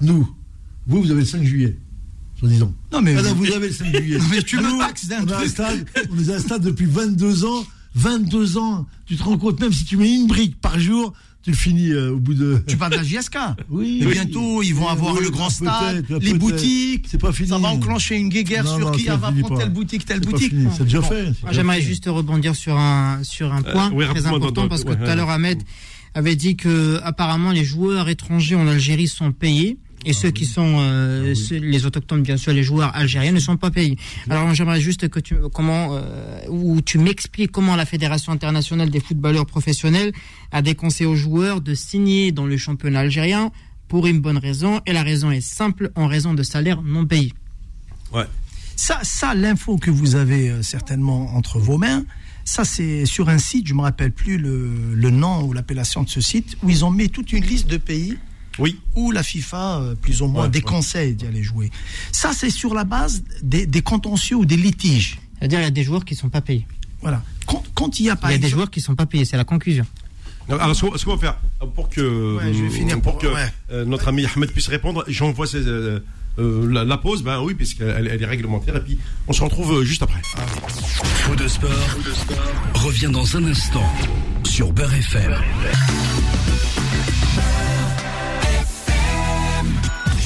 Nous, 0.00 0.28
vous, 0.86 1.02
vous 1.02 1.10
avez 1.10 1.20
le 1.20 1.26
5 1.26 1.42
juillet, 1.42 1.76
soi-disant. 2.38 2.72
Non, 2.92 3.02
mais- 3.02 3.16
Ah 3.18 3.22
non, 3.22 3.34
vous 3.34 3.50
avez 3.50 3.66
le 3.68 3.72
5 3.74 3.94
juillet. 3.94 4.18
Mais 4.30 4.40
tu 4.42 4.56
me 4.56 4.62
Nous, 4.62 4.78
taxes 4.78 5.08
d'un 5.08 5.24
truc. 5.26 5.48
stade, 5.48 5.84
on 6.12 6.18
est 6.22 6.30
à 6.32 6.36
un 6.36 6.38
stade 6.38 6.62
depuis 6.62 6.86
22 6.86 7.44
ans. 7.44 7.64
22 7.96 8.56
ans. 8.58 8.86
Tu 9.06 9.16
te 9.16 9.22
rends 9.24 9.36
compte, 9.36 9.60
même 9.60 9.72
si 9.72 9.84
tu 9.84 9.96
mets 9.96 10.14
une 10.14 10.28
brique 10.28 10.60
par 10.60 10.78
jour, 10.78 11.12
tu 11.42 11.50
le 11.50 11.56
finis 11.56 11.90
euh, 11.90 12.12
au 12.12 12.18
bout 12.20 12.34
de. 12.34 12.62
Tu 12.68 12.76
parles 12.76 12.92
de 12.92 12.96
la 12.98 13.02
JSK. 13.02 13.36
Oui. 13.68 13.98
Et 14.02 14.06
bientôt, 14.06 14.62
ils 14.62 14.72
vont 14.74 14.84
Oui, 14.84 14.92
avoir 14.92 15.14
oui, 15.14 15.22
le 15.24 15.30
grand 15.30 15.50
stade, 15.50 16.04
les 16.20 16.34
boutiques. 16.34 17.06
C'est 17.10 17.18
pas 17.20 17.32
fini. 17.32 17.48
Ça 17.48 17.58
va 17.58 17.68
enclencher 17.68 18.14
une 18.16 18.28
guéguerre 18.28 18.62
Non, 18.64 18.76
sur 18.76 18.86
non, 18.86 18.92
qui 18.92 19.04
ça 19.04 19.16
va 19.16 19.32
prendre 19.32 19.48
pas. 19.48 19.56
telle 19.58 19.70
boutique, 19.72 20.04
telle 20.04 20.20
boutique. 20.20 20.54
C'est 20.76 20.84
déjà 20.84 21.00
Bon. 21.00 21.08
fait. 21.08 21.24
déjà 21.24 21.50
J'aimerais 21.50 21.80
juste 21.82 22.04
rebondir 22.06 22.54
sur 22.54 22.76
un, 22.78 23.20
sur 23.24 23.52
un 23.52 23.62
point 23.62 23.90
oui, 23.92 24.04
très 24.06 24.26
important 24.26 24.62
dans- 24.62 24.68
parce 24.68 24.84
que 24.84 24.90
ouais, 24.90 24.96
tout 24.96 25.02
à 25.10 25.16
l'heure 25.16 25.30
Ahmed 25.30 25.60
avait 26.18 26.36
dit 26.36 26.54
que 26.56 27.00
apparemment 27.02 27.50
les 27.58 27.64
joueurs 27.64 28.08
étrangers 28.08 28.56
en 28.62 28.66
Algérie 28.66 29.08
sont 29.08 29.32
payés 29.32 29.78
et 30.04 30.12
ceux 30.12 30.30
qui 30.38 30.44
sont 30.56 30.76
euh, 30.78 31.34
ceux- 31.34 31.58
les 31.74 31.82
autochtones 31.86 32.22
bien 32.22 32.36
sûr 32.36 32.52
les 32.52 32.62
joueurs 32.62 32.90
algériens 32.94 33.32
ne 33.32 33.40
sont 33.48 33.56
pas 33.56 33.70
payés. 33.70 33.96
Alors 34.30 34.52
j'aimerais 34.54 34.80
juste 34.80 35.08
que 35.08 35.20
tu 35.20 35.34
comment 35.52 35.84
euh, 35.92 36.40
ou 36.48 36.80
tu 36.82 36.98
m'expliques 36.98 37.50
comment 37.52 37.76
la 37.76 37.84
Fédération 37.86 38.30
internationale 38.32 38.90
des 38.90 39.00
footballeurs 39.00 39.46
professionnels 39.46 40.12
a 40.52 40.60
déconseillé 40.62 41.08
aux 41.08 41.16
joueurs 41.26 41.60
de 41.60 41.74
signer 41.74 42.32
dans 42.32 42.46
le 42.46 42.56
championnat 42.56 43.00
algérien 43.00 43.50
pour 43.88 44.06
une 44.06 44.20
bonne 44.20 44.38
raison 44.38 44.80
et 44.86 44.92
la 44.92 45.02
raison 45.02 45.30
est 45.30 45.40
simple 45.60 45.90
en 45.96 46.06
raison 46.06 46.32
de 46.34 46.42
salaires 46.42 46.82
non 46.82 47.04
payés. 47.06 47.32
Ouais. 48.12 48.26
Ça, 48.76 49.00
ça 49.02 49.34
l'info 49.34 49.76
que 49.78 49.90
vous 49.90 50.14
avez 50.14 50.50
euh, 50.50 50.62
certainement 50.62 51.34
entre 51.34 51.58
vos 51.58 51.78
mains, 51.78 52.04
ça 52.48 52.64
c'est 52.64 53.04
sur 53.04 53.28
un 53.28 53.38
site, 53.38 53.66
je 53.66 53.74
me 53.74 53.82
rappelle 53.82 54.10
plus 54.10 54.38
le, 54.38 54.70
le 54.94 55.10
nom 55.10 55.42
ou 55.42 55.52
l'appellation 55.52 56.02
de 56.02 56.08
ce 56.08 56.20
site, 56.22 56.56
où 56.62 56.70
ils 56.70 56.82
ont 56.84 56.90
mis 56.90 57.10
toute 57.10 57.32
une 57.32 57.44
liste 57.44 57.66
de 57.66 57.76
pays 57.76 58.16
Oui. 58.58 58.78
où 58.96 59.10
la 59.12 59.22
FIFA, 59.22 59.80
euh, 59.80 59.94
plus 59.94 60.22
ou 60.22 60.26
moins, 60.28 60.44
Ouais, 60.44 60.48
déconseille 60.50 61.14
d'y 61.14 61.26
aller 61.26 61.42
jouer. 61.42 61.70
Ça 62.10 62.32
c'est 62.32 62.50
sur 62.50 62.72
la 62.74 62.84
base 62.84 63.22
des, 63.42 63.66
des 63.66 63.82
contentieux 63.82 64.36
ou 64.36 64.46
des 64.46 64.56
litiges. 64.56 65.18
C'est-à-dire 65.38 65.60
il 65.60 65.64
y 65.64 65.66
a 65.66 65.70
des 65.70 65.82
joueurs 65.84 66.04
qui 66.06 66.14
sont 66.14 66.30
pas 66.30 66.40
payés. 66.40 66.66
Voilà. 67.02 67.22
Quand, 67.46 67.62
quand 67.74 68.00
il 68.00 68.06
y 68.06 68.10
a 68.10 68.16
par 68.16 68.30
Il 68.30 68.34
y 68.34 68.36
a 68.36 68.38
des 68.40 68.48
joueurs 68.48 68.70
qui 68.70 68.80
sont 68.80 68.94
pas 68.96 69.06
payés, 69.06 69.24
c'est 69.26 69.36
la 69.36 69.44
conclusion. 69.44 69.86
Alors, 70.50 70.74
ce 70.74 70.80
qu'on 70.86 70.96
ce 70.96 71.04
qu'on 71.04 71.14
va 71.16 71.18
faire, 71.18 71.38
pour 71.74 71.90
que, 71.90 72.36
Ouais, 72.38 72.54
je 72.54 72.62
vais 72.64 72.70
finir 72.70 72.94
pour 73.02 73.12
pour- 73.12 73.20
que 73.20 73.26
ouais. 73.26 73.52
euh, 73.70 73.84
notre 73.84 74.08
ami 74.08 74.24
Ahmed 74.24 74.50
puisse 74.50 74.68
répondre, 74.68 75.04
j'envoie 75.06 75.46
ces, 75.46 75.58
euh, 75.66 76.00
euh, 76.38 76.68
la, 76.70 76.84
la 76.84 76.96
pause, 76.96 77.22
ben 77.22 77.40
oui, 77.40 77.54
puisqu'elle 77.54 78.08
elle 78.10 78.22
est 78.22 78.26
réglementaire, 78.26 78.76
et 78.76 78.80
puis 78.80 78.98
on 79.26 79.32
se 79.32 79.42
retrouve 79.42 79.78
euh, 79.78 79.84
juste 79.84 80.02
après. 80.02 80.20
Faux 80.24 81.36
de 81.36 81.48
sport, 81.48 81.70
revient 82.74 83.10
dans 83.12 83.36
un 83.36 83.44
instant 83.44 83.84
sur 84.44 84.72
Beurre 84.72 84.94
FM. 84.94 85.34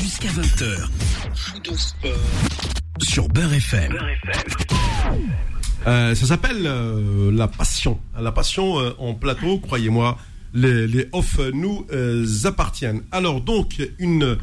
Jusqu'à 0.01 0.29
20h. 0.29 0.89
Faux 1.35 1.59
de 1.71 1.77
sport 1.77 2.13
sur 3.01 3.29
Beurre 3.29 3.55
FM. 3.55 3.99
Euh, 5.87 6.15
ça 6.15 6.27
s'appelle 6.27 6.63
euh, 6.65 7.31
la 7.33 7.49
passion. 7.49 7.99
La 8.19 8.33
passion 8.33 8.79
euh, 8.79 8.91
en 8.99 9.15
plateau, 9.15 9.59
croyez-moi, 9.59 10.17
les, 10.55 10.87
les 10.87 11.09
off 11.13 11.39
nous 11.53 11.87
euh, 11.93 12.25
appartiennent. 12.45 13.03
Alors 13.11 13.41
donc, 13.41 13.83
une 13.99 14.37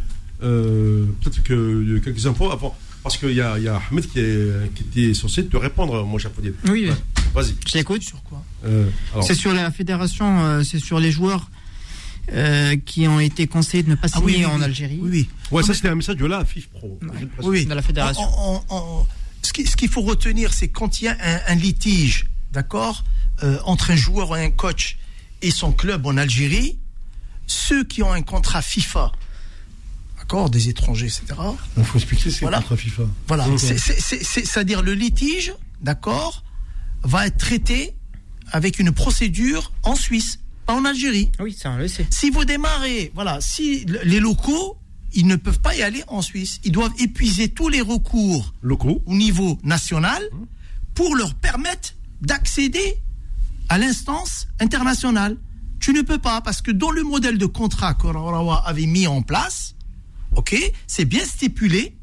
euh, 0.43 1.05
peut-être 1.21 1.43
que 1.43 1.99
quelques 1.99 2.25
infos 2.27 2.51
avant, 2.51 2.75
parce 3.03 3.17
qu'il 3.17 3.31
y 3.33 3.41
a, 3.41 3.57
il 3.57 3.63
y 3.63 3.67
a 3.67 3.81
Ahmed 3.91 4.07
qui, 4.09 4.19
est, 4.19 4.73
qui 4.75 4.83
était 4.83 5.13
censé 5.13 5.45
te 5.45 5.57
répondre, 5.57 6.03
mon 6.05 6.17
cher 6.17 6.31
Fodil. 6.33 6.53
Oui, 6.65 6.87
oui. 6.89 6.91
Vas-y. 7.33 7.55
je 7.67 7.71
t'écoute. 7.73 8.01
Sur 8.01 8.21
quoi 8.23 8.43
Euh, 8.65 8.89
C'est 9.21 9.35
sur 9.35 9.53
la 9.53 9.69
fédération, 9.71 10.43
euh, 10.45 10.63
c'est 10.63 10.79
sur 10.79 10.99
les 10.99 11.11
joueurs 11.11 11.49
euh, 12.33 12.75
qui 12.85 13.07
ont 13.07 13.19
été 13.19 13.47
conseillés 13.47 13.83
de 13.83 13.89
ne 13.89 13.95
pas 13.95 14.07
Ah 14.13 14.19
oui, 14.21 14.33
signer 14.33 14.45
oui, 14.45 14.51
en. 14.51 14.61
Algérie. 14.61 14.99
Oui, 15.01 15.09
oui. 15.11 15.29
ouais, 15.51 15.63
ça 15.63 15.73
c'était 15.73 15.89
un 15.89 15.95
message 15.95 16.17
de 16.17 16.25
la 16.25 16.43
FIF 16.45 16.67
Pro. 16.69 16.97
Précise. 17.07 17.27
Oui, 17.39 17.45
oui. 17.59 17.65
De 17.65 17.73
la 17.73 17.81
fédération. 17.81 18.21
En- 18.23 18.63
en- 18.69 18.75
en- 18.75 19.07
ce 19.41 19.53
qui- 19.53 19.65
ce 19.65 19.75
qu'il 19.77 19.89
faut 19.89 20.01
retenir, 20.01 20.53
c'est 20.53 20.67
quand 20.67 21.01
il 21.01 21.05
y 21.05 21.07
a 21.07 21.17
un, 21.21 21.53
un 21.53 21.55
litige, 21.55 22.25
d'accord, 22.51 23.03
euh, 23.43 23.57
entre 23.65 23.91
un 23.91 23.95
joueur 23.95 24.35
et 24.37 24.43
un 24.45 24.51
coach 24.51 24.97
et 25.41 25.51
son 25.51 25.71
club 25.71 26.05
en 26.05 26.17
Algérie, 26.17 26.77
ceux 27.47 27.83
qui 27.83 28.03
ont 28.03 28.11
un 28.11 28.21
contrat 28.21 28.61
FIFA, 28.61 29.11
d'accord, 30.29 30.49
des 30.51 30.69
étrangers, 30.69 31.07
etc. 31.07 31.23
Il 31.75 31.83
faut 31.83 31.97
expliquer 31.97 32.29
ce 32.29 32.39
qu'est 32.41 32.45
Voilà. 32.45 32.61
FIFA. 32.61 33.03
Voilà, 33.27 33.45
c'est- 33.57 33.79
c'est- 33.79 33.99
c'est- 33.99 34.23
c'est- 34.23 34.45
c'est-à-dire 34.45 34.83
le 34.83 34.93
litige, 34.93 35.53
d'accord, 35.81 36.43
va 37.01 37.25
être 37.25 37.37
traité 37.37 37.95
avec 38.51 38.77
une 38.77 38.91
procédure 38.91 39.71
en 39.81 39.95
Suisse, 39.95 40.39
pas 40.67 40.75
en 40.75 40.85
Algérie. 40.85 41.31
Oui, 41.39 41.51
ça 41.59 41.71
on 41.71 41.77
le 41.77 41.87
sait. 41.87 42.05
Si 42.11 42.29
vous 42.29 42.45
démarrez, 42.45 43.11
voilà, 43.15 43.41
si 43.41 43.85
le- 43.85 44.01
les 44.03 44.19
locaux, 44.19 44.77
ils 45.13 45.25
ne 45.25 45.35
peuvent 45.35 45.61
pas 45.61 45.75
y 45.75 45.81
aller 45.81 46.03
en 46.07 46.21
Suisse. 46.21 46.59
Ils 46.63 46.71
doivent 46.71 46.93
épuiser 46.99 47.49
tous 47.49 47.69
les 47.69 47.81
recours 47.81 48.53
Locaux. 48.61 49.01
au 49.07 49.15
niveau 49.15 49.57
national 49.63 50.21
pour 50.93 51.15
leur 51.15 51.33
permettre 51.33 51.95
d'accéder 52.21 52.97
à 53.67 53.79
l'instance 53.79 54.47
internationale. 54.59 55.37
Tu 55.79 55.91
ne 55.91 56.03
peux 56.03 56.19
pas 56.19 56.41
parce 56.41 56.61
que 56.61 56.69
dans 56.69 56.91
le 56.91 57.01
modèle 57.03 57.39
de 57.39 57.47
contrat 57.47 57.95
que 57.95 58.05
Rawa 58.05 58.61
avait 58.67 58.85
mis 58.85 59.07
en 59.07 59.23
place, 59.23 59.73
ok, 60.35 60.55
c'est 60.87 61.05
bien 61.05 61.23
stipulé 61.25 61.95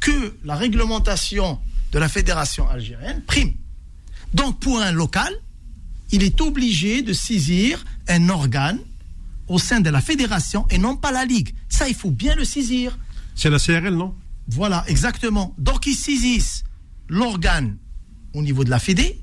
que 0.00 0.36
la 0.44 0.56
réglementation 0.56 1.58
de 1.92 1.98
la 1.98 2.08
fédération 2.08 2.68
algérienne 2.68 3.22
prime. 3.26 3.54
Donc 4.34 4.60
pour 4.60 4.80
un 4.80 4.92
local, 4.92 5.32
il 6.10 6.22
est 6.22 6.40
obligé 6.40 7.02
de 7.02 7.12
saisir 7.12 7.84
un 8.08 8.28
organe 8.28 8.78
au 9.48 9.58
sein 9.58 9.80
de 9.80 9.90
la 9.90 10.00
fédération 10.00 10.66
et 10.70 10.78
non 10.78 10.96
pas 10.96 11.12
la 11.12 11.24
ligue. 11.24 11.54
Ça, 11.68 11.88
il 11.88 11.94
faut 11.94 12.10
bien 12.10 12.34
le 12.34 12.44
saisir. 12.44 12.98
C'est 13.34 13.50
la 13.50 13.58
CRL, 13.58 13.94
non? 13.94 14.14
Voilà, 14.48 14.84
exactement. 14.88 15.54
Donc 15.58 15.86
ils 15.86 15.94
saisissent 15.94 16.64
l'organe 17.08 17.76
au 18.34 18.42
niveau 18.42 18.64
de 18.64 18.70
la 18.70 18.78
Fédé, 18.78 19.20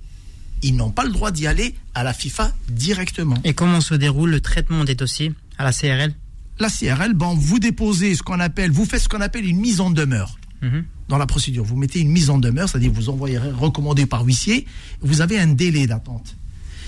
ils 0.62 0.76
n'ont 0.76 0.92
pas 0.92 1.04
le 1.04 1.12
droit 1.12 1.32
d'y 1.32 1.48
aller 1.48 1.76
à 1.96 2.04
la 2.04 2.14
FIFA 2.14 2.54
directement. 2.70 3.36
Et 3.44 3.54
comment 3.54 3.82
se 3.82 3.96
déroule 3.96 4.30
le 4.30 4.42
traitement 4.42 4.84
des 4.84 4.96
dossiers 4.96 5.34
à 5.58 5.64
la 5.64 5.72
CRL 5.72 6.14
La 6.60 6.70
CRL, 6.70 7.14
bon, 7.14 7.36
vous 7.36 7.60
déposez 7.60 8.16
ce 8.16 8.24
qu'on 8.24 8.40
appelle, 8.40 8.72
vous 8.72 8.86
faites 8.86 9.02
ce 9.02 9.10
qu'on 9.10 9.22
appelle 9.22 9.46
une 9.46 9.60
mise 9.60 9.80
en 9.80 9.90
demeure 9.92 10.38
Mhm. 10.62 10.84
dans 11.08 11.18
la 11.18 11.26
procédure. 11.26 11.64
Vous 11.64 11.78
mettez 11.78 12.00
une 12.02 12.10
mise 12.12 12.30
en 12.30 12.38
demeure, 12.38 12.68
c'est-à-dire 12.68 12.92
vous 12.92 13.08
envoyez 13.10 13.38
recommandé 13.38 14.06
par 14.06 14.26
huissier, 14.26 14.66
vous 15.02 15.22
avez 15.22 15.40
un 15.40 15.48
délai 15.48 15.88
d'attente. 15.88 16.36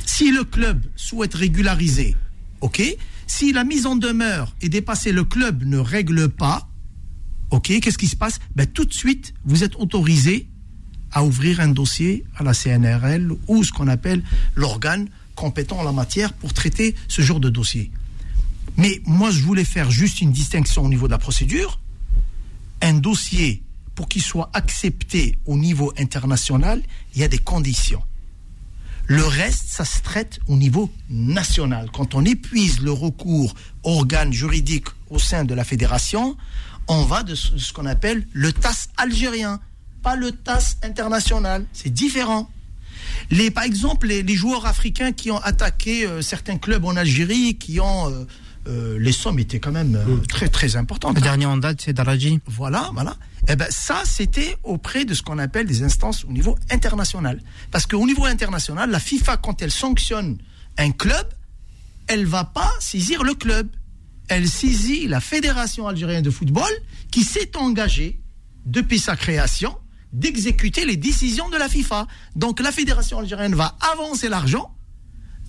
Si 0.05 0.29
le 0.31 0.43
club 0.43 0.83
souhaite 0.97 1.33
régulariser, 1.33 2.17
ok, 2.59 2.81
si 3.27 3.53
la 3.53 3.63
mise 3.63 3.85
en 3.85 3.95
demeure 3.95 4.53
est 4.61 4.67
dépassée, 4.67 5.13
le 5.13 5.23
club 5.23 5.63
ne 5.63 5.77
règle 5.77 6.27
pas, 6.27 6.67
ok, 7.51 7.79
qu'est-ce 7.79 7.97
qui 7.97 8.07
se 8.07 8.17
passe? 8.17 8.39
Ben, 8.55 8.67
Tout 8.67 8.83
de 8.83 8.93
suite, 8.93 9.33
vous 9.45 9.63
êtes 9.63 9.77
autorisé 9.77 10.47
à 11.13 11.23
ouvrir 11.23 11.61
un 11.61 11.69
dossier 11.69 12.25
à 12.35 12.43
la 12.43 12.53
CNRL 12.53 13.31
ou 13.47 13.63
ce 13.63 13.71
qu'on 13.71 13.87
appelle 13.87 14.21
l'organe 14.55 15.07
compétent 15.35 15.79
en 15.79 15.83
la 15.83 15.91
matière 15.93 16.33
pour 16.33 16.51
traiter 16.53 16.93
ce 17.07 17.21
genre 17.21 17.39
de 17.39 17.49
dossier. 17.49 17.89
Mais 18.77 19.01
moi, 19.05 19.31
je 19.31 19.41
voulais 19.41 19.65
faire 19.65 19.91
juste 19.91 20.21
une 20.21 20.31
distinction 20.31 20.83
au 20.83 20.89
niveau 20.89 21.07
de 21.07 21.11
la 21.11 21.17
procédure 21.17 21.79
un 22.81 22.95
dossier, 22.95 23.61
pour 23.93 24.07
qu'il 24.07 24.23
soit 24.23 24.49
accepté 24.53 25.37
au 25.45 25.55
niveau 25.55 25.93
international, 25.99 26.81
il 27.13 27.21
y 27.21 27.23
a 27.23 27.27
des 27.27 27.37
conditions. 27.37 28.01
Le 29.05 29.23
reste, 29.23 29.65
ça 29.67 29.85
se 29.85 30.01
traite 30.01 30.39
au 30.47 30.55
niveau 30.55 30.91
national. 31.09 31.89
Quand 31.93 32.15
on 32.15 32.25
épuise 32.25 32.79
le 32.81 32.91
recours 32.91 33.53
organe 33.83 34.33
juridique 34.33 34.87
au 35.09 35.19
sein 35.19 35.43
de 35.43 35.53
la 35.53 35.63
fédération, 35.63 36.35
on 36.87 37.03
va 37.03 37.21
de 37.21 37.35
ce 37.35 37.71
qu'on 37.73 37.85
appelle 37.85 38.25
le 38.33 38.51
TAS 38.51 38.87
algérien, 38.97 39.59
pas 40.01 40.15
le 40.15 40.31
TAS 40.31 40.77
international. 40.81 41.65
C'est 41.73 41.93
différent. 41.93 42.49
Par 43.53 43.63
exemple, 43.63 44.07
les, 44.07 44.23
les 44.23 44.35
joueurs 44.35 44.65
africains 44.65 45.11
qui 45.11 45.29
ont 45.29 45.39
attaqué 45.39 46.07
euh, 46.07 46.21
certains 46.21 46.57
clubs 46.57 46.83
en 46.85 46.95
Algérie, 46.95 47.57
qui 47.57 47.79
ont... 47.79 48.09
euh, 48.09 48.25
euh, 48.67 48.99
les 48.99 49.11
sommes 49.11 49.39
étaient 49.39 49.59
quand 49.59 49.71
même 49.71 49.95
euh, 49.95 50.17
très 50.27 50.47
très 50.47 50.75
importantes. 50.75 51.15
Le 51.15 51.21
dernier 51.21 51.45
en 51.45 51.57
date, 51.57 51.81
c'est 51.81 51.93
Daraji. 51.93 52.39
Voilà, 52.45 52.91
voilà. 52.93 53.15
Eh 53.47 53.55
ben 53.55 53.67
ça, 53.69 54.03
c'était 54.05 54.55
auprès 54.63 55.03
de 55.03 55.13
ce 55.13 55.23
qu'on 55.23 55.39
appelle 55.39 55.65
des 55.65 55.83
instances 55.83 56.25
au 56.25 56.31
niveau 56.31 56.55
international. 56.69 57.41
Parce 57.71 57.87
qu'au 57.87 58.05
niveau 58.05 58.25
international, 58.25 58.91
la 58.91 58.99
FIFA, 58.99 59.37
quand 59.37 59.61
elle 59.61 59.71
sanctionne 59.71 60.37
un 60.77 60.91
club, 60.91 61.27
elle 62.07 62.25
va 62.25 62.43
pas 62.43 62.71
saisir 62.79 63.23
le 63.23 63.33
club. 63.33 63.67
Elle 64.27 64.47
saisit 64.47 65.07
la 65.07 65.19
Fédération 65.19 65.87
algérienne 65.87 66.23
de 66.23 66.29
football 66.29 66.71
qui 67.09 67.23
s'est 67.23 67.57
engagée, 67.57 68.21
depuis 68.65 68.99
sa 68.99 69.15
création, 69.15 69.75
d'exécuter 70.13 70.85
les 70.85 70.97
décisions 70.97 71.49
de 71.49 71.57
la 71.57 71.67
FIFA. 71.67 72.07
Donc 72.35 72.59
la 72.59 72.71
Fédération 72.71 73.19
algérienne 73.19 73.55
va 73.55 73.75
avancer 73.93 74.29
l'argent, 74.29 74.75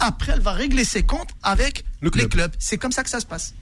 après 0.03 0.32
elle 0.32 0.40
va 0.40 0.53
régler 0.53 0.84
ses 0.84 1.03
comptes 1.03 1.30
avec 1.42 1.84
Le 2.00 2.11
club. 2.11 2.24
les 2.24 2.28
clubs. 2.28 2.53
C'est 2.59 2.78
comme 2.78 2.92
ça 2.92 3.03
que 3.03 3.11
ça 3.11 3.20
se 3.20 3.26
passe. 3.26 3.55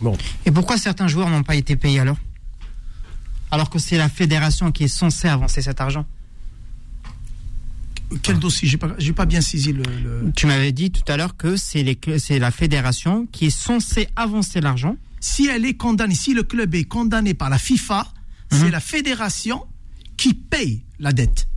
Bon. 0.00 0.16
Et 0.46 0.50
pourquoi 0.52 0.78
certains 0.78 1.08
joueurs 1.08 1.28
n'ont 1.30 1.42
pas 1.42 1.56
été 1.56 1.74
payés 1.76 2.00
alors? 2.00 2.16
Alors 3.50 3.70
que 3.70 3.78
c'est 3.78 3.96
la 3.98 4.08
fédération 4.08 4.70
qui 4.72 4.84
est 4.84 4.88
censée 4.88 5.26
avancer 5.28 5.62
cet 5.62 5.80
argent? 5.80 6.06
Quel 8.22 8.38
dossier? 8.38 8.66
J'ai 8.68 8.78
pas, 8.78 8.88
pas 9.16 9.26
bien 9.26 9.40
saisi 9.40 9.72
le- 9.72 9.82
le... 9.82 10.32
Tu 10.34 10.46
m'avais 10.46 10.72
dit 10.72 10.90
tout 10.90 11.02
à 11.12 11.16
l'heure 11.16 11.36
que 11.36 11.56
c'est 11.56 11.84
la 12.38 12.50
fédération 12.50 13.26
qui 13.32 13.46
est 13.46 13.50
censée 13.50 14.08
avancer 14.16 14.60
l'argent. 14.60 14.96
si 15.20 15.48
elle 15.48 15.64
est 15.66 15.74
condamnée, 15.74 16.14
si 16.14 16.32
le 16.32 16.44
club 16.44 16.74
est 16.76 16.84
condamné 16.84 17.34
par 17.34 17.50
la 17.50 17.58
FIFA, 17.58 18.06
Mhm. 18.52 18.58
c'est 18.60 18.70
la 18.70 18.80
fédération 18.80 19.66
qui 20.16 20.32
paye 20.32 20.82
la 21.00 21.12
dette. 21.12 21.48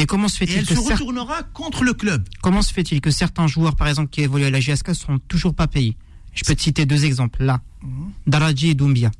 Mais 0.00 0.06
comment 0.06 0.28
se 0.28 0.36
Et 0.42 0.46
fait-il 0.46 0.58
elle 0.60 0.66
que 0.66 0.74
se 0.74 0.80
cer- 0.80 0.92
retournera 0.92 1.42
contre 1.42 1.84
le 1.84 1.92
club. 1.92 2.26
comment 2.40 2.62
se 2.62 2.72
fait-il 2.72 3.02
que 3.02 3.10
certains 3.10 3.46
joueurs, 3.46 3.76
par 3.76 3.86
exemple, 3.88 4.08
qui 4.08 4.22
évoluent 4.22 4.44
à 4.46 4.50
la 4.50 4.60
GSK, 4.60 4.94
sont 4.94 5.18
toujours 5.28 5.54
pas 5.54 5.66
payés 5.66 5.94
Je 6.32 6.42
peux 6.44 6.54
te 6.54 6.62
citer 6.62 6.86
deux 6.86 7.04
exemples 7.04 7.42
là. 7.44 7.60
Mhm. 7.82 8.10
Daraji 8.26 8.70
et 8.70 8.74
Doumbia. 8.74 9.10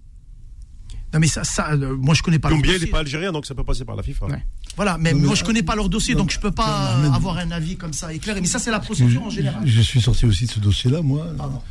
Non 1.13 1.19
mais 1.19 1.27
ça, 1.27 1.43
ça 1.45 1.73
euh, 1.73 1.97
moi 1.97 2.15
je 2.15 2.23
connais 2.23 2.39
pas 2.39 2.49
leur 2.51 2.59
Doumbia, 2.59 2.79
n'est 2.79 2.87
pas 2.87 3.01
algérien, 3.01 3.33
donc 3.33 3.45
ça 3.45 3.55
peut 3.55 3.65
passer 3.65 3.85
par 3.85 3.97
la 3.97 4.03
FIFA. 4.03 4.27
Ouais. 4.27 4.45
Voilà, 4.77 4.97
mais 4.97 5.13
Non, 5.13 5.19
mais- 5.19 5.27
moi 5.27 5.35
je 5.35 5.43
connais 5.45 5.63
pas 5.65 5.75
leur 5.75 5.89
dossier, 5.89 6.15
non, 6.15 6.21
donc 6.21 6.31
je 6.31 6.39
peux 6.39 6.53
pas 6.53 6.97
non, 7.03 7.13
avoir 7.13 7.37
un 7.39 7.51
avis 7.51 7.77
comme 7.77 7.93
ça 7.93 8.15
éclairé. 8.15 8.41
Mais 8.41 8.47
ça 8.47 8.59
c'est 8.61 8.71
la 8.71 8.79
Je, 8.81 8.85
procédure 8.87 9.25
en 9.25 9.31
général. 9.31 9.61
je 9.67 9.81
suis 9.83 10.01
sorti 10.01 10.25
aussi 10.25 10.47
de 10.47 10.51
ce 10.53 10.61
dossier-là, 10.61 11.03
moi. 11.03 11.27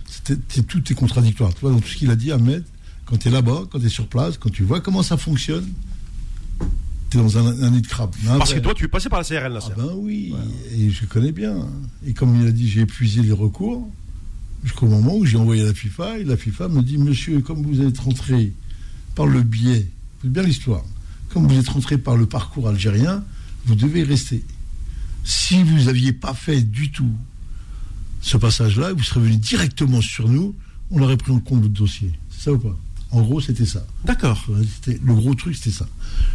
C'était- 0.06 0.40
c'est- 0.50 0.68
tout 0.68 0.84
est 0.92 0.96
contradictoire. 0.96 1.54
Tu 1.54 1.62
vois, 1.62 1.72
dans 1.72 1.80
tout 1.80 1.88
ce 1.88 1.96
qu'il 1.96 2.12
a 2.12 2.16
dit, 2.18 2.32
Ahmed, 2.34 2.64
quand 3.06 3.18
tu 3.18 3.30
es 3.30 3.32
là-bas, 3.32 3.62
quand 3.72 3.80
tu 3.80 3.86
es 3.86 3.90
sur 3.90 4.08
place, 4.08 4.38
quand 4.38 4.52
tu 4.52 4.64
vois 4.64 4.82
comment 4.82 5.04
ça 5.04 5.16
fonctionne, 5.18 5.68
tu 7.10 7.18
es 7.18 7.22
dans 7.22 7.38
un, 7.38 7.64
un 7.64 7.72
nid 7.72 7.82
de 7.82 7.88
crabe. 7.88 8.14
Parce 8.38 8.54
que 8.54 8.60
toi, 8.60 8.74
tu 8.74 8.86
es 8.86 8.88
passé 8.88 9.10
par 9.10 9.20
la 9.20 9.26
CRL, 9.26 9.52
là, 9.54 9.60
Ah 9.64 9.74
ben 9.76 9.92
oui, 9.96 10.34
et 10.78 10.90
je 10.90 11.06
connais 11.06 11.32
bien. 11.32 11.68
Et 12.06 12.14
comme 12.14 12.40
il 12.42 12.48
a 12.48 12.52
dit, 12.52 12.70
j'ai 12.70 12.82
épuisé 12.82 13.22
les 13.22 13.32
recours 13.32 13.90
jusqu'au 14.64 14.88
moment 14.88 15.16
où 15.16 15.26
j'ai 15.26 15.38
envoyé 15.38 15.64
la 15.64 15.74
FIFA, 15.74 16.20
et 16.20 16.24
la 16.24 16.38
FIFA 16.38 16.68
me 16.68 16.82
dit, 16.82 16.98
monsieur, 16.98 17.40
comme 17.42 17.64
vous 17.64 17.82
êtes 17.82 17.98
rentré 18.00 18.54
par 19.16 19.26
le 19.26 19.42
biais, 19.42 19.88
c'est 20.22 20.32
bien 20.32 20.44
l'histoire, 20.44 20.84
comme 21.30 21.48
vous 21.48 21.58
êtes 21.58 21.70
rentré 21.70 21.98
par 21.98 22.18
le 22.18 22.26
parcours 22.26 22.68
algérien, 22.68 23.24
vous 23.66 23.76
devez 23.76 24.04
rester. 24.04 24.44
Si 25.24 25.64
vous 25.64 25.86
n'aviez 25.86 26.14
pas 26.14 26.34
fait 26.34 26.62
du 26.62 26.92
tout 26.92 27.12
ce 28.22 28.38
passage-là, 28.38 28.94
vous 28.94 29.04
serez 29.04 29.22
venu 29.22 29.38
directement 29.38 30.02
sur 30.02 30.28
nous, 30.28 30.56
on 30.92 31.02
aurait 31.02 31.18
pris 31.18 31.32
en 31.32 31.40
compte 31.40 31.62
votre 31.62 31.74
dossier. 31.74 32.12
C'est 32.30 32.46
ça 32.46 32.54
ou 32.54 32.60
pas? 32.60 32.78
En 33.12 33.22
gros, 33.22 33.42
c'était 33.42 33.66
ça. 33.66 33.86
D'accord. 34.06 34.46
Le 34.86 35.14
gros 35.16 35.34
truc, 35.34 35.56
c'était 35.56 35.76
ça. 35.76 35.88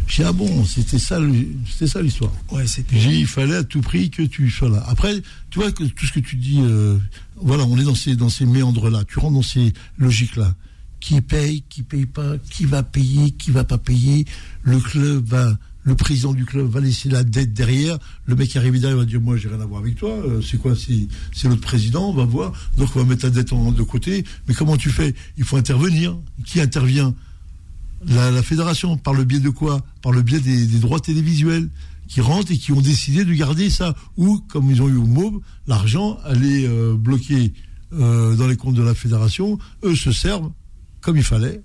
J'ai 0.07 0.23
dit, 0.23 0.29
ah 0.29 0.33
bon, 0.33 0.65
c'était 0.65 0.99
ça, 0.99 1.19
c'était 1.71 1.87
ça 1.87 2.01
l'histoire. 2.01 2.33
Ouais, 2.51 2.67
c'était. 2.67 2.99
J'ai 2.99 3.11
dit, 3.11 3.19
il 3.19 3.27
fallait 3.27 3.55
à 3.55 3.63
tout 3.63 3.79
prix 3.81 4.09
que 4.09 4.23
tu 4.23 4.49
sois 4.49 4.69
là. 4.69 4.83
Après, 4.87 5.21
tu 5.49 5.59
vois 5.59 5.71
que 5.71 5.85
tout 5.85 6.05
ce 6.05 6.11
que 6.11 6.19
tu 6.19 6.35
dis, 6.35 6.59
euh, 6.59 6.97
voilà, 7.37 7.63
on 7.63 7.77
est 7.77 7.83
dans 7.83 7.95
ces, 7.95 8.15
dans 8.17 8.29
ces 8.29 8.45
méandres-là. 8.45 9.05
Tu 9.07 9.19
rentres 9.19 9.35
dans 9.35 9.41
ces 9.41 9.73
logiques-là. 9.97 10.53
Qui 10.99 11.21
paye, 11.21 11.63
qui 11.69 11.83
paye 11.83 12.07
pas, 12.07 12.37
qui 12.49 12.65
va 12.65 12.83
payer, 12.83 13.31
qui 13.31 13.51
va 13.51 13.63
pas 13.63 13.77
payer. 13.77 14.25
Le 14.63 14.79
club 14.79 15.25
va, 15.25 15.57
le 15.85 15.95
président 15.95 16.33
du 16.33 16.45
club 16.45 16.67
va 16.67 16.81
laisser 16.81 17.09
la 17.09 17.23
dette 17.23 17.53
derrière. 17.53 17.97
Le 18.25 18.35
mec 18.35 18.49
qui 18.49 18.57
arrive 18.57 18.79
derrière 18.79 18.97
va 18.97 19.05
dire, 19.05 19.21
moi, 19.21 19.37
j'ai 19.37 19.47
rien 19.47 19.61
à 19.61 19.65
voir 19.65 19.81
avec 19.81 19.95
toi. 19.95 20.09
Euh, 20.09 20.41
c'est 20.41 20.57
quoi, 20.57 20.73
c'est, 20.75 21.47
notre 21.47 21.61
président, 21.61 22.09
on 22.09 22.13
va 22.13 22.25
voir. 22.25 22.51
Donc, 22.77 22.89
on 22.95 22.99
va 22.99 23.05
mettre 23.05 23.25
la 23.25 23.29
dette 23.29 23.53
de 23.53 23.83
côté. 23.83 24.25
Mais 24.47 24.55
comment 24.55 24.77
tu 24.77 24.89
fais? 24.89 25.13
Il 25.37 25.43
faut 25.43 25.57
intervenir. 25.57 26.17
Qui 26.43 26.59
intervient? 26.59 27.13
la, 28.07 28.43
fédération, 28.43 28.97
par 28.97 29.13
le 29.13 29.23
biais 29.23 29.39
de 29.39 29.49
quoi? 29.49 29.81
Par 30.01 30.11
le 30.11 30.21
biais 30.21 30.39
des, 30.39 30.65
droits 30.79 30.99
télévisuels 30.99 31.69
qui 32.07 32.21
rentrent 32.21 32.51
et 32.51 32.57
qui 32.57 32.71
ont 32.71 32.81
décidé 32.81 33.25
de 33.25 33.33
garder 33.33 33.69
ça. 33.69 33.95
Ou, 34.17 34.39
comme 34.47 34.69
ils 34.69 34.81
ont 34.81 34.89
eu 34.89 34.97
au 34.97 35.05
MOB, 35.05 35.41
l'argent 35.67 36.17
allait 36.23 36.67
euh, 36.67 36.95
bloquer 36.95 37.53
euh, 37.93 38.35
dans 38.35 38.47
les 38.47 38.57
comptes 38.57 38.75
de 38.75 38.83
la 38.83 38.93
fédération. 38.93 39.57
Eux 39.83 39.95
se 39.95 40.11
servent 40.11 40.51
comme 41.01 41.17
il 41.17 41.23
fallait. 41.23 41.61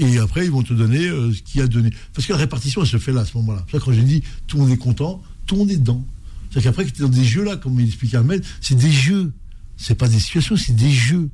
Et 0.00 0.18
après, 0.18 0.46
ils 0.46 0.50
vont 0.50 0.62
te 0.62 0.72
donner 0.72 1.08
euh, 1.08 1.30
ce 1.30 1.42
qu'il 1.42 1.60
a 1.60 1.66
donné. 1.66 1.90
Parce 2.14 2.26
que 2.26 2.32
la 2.32 2.38
répartition, 2.38 2.80
elle 2.80 2.88
se 2.88 2.96
fait 2.96 3.12
là, 3.12 3.20
à 3.20 3.24
ce 3.26 3.36
moment-là. 3.36 3.66
C'est 3.70 3.78
quand 3.78 3.92
j'ai 3.92 4.02
dit 4.02 4.22
tout 4.46 4.56
le 4.56 4.62
monde 4.62 4.72
est 4.72 4.78
content, 4.78 5.22
tout 5.46 5.56
le 5.56 5.58
monde 5.60 5.70
est 5.70 5.76
dedans. 5.76 6.02
C'est-à-dire 6.50 6.70
qu'après, 6.70 6.86
tu 6.86 7.02
es 7.02 7.04
dans 7.04 7.10
des 7.10 7.24
jeux 7.24 7.44
là, 7.44 7.56
comme 7.56 7.78
il 7.78 7.86
expliquait 7.86 8.16
Ahmed, 8.16 8.42
c'est 8.62 8.76
des 8.76 8.90
jeux. 8.90 9.32
C'est 9.76 9.94
pas 9.94 10.08
des 10.08 10.18
situations, 10.18 10.56
c'est 10.56 10.74
des 10.74 10.90
jeux. 10.90 11.28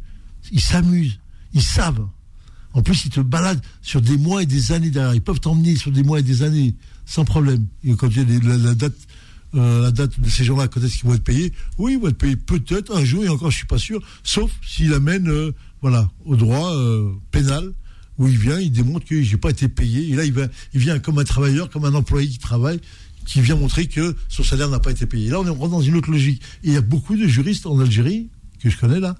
Ils 0.50 0.60
s'amusent. 0.60 1.20
Ils 1.54 1.62
savent. 1.62 2.06
En 2.72 2.82
plus, 2.82 3.04
ils 3.04 3.10
te 3.10 3.20
baladent 3.20 3.62
sur 3.82 4.02
des 4.02 4.18
mois 4.18 4.42
et 4.42 4.46
des 4.46 4.72
années 4.72 4.90
derrière. 4.90 5.14
Ils 5.14 5.22
peuvent 5.22 5.40
t'emmener 5.40 5.76
sur 5.76 5.92
des 5.92 6.02
mois 6.02 6.18
et 6.18 6.24
des 6.24 6.42
années 6.42 6.74
sans 7.06 7.24
problème. 7.24 7.66
Quand 7.96 8.08
il 8.08 8.16
y 8.16 8.20
a 8.20 8.36
euh, 9.54 9.82
la 9.82 9.90
date 9.92 10.20
de 10.20 10.28
ces 10.28 10.42
gens-là, 10.42 10.66
quand 10.66 10.82
est-ce 10.82 10.98
qu'ils 10.98 11.08
vont 11.08 11.14
être 11.14 11.22
payés? 11.22 11.52
Oui, 11.78 11.92
ils 11.92 12.00
vont 12.00 12.08
être 12.08 12.18
payés 12.18 12.34
peut-être 12.34 12.94
un 12.94 13.04
jour, 13.04 13.24
et 13.24 13.28
encore, 13.28 13.52
je 13.52 13.58
suis 13.58 13.66
pas 13.66 13.78
sûr, 13.78 14.02
sauf 14.24 14.50
s'il 14.66 14.92
amène, 14.92 15.28
euh, 15.28 15.52
voilà, 15.80 16.10
au 16.24 16.34
droit 16.34 16.74
pénal, 17.30 17.72
où 18.18 18.28
il 18.28 18.38
vient, 18.38 18.58
il 18.58 18.70
démontre 18.70 19.06
que 19.06 19.22
j'ai 19.22 19.36
pas 19.36 19.50
été 19.50 19.68
payé. 19.68 20.10
Et 20.10 20.14
là, 20.14 20.24
il, 20.24 20.34
il 20.74 20.80
vient 20.80 20.98
comme 20.98 21.18
un 21.18 21.24
travailleur, 21.24 21.70
comme 21.70 21.84
un 21.84 21.94
employé 21.94 22.28
qui 22.28 22.38
travaille, 22.38 22.80
qui 23.26 23.40
vient 23.40 23.56
montrer 23.56 23.86
que 23.86 24.16
son 24.28 24.42
salaire 24.42 24.68
n'a 24.68 24.78
pas 24.78 24.90
été 24.90 25.06
payé. 25.06 25.28
Là, 25.30 25.40
on 25.40 25.46
est 25.46 25.50
rentre 25.50 25.68
dans 25.68 25.82
une 25.82 25.96
autre 25.96 26.10
logique. 26.10 26.40
Et 26.64 26.68
il 26.68 26.72
y 26.72 26.76
a 26.76 26.80
beaucoup 26.80 27.16
de 27.16 27.26
juristes 27.26 27.66
en 27.66 27.78
Algérie, 27.78 28.28
que 28.60 28.70
je 28.70 28.76
connais 28.76 29.00
là, 29.00 29.16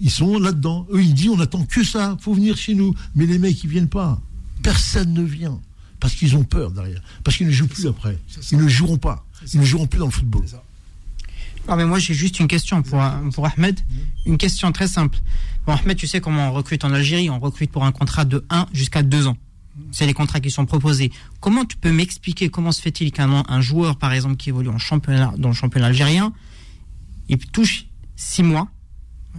ils 0.00 0.10
sont 0.10 0.38
là-dedans. 0.38 0.86
Eux, 0.92 1.02
ils 1.02 1.14
disent, 1.14 1.30
on 1.30 1.40
attend 1.40 1.64
que 1.64 1.82
ça, 1.82 2.16
faut 2.20 2.32
venir 2.32 2.56
chez 2.56 2.74
nous. 2.74 2.94
Mais 3.14 3.26
les 3.26 3.38
mecs, 3.38 3.62
ils 3.64 3.70
viennent 3.70 3.88
pas. 3.88 4.20
Personne 4.62 5.12
ne 5.12 5.22
vient. 5.22 5.60
Parce 6.00 6.14
qu'ils 6.14 6.36
ont 6.36 6.44
peur 6.44 6.70
derrière. 6.70 7.02
Parce 7.24 7.36
qu'ils 7.36 7.48
ne 7.48 7.52
jouent 7.52 7.66
plus 7.66 7.86
après. 7.86 8.16
Ils 8.52 8.58
ne 8.58 8.68
joueront 8.68 8.98
pas. 8.98 9.26
Ils 9.52 9.60
ne 9.60 9.64
joueront 9.64 9.86
plus 9.86 9.98
dans 9.98 10.06
le 10.06 10.12
football. 10.12 10.44
Non, 11.68 11.76
mais 11.76 11.84
moi 11.84 11.98
j'ai 11.98 12.14
juste 12.14 12.40
une 12.40 12.48
question 12.48 12.82
pour, 12.82 13.02
pour 13.34 13.46
Ahmed. 13.46 13.78
Une 14.24 14.38
question 14.38 14.72
très 14.72 14.88
simple. 14.88 15.18
Bon, 15.68 15.76
tu 15.94 16.06
sais 16.06 16.22
comment 16.22 16.48
on 16.48 16.52
recrute 16.54 16.82
en 16.86 16.94
Algérie 16.94 17.28
On 17.28 17.38
recrute 17.38 17.70
pour 17.70 17.84
un 17.84 17.92
contrat 17.92 18.24
de 18.24 18.42
1 18.48 18.68
jusqu'à 18.72 19.02
2 19.02 19.26
ans. 19.26 19.36
C'est 19.92 20.06
les 20.06 20.14
contrats 20.14 20.40
qui 20.40 20.50
sont 20.50 20.64
proposés. 20.64 21.12
Comment 21.40 21.66
tu 21.66 21.76
peux 21.76 21.92
m'expliquer 21.92 22.48
comment 22.48 22.72
se 22.72 22.80
fait-il 22.80 23.12
qu'un 23.12 23.44
un 23.46 23.60
joueur, 23.60 23.98
par 23.98 24.14
exemple, 24.14 24.36
qui 24.36 24.48
évolue 24.48 24.70
en 24.70 24.78
championnat, 24.78 25.34
dans 25.36 25.48
le 25.48 25.54
championnat 25.54 25.88
algérien, 25.88 26.32
il 27.28 27.36
touche 27.36 27.84
6 28.16 28.44
mois, 28.44 28.68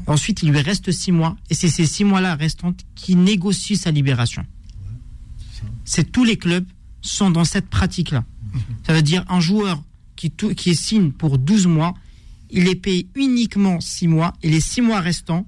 ensuite 0.05 0.43
il 0.43 0.51
lui 0.51 0.61
reste 0.61 0.91
6 0.91 1.11
mois, 1.11 1.35
et 1.49 1.55
c'est 1.55 1.67
ces 1.67 1.87
6 1.87 2.03
mois-là 2.03 2.35
restants 2.35 2.75
qui 2.93 3.15
négocient 3.15 3.75
sa 3.75 3.89
libération. 3.89 4.45
C'est 5.83 6.11
tous 6.11 6.25
les 6.25 6.37
clubs 6.37 6.67
sont 7.01 7.31
dans 7.31 7.43
cette 7.43 7.69
pratique-là. 7.69 8.23
Ça 8.85 8.93
veut 8.93 9.01
dire 9.01 9.25
un 9.29 9.39
joueur 9.39 9.81
qui, 10.15 10.29
qui 10.29 10.75
signe 10.75 11.11
pour 11.11 11.39
12 11.39 11.65
mois, 11.65 11.95
il 12.51 12.67
est 12.67 12.75
payé 12.75 13.07
uniquement 13.15 13.79
6 13.79 14.07
mois 14.07 14.33
et 14.43 14.49
les 14.51 14.61
6 14.61 14.81
mois 14.81 14.99
restants, 14.99 15.47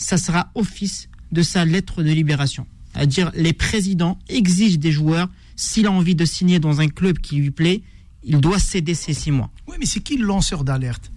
ça 0.00 0.16
sera 0.16 0.50
office 0.54 1.08
de 1.30 1.42
sa 1.42 1.64
lettre 1.64 2.02
de 2.02 2.10
libération. 2.10 2.66
C'est-à-dire 2.92 3.30
les 3.34 3.52
présidents 3.52 4.18
exigent 4.28 4.78
des 4.78 4.90
joueurs, 4.90 5.28
s'il 5.54 5.86
a 5.86 5.92
envie 5.92 6.14
de 6.14 6.24
signer 6.24 6.58
dans 6.58 6.80
un 6.80 6.88
club 6.88 7.18
qui 7.18 7.36
lui 7.36 7.50
plaît, 7.50 7.82
il 8.24 8.40
doit 8.40 8.58
céder 8.58 8.94
ces 8.94 9.14
6 9.14 9.30
mois. 9.30 9.50
Oui, 9.68 9.76
mais 9.78 9.86
c'est 9.86 10.00
qui 10.00 10.16
le 10.16 10.24
lanceur 10.24 10.64
d'alerte? 10.64 11.12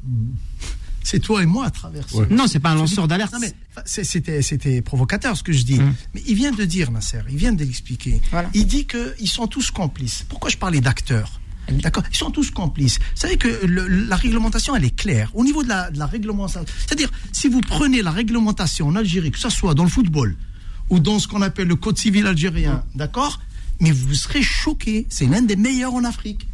C'est 1.04 1.20
toi 1.20 1.44
et 1.44 1.46
moi 1.46 1.66
à 1.66 1.72
travers 1.72 2.08
ça. 2.10 2.18
Ouais. 2.18 2.28
Non, 2.30 2.48
c'est 2.48 2.60
pas 2.60 2.70
un 2.70 2.76
lanceur 2.76 3.08
d'alerte. 3.08 3.34
C'était, 3.86 4.42
c'était 4.42 4.82
provocateur 4.82 5.36
ce 5.36 5.44
que 5.44 5.52
je 5.52 5.64
dis. 5.64 5.80
Mm. 5.80 5.96
Mais 6.14 6.24
il 6.28 6.36
vient 6.36 6.52
de 6.52 6.64
dire, 6.64 6.92
Nasser, 6.92 7.22
il 7.30 7.38
vient 7.38 7.52
de 7.52 7.64
l'expliquer. 7.64 8.22
Voilà. 8.32 8.50
Il 8.54 8.68
dit 8.68 8.86
qu'ils 8.86 9.30
sont 9.30 9.48
tous 9.48 9.72
complices. 9.72 10.26
Pourquoi 10.30 10.50
je 10.50 10.58
parlais 10.58 10.80
d'acteurs? 10.80 11.42
D'accord 11.72 12.04
Ils 12.12 12.18
sont 12.18 12.30
tous 12.32 12.52
complices. 12.52 13.00
Vous 13.00 13.06
savez 13.22 13.38
que 13.38 13.66
le- 13.66 13.88
la 13.88 14.16
réglementation, 14.16 14.76
elle 14.76 14.84
est 14.86 14.96
claire. 14.96 15.32
Au 15.34 15.44
niveau 15.44 15.64
de 15.64 15.70
la, 15.70 15.90
de 15.92 15.98
la 16.00 16.06
réglementation, 16.06 16.66
c'est-à-dire, 16.86 17.10
si 17.32 17.48
vous 17.48 17.62
prenez 17.62 18.02
la 18.02 18.12
réglementation 18.12 18.88
en 18.88 18.96
Algérie, 18.96 19.32
que 19.32 19.40
ce 19.40 19.50
soit 19.50 19.74
dans 19.74 19.84
le 19.84 19.90
football 19.90 20.36
ou 20.90 21.00
dans 21.00 21.20
ce 21.20 21.28
qu'on 21.28 21.42
appelle 21.42 21.68
le 21.68 21.76
code 21.78 21.98
civil 21.98 22.28
algérien, 22.28 22.84
d'accord 22.96 23.40
Mais 23.80 23.92
vous 23.92 24.14
serez 24.14 24.42
choqués. 24.44 25.06
C'est 25.10 25.26
l'un 25.26 25.42
des 25.42 25.56
meilleurs 25.56 25.94
en 25.94 26.04
Afrique. 26.04 26.48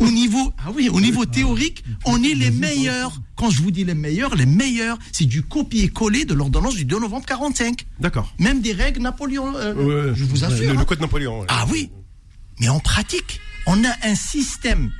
Au 0.00 0.10
niveau, 0.10 0.52
ah 0.64 0.70
oui, 0.74 0.88
au 0.88 0.98
niveau 0.98 1.26
théorique, 1.26 1.84
on 2.06 2.22
est 2.22 2.34
les 2.34 2.50
meilleurs. 2.50 3.20
Quand 3.36 3.50
je 3.50 3.60
vous 3.60 3.70
dis 3.70 3.84
les 3.84 3.94
meilleurs, 3.94 4.34
les 4.34 4.46
meilleurs, 4.46 4.98
c'est 5.12 5.26
du 5.26 5.42
copier-coller 5.42 6.24
de 6.24 6.32
l'ordonnance 6.32 6.74
du 6.74 6.86
2 6.86 6.98
novembre 7.00 7.26
45. 7.26 7.84
D'accord. 8.00 8.32
Même 8.38 8.62
des 8.62 8.72
règles 8.72 9.02
Napoléon, 9.02 9.54
euh, 9.56 9.74
Ouais, 10.08 10.14
je 10.14 10.24
vous 10.24 10.42
assure. 10.44 10.68
Le, 10.68 10.72
le 10.72 10.78
hein. 10.78 10.84
code 10.86 11.00
Napoléon. 11.02 11.40
ouais. 11.40 11.46
Ah 11.50 11.66
oui, 11.70 11.90
mais 12.60 12.70
en 12.70 12.80
pratique, 12.80 13.40
on 13.70 13.84
a 13.84 13.94
un 14.02 14.16
système 14.16 14.90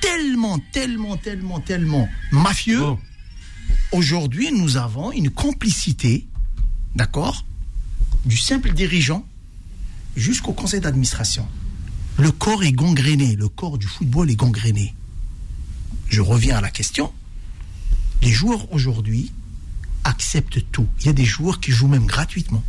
tellement, 0.00 0.60
tellement, 0.70 1.16
tellement, 1.16 1.58
tellement 1.58 2.08
mafieux. 2.30 2.78
Bon. 2.78 2.98
Aujourd'hui, 3.90 4.52
nous 4.52 4.76
avons 4.76 5.10
une 5.10 5.30
complicité, 5.30 6.24
d'accord, 6.94 7.44
du 8.24 8.36
simple 8.36 8.72
dirigeant 8.72 9.26
jusqu'au 10.14 10.52
conseil 10.52 10.80
d'administration. 10.80 11.48
Le 12.18 12.30
corps 12.30 12.62
est 12.62 12.72
gangréné, 12.72 13.34
le 13.34 13.48
corps 13.48 13.76
du 13.76 13.88
football 13.88 14.30
est 14.30 14.36
gangréné. 14.36 14.94
Je 16.08 16.20
reviens 16.20 16.58
à 16.58 16.60
la 16.60 16.70
question. 16.70 17.12
Les 18.22 18.30
joueurs 18.30 18.72
aujourd'hui 18.72 19.32
acceptent 20.04 20.64
tout. 20.70 20.86
Il 21.00 21.06
y 21.06 21.08
a 21.08 21.12
des 21.12 21.24
joueurs 21.24 21.58
qui 21.58 21.72
jouent 21.72 21.88
même 21.88 22.06
gratuitement. 22.06 22.62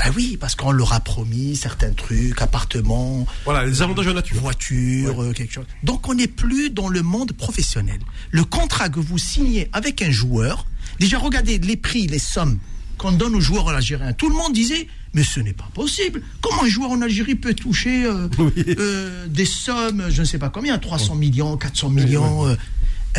Ah 0.00 0.10
oui, 0.16 0.36
parce 0.38 0.54
qu'on 0.56 0.72
leur 0.72 0.92
a 0.92 1.00
promis 1.00 1.56
certains 1.56 1.92
trucs, 1.92 2.40
appartements, 2.42 3.26
Voilà, 3.44 3.64
les 3.64 3.80
avantages 3.82 4.08
en 4.08 4.14
nature. 4.14 4.40
voiture, 4.40 5.22
euh, 5.22 5.32
quelque 5.32 5.52
chose. 5.52 5.66
Donc 5.82 6.08
on 6.08 6.14
n'est 6.14 6.26
plus 6.26 6.70
dans 6.70 6.88
le 6.88 7.02
monde 7.02 7.32
professionnel. 7.32 8.00
Le 8.30 8.44
contrat 8.44 8.88
que 8.88 8.98
vous 9.00 9.18
signez 9.18 9.68
avec 9.72 10.02
un 10.02 10.10
joueur, 10.10 10.66
déjà 10.98 11.18
regardez 11.18 11.58
les 11.58 11.76
prix, 11.76 12.06
les 12.08 12.18
sommes 12.18 12.58
qu'on 12.98 13.12
donne 13.12 13.34
aux 13.34 13.40
joueurs 13.40 13.68
algériens. 13.68 14.12
Tout 14.12 14.28
le 14.28 14.34
monde 14.36 14.52
disait, 14.52 14.88
mais 15.14 15.22
ce 15.24 15.40
n'est 15.40 15.52
pas 15.52 15.68
possible. 15.74 16.22
Comment 16.40 16.64
un 16.64 16.68
joueur 16.68 16.90
en 16.90 17.00
Algérie 17.02 17.34
peut 17.36 17.54
toucher 17.54 18.04
euh, 18.04 18.28
Oui. 18.38 18.52
euh, 18.78 19.26
des 19.28 19.46
sommes, 19.46 20.04
je 20.10 20.20
ne 20.20 20.26
sais 20.26 20.38
pas 20.38 20.48
combien, 20.50 20.78
300 20.78 21.14
millions, 21.14 21.56
400 21.56 21.90
millions 21.90 22.46
euh, 22.48 22.56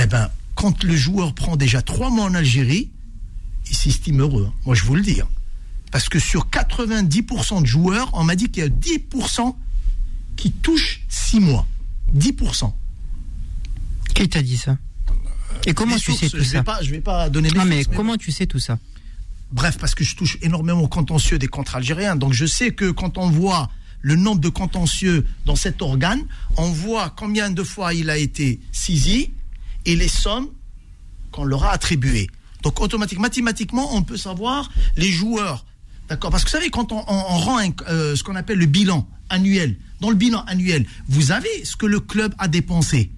Eh 0.02 0.06
ben, 0.08 0.30
quand 0.56 0.84
le 0.84 0.96
joueur 0.96 1.34
prend 1.34 1.56
déjà 1.58 1.82
trois 1.82 2.10
mois 2.10 2.26
en 2.26 2.34
Algérie, 2.36 2.90
il 3.70 3.76
s'estime 3.76 4.22
heureux. 4.22 4.48
hein. 4.50 4.54
Moi, 4.66 4.76
je 4.76 4.84
vous 4.84 4.96
le 4.96 5.02
dis. 5.02 5.20
hein. 5.22 5.28
Parce 5.96 6.10
que 6.10 6.20
sur 6.20 6.50
90% 6.50 7.62
de 7.62 7.66
joueurs, 7.66 8.10
on 8.12 8.26
m'a 8.26 8.36
dit 8.36 8.50
qu'il 8.50 8.62
y 8.62 8.66
a 8.66 8.70
10% 8.70 9.56
qui 10.36 10.52
touchent 10.52 11.06
6 11.08 11.40
mois. 11.40 11.66
10%. 12.14 12.74
Qui 14.14 14.28
t'a 14.28 14.42
dit 14.42 14.58
ça 14.58 14.78
Et 15.66 15.74
comment 15.74 15.96
Les 15.96 16.02
tu 16.02 16.12
sais 16.12 16.30
tout 16.30 16.40
je 16.40 16.44
ça 16.44 16.58
vais 16.58 16.64
pas, 16.66 16.82
je 16.82 16.92
vais 16.92 17.00
pas 17.00 17.30
donner 17.30 17.48
les 17.48 17.58
Non, 17.58 17.64
mais 17.64 17.76
sources, 17.78 17.88
mais 17.88 17.96
comment 17.96 18.18
tu 18.18 18.34
sais 18.34 18.46
tout 18.46 18.60
ça 18.60 18.78
Bref, 19.54 19.78
parce 19.78 19.96
que 19.96 20.04
je 20.04 20.18
touche 20.18 20.38
énormément 20.42 20.82
au 20.82 20.90
contentieux 20.90 21.40
des 21.40 21.48
contrats 21.48 21.78
algériens. 21.78 22.18
Donc 22.18 22.34
je 22.34 22.46
sais 22.46 22.72
que 22.72 22.92
quand 22.92 23.18
on 23.18 23.30
voit 23.30 23.72
le 24.02 24.18
nombre 24.18 24.42
de 24.42 24.50
contentieux 24.50 25.26
dans 25.46 25.56
cet 25.56 25.82
organe, 25.82 26.26
on 26.58 26.72
voit 26.72 27.10
combien 27.16 27.52
de 27.52 27.64
fois 27.64 27.94
il 27.94 28.10
a 28.10 28.18
été 28.18 28.60
saisi 28.74 29.32
et 29.86 29.96
les 29.96 30.10
sommes 30.10 30.50
qu'on 31.32 31.46
leur 31.46 31.64
a 31.64 31.72
attribuées. 31.72 32.28
Donc 32.64 32.82
automatiquement, 32.82 33.22
mathématiquement, 33.28 33.96
on 33.96 34.04
peut 34.04 34.18
savoir 34.18 34.70
les 34.98 35.10
joueurs. 35.10 35.66
D'accord 36.10 36.30
Parce 36.32 36.44
que 36.44 36.50
vous 36.50 36.58
savez, 36.58 36.70
quand 36.70 36.92
on, 36.92 37.00
on- 37.00 37.04
on 37.08 37.38
rend 37.38 37.60
un- 37.60 37.70
euh, 37.90 38.16
ce 38.16 38.24
qu'on 38.24 38.36
appelle 38.36 38.60
le 38.60 38.66
bilan 38.68 39.08
annuel, 39.30 39.78
dans 40.02 40.10
le 40.10 40.16
bilan 40.16 40.44
annuel, 40.48 40.86
vous 41.08 41.32
avez 41.32 41.64
ce 41.66 41.76
que 41.76 41.86
le 41.86 42.00
club 42.00 42.34
a 42.38 42.48
dépensé. 42.48 43.12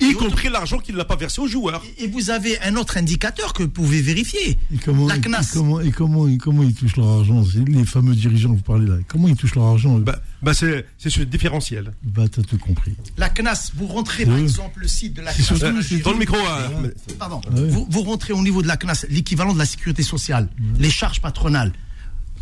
Y 0.00 0.14
compris 0.14 0.48
l'argent 0.48 0.78
qu'il 0.78 0.96
n'a 0.96 1.04
pas 1.04 1.14
versé 1.14 1.40
aux 1.40 1.46
joueurs. 1.46 1.80
Et 1.98 2.08
vous 2.08 2.30
avez 2.30 2.60
un 2.62 2.74
autre 2.74 2.96
indicateur 2.96 3.52
que 3.52 3.62
vous 3.62 3.68
pouvez 3.68 4.02
vérifier. 4.02 4.58
Et 4.74 4.78
comment, 4.84 5.06
La 5.06 5.14
et 5.16 5.20
CNAS. 5.20 5.50
comment, 5.52 5.80
et 5.80 5.92
comment, 5.92 6.26
et 6.26 6.38
comment 6.38 6.64
ils 6.64 6.74
touchent 6.74 6.96
leur 6.96 7.06
argent? 7.08 7.44
Les 7.68 7.84
fameux 7.84 8.12
dirigeants 8.16 8.48
vous 8.52 8.62
parlez 8.62 8.86
là. 8.88 8.96
Comment 9.06 9.28
ils 9.28 9.36
touchent 9.36 9.54
leur 9.54 9.66
argent 9.66 9.98
Bah, 10.00 10.20
Bah 10.42 10.54
c'est 10.54 10.84
ce 10.98 11.22
différentiel. 11.22 11.92
Bah, 12.02 12.24
t'as 12.28 12.42
tout 12.42 12.58
compris. 12.58 12.96
La 13.16 13.28
CNAS, 13.28 13.70
vous 13.76 13.86
rentrez 13.86 14.26
par 14.26 14.38
exemple 14.38 14.80
le 14.80 14.88
site 14.88 15.14
de 15.14 15.20
la 15.22 15.32
CNAS. 15.32 15.44
surtout- 15.44 15.64
Euh, 15.66 16.00
dans 16.02 16.12
le 16.12 16.18
micro. 16.18 16.36
euh, 16.36 16.68
Ouais. 16.68 16.74
mais- 17.08 17.14
Pardon. 17.14 17.40
Ouais. 17.52 17.68
Vous, 17.68 17.86
vous 17.88 18.02
rentrez 18.02 18.32
au 18.32 18.42
niveau 18.42 18.60
de 18.62 18.66
la 18.66 18.76
CNAS, 18.76 19.06
l'équivalent 19.08 19.52
de 19.52 19.58
la 19.58 19.66
sécurité 19.66 20.02
sociale, 20.02 20.48
les 20.80 20.90
charges 20.90 21.20
patronales. 21.20 21.72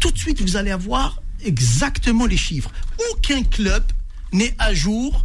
Tout 0.01 0.11
de 0.11 0.19
suite, 0.19 0.41
vous 0.41 0.57
allez 0.57 0.71
avoir 0.71 1.23
exactement 1.45 2.27
les 2.27 2.37
chiffres. 2.37 2.71
Aucun 3.13 3.43
club 3.43 3.83
n'est 4.33 4.55
à 4.59 4.75
jour 4.75 5.25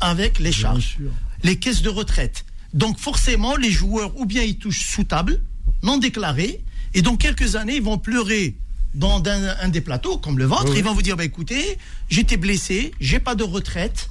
avec 0.00 0.38
les 0.38 0.52
charges. 0.52 0.98
Les 1.42 1.56
caisses 1.56 1.82
de 1.82 1.88
retraite. 1.88 2.44
Donc 2.74 2.98
forcément, 2.98 3.56
les 3.56 3.70
joueurs, 3.70 4.16
ou 4.18 4.26
bien 4.26 4.42
ils 4.42 4.56
touchent 4.56 4.86
sous 4.86 5.04
table, 5.04 5.42
non 5.82 5.96
déclarés, 5.98 6.62
et 6.94 7.02
dans 7.02 7.16
quelques 7.16 7.56
années, 7.56 7.76
ils 7.76 7.82
vont 7.82 7.98
pleurer 7.98 8.56
dans 8.94 9.22
un, 9.24 9.56
un 9.60 9.68
des 9.68 9.80
plateaux, 9.80 10.18
comme 10.18 10.38
le 10.38 10.44
vôtre. 10.44 10.72
Ils 10.76 10.84
vont 10.84 10.94
vous 10.94 11.02
dire, 11.02 11.16
bah, 11.16 11.24
écoutez, 11.24 11.78
j'étais 12.08 12.36
blessé, 12.36 12.92
j'ai 13.00 13.20
pas 13.20 13.34
de 13.34 13.44
retraite, 13.44 14.10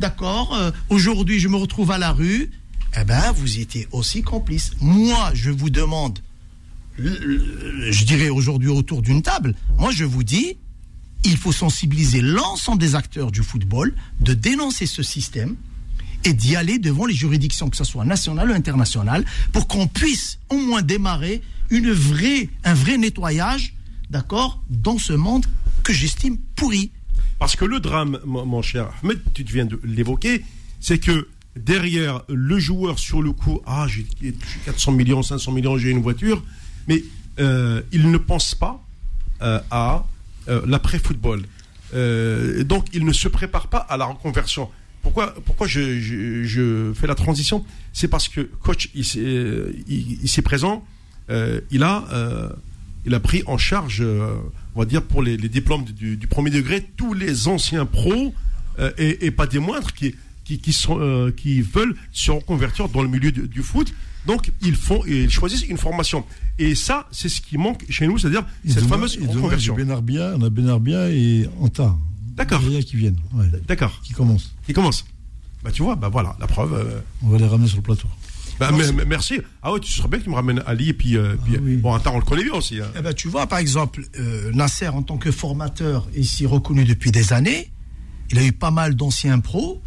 d'accord, 0.00 0.54
euh, 0.54 0.70
aujourd'hui 0.88 1.38
je 1.38 1.48
me 1.48 1.56
retrouve 1.56 1.90
à 1.90 1.98
la 1.98 2.12
rue, 2.12 2.50
eh 2.98 3.04
ben 3.04 3.32
vous 3.32 3.58
étiez 3.58 3.86
aussi 3.92 4.22
complice. 4.22 4.72
Moi, 4.80 5.30
je 5.34 5.50
vous 5.50 5.70
demande, 5.70 6.18
je 6.98 8.04
dirais 8.04 8.28
aujourd'hui 8.28 8.68
autour 8.68 9.02
d'une 9.02 9.22
table, 9.22 9.54
moi 9.78 9.90
je 9.90 10.04
vous 10.04 10.24
dis, 10.24 10.56
il 11.24 11.36
faut 11.36 11.52
sensibiliser 11.52 12.20
l'ensemble 12.20 12.80
des 12.80 12.94
acteurs 12.94 13.30
du 13.30 13.42
football, 13.42 13.94
de 14.20 14.34
dénoncer 14.34 14.86
ce 14.86 15.02
système 15.02 15.56
et 16.24 16.32
d'y 16.32 16.56
aller 16.56 16.78
devant 16.78 17.06
les 17.06 17.14
juridictions, 17.14 17.70
que 17.70 17.76
ce 17.76 17.84
soit 17.84 18.04
nationales 18.04 18.50
ou 18.50 18.54
internationales, 18.54 19.24
pour 19.52 19.68
qu'on 19.68 19.86
puisse 19.86 20.38
au 20.48 20.58
moins 20.58 20.82
démarrer 20.82 21.42
une 21.70 21.90
vraie, 21.90 22.48
un 22.64 22.74
vrai 22.74 22.98
nettoyage, 22.98 23.74
d'accord, 24.10 24.62
dans 24.70 24.98
ce 24.98 25.12
monde 25.12 25.46
que 25.84 25.92
j'estime 25.92 26.38
pourri. 26.56 26.90
Parce 27.38 27.54
que 27.54 27.64
le 27.64 27.78
drame, 27.78 28.18
mon 28.24 28.62
cher 28.62 28.90
Ahmed, 29.02 29.20
tu 29.32 29.44
viens 29.44 29.66
de 29.66 29.80
l'évoquer, 29.84 30.44
c'est 30.80 30.98
que 30.98 31.28
derrière 31.56 32.22
le 32.28 32.58
joueur 32.58 32.98
sur 32.98 33.22
le 33.22 33.32
coup, 33.32 33.60
ah, 33.66 33.86
j'ai 33.88 34.06
j'ai 34.20 34.32
touché 34.32 34.58
400 34.64 34.92
millions, 34.92 35.22
500 35.22 35.52
millions, 35.52 35.78
j'ai 35.78 35.90
une 35.90 36.02
voiture, 36.02 36.42
mais 36.88 37.04
euh, 37.38 37.82
il 37.92 38.10
ne 38.10 38.18
pense 38.18 38.54
pas 38.54 38.82
euh, 39.40 39.60
à 39.70 40.04
euh, 40.48 40.62
l'après-football. 40.66 41.44
Euh, 41.94 42.64
donc, 42.64 42.86
il 42.92 43.04
ne 43.04 43.12
se 43.12 43.28
prépare 43.28 43.68
pas 43.68 43.78
à 43.78 43.96
la 43.96 44.06
reconversion. 44.06 44.68
Pourquoi, 45.02 45.32
pourquoi 45.44 45.68
je, 45.68 46.92
fais 46.94 47.06
la 47.06 47.14
transition? 47.14 47.64
C'est 47.92 48.08
parce 48.08 48.28
que 48.28 48.40
coach, 48.40 48.90
il, 48.94 49.04
s'est- 49.04 50.42
présent, 50.42 50.84
il 51.70 51.84
a 51.84 53.20
pris 53.22 53.42
en 53.46 53.56
charge, 53.58 54.02
on 54.74 54.80
va 54.80 54.84
dire, 54.84 55.02
pour 55.02 55.22
les, 55.22 55.36
diplômes 55.36 55.84
du, 55.84 56.26
premier 56.26 56.50
degré, 56.50 56.84
tous 56.96 57.14
les 57.14 57.46
anciens 57.46 57.86
pros, 57.86 58.34
et, 58.98 59.30
pas 59.30 59.46
des 59.46 59.60
moindres, 59.60 59.92
qui, 59.92 60.16
veulent 61.62 61.94
se 62.12 62.32
reconvertir 62.32 62.88
dans 62.88 63.02
le 63.02 63.08
milieu 63.08 63.30
du, 63.30 63.46
du 63.46 63.62
foot. 63.62 63.94
Donc, 64.26 64.50
ils, 64.60 64.76
font, 64.76 65.02
ils 65.06 65.30
choisissent 65.30 65.66
une 65.66 65.78
formation. 65.78 66.24
Et 66.58 66.74
ça, 66.74 67.06
c'est 67.12 67.28
ce 67.28 67.40
qui 67.40 67.56
manque 67.58 67.84
chez 67.88 68.06
nous, 68.06 68.18
c'est-à-dire 68.18 68.44
cette 68.66 68.84
ont- 68.84 68.88
fameuse 68.88 69.18
reconversion. 69.26 69.74
Benarbia, 69.76 70.34
on 70.36 70.42
a 70.42 70.50
Benarbia 70.50 71.10
et 71.10 71.48
Anta. 71.60 71.94
D'accord. 72.36 72.60
Il 72.64 72.72
y 72.72 72.76
a 72.76 72.82
qui 72.82 72.96
viennent, 72.96 73.18
ouais, 73.34 73.46
D'accord. 73.66 74.00
qui 74.02 74.12
commencent. 74.12 74.52
Qui 74.66 74.72
commence 74.72 75.04
Bah, 75.62 75.70
tu 75.72 75.82
vois, 75.82 75.96
bah 75.96 76.08
voilà, 76.08 76.36
la 76.40 76.46
preuve. 76.46 76.72
euh, 76.74 77.00
On 77.22 77.28
va 77.28 77.38
les 77.38 77.46
ramener 77.46 77.66
sur 77.68 77.76
le 77.78 77.82
plateau. 77.82 78.08
bah, 78.60 78.70
merci. 79.06 79.40
Ah 79.62 79.72
ouais, 79.72 79.80
tu 79.80 79.92
serais 79.92 80.08
bien 80.08 80.18
que 80.18 80.24
tu 80.24 80.30
me 80.30 80.34
ramènes 80.36 80.62
Ali, 80.66 80.88
et 80.90 80.92
puis, 80.94 81.16
euh, 81.16 81.36
puis 81.44 81.54
Ah 81.56 81.60
oui. 81.62 81.76
bon, 81.76 81.94
attends, 81.94 82.14
on 82.14 82.18
le 82.18 82.24
connaît 82.24 82.44
bien 82.44 82.54
aussi. 82.54 82.80
hein. 82.80 82.86
Eh 82.96 83.02
ben, 83.02 83.12
tu 83.14 83.28
vois, 83.28 83.46
par 83.46 83.58
exemple, 83.58 84.04
euh, 84.18 84.50
Nasser, 84.52 84.88
en 84.88 85.02
tant 85.02 85.16
que 85.16 85.30
formateur, 85.32 86.08
ici 86.16 86.44
reconnu 86.46 86.84
depuis 86.84 87.10
des 87.12 87.32
années, 87.32 87.70
il 88.30 88.38
a 88.38 88.44
eu 88.44 88.52
pas 88.52 88.70
mal 88.72 88.94
d'anciens 88.96 89.38
pros. 89.40 89.80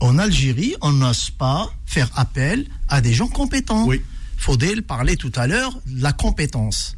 En 0.00 0.18
Algérie, 0.18 0.74
on 0.82 0.92
n'ose 0.92 1.30
pas 1.30 1.70
faire 1.86 2.10
appel 2.16 2.66
à 2.88 3.00
des 3.00 3.12
gens 3.14 3.28
compétents. 3.28 3.86
Oui. 3.86 4.00
Faudel 4.36 4.82
parlait 4.82 5.16
tout 5.16 5.32
à 5.36 5.46
l'heure 5.46 5.78
de 5.86 6.02
la 6.02 6.12
compétence. 6.12 6.96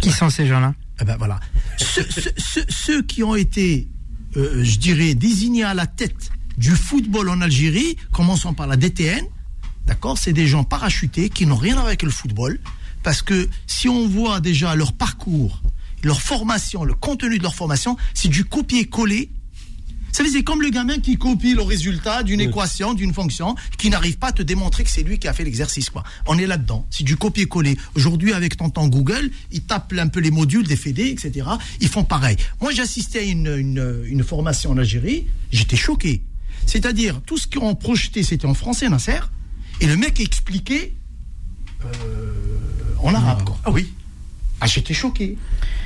Qui 0.00 0.10
sont 0.10 0.30
ces 0.30 0.46
gens-là? 0.46 0.74
Eh 1.00 1.04
ben 1.04 1.16
voilà. 1.16 1.40
Ceux, 1.76 2.06
ceux- 2.10 2.32
ceux- 2.36 2.66
ceux 2.68 3.02
qui 3.02 3.22
ont 3.22 3.34
été, 3.34 3.88
euh, 4.36 4.62
je 4.64 4.78
dirais, 4.78 5.14
désignés 5.14 5.64
à 5.64 5.74
la 5.74 5.86
tête 5.86 6.30
du 6.56 6.70
football 6.70 7.28
en 7.30 7.40
Algérie, 7.40 7.96
commençons 8.12 8.52
par 8.54 8.66
la 8.66 8.76
DTN, 8.76 9.24
d'accord? 9.86 10.18
C'est 10.18 10.32
des 10.32 10.46
gens 10.46 10.64
parachutés 10.64 11.30
qui 11.30 11.46
n'ont 11.46 11.56
rien 11.56 11.72
à 11.74 11.76
voir 11.76 11.86
avec 11.86 12.02
le 12.02 12.10
football. 12.10 12.58
Parce 13.02 13.22
que 13.22 13.48
si 13.66 13.88
on 13.88 14.08
voit 14.08 14.40
déjà 14.40 14.74
leur 14.74 14.92
parcours, 14.92 15.62
leur 16.02 16.20
formation, 16.20 16.84
le 16.84 16.94
contenu 16.94 17.38
de 17.38 17.42
leur 17.42 17.54
formation, 17.54 17.96
c'est 18.14 18.28
du 18.28 18.44
copier-coller. 18.44 19.30
C'est 20.26 20.42
comme 20.44 20.62
le 20.62 20.70
gamin 20.70 20.98
qui 20.98 21.16
copie 21.16 21.54
le 21.54 21.62
résultat 21.62 22.22
d'une 22.22 22.40
équation, 22.40 22.94
d'une 22.94 23.12
fonction, 23.14 23.54
qui 23.76 23.88
n'arrive 23.90 24.18
pas 24.18 24.28
à 24.28 24.32
te 24.32 24.42
démontrer 24.42 24.84
que 24.84 24.90
c'est 24.90 25.02
lui 25.02 25.18
qui 25.18 25.26
a 25.26 25.32
fait 25.32 25.44
l'exercice. 25.44 25.90
quoi. 25.90 26.04
On 26.26 26.38
est 26.38 26.46
là-dedans. 26.46 26.86
C'est 26.90 27.04
du 27.04 27.16
copier-coller. 27.16 27.76
Aujourd'hui, 27.94 28.32
avec 28.32 28.56
tonton 28.56 28.86
Google, 28.88 29.30
ils 29.50 29.62
tapent 29.62 29.94
un 29.98 30.08
peu 30.08 30.20
les 30.20 30.30
modules 30.30 30.66
des 30.66 30.76
FED, 30.76 30.98
etc. 31.00 31.46
Ils 31.80 31.88
font 31.88 32.04
pareil. 32.04 32.36
Moi, 32.60 32.72
j'assistais 32.72 33.20
à 33.20 33.22
une, 33.22 33.46
une, 33.56 34.02
une 34.06 34.22
formation 34.22 34.70
en 34.70 34.78
Algérie. 34.78 35.26
J'étais 35.50 35.76
choqué. 35.76 36.22
C'est-à-dire, 36.66 37.20
tout 37.24 37.38
ce 37.38 37.46
qu'on 37.46 37.74
projetait, 37.74 38.22
c'était 38.22 38.46
en 38.46 38.54
français, 38.54 38.88
Nasser. 38.88 39.20
Et 39.80 39.86
le 39.86 39.96
mec 39.96 40.20
expliquait 40.20 40.92
euh, 41.84 42.32
en 43.02 43.14
arabe. 43.14 43.44
Quoi. 43.44 43.58
Ah 43.64 43.70
oui. 43.70 43.92
Ah, 44.60 44.66
j'étais 44.66 44.94
choqué. 44.94 45.36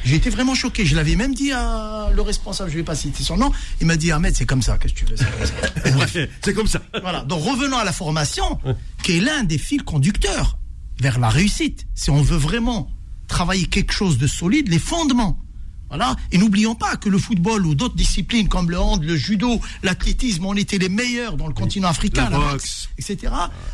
Été 0.06 0.30
vraiment 0.30 0.54
choqué. 0.54 0.84
Je 0.86 0.96
l'avais 0.96 1.14
même 1.16 1.34
dit 1.34 1.52
à 1.52 2.08
le 2.14 2.22
responsable, 2.22 2.70
je 2.70 2.76
ne 2.76 2.80
vais 2.80 2.84
pas 2.84 2.94
citer 2.94 3.22
son 3.22 3.36
nom. 3.36 3.52
Il 3.80 3.86
m'a 3.86 3.96
dit, 3.96 4.10
Ahmed, 4.10 4.34
c'est 4.34 4.46
comme 4.46 4.62
ça, 4.62 4.78
qu'est-ce 4.78 4.94
que 4.94 4.98
tu 5.00 5.04
veux 5.06 5.16
c'est 5.16 5.30
comme 5.30 5.46
ça. 5.46 5.90
Bref. 5.92 6.16
C'est 6.44 6.54
comme 6.54 6.66
ça. 6.66 6.80
Voilà. 7.02 7.22
Donc 7.24 7.42
revenons 7.44 7.76
à 7.76 7.84
la 7.84 7.92
formation, 7.92 8.58
qui 9.02 9.18
est 9.18 9.20
l'un 9.20 9.44
des 9.44 9.58
fils 9.58 9.82
conducteurs 9.82 10.58
vers 11.00 11.18
la 11.18 11.28
réussite. 11.28 11.86
Si 11.94 12.10
on 12.10 12.22
veut 12.22 12.36
vraiment 12.36 12.90
travailler 13.28 13.66
quelque 13.66 13.92
chose 13.92 14.18
de 14.18 14.26
solide, 14.26 14.68
les 14.68 14.78
fondements. 14.78 15.38
Voilà. 15.88 16.16
Et 16.30 16.38
n'oublions 16.38 16.74
pas 16.74 16.96
que 16.96 17.10
le 17.10 17.18
football 17.18 17.66
ou 17.66 17.74
d'autres 17.74 17.94
disciplines 17.96 18.48
comme 18.48 18.70
le 18.70 18.78
hand, 18.80 19.04
le 19.04 19.14
judo, 19.16 19.60
l'athlétisme, 19.82 20.46
on 20.46 20.54
était 20.54 20.78
les 20.78 20.88
meilleurs 20.88 21.36
dans 21.36 21.46
le 21.46 21.52
continent 21.52 21.88
africain, 21.88 22.24
La 22.24 22.30
la 22.30 22.38
boxe. 22.38 22.88
boxe, 22.96 23.10
etc. 23.10 23.32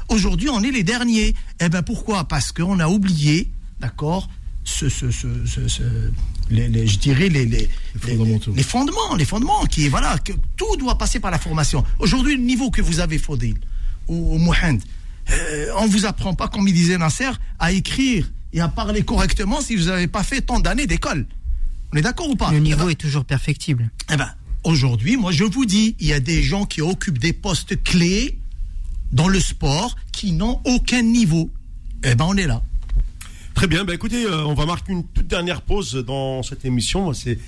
Aujourd'hui, 0.08 0.48
on 0.48 0.60
est 0.64 0.72
les 0.72 0.82
derniers. 0.82 1.34
Eh 1.60 1.68
ben 1.68 1.82
pourquoi? 1.82 2.24
Parce 2.24 2.50
qu'on 2.50 2.80
a 2.80 2.88
oublié, 2.88 3.52
d'accord, 3.78 4.28
ce, 4.68 4.88
ce, 4.88 5.10
ce, 5.10 5.26
ce- 5.46 5.66
ce- 5.68 5.82
les, 6.50 6.68
les- 6.68 6.86
je 6.86 6.98
dirais 6.98 7.28
les, 7.28 7.46
les, 7.46 7.60
les- 7.60 7.68
fondamentaux. 8.00 8.52
les 8.54 8.62
fondements, 8.62 9.14
les 9.16 9.24
fondements, 9.24 9.64
qui 9.64 9.88
voilà, 9.88 10.18
que 10.18 10.32
tout 10.56 10.76
doit 10.78 10.98
passer 10.98 11.20
par 11.20 11.30
la 11.30 11.38
formation. 11.38 11.84
Aujourd'hui, 11.98 12.36
le 12.36 12.42
niveau 12.42 12.70
que 12.70 12.82
vous 12.82 13.00
avez, 13.00 13.18
Faudil 13.18 13.56
ou, 14.08 14.34
ou 14.34 14.38
Mohand, 14.38 14.78
euh, 15.30 15.66
on 15.78 15.86
vous 15.86 16.04
apprend 16.06 16.34
pas, 16.34 16.48
comme 16.48 16.68
il 16.68 16.74
disait 16.74 16.98
Nasser, 16.98 17.30
à 17.58 17.72
écrire 17.72 18.30
et 18.52 18.60
à 18.60 18.68
parler 18.68 19.02
correctement 19.02 19.60
si 19.60 19.74
vous 19.76 19.84
n'avez 19.86 20.06
pas 20.06 20.22
fait 20.22 20.42
tant 20.42 20.60
d'années 20.60 20.86
d'école. 20.86 21.26
On 21.92 21.96
est 21.96 22.02
d'accord 22.02 22.28
ou 22.28 22.36
pas? 22.36 22.50
Le 22.50 22.58
Eh 22.58 22.60
niveau 22.60 22.84
ben, 22.84 22.90
est 22.90 22.94
toujours 23.00 23.24
perfectible. 23.24 23.90
eh 24.12 24.16
ben, 24.16 24.30
aujourd'hui, 24.64 25.16
moi, 25.16 25.32
je 25.32 25.44
vous 25.44 25.64
dis, 25.64 25.96
il 25.98 26.06
y 26.08 26.12
a 26.12 26.20
des 26.20 26.42
gens 26.42 26.66
qui 26.66 26.82
occupent 26.82 27.18
des 27.18 27.32
postes 27.32 27.82
clés 27.82 28.38
dans 29.12 29.28
le 29.28 29.40
sport 29.40 29.96
qui 30.12 30.32
n'ont 30.32 30.60
aucun 30.66 31.00
niveau. 31.02 31.50
Eh 32.04 32.14
ben, 32.14 32.26
on 32.28 32.36
est 32.36 32.46
là. 32.46 32.62
Très 33.58 33.66
bien, 33.66 33.84
bah 33.84 33.92
écoutez, 33.92 34.24
euh, 34.24 34.44
on 34.44 34.54
va 34.54 34.66
marquer 34.66 34.92
une 34.92 35.02
toute 35.02 35.26
dernière 35.26 35.62
pause 35.62 35.92
dans 36.06 36.44
cette 36.44 36.64
émission. 36.64 37.12
C'est, 37.12 37.40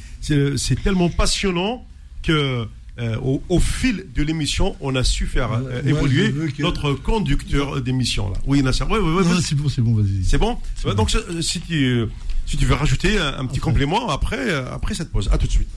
tellement 0.82 1.08
passionnant 1.08 1.86
que 2.24 2.66
euh, 2.98 3.16
au, 3.22 3.40
au 3.48 3.60
fil 3.60 4.06
de 4.12 4.24
l'émission, 4.24 4.74
on 4.80 4.96
a 4.96 5.04
su 5.04 5.26
faire 5.26 5.52
euh, 5.52 5.80
Ouais, 5.84 5.88
évoluer 5.90 6.32
que- 6.50 6.62
notre 6.62 6.94
conducteur 6.94 7.80
d'émission. 7.80 8.28
Là. 8.28 8.38
Oui, 8.44 8.60
Nasser, 8.60 8.82
ouais, 8.82 8.98
ouais, 8.98 9.22
c'est 9.40 9.54
bon, 9.54 9.68
c'est 9.68 9.82
bon, 9.82 9.94
vas-y. 9.94 10.24
c'est 10.24 10.36
bon 10.38 10.58
bon. 10.82 10.94
Donc, 10.94 11.16
si 11.42 11.60
tu, 11.60 12.04
si 12.44 12.56
tu 12.56 12.66
veux 12.66 12.74
rajouter 12.74 13.16
un, 13.16 13.38
un 13.38 13.46
petit 13.46 13.60
complément 13.60 14.08
après, 14.08 14.52
après 14.52 14.96
cette 14.96 15.12
pause. 15.12 15.28
À 15.32 15.38
tout 15.38 15.46
de 15.46 15.52
suite. 15.52 15.68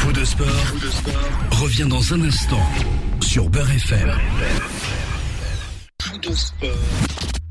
Fou 0.00 0.10
de 0.10 0.24
sport, 0.24 0.48
revient 1.60 1.86
dans 1.88 2.12
un 2.12 2.22
instant 2.22 2.68
sur 3.20 3.48
Beurre 3.48 3.70
FM. 3.70 4.10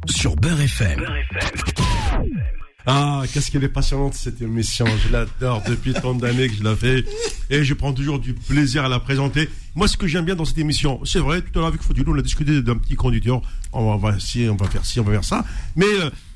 Sur 0.07 0.35
Beurre 0.35 0.61
FM. 0.61 1.05
Ah, 2.87 3.21
qu'est-ce 3.31 3.51
qu'elle 3.51 3.63
est 3.63 3.69
passionnante 3.69 4.15
cette 4.15 4.41
émission. 4.41 4.85
Je 5.05 5.11
l'adore 5.11 5.61
depuis 5.67 5.93
tant 5.93 6.15
d'années 6.15 6.49
que 6.49 6.55
je 6.55 6.63
la 6.63 6.75
fais. 6.75 7.05
Et 7.51 7.63
je 7.63 7.73
prends 7.75 7.93
toujours 7.93 8.19
du 8.19 8.33
plaisir 8.33 8.83
à 8.83 8.89
la 8.89 8.99
présenter. 8.99 9.47
Moi, 9.75 9.87
ce 9.87 9.97
que 9.97 10.07
j'aime 10.07 10.25
bien 10.25 10.35
dans 10.35 10.45
cette 10.45 10.57
émission, 10.57 10.99
c'est 11.05 11.19
vrai, 11.19 11.41
tout 11.41 11.51
à 11.53 11.59
l'heure 11.59 11.67
avec 11.67 11.83
Faudil, 11.83 12.03
on 12.07 12.17
a 12.17 12.21
discuté 12.23 12.61
d'un 12.63 12.77
petit 12.77 12.95
conducteur. 12.95 13.41
On 13.71 13.95
va, 13.97 14.19
si, 14.19 14.47
on 14.49 14.55
va 14.55 14.67
faire 14.67 14.85
ci, 14.85 14.99
on 14.99 15.03
va 15.03 15.11
faire 15.13 15.23
ça. 15.23 15.45
Mais 15.75 15.85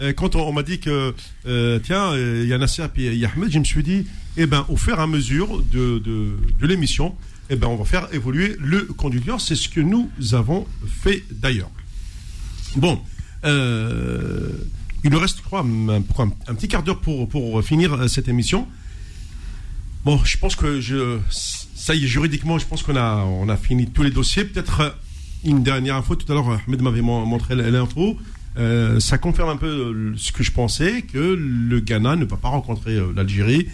euh, 0.02 0.14
quand 0.14 0.36
on, 0.36 0.48
on 0.48 0.54
m'a 0.54 0.64
dit 0.64 0.80
que, 0.80 1.16
euh, 1.48 1.80
tiens, 1.80 2.16
il 2.16 2.46
y 2.46 2.54
a 2.54 2.58
Nasser 2.60 2.84
et 2.98 3.08
il 3.08 3.18
y 3.18 3.26
a 3.26 3.32
Ahmed, 3.36 3.52
je 3.52 3.60
me 3.60 3.64
suis 3.64 3.84
dit, 3.84 4.06
eh 4.38 4.46
ben, 4.46 4.66
au 4.70 4.78
fur 4.78 5.00
et 5.00 5.02
à 5.02 5.08
mesure 5.08 5.64
de, 5.64 5.98
de, 5.98 6.38
de 6.60 6.68
l'émission, 6.68 7.16
eh 7.50 7.56
ben, 7.56 7.68
on 7.68 7.76
va 7.76 7.86
faire 7.86 8.08
évoluer 8.14 8.56
le 8.60 8.82
conducteur. 8.84 9.42
C'est 9.42 9.56
ce 9.56 9.68
que 9.68 9.82
nous 9.82 10.10
avons 10.34 10.68
fait 11.02 11.24
d'ailleurs. 11.32 11.72
Bon, 12.76 13.02
euh, 13.46 14.50
il 15.04 15.12
nous 15.12 15.20
reste, 15.20 15.38
je 15.38 15.44
crois, 15.44 15.60
un, 15.60 16.02
petit 16.56 16.68
quart 16.68 16.84
d'heure 16.84 17.00
pour, 17.00 17.64
finir 17.64 17.94
euh, 17.94 18.08
cette 18.08 18.28
émission. 18.28 18.68
Bon, 20.04 20.20
je 20.24 20.38
pense 20.38 20.56
que 20.56 20.80
ça 21.30 21.96
y 21.96 22.04
est, 22.04 22.08
juridiquement, 22.08 22.58
je 22.58 22.66
pense 22.66 22.84
qu'on 22.84 22.96
a, 22.96 23.24
on 23.24 23.50
a 23.50 23.58
fini 23.58 23.88
tous 23.88 24.04
les 24.04 24.12
dossiers. 24.12 24.46
Peut-être 24.46 24.80
euh, 24.82 24.90
une 25.44 25.64
dernière 25.64 25.96
info. 25.96 26.16
Tout 26.16 26.32
à 26.32 26.36
l'heure, 26.36 26.50
Ahmed 26.68 26.82
m'avait 26.82 27.02
mon- 27.02 27.26
montré 27.26 27.56
l'info. 27.56 28.18
Ça 29.00 29.18
confirme 29.18 29.50
un 29.50 29.58
peu 29.58 30.14
ce 30.16 30.32
que 30.32 30.42
je 30.42 30.52
pensais, 30.52 31.02
que 31.02 31.18
le 31.18 31.80
Ghana 31.82 32.16
ne 32.16 32.24
va 32.24 32.38
pas 32.38 32.48
rencontrer 32.48 32.98
l'Algérie. 33.14 33.68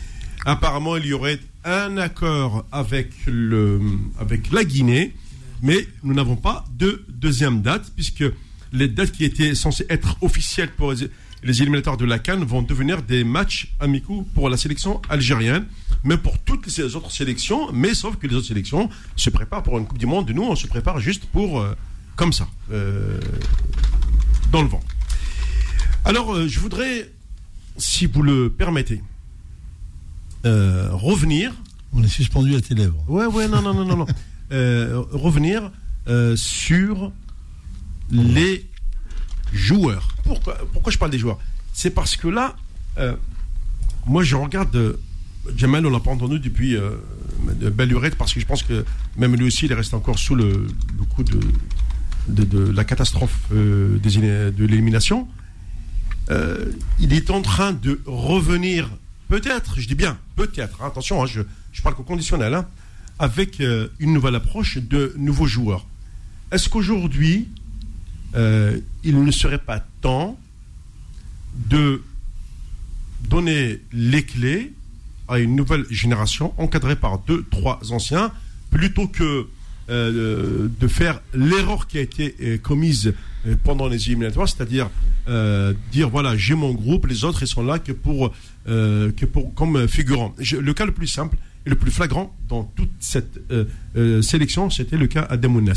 Apparemment, 0.44 0.98
il 0.98 1.06
y 1.06 1.14
aurait 1.14 1.40
un 1.64 1.98
accord 1.98 2.66
avec 2.72 3.14
la 4.52 4.64
Guinée, 4.64 5.14
mais 5.62 5.88
nous 6.04 6.16
n'avons 6.16 6.36
pas 6.36 6.66
de 6.78 7.06
deuxième 7.10 7.62
date, 7.62 7.92
puisque 7.96 8.26
les 8.72 8.88
dates 8.88 9.12
qui 9.12 9.26
étaient 9.26 9.56
censées 9.56 9.86
être 9.90 10.18
officielles 10.22 10.72
pour 10.72 10.94
les, 10.94 11.62
éliminatoires 11.62 11.98
de 11.98 12.06
la 12.06 12.20
Cannes 12.20 12.44
vont 12.44 12.62
devenir 12.62 13.02
des 13.02 13.24
matchs 13.24 13.74
amicaux 13.80 14.26
pour 14.34 14.50
la 14.50 14.58
sélection 14.58 15.02
algérienne, 15.10 15.66
mais 16.04 16.18
pour 16.18 16.38
toutes 16.40 16.68
les 16.68 16.96
autres 16.96 17.12
sélections, 17.12 17.72
mais 17.74 17.94
sauf 17.94 18.18
que 18.18 18.28
les 18.28 18.36
autres 18.36 18.48
sélections 18.48 18.90
se 19.16 19.30
préparent 19.30 19.64
pour 19.64 19.78
une 19.78 19.86
Coupe 19.86 19.98
du 19.98 20.06
Monde. 20.06 20.30
Nous, 20.32 20.44
on 20.44 20.56
se 20.56 20.68
prépare 20.68 21.00
juste 21.00 21.26
pour, 21.26 21.60
euh, 21.60 21.76
comme 22.16 22.34
ça, 22.34 22.48
euh, 22.72 23.20
dans 24.52 24.62
le 24.62 24.68
vent. 24.68 24.82
Alors, 26.06 26.34
euh, 26.34 26.48
je 26.48 26.60
voudrais, 26.60 27.12
si 27.78 28.06
vous 28.06 28.22
le 28.22 28.50
permettez, 28.50 29.02
revenir 30.44 31.54
On 31.94 32.04
est 32.04 32.08
suspendu 32.08 32.56
à 32.56 32.62
tes 32.62 32.74
lèvres. 32.74 33.04
Ouais, 33.08 33.26
ouais, 33.26 33.48
non, 33.48 33.62
non, 33.62 33.74
non, 33.74 33.86
non, 33.86 33.98
non. 33.98 34.06
Revenir 35.12 35.72
sur 36.36 37.12
les 38.12 38.68
joueurs. 39.54 40.10
Pourquoi, 40.24 40.92
je 40.92 40.98
parle 40.98 41.12
des 41.12 41.20
joueurs? 41.20 41.40
C'est 41.74 41.92
parce 41.92 42.16
que 42.16 42.28
là, 42.28 42.56
euh, 42.98 43.16
moi, 44.06 44.24
je 44.24 44.36
regarde 44.36 44.76
euh, 44.76 45.00
Jamal, 45.56 45.86
on 45.86 45.90
l'a 45.90 46.00
pas 46.00 46.12
entendu 46.12 46.40
depuis 46.40 46.76
euh, 46.76 46.92
parce 48.18 48.34
que 48.34 48.40
je 48.40 48.46
pense 48.46 48.64
que 48.64 48.86
même 49.18 49.36
lui 49.36 49.46
aussi, 49.46 49.66
il 49.66 49.74
reste 49.74 49.94
encore 49.94 50.20
sous 50.20 50.36
le, 50.36 50.68
coup 51.16 51.24
de, 51.24 52.72
la 52.72 52.84
catastrophe 52.84 53.40
euh, 53.52 53.98
des 53.98 54.52
de 54.52 54.66
l'élimination. 54.66 55.28
Euh, 56.30 56.72
il 57.00 57.14
est 57.14 57.32
en 57.32 57.42
train 57.42 57.74
de 57.74 58.02
revenir, 58.06 58.90
peut-être, 59.28 59.80
je 59.80 59.88
dis 59.88 59.96
bien, 59.96 60.18
peut-être, 60.36 60.82
hein, 60.82 60.88
attention, 60.88 61.24
hein, 61.24 61.26
je, 61.26 61.82
parle 61.82 61.96
qu'au 61.96 62.04
conditionnel, 62.04 62.54
hein, 62.54 62.68
avec 63.18 63.62
une 64.00 64.14
nouvelle 64.14 64.36
approche 64.36 64.78
de 64.78 65.14
nouveaux 65.18 65.48
joueurs. 65.48 65.88
Est-ce 66.52 66.70
qu'aujourd'hui, 66.70 67.50
euh, 68.36 68.80
il 69.04 69.24
ne 69.24 69.32
serait 69.32 69.58
pas 69.58 69.84
temps 70.02 70.40
de 71.70 72.02
donner 73.30 73.82
les 73.92 74.24
clés 74.24 74.74
à 75.28 75.40
une 75.40 75.56
nouvelle 75.56 75.86
génération 75.90 76.54
encadrée 76.58 76.96
par 76.96 77.20
deux, 77.20 77.46
trois 77.52 77.80
anciens, 77.92 78.32
plutôt 78.70 79.08
que 79.08 79.48
euh, 79.90 80.68
de 80.80 80.88
faire 80.88 81.22
l'erreur 81.34 81.88
qui 81.88 81.98
a 81.98 82.02
été 82.02 82.36
euh, 82.42 82.58
commise 82.58 83.14
pendant 83.64 83.88
les 83.88 84.08
éliminatoires, 84.08 84.48
c'est-à-dire 84.48 84.90
dire 85.92 86.10
voilà 86.10 86.38
j'ai 86.38 86.54
mon 86.54 86.74
groupe, 86.74 87.08
les 87.08 87.24
autres 87.24 87.42
ils 87.42 87.48
sont 87.48 87.64
là 87.64 87.80
que 87.80 87.92
pour 87.92 88.32
que 88.66 89.26
pour 89.26 89.52
comme 89.56 89.88
figurants. 89.88 90.36
Le 90.38 90.74
cas 90.74 90.86
le 90.86 90.92
plus 90.92 91.08
simple 91.08 91.38
et 91.66 91.72
le 91.72 91.76
plus 91.76 91.90
flagrant 91.90 92.36
dans 92.48 92.64
toute 92.64 92.92
cette 93.00 93.40
sélection, 94.22 94.70
c'était 94.70 94.98
le 94.98 95.08
cas 95.08 95.24
Ademounes. 95.24 95.74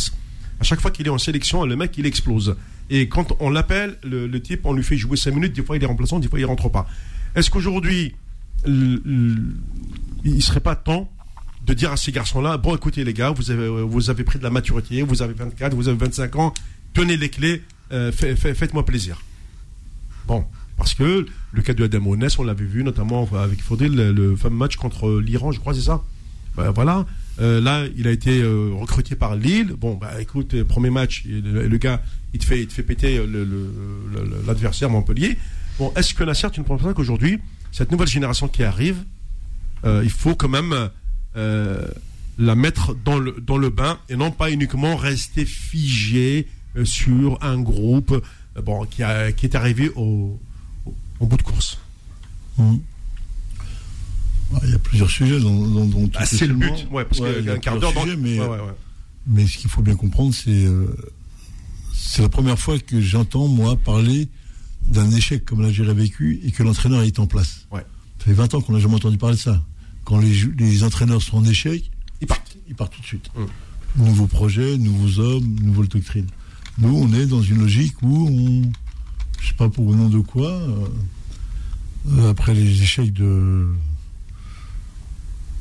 À 0.61 0.65
chaque 0.65 0.81
fois 0.81 0.91
qu'il 0.91 1.07
est 1.07 1.11
en 1.11 1.19
sélection, 1.19 1.65
le 1.65 1.77
mec 1.77 1.97
il 1.99 2.07
explose. 2.07 2.57
Et 2.91 3.09
quand 3.09 3.35
on 3.41 3.51
l'appelle, 3.51 3.99
le, 4.05 4.29
type, 4.41 4.61
on 4.65 4.73
lui 4.73 4.83
fait 4.85 4.97
jouer 4.97 5.17
5 5.17 5.35
minutes, 5.35 5.53
des 5.55 5.63
fois 5.63 5.77
il 5.77 5.83
est 5.83 5.87
remplaçant, 5.87 6.19
des 6.21 6.29
fois 6.29 6.39
il 6.39 6.45
rentre 6.45 6.69
pas. 6.69 6.87
Est-ce 7.35 7.51
qu'aujourd'hui, 7.51 8.15
il 10.25 10.43
serait 10.43 10.61
pas 10.61 10.77
temps 10.77 11.11
de 11.67 11.73
dire 11.75 11.91
à 11.93 11.97
ces 11.97 12.13
garçons-là, 12.13 12.59
bon 12.59 12.77
écoutez 12.77 13.05
les 13.05 13.15
gars, 13.15 13.31
vous 13.31 13.51
avez, 13.51 13.69
vous 13.69 14.11
avez 14.11 14.23
pris 14.25 14.39
de 14.39 14.45
la 14.45 14.51
maturité, 14.51 15.03
vous 15.03 15.23
avez 15.23 15.33
24, 15.35 15.75
vous 15.75 15.89
avez 15.89 15.97
25 15.99 16.37
ans, 16.37 16.53
tenez 16.93 17.17
les 17.17 17.31
clés, 17.31 17.63
euh, 17.93 18.13
fait- 18.13 18.37
fait- 18.37 18.55
faites-moi 18.55 18.85
plaisir. 18.85 19.23
Bon, 20.27 20.45
parce 20.77 20.93
que 20.95 21.27
le 21.53 21.63
cas 21.63 21.73
de 21.73 21.85
Adam 21.85 22.05
Onès, 22.07 22.39
on 22.39 22.45
l'avait 22.45 22.65
vu 22.67 22.85
notamment 22.85 23.27
avec 23.35 23.63
Faudel, 23.63 23.95
le, 23.95 24.13
le 24.13 24.37
fameux 24.37 24.57
match 24.57 24.77
contre 24.77 25.21
l'Iran, 25.21 25.53
je 25.53 25.61
crois, 25.61 25.73
c'est 25.75 25.81
ça? 25.81 26.03
Ben, 26.57 26.71
Voilà. 26.71 27.07
Euh, 27.41 27.61
là, 27.61 27.85
il 27.97 28.07
a 28.07 28.11
été 28.11 28.41
euh, 28.41 28.71
recruté 28.75 29.17
par 29.17 29.35
Lille. 29.35 29.75
Bon, 29.77 29.95
bah 29.95 30.21
écoute, 30.21 30.55
euh, 30.55 30.65
premier 30.65 30.91
match, 30.91 31.25
le, 31.27 31.67
le 31.67 31.77
gars, 31.79 32.03
il 32.33 32.39
te 32.39 32.45
fait, 32.45 32.61
il 32.61 32.67
te 32.69 32.73
fait 32.73 32.83
péter 32.83 33.21
l'adversaire 34.47 34.91
Montpellier. 34.91 35.37
Bon, 35.79 35.93
est-ce 35.97 36.15
que 36.15 36.23
Nasser, 36.23 36.51
tu 36.53 36.61
ne 36.61 36.65
penses 36.65 36.83
pas 36.83 36.95
qu'aujourd'hui, 36.95 37.41
cette 37.73 37.91
nouvelle 37.91 38.09
génération 38.09 38.49
qui 38.49 38.63
arrive, 38.63 38.99
il 39.85 40.11
faut 40.11 40.35
quand 40.35 40.49
même 40.49 40.91
la 41.35 42.55
mettre 42.55 42.95
dans 43.05 43.19
le, 43.19 43.33
dans 43.33 43.59
le 43.59 43.71
bain 43.71 43.99
et 44.09 44.17
non 44.17 44.31
pas 44.31 44.51
uniquement 44.51 44.97
rester 44.97 45.45
figé 45.45 46.49
sur 46.85 47.39
un 47.43 47.61
groupe 47.61 48.25
bon, 48.63 48.87
qui, 48.87 49.03
est 49.03 49.55
arrivé 49.55 49.91
au, 49.95 50.41
bout 51.21 51.37
de 51.37 51.43
course? 51.43 51.79
Hum. 52.59 52.81
Il 54.63 54.71
y 54.71 54.75
a 54.75 54.79
plusieurs 54.79 55.11
sujets 55.11 55.41
dont, 55.41 55.67
dont, 55.67 55.87
dont 55.87 56.07
tu 56.07 56.17
Ah, 56.17 56.27
c'est 56.27 56.47
le 56.47 56.55
but, 56.55 56.87
ouais, 56.91 57.05
parce 57.05 57.21
Ouais, 57.21 57.37
il 57.41 57.45
y 57.47 57.51
a 57.51 57.55
qu'un 57.55 57.61
quart 57.61 57.79
d'heure 57.79 57.93
dans 57.93 58.07
mais, 58.07 58.39
Ouais, 58.41 58.59
mais 59.27 59.47
ce 59.47 59.59
qu'il 59.59 59.71
faut 59.71 59.83
bien 59.83 59.97
comprendre, 59.97 60.35
c'est 60.35 60.65
euh, 60.65 60.87
c'est 61.95 62.23
la 62.23 62.29
première 62.29 62.59
fois 62.59 62.79
que 62.79 63.01
j'entends, 63.01 63.49
moi, 63.49 63.77
parler 63.77 64.29
d'un 64.87 65.11
échec 65.11 65.45
comme 65.45 65.63
l'Algérie 65.63 65.91
a 65.91 65.95
vécu 65.95 66.41
et 66.45 66.51
que 66.51 66.63
l'entraîneur 66.63 67.03
est 67.03 67.19
en 67.19 67.27
place. 67.27 67.67
Ça 67.73 68.27
fait 68.27 68.33
20 68.33 68.55
ans 68.55 68.61
qu'on 68.61 68.73
n'a 68.73 68.79
jamais 68.79 68.95
entendu 68.95 69.19
parler 69.19 69.37
de 69.37 69.41
ça. 69.41 69.63
Quand 70.05 70.19
les, 70.19 70.83
entraîneurs 70.85 71.23
sont 71.23 71.39
en 71.39 71.45
échec, 71.45 71.91
Ils 72.21 72.27
partent. 72.27 72.57
ils 72.69 72.75
partent 72.75 72.95
tout 72.95 73.01
de 73.01 73.07
suite. 73.07 73.29
Hum. 73.37 73.47
Nouveaux 73.97 74.27
projets, 74.27 74.79
nouveaux 74.79 75.21
hommes, 75.21 75.57
nouvelle 75.63 75.89
doctrine. 75.89 76.27
Nous, 76.79 76.97
on 76.97 77.13
est 77.13 77.27
dans 77.27 77.43
une 77.43 77.59
logique 77.59 78.01
où 78.03 78.29
on, 78.29 78.63
je 79.41 79.49
sais 79.49 79.55
pas 79.55 79.69
pour 79.69 79.91
le 79.91 79.97
nom 79.97 80.09
de 80.09 80.21
quoi, 80.21 80.51
euh, 80.51 80.87
euh, 82.13 82.31
après 82.31 82.55
les 82.55 82.83
échecs 82.83 83.13
de, 83.13 83.67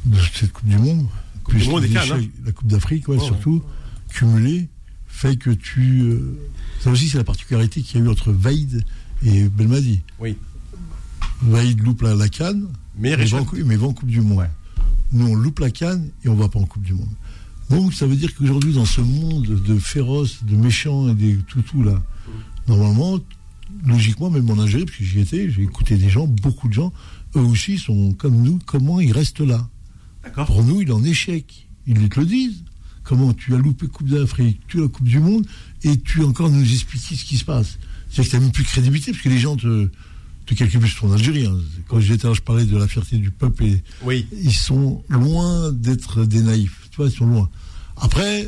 de 0.05 0.17
cette 0.33 0.51
Coupe 0.51 0.67
du 0.67 0.77
Monde, 0.77 1.05
Coupe 1.43 1.55
du 1.55 1.67
Monde 1.69 1.83
hein. 1.95 2.19
la 2.45 2.51
Coupe 2.51 2.67
d'Afrique, 2.67 3.07
ouais, 3.07 3.17
Oh, 3.19 3.23
surtout, 3.23 3.61
cumulé, 4.09 4.67
fait 5.07 5.35
que 5.37 5.49
tu. 5.51 6.01
euh, 6.01 6.37
ça 6.81 6.91
aussi, 6.91 7.07
c'est 7.09 7.17
la 7.17 7.23
particularité 7.23 7.81
qu'il 7.81 7.99
y 7.99 8.03
a 8.03 8.05
eu 8.05 8.09
entre 8.09 8.31
Vaïd 8.31 8.83
et 9.23 9.43
Belmadi. 9.49 10.01
Oui. 10.19 10.35
Vaïd 11.41 11.81
loupe 11.83 12.01
la, 12.01 12.15
la 12.15 12.29
canne, 12.29 12.67
Mais 12.97 13.15
mais 13.17 13.25
va, 13.25 13.41
en, 13.41 13.47
mais 13.65 13.75
va 13.75 13.87
en 13.87 13.93
Coupe 13.93 14.09
du 14.09 14.21
Monde. 14.21 14.39
Ouais. 14.39 14.49
Nous, 15.11 15.27
on 15.27 15.35
loupe 15.35 15.59
la 15.59 15.71
canne 15.71 16.09
et 16.23 16.29
on 16.29 16.35
va 16.35 16.49
pas 16.49 16.59
en 16.59 16.65
Coupe 16.65 16.83
du 16.83 16.93
Monde. 16.93 17.09
Donc, 17.69 17.93
ça 17.93 18.05
veut 18.05 18.15
dire 18.15 18.33
qu'aujourd'hui, 18.35 18.73
dans 18.73 18.85
ce 18.85 19.01
monde 19.01 19.45
de 19.45 19.79
féroces, 19.79 20.43
de 20.43 20.55
méchants 20.55 21.09
et 21.09 21.15
des 21.15 21.35
toutous, 21.47 21.81
là, 21.83 22.01
normalement, 22.67 23.19
logiquement, 23.85 24.29
même 24.29 24.49
en 24.49 24.59
Algérie, 24.59 24.85
parce 24.85 24.97
que 24.97 25.03
j'y 25.03 25.19
étais, 25.21 25.49
j'ai 25.49 25.63
écouté 25.63 25.97
des 25.97 26.09
gens, 26.09 26.27
beaucoup 26.27 26.67
de 26.67 26.73
gens, 26.73 26.91
eux 27.35 27.39
aussi 27.41 27.77
sont 27.77 28.13
comme 28.13 28.41
nous, 28.41 28.59
comment 28.65 28.99
ils 28.99 29.11
restent 29.13 29.39
là? 29.39 29.67
Pour 30.45 30.63
nous, 30.63 30.81
il 30.81 30.89
est 30.89 30.91
en 30.91 31.03
échec. 31.03 31.67
Ils 31.87 32.09
te 32.09 32.19
le 32.19 32.25
disent. 32.25 32.63
Comment 33.03 33.33
tu 33.33 33.53
as 33.53 33.57
loupé 33.57 33.87
Coupe 33.87 34.07
d'Afrique, 34.07 34.61
tu 34.69 34.79
as 34.79 34.83
la 34.83 34.87
Coupe 34.87 35.05
du 35.07 35.19
Monde, 35.19 35.45
et 35.83 35.99
tu 35.99 36.23
encore 36.23 36.49
nous 36.49 36.63
expliquer 36.73 37.15
ce 37.15 37.25
qui 37.25 37.37
se 37.37 37.43
passe. 37.43 37.77
C'est 38.09 38.23
que 38.23 38.29
tu 38.29 38.35
n'as 38.37 38.41
même 38.41 38.51
plus 38.53 38.63
de 38.63 38.69
crédibilité, 38.69 39.11
parce 39.11 39.21
que 39.23 39.27
les 39.29 39.39
gens 39.39 39.57
te, 39.57 39.89
te 40.45 40.53
calculent 40.53 40.79
plus 40.79 40.87
sur 40.89 41.11
Algérie. 41.11 41.45
hein. 41.45 41.57
Quand 41.89 41.99
j'étais 41.99 42.29
là, 42.29 42.33
je 42.33 42.39
parlais 42.39 42.63
de 42.63 42.77
la 42.77 42.87
fierté 42.87 43.17
du 43.17 43.29
peuple, 43.29 43.65
et 43.65 43.83
Oui. 44.05 44.25
ils 44.41 44.53
sont 44.53 45.03
loin 45.09 45.73
d'être 45.73 46.23
des 46.25 46.41
naïfs. 46.41 46.87
Tu 46.91 46.95
vois, 46.97 47.07
ils 47.07 47.11
sont 47.11 47.25
loin. 47.25 47.49
Après, 47.97 48.47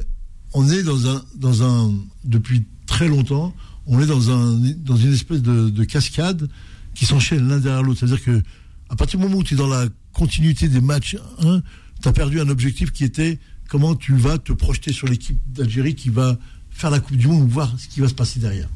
on 0.53 0.69
est 0.69 0.83
dans 0.83 1.05
un, 1.09 1.21
dans 1.35 1.61
un, 1.63 1.93
depuis 2.23 2.63
très 2.87 3.09
longtemps, 3.09 3.53
on 3.87 3.99
est 3.99 4.05
dans 4.07 4.31
un, 4.31 4.53
dans 4.77 4.95
une 4.95 5.11
espèce 5.11 5.41
de, 5.41 5.69
de 5.69 5.83
cascade 5.83 6.47
qui 6.93 7.05
s'enchaîne 7.05 7.45
l'un 7.49 7.59
derrière 7.59 7.83
l'autre. 7.83 7.99
C'est-à-dire 7.99 8.23
que, 8.23 8.41
à 8.89 8.95
partir 8.95 9.19
du 9.19 9.25
moment 9.25 9.39
où 9.39 9.43
tu 9.43 9.55
es 9.55 9.57
dans 9.57 9.67
la 9.67 9.87
continuité 10.15 10.67
des 10.67 10.81
matchs 10.81 11.17
1, 11.39 11.61
tu 12.01 12.07
as 12.07 12.13
perdu 12.13 12.39
un 12.39 12.49
objectif 12.49 12.91
qui 12.91 13.03
était 13.03 13.37
comment 13.69 13.95
tu 13.95 14.15
vas 14.15 14.37
te 14.37 14.53
projeter 14.53 14.93
sur 14.93 15.07
l'équipe 15.07 15.37
d'Algérie 15.53 15.95
qui 15.95 16.09
va 16.09 16.37
faire 16.71 16.89
la 16.89 16.99
Coupe 16.99 17.17
du 17.17 17.27
Monde, 17.27 17.47
voir 17.49 17.73
ce 17.77 17.87
qui 17.87 17.99
va 17.99 18.07
se 18.07 18.13
passer 18.13 18.39
derrière. 18.39 18.69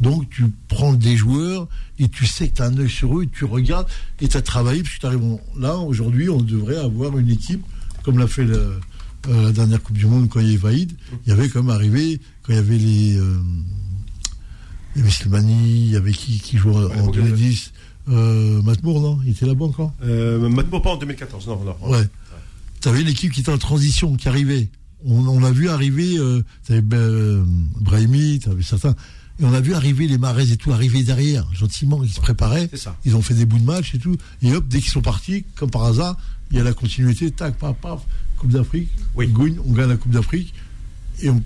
Donc 0.00 0.28
tu 0.30 0.44
prends 0.68 0.94
des 0.94 1.16
joueurs 1.16 1.68
et 1.98 2.08
tu 2.08 2.26
sais 2.26 2.48
que 2.48 2.56
tu 2.56 2.62
as 2.62 2.66
un 2.66 2.76
œil 2.78 2.90
sur 2.90 3.18
eux 3.18 3.24
et 3.24 3.28
tu 3.28 3.44
regardes 3.44 3.86
et 4.20 4.26
tu 4.28 4.36
as 4.36 4.42
travaillé. 4.42 4.82
Puis 4.82 4.98
tu 4.98 5.06
arrives 5.06 5.38
là, 5.58 5.76
aujourd'hui, 5.76 6.28
on 6.28 6.40
devrait 6.40 6.78
avoir 6.78 7.16
une 7.18 7.30
équipe, 7.30 7.62
comme 8.02 8.18
l'a 8.18 8.26
fait 8.26 8.44
le- 8.44 8.80
euh, 9.28 9.42
la 9.44 9.52
dernière 9.52 9.80
Coupe 9.82 9.96
du 9.96 10.06
Monde 10.06 10.28
quand 10.28 10.40
il 10.40 10.46
y 10.46 10.48
avait 10.50 10.56
Vaïd. 10.56 10.92
Il 11.24 11.28
y 11.28 11.32
avait 11.32 11.48
comme 11.48 11.70
arrivé, 11.70 12.20
quand 12.42 12.52
il 12.52 12.56
y 12.56 12.58
avait 12.58 12.78
les. 12.78 13.16
euh, 13.18 13.38
il 14.94 14.98
y 14.98 15.02
avait 15.02 15.10
Slimani, 15.10 15.86
il 15.86 15.90
y 15.92 15.96
avait 15.96 16.12
qui, 16.12 16.38
qui 16.40 16.56
jouait 16.58 16.74
en 16.74 16.80
l'époque 16.88 17.14
de- 17.14 17.20
2010 17.22 17.72
euh, 18.08 18.60
Matmour, 18.62 19.00
non 19.00 19.18
Il 19.24 19.30
était 19.32 19.46
là-bas 19.46 19.64
encore 19.66 19.92
Euh, 20.02 20.48
maintenant 20.48 20.80
pas 20.80 20.90
en 20.90 20.96
2014, 20.96 21.46
non, 21.46 21.60
non. 21.64 21.76
Ouais. 21.90 22.06
Tu 22.80 22.88
avais 22.88 23.02
l'équipe 23.02 23.32
qui 23.32 23.40
était 23.40 23.52
en 23.52 23.58
transition, 23.58 24.16
qui 24.16 24.28
arrivait. 24.28 24.68
On, 25.04 25.26
on 25.26 25.42
a 25.44 25.50
vu 25.52 25.68
arriver, 25.68 26.16
euh, 26.18 26.42
tu 26.66 26.72
avais 26.72 26.82
euh, 26.92 27.44
Brahimi, 27.80 28.40
tu 28.40 28.48
avais 28.48 28.62
certains. 28.62 28.94
Et 29.40 29.44
on 29.44 29.52
a 29.54 29.60
vu 29.60 29.74
arriver 29.74 30.06
les 30.08 30.18
Marais 30.18 30.50
et 30.50 30.56
tout, 30.56 30.72
arriver 30.72 31.02
derrière, 31.02 31.46
gentiment, 31.54 32.02
ils 32.04 32.10
se 32.12 32.20
préparaient. 32.20 32.68
C'est 32.70 32.76
ça. 32.78 32.96
Ils 33.04 33.16
ont 33.16 33.22
fait 33.22 33.34
des 33.34 33.44
bouts 33.46 33.58
de 33.58 33.64
match 33.64 33.94
et 33.94 33.98
tout. 33.98 34.16
Et 34.42 34.52
hop, 34.54 34.66
dès 34.68 34.80
qu'ils 34.80 34.90
sont 34.92 35.00
partis, 35.00 35.44
comme 35.56 35.70
par 35.70 35.84
hasard, 35.84 36.16
il 36.50 36.56
y 36.58 36.60
a 36.60 36.64
la 36.64 36.72
continuité, 36.74 37.30
tac, 37.30 37.56
paf, 37.56 37.76
paf, 37.76 38.00
Coupe 38.38 38.50
d'Afrique. 38.50 38.88
Oui. 39.14 39.30
On 39.34 39.38
gagne, 39.44 39.56
on 39.66 39.72
gagne 39.72 39.88
la 39.88 39.96
Coupe 39.96 40.12
d'Afrique. 40.12 40.52
Et 41.20 41.30
on- 41.30 41.42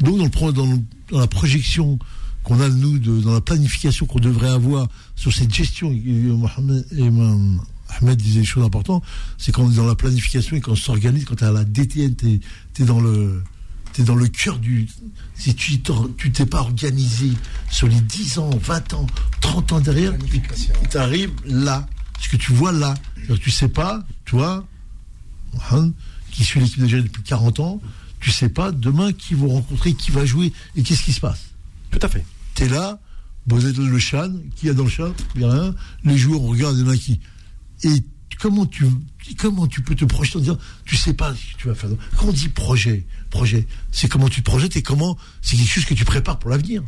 donc, 0.00 0.18
dans, 0.18 0.24
le, 0.24 0.30
pro- 0.30 0.52
dans, 0.52 0.66
le- 0.66 0.78
dans 1.10 1.18
la 1.20 1.26
projection 1.26 1.98
qu'on 2.44 2.60
a, 2.60 2.68
nous, 2.68 2.98
de- 2.98 3.20
dans 3.20 3.32
la 3.34 3.40
planification 3.40 4.06
qu'on 4.06 4.18
devrait 4.20 4.50
avoir 4.50 4.88
sur 5.16 5.32
cette 5.32 5.54
gestion, 5.54 5.90
Mohamed, 5.90 6.86
et 6.92 7.10
Mohamed 7.10 7.60
Ahmed 8.00 8.16
disait 8.18 8.40
des 8.40 8.46
choses 8.46 8.64
importantes, 8.64 9.04
c'est 9.36 9.52
quand 9.52 9.64
on 9.64 9.70
est 9.70 9.74
dans 9.76 9.84
la 9.86 9.94
planification 9.94 10.56
et 10.56 10.60
quand 10.62 10.72
on 10.72 10.76
s'organise, 10.76 11.26
quand 11.26 11.34
tu 11.36 11.44
as 11.44 11.52
la 11.52 11.64
DTN, 11.64 12.14
tu 12.16 12.40
es, 12.80 12.84
dans 12.84 13.00
le. 13.00 13.42
T'es 13.92 14.02
dans 14.04 14.14
le 14.14 14.26
cœur 14.28 14.58
du. 14.58 14.88
Si 15.34 15.54
tu 15.54 15.80
t'es 15.82 16.46
pas 16.46 16.60
organisé 16.60 17.30
sur 17.70 17.86
les 17.88 18.00
10 18.00 18.38
ans, 18.38 18.48
20 18.58 18.94
ans, 18.94 19.06
30 19.42 19.72
ans 19.72 19.80
derrière, 19.80 20.14
tu 20.90 20.96
arrives 20.96 21.32
là. 21.44 21.86
Ce 22.18 22.30
que 22.30 22.38
tu 22.38 22.52
vois 22.54 22.72
là. 22.72 22.94
Que 23.28 23.34
Tu 23.34 23.50
sais 23.50 23.68
pas, 23.68 24.02
toi, 24.24 24.66
Mohamed, 25.52 25.92
qui 26.30 26.44
suit 26.44 26.60
l'équipe 26.60 26.78
d'Algérie 26.80 27.02
depuis 27.02 27.22
40 27.22 27.60
ans, 27.60 27.80
tu 28.20 28.30
sais 28.30 28.48
pas 28.48 28.72
demain 28.72 29.12
qui 29.12 29.34
vont 29.34 29.48
rencontrer, 29.48 29.92
qui 29.92 30.10
va 30.10 30.24
jouer 30.24 30.50
et 30.76 30.82
qu'est-ce 30.82 31.02
qui 31.02 31.12
se 31.12 31.20
passe. 31.20 31.50
Tout 31.92 31.98
à 32.02 32.08
fait. 32.08 32.24
T'es 32.54 32.68
là, 32.68 32.98
vous 33.46 33.66
êtes 33.66 33.76
le 33.76 33.98
chan, 33.98 34.30
qui 34.56 34.66
y 34.66 34.70
a 34.70 34.74
dans 34.74 34.84
le 34.84 34.90
chan 34.90 35.12
Il 35.34 35.42
n'y 35.42 35.46
a 35.46 35.52
rien. 35.52 35.74
Les 36.04 36.18
joueurs, 36.18 36.42
on 36.42 36.48
regarde, 36.48 36.76
il 36.76 36.84
y 36.84 36.88
en 36.88 36.90
a 36.90 36.96
qui. 36.96 37.20
Et 37.84 38.02
comment 38.40 38.66
tu, 38.66 38.86
comment 39.38 39.66
tu 39.68 39.82
peux 39.82 39.94
te 39.94 40.04
projeter 40.04 40.38
en 40.38 40.40
disant, 40.40 40.58
tu 40.84 40.96
sais 40.96 41.14
pas 41.14 41.32
ce 41.34 41.54
que 41.54 41.58
tu 41.60 41.68
vas 41.68 41.74
faire. 41.74 41.90
Quand 42.18 42.26
on 42.26 42.32
dit 42.32 42.48
projet, 42.48 43.06
projet, 43.30 43.66
c'est 43.92 44.08
comment 44.08 44.28
tu 44.28 44.40
te 44.42 44.50
projettes 44.50 44.76
et 44.76 44.82
comment, 44.82 45.16
c'est 45.42 45.56
quelque 45.56 45.68
chose 45.70 45.84
que 45.84 45.94
tu 45.94 46.04
prépares 46.04 46.38
pour 46.38 46.50
l'avenir. 46.50 46.82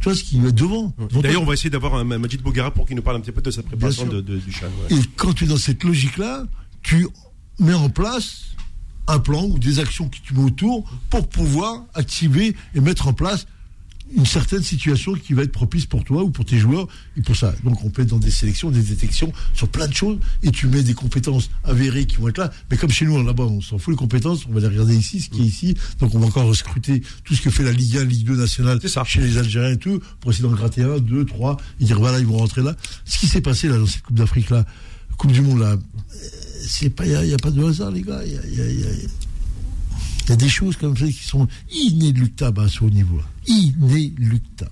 Tu 0.00 0.04
vois 0.04 0.14
ce 0.14 0.24
qui 0.24 0.38
va 0.40 0.50
devant. 0.50 0.92
devant 0.98 1.20
D'ailleurs, 1.22 1.42
on 1.42 1.46
va 1.46 1.54
essayer 1.54 1.70
d'avoir 1.70 1.94
un 1.94 2.04
Majid 2.04 2.42
Bogara 2.42 2.70
pour 2.72 2.86
qu'il 2.86 2.96
nous 2.96 3.02
parle 3.02 3.16
un 3.16 3.20
petit 3.20 3.32
peu 3.32 3.40
de 3.40 3.50
sa 3.50 3.62
préparation 3.62 4.06
de, 4.06 4.20
de- 4.20 4.38
du 4.38 4.50
ouais. 4.50 4.96
Et 4.98 5.00
quand 5.16 5.32
tu 5.32 5.44
es 5.44 5.46
dans 5.46 5.56
cette 5.56 5.84
logique-là, 5.84 6.46
tu 6.82 7.06
mets 7.58 7.72
en 7.74 7.88
place 7.88 8.42
un 9.08 9.18
plan 9.18 9.44
ou 9.44 9.58
des 9.58 9.78
actions 9.78 10.08
que 10.08 10.16
tu 10.22 10.34
mets 10.34 10.42
autour 10.42 10.88
pour 11.10 11.28
pouvoir 11.28 11.84
activer 11.94 12.54
et 12.74 12.80
mettre 12.80 13.08
en 13.08 13.12
place 13.14 13.46
une 14.14 14.26
certaine 14.26 14.62
situation 14.62 15.14
qui 15.14 15.32
va 15.34 15.42
être 15.42 15.52
propice 15.52 15.86
pour 15.86 16.04
toi 16.04 16.22
ou 16.22 16.30
pour 16.30 16.44
tes 16.44 16.58
joueurs 16.58 16.86
et 17.16 17.22
pour 17.22 17.34
ça. 17.36 17.54
Donc 17.64 17.84
on 17.84 17.90
peut 17.90 18.02
être 18.02 18.08
dans 18.10 18.18
des 18.18 18.30
sélections, 18.30 18.70
des 18.70 18.82
détections 18.82 19.32
sur 19.52 19.68
plein 19.68 19.88
de 19.88 19.94
choses 19.94 20.18
et 20.42 20.50
tu 20.50 20.68
mets 20.68 20.82
des 20.82 20.94
compétences 20.94 21.50
avérées 21.64 22.06
qui 22.06 22.16
vont 22.16 22.28
être 22.28 22.38
là. 22.38 22.52
Mais 22.70 22.76
comme 22.76 22.90
chez 22.90 23.04
nous 23.04 23.20
là-bas, 23.24 23.44
on 23.44 23.60
s'en 23.60 23.78
fout 23.78 23.92
les 23.92 23.98
compétences, 23.98 24.46
on 24.48 24.52
va 24.52 24.60
les 24.60 24.68
regarder 24.68 24.96
ici, 24.96 25.20
ce 25.20 25.28
qui 25.30 25.42
est 25.42 25.46
ici. 25.46 25.74
Donc 25.98 26.14
on 26.14 26.18
va 26.20 26.26
encore 26.26 26.54
scruter 26.54 27.02
tout 27.24 27.34
ce 27.34 27.42
que 27.42 27.50
fait 27.50 27.64
la 27.64 27.72
Ligue 27.72 27.96
1, 27.98 28.04
Ligue 28.04 28.26
2 28.26 28.36
nationale 28.36 28.80
ça. 28.88 29.02
chez 29.04 29.20
les 29.20 29.38
Algériens 29.38 29.72
et 29.72 29.76
tout, 29.78 30.00
pour 30.20 30.30
essayer 30.30 30.48
d'en 30.48 30.54
gratter 30.54 30.82
un, 30.82 30.98
deux, 30.98 31.24
trois, 31.24 31.56
et 31.80 31.84
dire 31.84 31.98
voilà, 31.98 32.18
ils 32.20 32.26
vont 32.26 32.38
rentrer 32.38 32.62
là. 32.62 32.76
Ce 33.04 33.18
qui 33.18 33.26
s'est 33.26 33.40
passé 33.40 33.68
là 33.68 33.76
dans 33.78 33.86
cette 33.86 34.02
Coupe 34.02 34.16
d'Afrique 34.16 34.50
là, 34.50 34.64
Coupe 35.18 35.32
du 35.32 35.40
Monde 35.40 35.58
là, 35.60 35.72
euh, 35.72 35.76
c'est 36.68 36.90
pas, 36.90 37.06
il 37.06 37.18
n'y 37.26 37.34
a, 37.34 37.36
pas 37.38 37.50
de 37.50 37.62
hasard 37.64 37.90
les 37.90 38.02
gars. 38.02 38.20
Il 38.24 38.32
y 38.34 38.38
a, 38.38 38.46
y 38.46 38.60
a- 38.60 38.92
y 38.92 39.08
a- 40.26 40.30
y 40.30 40.32
a 40.32 40.36
des 40.36 40.48
choses 40.48 40.76
comme 40.76 40.96
ça 40.96 41.06
qui 41.06 41.24
sont 41.24 41.46
inéluctables 41.72 42.60
à 42.60 42.68
ce 42.68 42.84
haut 42.84 42.90
niveau. 42.90 43.20
Inéluctables. 43.46 44.70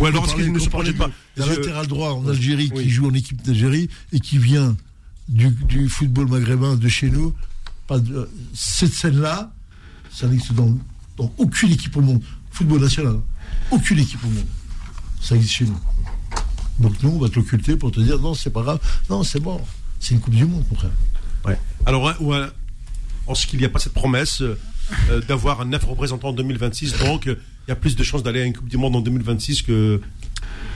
Ou 0.00 0.06
alors, 0.06 0.34
qu'il 0.34 0.50
ne 0.52 0.58
se 0.58 0.68
parlait 0.68 0.92
pas 0.92 1.10
d'un 1.36 1.46
latéral 1.46 1.86
droit 1.86 2.12
en 2.12 2.26
Algérie 2.28 2.70
Oui. 2.74 2.84
qui 2.84 2.90
joue 2.90 3.08
en 3.08 3.14
équipe 3.14 3.42
d'Algérie 3.42 3.88
et 4.12 4.20
qui 4.20 4.38
vient 4.38 4.76
du, 5.28 5.48
du 5.50 5.88
football 5.88 6.28
maghrébin 6.28 6.76
de 6.76 6.88
chez 6.88 7.10
nous. 7.10 7.34
Pas 7.86 7.98
de- 7.98 8.28
cette 8.54 8.92
scène-là, 8.92 9.52
ça 10.10 10.26
n'existe 10.28 10.52
dans, 10.54 10.76
dans 11.16 11.32
aucune 11.38 11.70
équipe 11.72 11.96
au 11.96 12.00
monde. 12.00 12.22
Football 12.50 12.80
national, 12.82 13.14
hein. 13.16 13.22
aucune 13.70 13.98
équipe 13.98 14.22
au 14.24 14.28
monde. 14.28 14.46
Ça 15.20 15.36
existe 15.36 15.54
chez 15.54 15.64
nous. 15.66 15.78
Donc 16.78 17.00
nous, 17.02 17.10
on 17.10 17.18
va 17.18 17.28
te 17.28 17.36
l'occulter 17.36 17.76
pour 17.76 17.92
te 17.92 18.00
dire 18.00 18.18
non, 18.18 18.34
c'est 18.34 18.50
pas 18.50 18.62
grave. 18.62 18.80
Non, 19.10 19.22
c'est 19.22 19.40
mort. 19.40 19.60
C'est 20.00 20.14
une 20.14 20.20
Coupe 20.20 20.34
du 20.34 20.44
Monde, 20.44 20.64
mon 20.70 20.76
frère. 20.76 20.90
Ouais. 21.44 21.58
Alors, 21.86 22.02
ouais, 22.02 22.14
ouais, 22.20 22.46
en 23.26 23.34
ce 23.34 23.46
qu'il 23.46 23.58
n'y 23.60 23.64
a 23.64 23.68
pas 23.68 23.78
cette 23.78 23.92
promesse 23.92 24.42
euh, 25.10 25.20
d'avoir 25.22 25.60
un 25.60 25.64
neuf 25.66 25.84
représentant 25.84 26.28
en 26.28 26.32
2026, 26.32 26.98
donc 26.98 27.24
il 27.26 27.36
y 27.68 27.70
a 27.72 27.76
plus 27.76 27.96
de 27.96 28.02
chances 28.02 28.22
d'aller 28.22 28.40
à 28.40 28.44
une 28.44 28.52
Coupe 28.54 28.68
du 28.68 28.76
Monde 28.76 28.96
en 28.96 29.00
2026 29.00 29.62
que. 29.62 30.00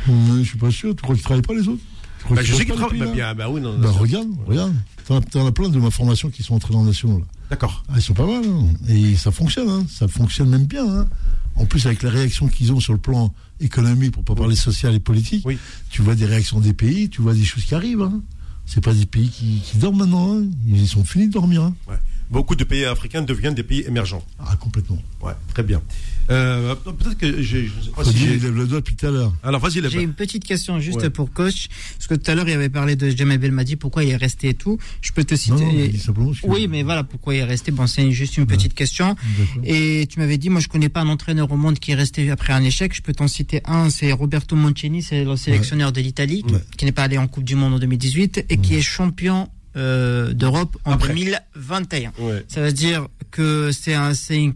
Je 0.08 0.42
suis 0.44 0.58
pas 0.58 0.70
sûr. 0.70 0.94
Tu 0.94 1.02
crois 1.02 1.14
qu'ils 1.14 1.24
travaillent 1.24 1.42
pas 1.42 1.54
les 1.54 1.66
autres? 1.68 1.82
Tu 2.28 2.34
Bah, 2.34 2.42
je 2.42 2.52
sais 2.54 2.64
qu'il 2.64 2.74
pas, 2.74 2.80
travaille. 2.80 2.98
les 3.00 3.06
Bah, 3.06 3.12
bien, 3.12 3.34
bah 3.34 3.48
oui, 3.50 3.60
non, 3.60 3.76
Bah 3.78 3.88
non, 3.88 3.92
regarde, 3.94 4.28
regarde. 4.46 4.72
T'en 5.06 5.18
as- 5.18 5.46
as 5.46 5.52
plein 5.52 5.68
de 5.68 5.78
ma 5.78 5.90
formation 5.90 6.30
qui 6.30 6.42
sont 6.42 6.54
entrés 6.54 6.72
dans 6.72 6.80
la 6.82 6.88
nation 6.88 7.18
là. 7.18 7.24
D'accord. 7.50 7.84
Ah, 7.88 7.92
ils 7.96 8.02
sont 8.02 8.14
pas 8.14 8.26
mal, 8.26 8.42
hein. 8.44 8.66
et 8.88 9.14
ça 9.14 9.30
fonctionne, 9.30 9.68
hein. 9.68 9.84
ça 9.88 10.08
fonctionne 10.08 10.48
même 10.48 10.64
bien. 10.66 10.84
hein. 10.88 11.08
En 11.54 11.64
plus, 11.64 11.86
avec 11.86 12.02
la 12.02 12.10
réaction 12.10 12.48
qu'ils 12.48 12.72
ont 12.72 12.80
sur 12.80 12.92
le 12.92 12.98
plan 12.98 13.32
économique, 13.60 14.12
pour 14.12 14.24
pas 14.24 14.34
parler 14.34 14.56
social 14.56 14.94
et 14.94 15.00
politique, 15.00 15.42
Oui. 15.46 15.56
tu 15.90 16.02
vois 16.02 16.14
des 16.16 16.26
réactions 16.26 16.58
des 16.60 16.72
pays, 16.74 17.08
tu 17.08 17.22
vois 17.22 17.34
des 17.34 17.44
choses 17.44 17.64
qui 17.64 17.74
arrivent. 17.74 18.02
Hein. 18.02 18.20
C'est 18.66 18.82
pas 18.82 18.92
des 18.92 19.06
pays 19.06 19.28
qui, 19.28 19.60
qui 19.64 19.78
dorment 19.78 19.98
maintenant, 19.98 20.40
ils 20.68 20.88
sont 20.88 21.04
finis 21.04 21.28
de 21.28 21.32
dormir. 21.32 21.72
Ouais. 21.88 21.94
Beaucoup 22.30 22.56
de 22.56 22.64
pays 22.64 22.84
africains 22.84 23.22
deviennent 23.22 23.54
des 23.54 23.62
pays 23.62 23.84
émergents. 23.86 24.24
Ah, 24.40 24.56
complètement. 24.56 24.98
Ouais, 25.22 25.32
très 25.54 25.62
bien. 25.62 25.80
Euh, 26.28 26.74
Peut-être 26.74 27.16
que 27.16 27.40
j'ai. 27.40 27.66
Je 27.66 27.84
sais 27.84 27.90
pas 27.94 28.04
si 28.04 28.26
lève 28.26 28.52
le 28.52 28.66
doigt 28.66 28.80
depuis 28.80 28.96
tout 28.96 29.06
à 29.06 29.10
l'heure. 29.12 29.32
Alors, 29.44 29.60
vas-y, 29.60 29.80
J'ai 29.88 30.02
une 30.02 30.12
petite 30.12 30.44
question 30.44 30.80
juste 30.80 31.00
Ouais. 31.00 31.10
pour 31.10 31.32
coach. 31.32 31.68
Parce 31.96 32.08
que 32.08 32.14
tout 32.16 32.28
à 32.28 32.34
l'heure, 32.34 32.48
il 32.48 32.52
avait 32.54 32.68
parlé 32.68 32.96
de 32.96 33.10
Jamel 33.10 33.38
Belmadi, 33.38 33.76
pourquoi 33.76 34.02
il 34.02 34.10
est 34.10 34.16
resté 34.16 34.48
et 34.48 34.54
tout. 34.54 34.76
Je 35.02 35.12
peux 35.12 35.22
te 35.22 35.36
citer. 35.36 35.52
non, 35.54 35.98
simplement. 35.98 36.32
que- 36.32 36.38
oui, 36.48 36.66
mais 36.68 36.82
voilà, 36.82 37.04
pourquoi 37.04 37.34
il 37.36 37.38
est 37.38 37.44
resté. 37.44 37.70
Bon, 37.70 37.86
c'est 37.86 38.10
juste 38.10 38.36
une 38.38 38.46
petite 38.46 38.74
question. 38.74 39.14
Et 39.62 40.08
tu 40.10 40.18
m'avais 40.18 40.36
dit, 40.38 40.50
moi, 40.50 40.60
je 40.60 40.66
connais 40.68 40.88
pas 40.88 41.02
un 41.02 41.08
entraîneur 41.08 41.50
au 41.52 41.56
monde 41.56 41.78
qui 41.78 41.92
est 41.92 41.94
resté 41.94 42.28
après 42.30 42.52
un 42.52 42.62
échec. 42.64 42.92
Je 42.94 43.02
peux 43.02 43.12
t'en 43.12 43.28
citer 43.28 43.60
un, 43.64 43.88
c'est 43.88 44.10
Roberto 44.10 44.56
Mancini, 44.56 45.02
c'est 45.04 45.24
le 45.24 45.36
sélectionneur 45.36 45.92
de 45.92 46.00
l'Italie, 46.00 46.42
Ouais. 46.50 46.58
qui 46.76 46.86
n'est 46.86 46.92
pas 46.92 47.04
allé 47.04 47.18
en 47.18 47.28
Coupe 47.28 47.44
du 47.44 47.54
Monde 47.54 47.74
en 47.74 47.78
2018 47.78 48.46
et 48.48 48.56
qui 48.58 48.74
est 48.74 48.82
champion 48.82 49.48
euh, 49.76 50.32
d'Europe 50.32 50.76
en 50.84 50.92
Après. 50.92 51.08
2021. 51.14 52.12
Ouais. 52.18 52.44
Ça 52.48 52.62
veut 52.62 52.72
dire 52.72 53.08
que 53.30 53.70
c'est 53.72 53.94
un, 53.94 54.12
une- 54.30 54.54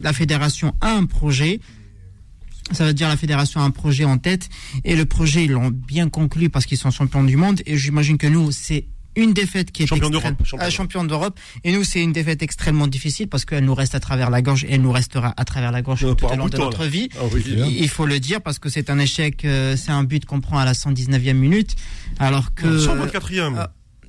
la 0.00 0.12
fédération 0.12 0.74
a 0.80 0.90
un 0.92 1.04
projet. 1.06 1.60
Ça 2.72 2.84
veut 2.84 2.92
dire 2.94 3.08
la 3.08 3.16
fédération 3.16 3.60
a 3.60 3.64
un 3.64 3.70
projet 3.70 4.04
en 4.04 4.18
tête 4.18 4.48
et 4.84 4.94
le 4.94 5.06
projet 5.06 5.44
ils 5.44 5.52
l'ont 5.52 5.70
bien 5.70 6.08
conclu 6.10 6.50
parce 6.50 6.66
qu'ils 6.66 6.76
sont 6.76 6.90
champions 6.90 7.24
du 7.24 7.36
monde 7.36 7.62
et 7.64 7.78
j'imagine 7.78 8.18
que 8.18 8.26
nous 8.26 8.52
c'est 8.52 8.86
une 9.16 9.32
défaite 9.32 9.72
qui 9.72 9.82
est 9.82 9.86
Champion 9.86 10.10
extrême- 10.10 10.36
d'Europe, 10.36 10.70
champion 10.70 11.00
Ah, 11.02 11.06
d'Europe 11.06 11.40
et 11.64 11.72
nous 11.72 11.82
c'est 11.82 12.02
une 12.02 12.12
défaite 12.12 12.42
extrêmement 12.42 12.86
difficile 12.86 13.26
parce 13.26 13.46
qu'elle 13.46 13.64
nous 13.64 13.74
reste 13.74 13.94
à 13.94 14.00
travers 14.00 14.28
la 14.28 14.42
gorge 14.42 14.64
et 14.64 14.74
elle 14.74 14.82
nous 14.82 14.92
restera 14.92 15.32
à 15.38 15.44
travers 15.46 15.72
la 15.72 15.80
gorge 15.80 16.04
Euh, 16.04 16.12
tout 16.14 16.26
au 16.26 16.36
long 16.36 16.44
de 16.44 16.50
de 16.50 16.56
temps, 16.58 16.64
notre 16.66 16.82
là. 16.82 16.88
vie. 16.88 17.08
Ah 17.18 17.22
oui. 17.32 17.42
Il 17.46 17.78
il 17.78 17.88
faut 17.88 18.04
le 18.06 18.20
dire 18.20 18.42
parce 18.42 18.58
que 18.58 18.68
c'est 18.68 18.90
un 18.90 18.98
échec, 18.98 19.44
euh, 19.46 19.74
c'est 19.74 19.90
un 19.90 20.04
but 20.04 20.26
qu'on 20.26 20.40
prend 20.42 20.58
à 20.58 20.66
la 20.66 20.74
119e 20.74 21.32
minute 21.38 21.74
alors 22.18 22.54
que 22.54 22.66
124e. 22.86 23.66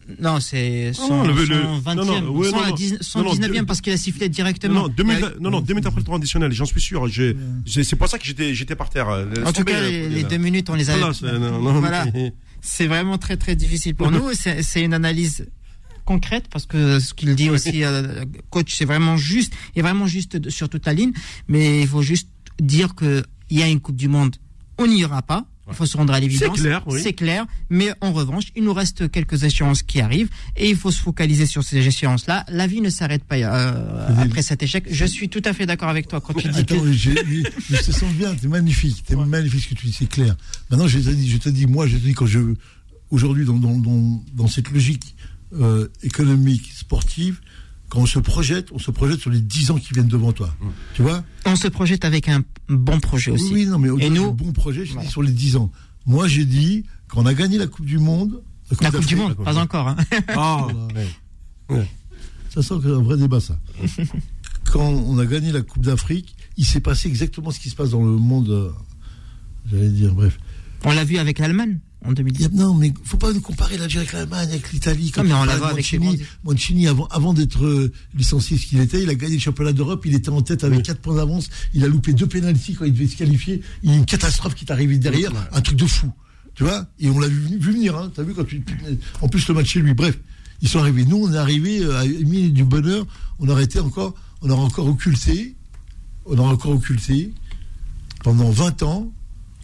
Ah, 0.10 0.14
non, 0.20 0.40
c'est 0.40 0.92
Non, 1.00 1.24
non, 1.24 1.34
le- 1.34 1.46
le- 1.46 1.56
120e, 1.64 1.96
non, 1.96 2.06
non, 2.06 2.30
ouais, 2.32 2.52
non, 2.52 2.58
non. 2.68 2.76
119e 2.76 3.48
Non, 3.54 3.60
non, 3.60 3.66
parce 3.66 3.82
qu'il 3.82 3.94
a 3.94 3.98
sifflé 3.98 4.28
directement. 4.30 4.82
non, 4.82 4.88
2000 4.88 5.16
Ouais. 5.24 5.30
non, 5.40 5.50
non, 5.52 5.62
deux 5.62 5.74
minutes 5.74 5.86
après 5.88 6.02
le 6.02 6.06
temps 6.06 6.16
additionnel, 6.16 6.52
j'en 6.52 6.66
suis 6.66 6.82
sûr. 6.82 7.08
j'ai- 7.08 7.36
j'ai- 7.66 7.84
C'est 7.84 7.96
pour 7.96 8.08
ça 8.10 8.18
que 8.18 8.26
j'étais 8.26 8.54
j'étais 8.54 8.76
par 8.76 8.90
terre. 8.90 9.10
Laisse 9.26 9.46
En 9.48 9.54
tout 9.54 9.64
cas, 9.64 9.74
euh, 9.76 9.90
les, 9.90 10.10
les 10.10 10.24
deux 10.24 10.38
minutes, 10.38 10.70
on 10.70 10.76
les 10.76 10.90
a. 10.90 10.96
Voilà, 11.80 12.06
c'est- 12.62 12.88
vraiment 12.88 13.18
très 13.18 13.38
très 13.38 13.56
difficile 13.56 13.96
pour 13.96 14.12
nous. 14.12 14.34
C'est 14.34 14.64
c'est 14.64 14.82
une 14.84 14.94
analyse 14.94 15.48
concrète 16.06 16.46
parce 16.52 16.66
que 16.66 17.00
ce 17.00 17.14
qu'il 17.14 17.36
dit 17.36 17.50
aussi, 17.50 17.84
euh, 17.84 18.26
coach, 18.50 18.74
c'est 18.76 18.86
vraiment 18.86 19.16
juste 19.18 19.54
et 19.76 19.82
vraiment 19.82 20.08
juste 20.08 20.50
sur 20.50 20.68
toute 20.70 20.86
la 20.86 20.94
ligne. 20.94 21.12
Mais 21.48 21.82
il 21.82 21.88
faut 21.88 22.02
juste 22.02 22.30
dire 22.60 22.96
que 22.96 23.24
il 23.50 23.60
y 23.60 23.64
a 23.64 23.68
une 23.68 23.80
Coupe 23.80 23.96
du 23.96 24.08
Monde, 24.08 24.36
on 24.78 24.88
n'y 24.88 25.00
ira 25.00 25.22
pas. 25.22 25.46
Il 25.70 25.76
faut 25.76 25.86
se 25.86 25.98
rendre 25.98 26.14
à 26.14 26.20
l'évidence. 26.20 26.56
C'est 26.56 26.62
clair, 26.62 26.84
oui. 26.88 27.02
C'est 27.02 27.14
clair. 27.14 27.46
Mais 27.70 27.92
en 28.02 28.12
revanche, 28.12 28.46
il 28.56 28.64
nous 28.64 28.74
reste 28.74 29.10
quelques 29.12 29.44
échéances 29.44 29.84
qui 29.84 30.02
arrivent 30.02 30.30
et 30.58 30.70
il 30.70 30.76
faut 30.76 30.92
se 30.92 31.02
focaliser 31.02 31.46
sur 31.46 31.64
ces 31.64 31.78
échéances-là. 31.86 32.46
La 32.50 32.68
vie 32.68 32.82
ne 32.82 32.90
s'arrête 32.90 33.24
pas 33.24 33.38
euh, 33.38 34.24
après 34.24 34.42
cet 34.42 34.64
échec. 34.64 34.86
Je 34.90 35.06
suis 35.06 35.30
tout 35.30 35.42
à 35.46 35.54
fait 35.54 35.66
d'accord 35.66 35.90
avec 35.90 36.08
toi 36.08 36.22
quand 36.22 36.34
tu 36.34 36.48
dis 36.48 36.60
Attends, 36.60 36.80
que 36.80 36.92
je 36.94 37.12
te 37.12 37.92
sens 37.92 38.12
bien, 38.14 38.34
t'es 38.36 38.48
magnifique, 38.48 39.04
t'es 39.06 39.16
magnifique 39.16 39.64
ce 39.64 39.70
que 39.70 39.76
tu 39.76 39.86
dis, 39.88 39.94
c'est 39.94 40.10
clair. 40.10 40.36
Maintenant, 40.70 40.88
je 40.88 41.00
te 41.00 41.10
dis, 41.10 41.30
je 41.30 41.38
te 41.38 41.50
dis, 41.50 41.68
moi, 41.68 41.88
je 41.88 41.98
te 41.98 42.02
dis 42.04 42.14
quand 42.14 42.26
je, 42.26 42.40
aujourd'hui, 43.12 43.46
dans, 43.46 43.58
dans, 43.58 43.78
dans, 43.78 44.24
dans 44.34 44.48
cette 44.48 44.72
logique 44.72 45.16
euh, 45.54 45.88
économique, 46.04 46.72
sportive, 46.76 47.40
quand 47.90 48.00
on 48.00 48.06
se 48.06 48.20
projette, 48.20 48.72
on 48.72 48.80
se 48.80 48.92
projette 48.92 49.20
sur 49.20 49.30
les 49.32 49.42
10 49.42 49.72
ans 49.72 49.78
qui 49.78 49.94
viennent 49.94 50.08
devant 50.08 50.32
toi. 50.32 50.54
Mmh. 50.62 50.68
Tu 50.94 51.02
vois 51.02 51.24
on 51.46 51.56
se 51.56 51.68
projette 51.68 52.06
avec 52.06 52.30
un 52.30 52.44
bon 52.68 53.00
projet 53.00 53.32
aussi. 53.32 53.52
Oui, 53.54 53.66
non, 53.66 53.80
mais 53.80 53.90
au-delà 53.90 54.06
Et 54.08 54.10
nous- 54.12 54.32
du 54.32 54.44
bon 54.44 54.52
projet, 54.54 54.86
je 54.86 54.94
Voilà. 54.94 55.06
dis 55.08 55.12
sur 55.12 55.24
les 55.24 55.32
10 55.32 55.56
ans. 55.56 55.72
Moi, 56.06 56.28
j'ai 56.28 56.46
dit, 56.46 56.86
quand 57.08 57.22
on 57.22 57.26
a 57.26 57.34
gagné 57.34 57.58
la 57.58 57.68
Coupe 57.68 57.86
du 57.86 57.98
Monde, 57.98 58.42
La 58.70 58.78
Coupe 58.78 58.88
du 58.88 58.92
d'Afrique, 58.94 59.18
Monde, 59.18 59.36
pas 59.44 59.58
encore. 59.58 59.88
hein. 59.88 59.98
Ah, 60.30 60.68
ouais. 61.70 61.88
Ça 62.54 62.62
sent 62.62 62.74
un 62.76 63.02
vrai 63.02 63.18
débat, 63.18 63.40
ça. 63.40 63.58
Quand 64.72 64.88
on 64.88 65.18
a 65.18 65.26
gagné 65.26 65.52
la 65.52 65.62
Coupe 65.62 65.84
d'Afrique, 65.84 66.36
il 66.58 66.66
s'est 66.66 66.80
passé 66.80 67.08
exactement 67.08 67.50
ce 67.52 67.60
qui 67.60 67.70
se 67.72 67.76
passe 67.76 67.90
dans 67.92 68.04
le 68.04 68.12
monde. 68.12 68.50
euh, 68.50 68.72
J'allais 69.72 69.90
dire, 69.90 70.14
bref. 70.14 70.40
On 70.84 70.92
l'a 70.92 71.04
vu 71.04 71.18
avec 71.18 71.40
l'Allemagne. 71.40 71.80
En 72.06 72.12
2010. 72.14 72.40
Il 72.40 72.44
y 72.44 72.46
a- 72.46 72.64
non, 72.64 72.74
mais 72.74 72.94
faut 73.04 73.18
pas 73.18 73.34
nous 73.34 73.42
comparer 73.42 73.78
l'Algérie 73.78 74.04
avec 74.06 74.14
l'Allemagne, 74.14 74.50
avec 74.50 74.72
l'Italie. 74.72 75.12
Quand 75.12 75.22
Non, 75.24 75.30
mais 75.30 75.36
tu 75.36 75.42
on 75.42 75.44
la 75.46 75.58
de 75.58 75.64
avec 75.64 75.78
Mancini, 76.00 76.22
Mancini, 76.44 76.88
avant, 76.88 77.08
avant 77.08 77.34
d'être 77.34 77.66
euh, 77.66 77.92
licencié 78.16 78.58
ce 78.58 78.66
qu'il 78.68 78.80
était, 78.80 79.04
il 79.04 79.10
a 79.10 79.16
gagné 79.16 79.36
le 79.36 79.40
championnat 79.42 79.74
d'Europe, 79.74 80.06
il 80.06 80.16
était 80.16 80.30
en 80.30 80.42
tête 80.42 80.64
avec 80.64 80.84
4 80.84 81.02
points 81.02 81.16
d'avance, 81.16 81.50
il 81.74 81.84
a 81.84 81.88
loupé 81.88 82.14
deux 82.14 82.28
pénalties 82.28 82.74
quand 82.76 82.86
il 82.86 82.94
devait 82.94 83.08
se 83.08 83.18
qualifier, 83.18 83.62
il 83.84 83.90
y 83.92 83.94
a 83.94 83.98
une 83.98 84.06
catastrophe 84.06 84.56
qui 84.56 84.66
est 84.66 84.72
arrivée 84.72 84.98
derrière, 84.98 85.32
un 85.52 85.62
truc 85.62 85.78
de 85.78 85.86
fou. 85.86 86.12
Tu 86.56 86.64
vois 86.64 86.88
Et 87.00 87.10
on 87.10 87.20
l'a 87.20 87.28
vu, 87.28 87.40
vu 87.58 87.72
venir, 87.72 87.96
hein. 87.98 88.12
T'as 88.14 88.24
vu 88.24 88.34
quand 88.34 88.44
tu. 88.46 88.62
En 89.22 89.30
plus, 89.30 89.48
le 89.48 89.54
match 89.54 89.68
chez 89.68 89.80
lui, 89.80 89.94
bref. 89.94 90.18
Ils 90.62 90.68
sont 90.68 90.80
arrivés. 90.80 91.06
Nous, 91.06 91.16
on 91.16 91.32
est 91.34 91.38
arrivés 91.38 91.82
euh, 91.82 92.00
à 92.00 92.06
une 92.06 92.28
minute 92.28 92.54
du 92.54 92.66
bonheur, 92.66 93.06
on 93.40 93.48
aurait 93.48 93.64
été 93.64 93.80
encore, 93.80 94.14
on 94.42 94.50
aurait 94.50 94.64
encore 94.64 94.88
occulté, 94.88 95.56
on 96.26 96.38
aurait 96.38 96.52
encore 96.52 96.72
occulté 96.72 97.32
pendant 98.24 98.50
20 98.50 98.84
ans 98.84 99.12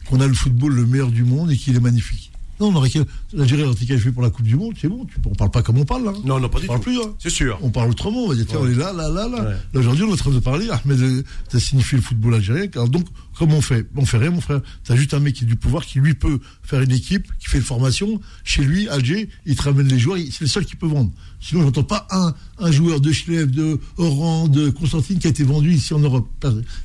qu'on 0.10 0.20
a 0.22 0.28
le 0.28 0.34
football 0.34 0.74
le 0.74 0.86
meilleur 0.86 1.12
du 1.12 1.24
monde 1.24 1.52
et 1.52 1.58
qu'il 1.58 1.76
est 1.76 1.80
magnifique. 1.80 2.32
Non, 2.62 2.68
on 2.68 2.76
aurait 2.76 2.90
qu'à- 2.90 3.04
l'Algérie 3.34 3.64
aurait 3.64 3.74
été 3.74 3.86
qualifiée 3.86 4.14
pour 4.14 4.22
la 4.24 4.30
Coupe 4.30 4.46
du 4.46 4.56
Monde, 4.56 4.76
c'est 4.80 4.88
bon, 4.88 5.04
tu, 5.04 5.18
on 5.26 5.36
parle 5.36 5.52
pas 5.52 5.62
comme 5.62 5.78
on 5.78 5.84
parle 5.84 6.06
là. 6.06 6.14
hein. 6.16 6.22
Non, 6.24 6.40
non, 6.40 6.48
pas 6.48 6.60
du 6.62 6.66
on 6.66 6.68
parle 6.70 6.80
tout. 6.80 6.86
plus, 6.86 7.00
hein. 7.02 7.14
C'est 7.20 7.30
sûr. 7.30 7.60
On 7.62 7.70
parle 7.70 7.90
autrement, 7.90 8.24
on 8.24 8.30
va 8.30 8.36
dire, 8.36 8.46
tiens, 8.48 8.60
Ouais. 8.62 8.70
on 8.70 8.72
est 8.72 8.76
là, 8.76 8.94
là, 8.94 9.10
là, 9.10 9.28
là. 9.28 9.44
Ouais. 9.44 9.56
Là, 9.74 9.80
aujourd'hui, 9.82 10.06
on 10.06 10.10
est 10.10 10.14
en 10.14 10.16
train 10.16 10.32
de 10.32 10.40
parler, 10.40 10.70
Ahmed, 10.70 11.02
euh, 11.02 11.24
t'as 11.50 11.60
signifié 11.60 11.98
le 11.98 12.02
football 12.02 12.36
algérien. 12.36 12.68
Alors, 12.76 12.88
donc, 12.88 13.08
comment 13.38 13.58
on 13.58 13.62
fait 13.62 13.86
On 13.98 14.06
fait 14.06 14.20
rien, 14.20 14.32
mon 14.32 14.40
frère. 14.40 14.62
T'as 14.86 14.96
juste 14.96 15.14
un 15.14 15.20
mec 15.20 15.36
qui 15.36 15.44
a 15.44 15.48
du 15.48 15.58
pouvoir, 15.58 15.86
qui 15.86 16.00
lui 16.00 16.14
peut 16.14 16.40
faire 16.64 16.80
une 16.82 16.94
équipe, 16.94 17.28
qui 17.40 17.48
fait 17.50 17.58
une 17.58 17.64
formation. 17.66 18.22
Chez 18.46 18.64
lui, 18.64 18.88
Alger, 18.88 19.28
il 19.46 19.58
te 19.58 19.64
ramène 19.64 19.90
les 19.90 20.00
joueurs, 20.00 20.18
c'est 20.32 20.40
le 20.46 20.48
seul 20.48 20.66
qui 20.66 20.78
peut 20.78 20.88
vendre. 20.88 21.12
Sinon, 21.42 21.64
j'entends 21.64 21.84
pas 21.84 22.08
un, 22.10 22.34
un 22.60 22.72
joueur 22.72 23.02
de 23.02 23.12
Schleff, 23.12 23.52
de 23.52 23.82
Oran, 23.98 24.48
de 24.48 24.70
Constantine 24.70 25.20
qui 25.20 25.28
a 25.28 25.30
été 25.30 25.44
vendu 25.44 25.74
ici 25.74 25.94
en 25.94 26.00
Europe. 26.00 26.30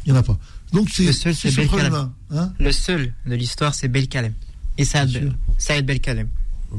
Il 0.05 0.09
y 0.09 0.13
en 0.13 0.17
a 0.17 0.25
pas. 0.25 0.37
Donc, 0.73 0.89
c'est 0.91 1.05
Le 1.05 1.13
seul, 1.13 1.35
c'est 1.35 1.49
c'est 1.49 1.51
ce 1.51 1.57
Belkalem. 1.61 1.89
problème-là. 1.93 2.43
Hein 2.43 2.53
Le 2.59 2.73
seul 2.73 3.13
de 3.27 3.35
l'histoire, 3.35 3.75
c'est 3.75 3.89
Belkalem. 3.89 4.33
Et 4.79 4.85
Saad, 4.85 5.11
sûr. 5.11 5.33
Saad 5.59 5.85
Belkalem. 5.85 6.29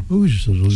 Oui, 0.10 0.32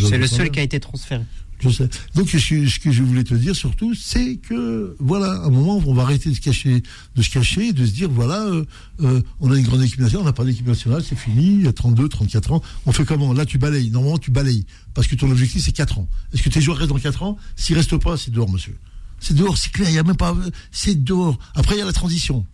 C'est 0.09 0.17
le 0.17 0.27
seul 0.27 0.49
qui 0.51 0.59
a 0.59 0.63
été 0.63 0.79
transféré. 0.79 1.23
Je 1.61 1.69
sais. 1.69 1.89
Donc, 2.15 2.29
ce 2.29 2.79
que, 2.79 2.91
je 2.91 3.01
voulais 3.01 3.23
te 3.23 3.33
dire 3.33 3.55
surtout, 3.55 3.95
c'est 3.95 4.35
que, 4.35 4.95
voilà, 4.99 5.31
à 5.31 5.45
un 5.45 5.49
moment, 5.49 5.81
on 5.85 5.93
va 5.93 6.03
arrêter 6.03 6.29
de 6.29 6.35
se 6.35 6.41
cacher, 6.41 6.83
de 7.15 7.21
se 7.21 7.29
cacher, 7.29 7.71
de 7.71 7.85
se 7.85 7.91
dire, 7.91 8.09
voilà, 8.09 8.41
euh, 8.41 8.65
euh, 9.01 9.21
on 9.39 9.49
a 9.51 9.57
une 9.57 9.63
grande 9.63 9.81
équipe 9.81 9.99
nationale, 10.01 10.23
on 10.23 10.25
n'a 10.25 10.33
pas 10.33 10.43
d'équipe 10.43 10.67
nationale, 10.67 11.01
c'est 11.01 11.15
fini, 11.17 11.55
il 11.55 11.63
y 11.63 11.67
a 11.67 11.71
32, 11.73 12.09
34 12.09 12.51
ans. 12.51 12.61
On 12.85 12.91
fait 12.91 13.05
comment? 13.05 13.31
Là, 13.31 13.45
tu 13.45 13.57
balayes. 13.57 13.89
Normalement, 13.89 14.17
tu 14.17 14.31
balayes. 14.31 14.65
Parce 14.93 15.07
que 15.07 15.15
ton 15.15 15.31
objectif, 15.31 15.63
c'est 15.63 15.71
4 15.71 15.99
ans. 15.99 16.09
Est-ce 16.33 16.43
que 16.43 16.49
tes 16.49 16.59
joueurs 16.59 16.77
restent 16.77 16.91
dans 16.91 16.99
4 16.99 17.23
ans? 17.23 17.37
S'ils 17.55 17.77
restent 17.77 17.97
pas, 17.97 18.17
c'est 18.17 18.31
dehors, 18.31 18.49
monsieur. 18.51 18.77
C'est 19.21 19.33
dehors, 19.33 19.57
c'est 19.57 19.71
clair, 19.71 19.87
il 19.89 19.93
n'y 19.93 19.97
a 19.97 20.03
même 20.03 20.17
pas. 20.17 20.35
C'est 20.71 21.01
dehors. 21.05 21.39
Après, 21.55 21.75
il 21.75 21.79
y 21.79 21.81
a 21.81 21.85
la 21.85 21.93
transition. 21.93 22.45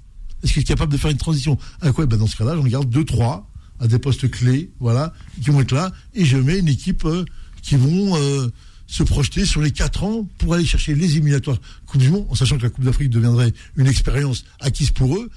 Est-ce 0.44 0.54
que 0.54 0.60
tu 0.60 0.62
es 0.62 0.64
capable 0.64 0.92
de 0.92 0.98
faire 0.98 1.12
une 1.12 1.18
transition 1.18 1.58
À 1.82 1.92
quoi 1.92 2.06
ben, 2.06 2.18
Dans 2.18 2.28
ce 2.28 2.36
cas-là, 2.36 2.56
j'en 2.56 2.64
garde 2.64 2.90
2, 2.90 3.04
3 3.06 3.48
à 3.80 3.88
des 3.88 4.00
postes 4.00 4.30
clés, 4.30 4.72
voilà, 4.80 5.14
qui 5.42 5.50
vont 5.50 5.62
être 5.62 5.74
là, 5.74 5.92
et 6.14 6.24
je 6.24 6.38
mets 6.38 6.60
une 6.60 6.68
équipe 6.68 7.04
euh, 7.06 7.26
qui 7.64 7.76
vont 7.76 8.16
euh, 8.16 8.48
se 8.86 9.02
projeter 9.02 9.46
sur 9.46 9.62
les 9.62 9.72
4 9.72 10.04
ans 10.04 10.28
pour 10.38 10.54
aller 10.54 10.66
chercher 10.66 10.94
les 10.94 11.12
éliminatoires 11.14 11.58
Coupe 11.88 12.00
du 12.00 12.10
Monde, 12.10 12.28
en 12.30 12.36
sachant 12.36 12.58
que 12.58 12.64
la 12.64 12.70
Coupe 12.70 12.84
d'Afrique 12.84 13.10
deviendrait 13.10 13.54
une 13.78 13.88
expérience 13.88 14.46
acquise 14.60 14.92
pour 14.92 15.16
eux. 15.18 15.30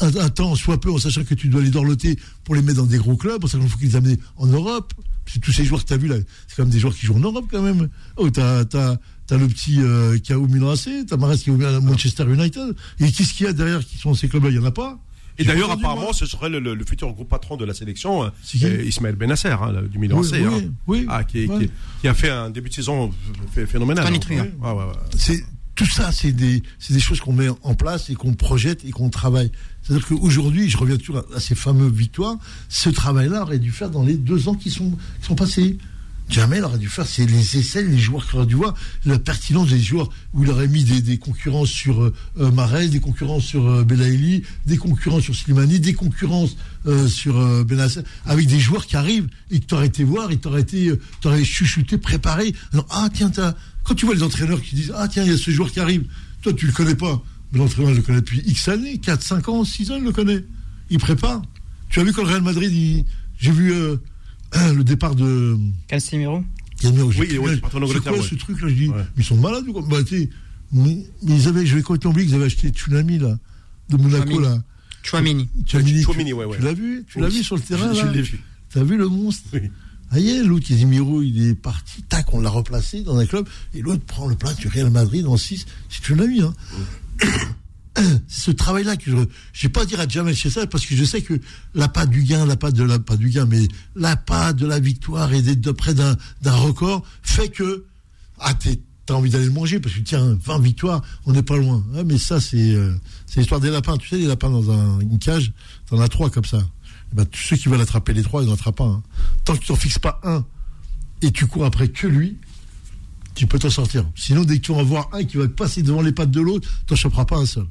Un, 0.00 0.16
un 0.16 0.28
temps, 0.30 0.56
soit 0.56 0.80
peu, 0.80 0.90
en 0.90 0.98
sachant 0.98 1.22
que 1.22 1.34
tu 1.34 1.46
dois 1.46 1.62
les 1.62 1.70
dorloter 1.70 2.18
pour 2.42 2.56
les 2.56 2.62
mettre 2.62 2.78
dans 2.78 2.86
des 2.86 2.98
gros 2.98 3.16
clubs, 3.16 3.44
en 3.44 3.46
sachant 3.46 3.62
qu'il 3.62 3.70
faut 3.70 3.78
qu'ils 3.78 3.88
les 3.90 3.96
amènent 3.96 4.18
en 4.36 4.46
Europe. 4.46 4.92
Parce 5.24 5.38
que 5.38 5.40
tous 5.40 5.52
ces 5.52 5.64
joueurs 5.64 5.82
que 5.82 5.88
tu 5.88 5.94
as 5.94 5.96
vus 5.96 6.08
là, 6.08 6.16
c'est 6.48 6.56
quand 6.56 6.64
même 6.64 6.72
des 6.72 6.80
joueurs 6.80 6.94
qui 6.94 7.06
jouent 7.06 7.16
en 7.16 7.20
Europe 7.20 7.46
quand 7.50 7.62
même. 7.62 7.88
Oh, 8.16 8.28
t'as, 8.30 8.64
t'as, 8.64 8.96
t'as 9.26 9.36
le 9.38 9.46
petit 9.48 9.76
euh, 9.80 10.18
qui 10.18 10.32
a 10.32 10.38
au 10.38 10.46
Milan 10.46 10.70
AC, 10.70 10.88
t'as 11.08 11.16
Mahrez 11.16 11.38
qui 11.38 11.50
est 11.50 11.52
au 11.52 11.56
Manchester 11.80 12.24
United. 12.24 12.74
Et 13.00 13.10
qu'est-ce 13.10 13.34
qu'il 13.34 13.46
y 13.46 13.48
a 13.48 13.52
derrière 13.52 13.84
qui 13.84 13.96
sont 13.98 14.14
ces 14.14 14.28
clubs-là? 14.28 14.50
Il 14.50 14.58
n'y 14.58 14.64
en 14.64 14.66
a 14.68 14.70
pas. 14.70 14.98
Et 15.36 15.44
d'ailleurs, 15.44 15.70
apparemment, 15.72 16.02
moi. 16.02 16.12
ce 16.12 16.26
serait 16.26 16.48
le, 16.48 16.60
le- 16.60 16.76
le 16.76 16.84
futur 16.84 17.12
gros 17.12 17.24
patron 17.24 17.56
de 17.56 17.64
la 17.64 17.74
sélection, 17.74 18.22
euh, 18.24 18.28
euh, 18.62 18.84
Ismaël 18.84 19.16
Benasser, 19.16 19.48
hein, 19.48 19.72
du 19.90 19.98
Milan 19.98 20.20
Oui, 20.20 20.28
AC, 20.28 20.34
oui, 20.38 20.44
hein. 20.46 20.70
oui. 20.86 21.06
Ah, 21.08 21.24
qui, 21.24 21.46
Ouais. 21.46 21.66
qui- 21.66 21.70
qui 22.02 22.08
a 22.08 22.14
fait 22.14 22.30
un 22.30 22.50
début 22.50 22.68
de 22.68 22.74
saison 22.74 23.10
ph- 23.52 23.66
phénoménal. 23.68 24.06
Hein. 24.06 24.18
Truant. 24.20 24.42
Ouais, 24.60 24.70
ouais, 24.70 24.84
ouais. 24.84 24.92
c'est 25.18 25.44
tout 25.74 25.86
ça, 25.86 26.12
c'est 26.12 26.30
des, 26.30 26.62
choses 27.00 27.20
qu'on 27.20 27.32
met 27.32 27.48
en 27.64 27.74
place 27.74 28.08
et 28.10 28.14
qu'on 28.14 28.32
projette 28.34 28.84
et 28.84 28.92
qu'on 28.92 29.10
travaille. 29.10 29.50
C'est-à-dire 29.82 30.06
qu'aujourd'hui, 30.06 30.70
je 30.70 30.76
reviens 30.76 30.96
toujours 30.98 31.16
à, 31.18 31.36
à 31.36 31.40
ces 31.40 31.56
fameuses 31.56 31.90
victoires, 31.92 32.36
ce 32.68 32.90
travail-là 32.90 33.42
aurait 33.42 33.58
dû 33.58 33.72
faire 33.72 33.90
dans 33.90 34.04
les 34.04 34.14
deux 34.16 34.46
ans 34.48 34.54
qui 34.54 34.70
sont, 34.70 34.92
qui 35.20 35.26
sont 35.26 35.34
passés. 35.34 35.78
Jamais 36.28 36.56
il 36.56 36.64
aurait 36.64 36.78
dû 36.78 36.88
faire, 36.88 37.06
c'est 37.06 37.26
les 37.26 37.58
essais, 37.58 37.82
les 37.82 37.98
joueurs 37.98 38.26
qu'il 38.26 38.38
aurait 38.38 38.46
dû 38.46 38.54
voir, 38.54 38.74
la 39.04 39.18
pertinence 39.18 39.68
des 39.68 39.78
joueurs, 39.78 40.08
où 40.32 40.42
il 40.42 40.50
aurait 40.50 40.68
mis 40.68 40.82
des, 40.82 41.18
concurrences 41.18 41.68
sur 41.68 42.02
euh, 42.02 42.14
euh, 42.40 42.88
des 42.88 43.00
concurrences 43.00 43.44
sur 43.44 43.68
euh, 43.68 43.84
Belaïli, 43.84 44.42
des 44.66 44.78
concurrences 44.78 45.24
sur 45.24 45.34
Slimani, 45.34 45.80
des 45.80 45.92
concurrences 45.92 46.56
euh, 46.86 47.08
sur 47.08 47.38
euh, 47.38 47.62
Benasser, 47.62 48.00
avec 48.24 48.46
des 48.46 48.58
joueurs 48.58 48.86
qui 48.86 48.96
arrivent 48.96 49.28
et 49.50 49.60
que 49.60 49.66
tu 49.66 49.74
aurais 49.74 49.86
été 49.86 50.02
voir, 50.02 50.30
et 50.30 50.38
tu 50.38 50.48
aurais 50.48 50.62
été, 50.62 50.92
t'aurais 51.20 51.44
chuchoté, 51.44 51.98
préparé. 51.98 52.54
Ah 52.90 53.08
tiens, 53.12 53.30
quand 53.84 53.94
tu 53.94 54.06
vois 54.06 54.14
les 54.14 54.22
entraîneurs 54.22 54.62
qui 54.62 54.76
disent, 54.76 54.94
ah 54.96 55.08
tiens, 55.08 55.24
il 55.24 55.30
y 55.30 55.34
a 55.34 55.38
ce 55.38 55.50
joueur 55.50 55.70
qui 55.70 55.80
arrive, 55.80 56.04
toi 56.40 56.54
tu 56.54 56.66
le 56.66 56.72
connais 56.72 56.94
pas, 56.94 57.22
mais 57.52 57.58
l'entraîneur 57.58 57.92
le 57.92 58.00
connais 58.00 58.22
depuis 58.22 58.42
X 58.46 58.68
années, 58.68 58.96
4, 58.96 59.22
5 59.22 59.48
ans, 59.50 59.64
6 59.64 59.90
ans, 59.90 59.96
il 59.98 60.04
le 60.04 60.12
connaît. 60.12 60.42
Il 60.88 60.98
prépare. 60.98 61.42
Tu 61.90 62.00
as 62.00 62.04
vu 62.04 62.12
quand 62.12 62.22
le 62.22 62.28
Real 62.28 62.42
Madrid, 62.42 63.04
j'ai 63.38 63.50
vu 63.52 63.72
le 64.74 64.82
départ 64.84 65.14
de. 65.14 65.56
Casemiro 65.88 66.42
Casemiro, 66.80 67.08
Oui, 67.18 67.28
c'est 67.30 67.36
quoi 67.60 68.12
ouais. 68.12 68.22
ce 68.22 68.34
truc 68.34 68.60
là 68.60 68.68
Je 68.68 68.74
dis, 68.74 68.88
Ouais. 68.88 68.96
mais 69.16 69.22
ils 69.22 69.24
sont 69.24 69.36
malades 69.36 69.66
ou 69.68 69.72
quoi 69.72 69.82
bah, 69.88 70.02
tu 70.04 70.18
sais, 70.22 70.30
mais, 70.72 71.04
mais 71.22 71.36
ils 71.36 71.48
avaient, 71.48 71.64
je 71.66 71.76
vais 71.76 71.82
complètement 71.82 72.10
oublier 72.10 72.26
qu'ils 72.26 72.34
avaient 72.36 72.46
acheté 72.46 72.68
Tsunami 72.70 73.18
là, 73.18 73.38
de 73.90 73.96
Monaco 73.96 74.40
là. 74.40 74.62
Chouamini. 75.02 75.48
Tchouaméni, 75.66 76.02
tu- 76.02 76.32
ouais, 76.34 76.44
ouais. 76.46 76.56
Tu 76.56 76.62
l'as 76.64 76.72
vu 76.72 77.04
Tu 77.08 77.20
l'as 77.20 77.28
Oui. 77.28 77.36
vu 77.36 77.44
sur 77.44 77.56
le 77.56 77.62
terrain 77.62 77.92
Je 77.92 78.04
là 78.06 78.12
l'ai 78.12 78.22
vu. 78.22 78.40
T'as 78.70 78.82
vu 78.84 78.96
le 78.96 79.08
monstre 79.08 79.44
Oui. 79.52 79.70
Ah, 80.10 80.18
y 80.20 80.28
est, 80.30 80.42
l'autre, 80.42 80.66
Casemiro, 80.68 81.22
il 81.22 81.48
est 81.48 81.54
parti, 81.54 82.02
tac, 82.02 82.32
on 82.34 82.40
l'a 82.40 82.50
replacé 82.50 83.02
dans 83.02 83.16
un 83.18 83.26
club, 83.26 83.48
et 83.74 83.82
l'autre 83.82 84.04
prend 84.04 84.26
le 84.28 84.36
place 84.36 84.56
du 84.56 84.68
Real 84.68 84.90
Madrid 84.90 85.26
en 85.26 85.36
6. 85.36 85.66
C'est 85.88 86.02
Tsunami, 86.04 86.40
hein. 86.42 86.54
Ce 88.28 88.50
travail-là 88.50 88.96
que 88.96 89.10
je, 89.10 89.16
je 89.52 89.62
vais 89.62 89.68
pas 89.72 89.84
dire 89.84 90.00
à 90.00 90.08
Jamel 90.08 90.34
chez 90.34 90.50
ça 90.50 90.66
parce 90.66 90.84
que 90.86 90.96
je 90.96 91.04
sais 91.04 91.22
que 91.22 91.34
la 91.74 91.88
patte 91.88 92.10
du 92.10 92.22
gain, 92.24 92.44
la 92.46 92.56
patte 92.56 92.74
de 92.74 92.82
la, 92.84 92.98
pas 92.98 93.16
du 93.16 93.28
gain, 93.30 93.46
mais 93.46 93.68
la 93.94 94.16
patte 94.16 94.56
de 94.56 94.66
la 94.66 94.80
victoire 94.80 95.32
et 95.32 95.42
d'être 95.42 95.60
de 95.60 95.70
près 95.70 95.94
d'un, 95.94 96.16
record 96.44 97.04
fait 97.22 97.48
que, 97.50 97.84
ah, 98.40 98.52
t'as 99.06 99.14
envie 99.14 99.30
d'aller 99.30 99.44
le 99.44 99.50
manger 99.52 99.78
parce 99.80 99.94
que 99.94 100.00
tiens, 100.00 100.36
20 100.42 100.58
victoires, 100.60 101.02
on 101.26 101.32
n'est 101.32 101.42
pas 101.42 101.56
loin. 101.56 101.84
Ouais, 101.92 102.04
mais 102.04 102.18
ça, 102.18 102.40
c'est, 102.40 102.72
euh, 102.74 102.94
l'histoire 103.36 103.60
des 103.60 103.70
lapins. 103.70 103.96
Tu 103.98 104.08
sais, 104.08 104.16
les 104.18 104.26
lapins 104.26 104.50
dans 104.50 104.70
un- 104.70 104.98
une 105.00 105.18
cage, 105.18 105.52
t'en 105.86 106.00
as 106.00 106.08
trois 106.08 106.30
comme 106.30 106.44
ça. 106.44 106.66
Eh 107.12 107.16
ben, 107.16 107.26
tous 107.26 107.40
ceux 107.42 107.56
qui 107.56 107.68
veulent 107.68 107.80
attraper 107.80 108.12
les 108.12 108.22
trois, 108.22 108.42
ils 108.42 108.48
n'en 108.48 108.54
attrapent 108.54 108.76
pas. 108.76 108.84
hein. 108.84 109.02
Tant 109.44 109.54
que 109.56 109.62
tu 109.64 109.70
n'en 109.72 109.76
fixes 109.78 109.98
pas 109.98 110.20
un 110.24 110.44
et 111.22 111.30
tu 111.30 111.46
cours 111.46 111.64
après 111.64 111.88
que 111.88 112.06
lui, 112.06 112.38
tu 113.34 113.46
peux 113.46 113.58
t'en 113.58 113.70
sortir. 113.70 114.04
Sinon, 114.14 114.44
dès 114.44 114.56
que 114.58 114.62
tu 114.66 114.72
vas 114.74 114.82
voir 114.82 115.08
un 115.12 115.24
qui 115.24 115.36
va 115.36 115.48
passer 115.48 115.82
devant 115.82 116.00
les 116.02 116.12
pattes 116.12 116.30
de 116.30 116.40
l'autre, 116.40 116.68
t'en 116.86 116.94
choperas 116.96 117.24
pas 117.24 117.36
un 117.36 117.46
seul. 117.46 117.66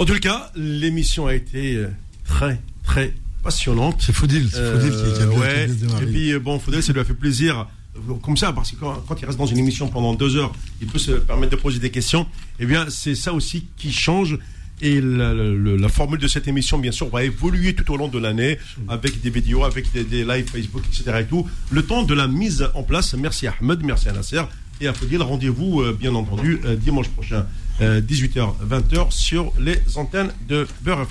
En 0.00 0.06
tout 0.06 0.18
cas, 0.18 0.50
l'émission 0.56 1.26
a 1.26 1.34
été 1.34 1.74
euh, 1.76 1.88
très, 2.24 2.58
très 2.84 3.12
passionnante. 3.42 3.96
C'est 4.00 4.14
Faudil, 4.14 4.48
c'est 4.50 4.72
Faudil 4.72 4.90
qui, 4.90 4.96
qui 4.96 5.02
a 5.10 5.12
qui 5.12 5.22
a 5.22 5.26
Euh, 5.26 5.38
ouais. 5.38 5.68
Et 6.02 6.06
puis, 6.06 6.32
euh, 6.32 6.38
bon, 6.40 6.58
Faudel, 6.58 6.82
ça 6.82 6.92
lui 6.94 7.00
a 7.00 7.04
fait 7.04 7.12
plaisir. 7.14 7.66
euh, 7.96 8.14
Comme 8.22 8.38
ça, 8.38 8.52
parce 8.54 8.70
que 8.70 8.76
quand, 8.76 8.94
quand 9.06 9.20
il 9.20 9.26
reste 9.26 9.36
dans 9.38 9.44
une 9.46 9.58
émission 9.58 9.88
pendant 9.88 10.14
deux 10.14 10.36
heures, 10.36 10.52
il 10.80 10.86
peut 10.86 10.98
se 10.98 11.12
permettre 11.12 11.52
de 11.52 11.60
poser 11.60 11.80
des 11.80 11.90
questions. 11.90 12.26
Eh 12.58 12.64
bien, 12.64 12.86
c'est 12.88 13.14
ça 13.14 13.34
aussi 13.34 13.66
qui 13.76 13.92
change. 13.92 14.38
Et 14.82 15.02
la, 15.02 15.34
la- 15.34 15.76
la 15.76 15.88
formule 15.90 16.18
de 16.18 16.28
cette 16.28 16.48
émission, 16.48 16.78
bien 16.78 16.92
sûr, 16.92 17.10
va 17.10 17.22
évoluer 17.22 17.74
tout 17.74 17.92
au 17.92 17.98
long 17.98 18.08
de 18.08 18.18
l'année 18.18 18.56
avec 18.88 19.20
des 19.20 19.28
vidéos, 19.28 19.64
avec 19.64 19.92
des, 19.92 20.04
des 20.04 20.24
lives 20.24 20.48
Facebook, 20.50 20.82
etc. 20.88 21.18
Et 21.20 21.24
tout. 21.26 21.46
Le 21.70 21.82
temps 21.82 22.02
de 22.04 22.14
la 22.14 22.26
mise 22.26 22.66
en 22.74 22.82
place. 22.82 23.12
Merci 23.12 23.46
à 23.46 23.54
Ahmed, 23.60 23.80
merci 23.84 24.08
à 24.08 24.12
Nasser 24.12 24.40
et 24.80 24.88
à 24.88 24.94
Faudil. 24.94 25.22
Rendez-vous, 25.22 25.80
euh, 25.80 25.96
bien 25.98 26.14
entendu, 26.14 26.60
euh, 26.64 26.76
dimanche 26.76 27.08
prochain, 27.08 27.46
18h, 27.80 28.56
20h 28.62 29.10
sur 29.10 29.54
les 29.58 29.78
antennes 29.96 30.30
de 30.46 30.66
Beurre. 30.82 31.06